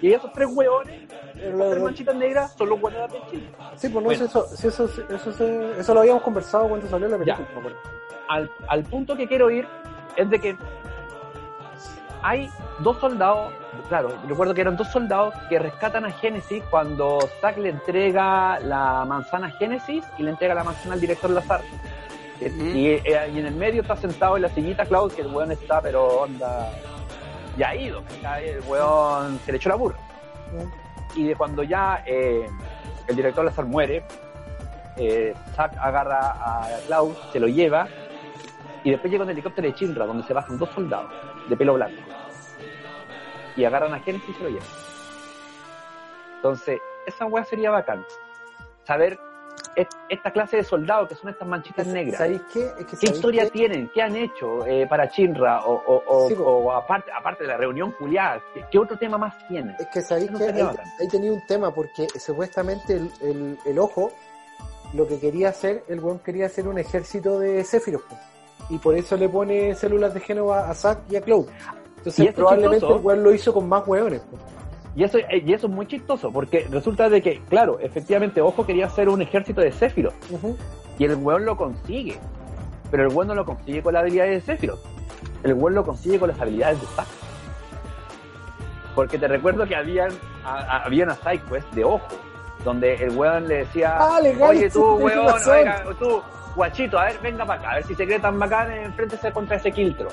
Y 0.00 0.12
esos 0.12 0.32
tres 0.32 0.48
hueones, 0.50 1.01
Lo- 1.50 1.70
tres 1.70 1.82
manchitas 1.82 2.14
negras, 2.16 2.52
son 2.56 2.68
los 2.68 2.82
hueones 2.82 3.12
de 3.12 3.20
Chile. 3.30 3.50
Sí, 3.76 3.88
pues 3.88 3.94
no, 3.94 4.00
Bueno. 4.02 4.24
eso, 4.24 4.46
sí, 4.48 4.66
eso, 4.68 4.88
eso, 5.78 5.94
lo 5.94 6.00
habíamos 6.00 6.22
conversado 6.22 6.68
cuando 6.68 6.86
salió 6.88 7.08
la 7.08 7.18
película. 7.18 7.46
Ya. 7.62 7.72
al, 8.28 8.50
al 8.68 8.84
punto 8.84 9.16
que 9.16 9.26
quiero 9.28 9.50
ir 9.50 9.66
es 10.16 10.28
de 10.30 10.38
que 10.40 10.56
hay 12.22 12.48
dos 12.78 12.98
soldados, 12.98 13.52
claro, 13.88 14.10
recuerdo 14.28 14.54
que 14.54 14.60
eran 14.60 14.76
dos 14.76 14.88
soldados 14.88 15.34
que 15.48 15.58
rescatan 15.58 16.04
a 16.04 16.12
Génesis 16.12 16.62
cuando 16.70 17.18
Zack 17.40 17.58
le 17.58 17.70
entrega 17.70 18.60
la 18.60 19.04
manzana 19.04 19.48
a 19.48 19.50
Génesis 19.50 20.04
y 20.18 20.22
le 20.22 20.30
entrega 20.30 20.54
la 20.54 20.62
manzana 20.64 20.94
al 20.94 21.00
director 21.00 21.30
Lazar. 21.30 21.60
Y, 22.40 22.88
eh, 22.88 23.30
y 23.32 23.38
en 23.38 23.46
el 23.46 23.54
medio 23.54 23.82
está 23.82 23.96
sentado 23.96 24.36
en 24.36 24.42
la 24.42 24.48
sillita 24.48 24.84
Cloud, 24.84 25.12
que 25.12 25.22
el 25.22 25.28
weón 25.28 25.52
está, 25.52 25.80
pero 25.80 26.22
onda, 26.22 26.70
ya 27.56 27.68
ha 27.70 27.76
ido, 27.76 28.02
el 28.40 28.60
weón 28.66 29.38
se 29.44 29.52
le 29.52 29.58
echó 29.58 29.68
la 29.68 29.74
burra. 29.76 29.96
Y 31.14 31.24
de 31.24 31.36
cuando 31.36 31.62
ya 31.62 32.02
eh, 32.06 32.48
el 33.08 33.16
director 33.16 33.44
Lazar 33.44 33.66
muere, 33.66 34.02
eh, 34.96 35.34
Zack 35.54 35.76
agarra 35.78 36.32
a 36.32 36.68
Klaus, 36.86 37.16
se 37.32 37.40
lo 37.40 37.48
lleva, 37.48 37.88
y 38.84 38.90
después 38.90 39.10
llega 39.10 39.24
un 39.24 39.30
helicóptero 39.30 39.68
de 39.68 39.74
Chinra, 39.74 40.06
donde 40.06 40.24
se 40.24 40.32
bajan 40.32 40.58
dos 40.58 40.70
soldados 40.70 41.10
de 41.48 41.56
pelo 41.56 41.74
blanco. 41.74 42.02
Y 43.56 43.64
agarran 43.64 43.94
a 43.94 44.00
Genesis 44.00 44.30
y 44.30 44.34
se 44.34 44.42
lo 44.42 44.48
llevan. 44.48 44.68
Entonces, 46.36 46.80
esa 47.06 47.26
weá 47.26 47.44
sería 47.44 47.70
bacán. 47.70 48.04
Saber 48.84 49.18
es- 49.76 49.88
esta 50.08 50.30
clase 50.30 50.58
de 50.58 50.64
soldados 50.64 51.08
que 51.08 51.14
son 51.14 51.30
estas 51.30 51.46
manchitas 51.48 51.86
negras. 51.86 52.18
¿Sabéis 52.18 52.40
qué? 52.52 52.60
Es 52.66 52.72
que 52.74 52.84
¿Qué 52.84 52.96
¿sabéis 52.96 53.12
historia 53.12 53.44
qué? 53.44 53.50
tienen? 53.50 53.90
¿Qué 53.94 54.02
han 54.02 54.16
hecho 54.16 54.66
eh, 54.66 54.86
para 54.86 55.08
Chinra? 55.08 55.64
O, 55.66 55.74
o, 55.86 56.02
o- 56.06 56.28
Sí, 56.28 56.34
po. 56.34 56.44
o 56.44 56.72
aparte, 56.72 57.10
aparte 57.16 57.44
de 57.44 57.48
la 57.48 57.56
reunión 57.56 57.92
juliada, 57.92 58.40
¿qué, 58.54 58.64
qué 58.70 58.78
otro 58.78 58.96
tema 58.98 59.18
más 59.18 59.34
tienen? 59.48 59.74
Es 59.78 59.86
que 59.88 60.00
sabéis 60.02 60.30
que 60.30 60.44
ahí, 60.44 60.60
ahí 61.00 61.08
tenía 61.08 61.32
un 61.32 61.44
tema, 61.46 61.72
porque 61.74 62.06
supuestamente 62.18 62.94
el, 62.94 63.10
el, 63.22 63.58
el 63.64 63.78
ojo 63.78 64.12
lo 64.94 65.06
que 65.06 65.18
quería 65.18 65.48
hacer, 65.48 65.84
el 65.88 66.00
weón 66.00 66.18
quería 66.18 66.46
hacer 66.46 66.68
un 66.68 66.78
ejército 66.78 67.38
de 67.38 67.64
po. 68.08 68.16
Y 68.68 68.78
por 68.78 68.94
eso 68.94 69.16
le 69.16 69.28
pone 69.28 69.74
células 69.74 70.12
de 70.14 70.20
Génova 70.20 70.68
a 70.70 70.74
Zack 70.74 71.00
y 71.10 71.16
a 71.16 71.20
Cloud. 71.22 71.46
Entonces 71.98 72.34
probablemente 72.34 72.76
chistoso. 72.76 72.96
el 72.98 73.04
weón 73.04 73.22
lo 73.22 73.32
hizo 73.32 73.54
con 73.54 73.68
más 73.68 73.86
weones. 73.88 74.22
Y 74.94 75.04
eso, 75.04 75.18
eh, 75.18 75.42
y 75.44 75.52
eso 75.54 75.66
es 75.68 75.72
muy 75.72 75.86
chistoso, 75.86 76.30
porque 76.30 76.66
resulta 76.70 77.08
de 77.08 77.22
que, 77.22 77.40
claro, 77.48 77.78
efectivamente, 77.80 78.40
Ojo 78.42 78.66
quería 78.66 78.86
hacer 78.86 79.08
un 79.08 79.22
ejército 79.22 79.60
de 79.62 79.72
Ujú. 80.30 80.56
y 80.98 81.04
el 81.04 81.14
weón 81.16 81.44
lo 81.46 81.56
consigue. 81.56 82.18
Pero 82.90 83.04
el 83.04 83.08
weón 83.14 83.28
no 83.28 83.34
lo 83.34 83.44
consigue 83.46 83.82
con 83.82 83.94
las 83.94 84.02
habilidades 84.02 84.44
de 84.46 84.52
Sephiroth. 84.54 84.80
El 85.42 85.54
weón 85.54 85.74
lo 85.74 85.84
consigue 85.84 86.18
con 86.18 86.28
las 86.28 86.38
habilidades 86.40 86.80
de 86.80 86.86
Zack. 86.88 87.06
Porque 88.94 89.18
te 89.18 89.26
recuerdo 89.28 89.66
que 89.66 89.74
habían, 89.74 90.10
a- 90.44 90.58
a- 90.58 90.82
había 90.84 91.04
una 91.04 91.14
side 91.14 91.40
quest 91.50 91.70
de 91.72 91.84
Ojo, 91.84 92.06
donde 92.64 92.94
el 92.94 93.10
weón 93.16 93.48
le 93.48 93.58
decía, 93.58 93.96
Ah, 93.98 94.20
legal, 94.20 94.50
oye 94.50 94.68
tú, 94.70 94.96
weón, 94.96 95.26
oiga, 95.50 95.84
tú, 95.98 96.22
guachito, 96.54 96.98
a 96.98 97.04
ver, 97.04 97.18
venga 97.22 97.44
para 97.44 97.60
acá, 97.60 97.70
a 97.70 97.74
ver 97.76 97.84
si 97.84 97.94
se 97.94 98.06
cree 98.06 98.18
tan 98.18 98.38
bacán, 98.38 98.70
enfréntese 98.72 99.32
contra 99.32 99.56
ese 99.56 99.72
quiltro. 99.72 100.08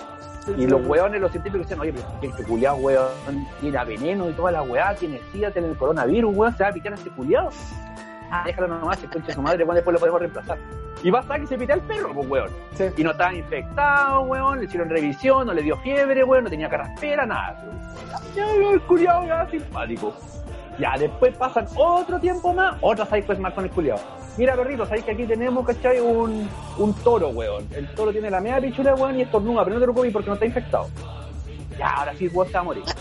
Y 0.58 0.66
los 0.66 0.86
weones, 0.86 1.22
los 1.22 1.32
científicos 1.32 1.68
dicen, 1.68 1.80
oye, 1.80 1.94
pero 1.94 2.08
el 2.22 2.36
que 2.36 2.44
culiado, 2.44 2.78
weón, 2.78 3.48
tiene 3.60 3.86
veneno 3.86 4.30
y 4.30 4.34
toda 4.34 4.52
la 4.52 4.62
weá, 4.64 4.96
tiene 4.96 5.22
sida, 5.32 5.52
tiene 5.52 5.68
el 5.68 5.78
coronavirus, 5.78 6.36
weón, 6.36 6.58
se 6.58 6.64
va 6.64 6.70
a 6.70 6.74
picar 6.74 6.94
a 6.94 6.96
ese 6.96 7.10
culiado. 7.12 7.50
Ah, 8.32 8.44
déjalo 8.46 8.68
nomás, 8.68 9.00
se 9.00 9.08
concha 9.08 9.34
su 9.34 9.42
madre, 9.42 9.64
weón, 9.64 9.76
después 9.76 9.94
lo 9.94 10.00
podemos 10.00 10.20
reemplazar. 10.22 10.58
Y 11.04 11.12
va 11.12 11.20
a 11.20 11.22
estar 11.22 11.40
que 11.40 11.48
se 11.48 11.58
pitea 11.58 11.76
el 11.76 11.82
perro, 11.82 12.14
pues, 12.14 12.30
weón. 12.30 12.50
Sí. 12.76 12.86
Y 12.98 13.04
no 13.04 13.12
estaba 13.12 13.34
infectado, 13.34 14.22
weón, 14.22 14.60
le 14.60 14.66
hicieron 14.66 14.90
revisión, 14.90 15.48
no 15.48 15.54
le 15.54 15.62
dio 15.62 15.78
fiebre, 15.78 16.24
weón, 16.24 16.46
no 16.46 16.50
tenía 16.50 16.70
carraspera, 16.70 17.26
nada. 17.26 17.64
Ya, 18.36 18.52
el 18.52 18.82
culiado 18.82 19.26
ya 19.26 19.48
simpático. 19.50 20.16
Ya, 20.80 20.96
después 20.98 21.36
pasan 21.36 21.68
otro 21.76 22.20
tiempo 22.20 22.54
más, 22.54 22.78
otra 22.80 23.06
sidequest 23.06 23.42
más 23.42 23.54
con 23.54 23.66
el 23.66 23.70
culiado. 23.72 24.00
Mira, 24.38 24.56
perrito, 24.56 24.86
sabéis 24.86 25.04
que 25.04 25.12
aquí 25.12 25.26
tenemos, 25.26 25.66
¿cachai? 25.66 26.00
Un, 26.00 26.50
un 26.78 26.94
toro, 26.94 27.30
weón. 27.30 27.68
El 27.76 27.94
toro 27.94 28.14
tiene 28.14 28.30
la 28.30 28.40
media 28.40 28.62
pichula, 28.62 28.96
weón, 28.96 29.18
y 29.18 29.24
estornuda, 29.24 29.66
pero 29.66 29.76
no 29.76 29.80
te 29.82 29.86
preocupes 29.86 30.14
porque 30.14 30.28
no 30.30 30.34
está 30.36 30.46
infectado. 30.46 30.88
Ya, 31.78 31.90
ahora 31.90 32.14
sí, 32.16 32.30
weón, 32.30 32.48
se 32.48 32.54
va 32.54 32.60
a 32.60 32.64
morir. 32.64 32.84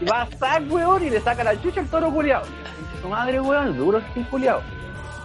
Y 0.00 0.04
va 0.04 0.22
a 0.22 0.26
sacar, 0.30 0.62
weón, 0.68 1.04
y 1.04 1.10
le 1.10 1.20
saca 1.20 1.42
la 1.42 1.60
chucha 1.60 1.80
al 1.80 1.86
toro 1.86 2.10
culiado. 2.10 2.44
Su 3.00 3.08
madre, 3.08 3.40
weón, 3.40 3.76
duro 3.76 4.00
el 4.14 4.28
culiado. 4.28 4.60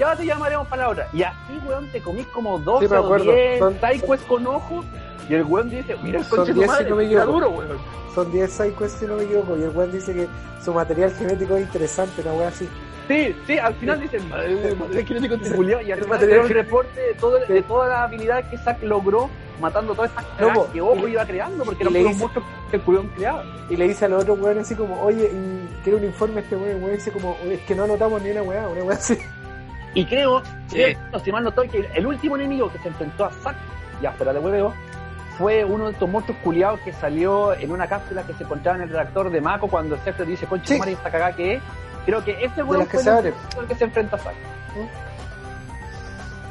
Ya 0.01 0.15
te 0.15 0.25
llamaremos 0.25 0.67
para 0.67 0.81
la 0.83 0.89
otra. 0.89 1.07
Y 1.13 1.21
así, 1.21 1.59
weón, 1.63 1.87
te 1.91 2.01
comís 2.01 2.25
como 2.27 2.57
12 2.57 2.87
Sí, 2.87 2.93
o 2.93 2.97
acuerdo. 2.97 3.31
10 3.31 3.59
Son- 3.59 3.73
sidequests 3.79 4.25
con 4.25 4.47
ojo. 4.47 4.83
Y 5.29 5.35
el 5.35 5.43
weón 5.43 5.69
dice, 5.69 5.95
mira 6.01 6.17
el 6.19 6.25
Son 6.25 6.37
conche 6.39 6.53
de 6.53 6.55
tu 6.55 6.59
10 6.65 6.77
si 6.79 6.83
no 6.89 6.95
me 6.95 7.05
equivoco. 7.05 7.31
duro, 7.31 7.49
weón. 7.51 7.77
Son 8.15 8.31
10 8.31 8.51
sidequests 8.51 8.99
si 8.99 9.05
no 9.05 9.15
me 9.17 9.23
equivoco. 9.23 9.57
Y 9.57 9.61
el 9.63 9.69
weón 9.69 9.91
dice 9.91 10.11
que 10.13 10.27
su 10.63 10.73
material 10.73 11.11
genético 11.13 11.55
es 11.55 11.61
interesante, 11.61 12.21
una 12.23 12.33
wea 12.33 12.47
así. 12.47 12.67
Sí, 13.07 13.35
sí, 13.45 13.59
al 13.59 13.73
final 13.75 13.99
dicen, 14.01 14.27
madre, 14.29 14.75
madre 14.75 15.05
genético 15.05 15.35
culiao", 15.55 15.81
y 15.81 15.91
al 15.91 15.99
final 15.99 16.09
material- 16.19 16.45
el 16.45 16.49
reporte 16.49 16.99
de, 16.99 17.13
todo, 17.15 17.37
Sí. 17.45 17.53
de 17.53 17.61
todas 17.61 17.89
las 17.89 17.99
habilidades 17.99 18.47
que 18.47 18.57
Zack 18.57 18.81
logró 18.83 19.29
matando 19.59 19.93
todas 19.93 20.09
estas 20.09 20.25
po, 20.53 20.67
que 20.73 20.81
Ojo 20.81 21.07
iba 21.07 21.23
creando, 21.25 21.63
porque 21.63 21.83
eran 21.83 21.93
puros 21.93 22.17
monstruos 22.17 22.47
que 22.71 22.77
el 22.77 22.81
culiao 22.81 23.05
creaba. 23.15 23.43
Y 23.69 23.75
le 23.75 23.87
dice 23.87 24.05
a 24.05 24.07
los 24.07 24.23
otros 24.23 24.39
weones 24.39 24.65
así 24.65 24.73
como, 24.75 24.99
oye, 25.03 25.29
quiero 25.83 25.99
un 25.99 26.05
informe 26.05 26.39
a 26.39 26.43
este 26.43 26.55
weón. 26.55 26.69
El 26.77 26.83
weón 26.83 26.95
dice 26.95 27.11
como, 27.11 27.37
"Oye, 27.43 27.53
es 27.55 27.61
que 27.61 27.75
no 27.75 27.83
anotamos 27.83 28.19
ni 28.23 28.31
una 28.31 28.41
weá, 28.41 28.67
una 28.67 28.83
weá 28.83 28.97
así. 28.97 29.17
Y 29.93 30.05
creo, 30.05 30.41
Sí. 30.67 30.75
creo, 30.77 31.19
si 31.23 31.31
mal 31.31 31.43
no 31.43 31.49
estoy, 31.49 31.67
que 31.69 31.89
el 31.93 32.05
último 32.05 32.35
enemigo 32.35 32.71
que 32.71 32.77
se 32.79 32.87
enfrentó 32.87 33.25
a 33.25 33.31
Zack, 33.31 33.55
ya 34.01 34.11
fuera 34.13 34.31
de 34.33 34.39
hueveo, 34.39 34.73
fue 35.37 35.65
uno 35.65 35.85
de 35.87 35.91
estos 35.93 36.09
monstruos 36.09 36.39
culiados 36.43 36.79
que 36.81 36.93
salió 36.93 37.53
en 37.53 37.71
una 37.71 37.87
cápsula 37.87 38.23
que 38.23 38.33
se 38.33 38.43
encontraba 38.43 38.77
en 38.77 38.83
el 38.83 38.89
reactor 38.89 39.29
de 39.29 39.41
Mako 39.41 39.67
cuando 39.67 39.95
el 39.95 40.01
Sephiroth 40.01 40.27
dice, 40.29 40.45
concha, 40.45 40.75
Sí. 40.75 40.91
esta 40.91 41.09
cagada 41.11 41.35
que 41.35 41.55
es. 41.55 41.61
Creo 42.05 42.23
que 42.23 42.31
ese 42.43 42.63
weón 42.63 42.87
fue 42.87 43.01
el 43.01 43.33
el 43.59 43.67
que 43.67 43.75
se 43.75 43.83
enfrenta 43.83 44.15
a 44.15 44.19
Zack. 44.19 44.33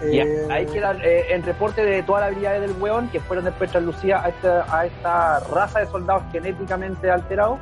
Eh, 0.03 0.47
ahí 0.51 0.65
queda 0.67 0.93
eh, 1.03 1.27
en 1.35 1.43
reporte 1.43 1.85
de 1.85 2.03
todas 2.03 2.23
las 2.23 2.29
habilidades 2.31 2.63
del 2.63 2.73
weón 2.81 3.09
que 3.09 3.21
fueron 3.21 3.45
después 3.45 3.71
traducidas 3.71 4.25
a 4.25 4.29
esta, 4.31 4.79
a 4.79 4.87
esta 4.87 5.41
raza 5.41 5.81
de 5.81 5.87
soldados 5.89 6.23
genéticamente 6.33 7.11
alterados 7.11 7.59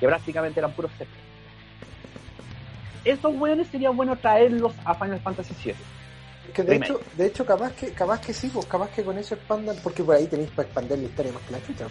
que 0.00 0.06
prácticamente 0.06 0.58
eran 0.60 0.72
puros 0.72 0.90
Sephiroth. 0.92 1.21
Esos 3.04 3.34
weones 3.34 3.68
sería 3.68 3.90
bueno 3.90 4.16
traerlos 4.16 4.72
a 4.84 4.94
Final 4.94 5.20
Fantasy 5.20 5.54
VII. 5.64 5.74
Que 6.52 6.62
de 6.62 6.76
hecho, 6.76 7.00
de 7.16 7.26
hecho 7.26 7.46
capaz 7.46 7.72
que, 7.72 7.92
capaz 7.92 8.20
que 8.20 8.32
sí, 8.32 8.50
pues 8.52 8.66
capaz 8.66 8.90
que 8.90 9.02
con 9.02 9.16
eso 9.18 9.34
expandan, 9.34 9.76
porque 9.82 10.02
por 10.02 10.14
ahí 10.16 10.26
tenéis 10.26 10.50
para 10.50 10.66
expandir 10.66 10.98
la 10.98 11.04
historia 11.04 11.32
más 11.32 11.42
que 11.42 11.52
la 11.52 11.66
chucha. 11.66 11.86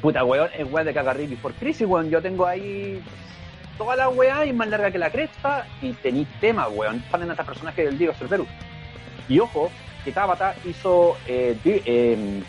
Puta, 0.00 0.24
weón, 0.24 0.48
es 0.56 0.70
weón 0.72 0.86
de 0.86 0.94
cagarri 0.94 1.26
por 1.36 1.52
crisis, 1.54 1.86
weón. 1.86 2.08
Yo 2.08 2.22
tengo 2.22 2.46
ahí 2.46 3.02
toda 3.76 3.96
la 3.96 4.08
weá 4.08 4.46
y 4.46 4.52
más 4.52 4.68
larga 4.68 4.90
que 4.90 4.98
la 4.98 5.10
cresta 5.10 5.66
y 5.82 5.92
tenéis 5.94 6.28
tema, 6.40 6.68
weón. 6.68 7.02
Ponen 7.10 7.30
hasta 7.30 7.44
personajes 7.44 7.84
del 7.84 7.98
Diego 7.98 8.14
Cerberus. 8.14 8.48
Y 9.28 9.40
ojo, 9.40 9.70
que 10.04 10.12
Tabata 10.12 10.54
hizo 10.64 11.16
eh, 11.26 11.56
Di- 11.64 11.82
em, 11.84 12.42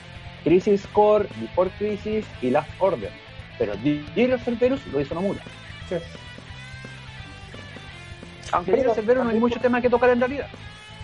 Crisis 0.43 0.85
Core, 0.93 1.27
Before 1.41 1.71
Crisis 1.79 2.25
y 2.41 2.51
Last 2.51 2.69
Order. 2.79 3.09
Pero 3.57 3.75
Di- 3.77 4.05
Diego 4.15 4.37
Cerberus 4.37 4.85
lo 4.87 5.01
hizo 5.01 5.15
Nomura. 5.15 5.41
Sí. 5.89 5.95
Aunque 8.51 8.71
Pero 8.71 8.93
Cerberus 8.95 9.23
no 9.23 9.29
hay 9.29 9.39
mucho 9.39 9.59
tema 9.59 9.81
que 9.81 9.89
tocar 9.89 10.09
en 10.09 10.19
realidad. 10.19 10.47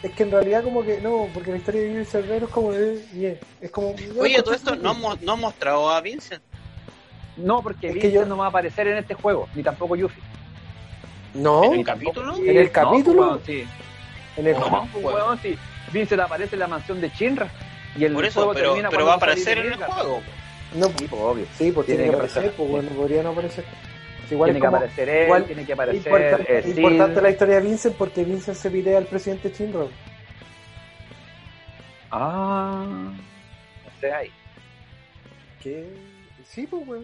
Es 0.04 0.12
que 0.12 0.24
en 0.24 0.32
realidad 0.32 0.64
como 0.64 0.84
que 0.86 1.00
no, 1.02 1.28
porque 1.34 1.52
la 1.52 1.58
historia 1.58 1.82
de 1.82 1.88
Vivir 1.88 2.06
Cervero 2.06 2.46
es 2.46 2.52
como 2.52 2.72
de 2.72 3.40
es 3.62 3.72
como 3.72 3.96
Oye, 4.20 4.42
todo 4.44 4.54
esto 4.54 4.76
no, 4.76 4.94
no 4.94 5.32
han 5.34 5.40
mostrado 5.40 5.90
a 5.90 6.00
Vincent. 6.02 6.44
No, 7.38 7.62
porque 7.62 7.88
Es 7.88 7.94
que 7.94 8.00
Vincent 8.02 8.24
yo- 8.24 8.26
no 8.30 8.38
va 8.38 8.46
a 8.46 8.50
aparecer 8.50 8.88
en 8.88 8.98
este 8.98 9.14
juego, 9.14 9.48
ni 9.56 9.64
tampoco 9.64 9.96
Yuffie. 9.96 10.22
No, 11.34 11.64
¿En 11.66 11.74
el 11.74 11.84
capítulo? 11.86 12.36
¿En 12.38 12.58
el 12.58 12.72
capítulo? 12.72 13.42
sí. 13.46 13.66
en 14.38 14.48
el 14.48 14.54
No, 14.60 14.88
weón, 15.02 15.40
sí. 15.42 15.58
Vincent 15.92 16.22
aparece 16.22 16.56
en 16.56 16.60
la 16.60 16.68
mansión 16.68 17.02
de 17.02 17.10
Shinra. 17.10 17.50
Y 17.98 18.04
el 18.06 18.14
Por 18.14 18.26
eso, 18.26 18.40
juego 18.42 18.54
pero, 18.54 18.70
termina 18.70 18.90
pero 18.90 19.06
va 19.06 19.14
a 19.14 19.16
aparecer 19.16 19.58
en 19.58 19.68
el 19.74 19.76
juego. 19.76 20.22
no, 20.76 20.88
Sí, 20.88 21.08
pues, 21.10 21.22
obvio. 21.22 21.46
sí, 21.58 21.72
pues 21.72 21.86
tiene, 21.88 22.04
Tiene 22.04 22.04
que 22.04 22.10
que 22.10 22.16
aparecer, 22.16 22.54
pues 22.56 22.70
bueno, 22.70 22.90
podría 22.92 23.24
no 23.24 23.30
aparecer. 23.30 23.66
Igual 24.32 24.52
Tiene 24.52 24.60
que 24.60 24.68
aparecer 24.68 25.10
él, 25.10 25.24
igual 25.26 25.46
tiene 25.46 25.66
que 25.66 25.74
aparecer 25.74 25.98
importante, 25.98 26.58
eh, 26.58 26.70
importante 26.70 27.22
la 27.22 27.30
historia 27.30 27.56
de 27.56 27.62
Vincent 27.62 27.96
porque 27.96 28.24
Vincent 28.24 28.58
se 28.58 28.72
pirea 28.72 28.98
al 28.98 29.06
presidente 29.06 29.52
Shinra. 29.52 29.86
Ah, 32.12 32.86
no 32.88 33.92
sé 34.00 34.12
ahí. 34.12 34.32
Que 35.62 35.88
sí, 36.48 36.66
pues 36.68 36.86
bueno. 36.86 37.04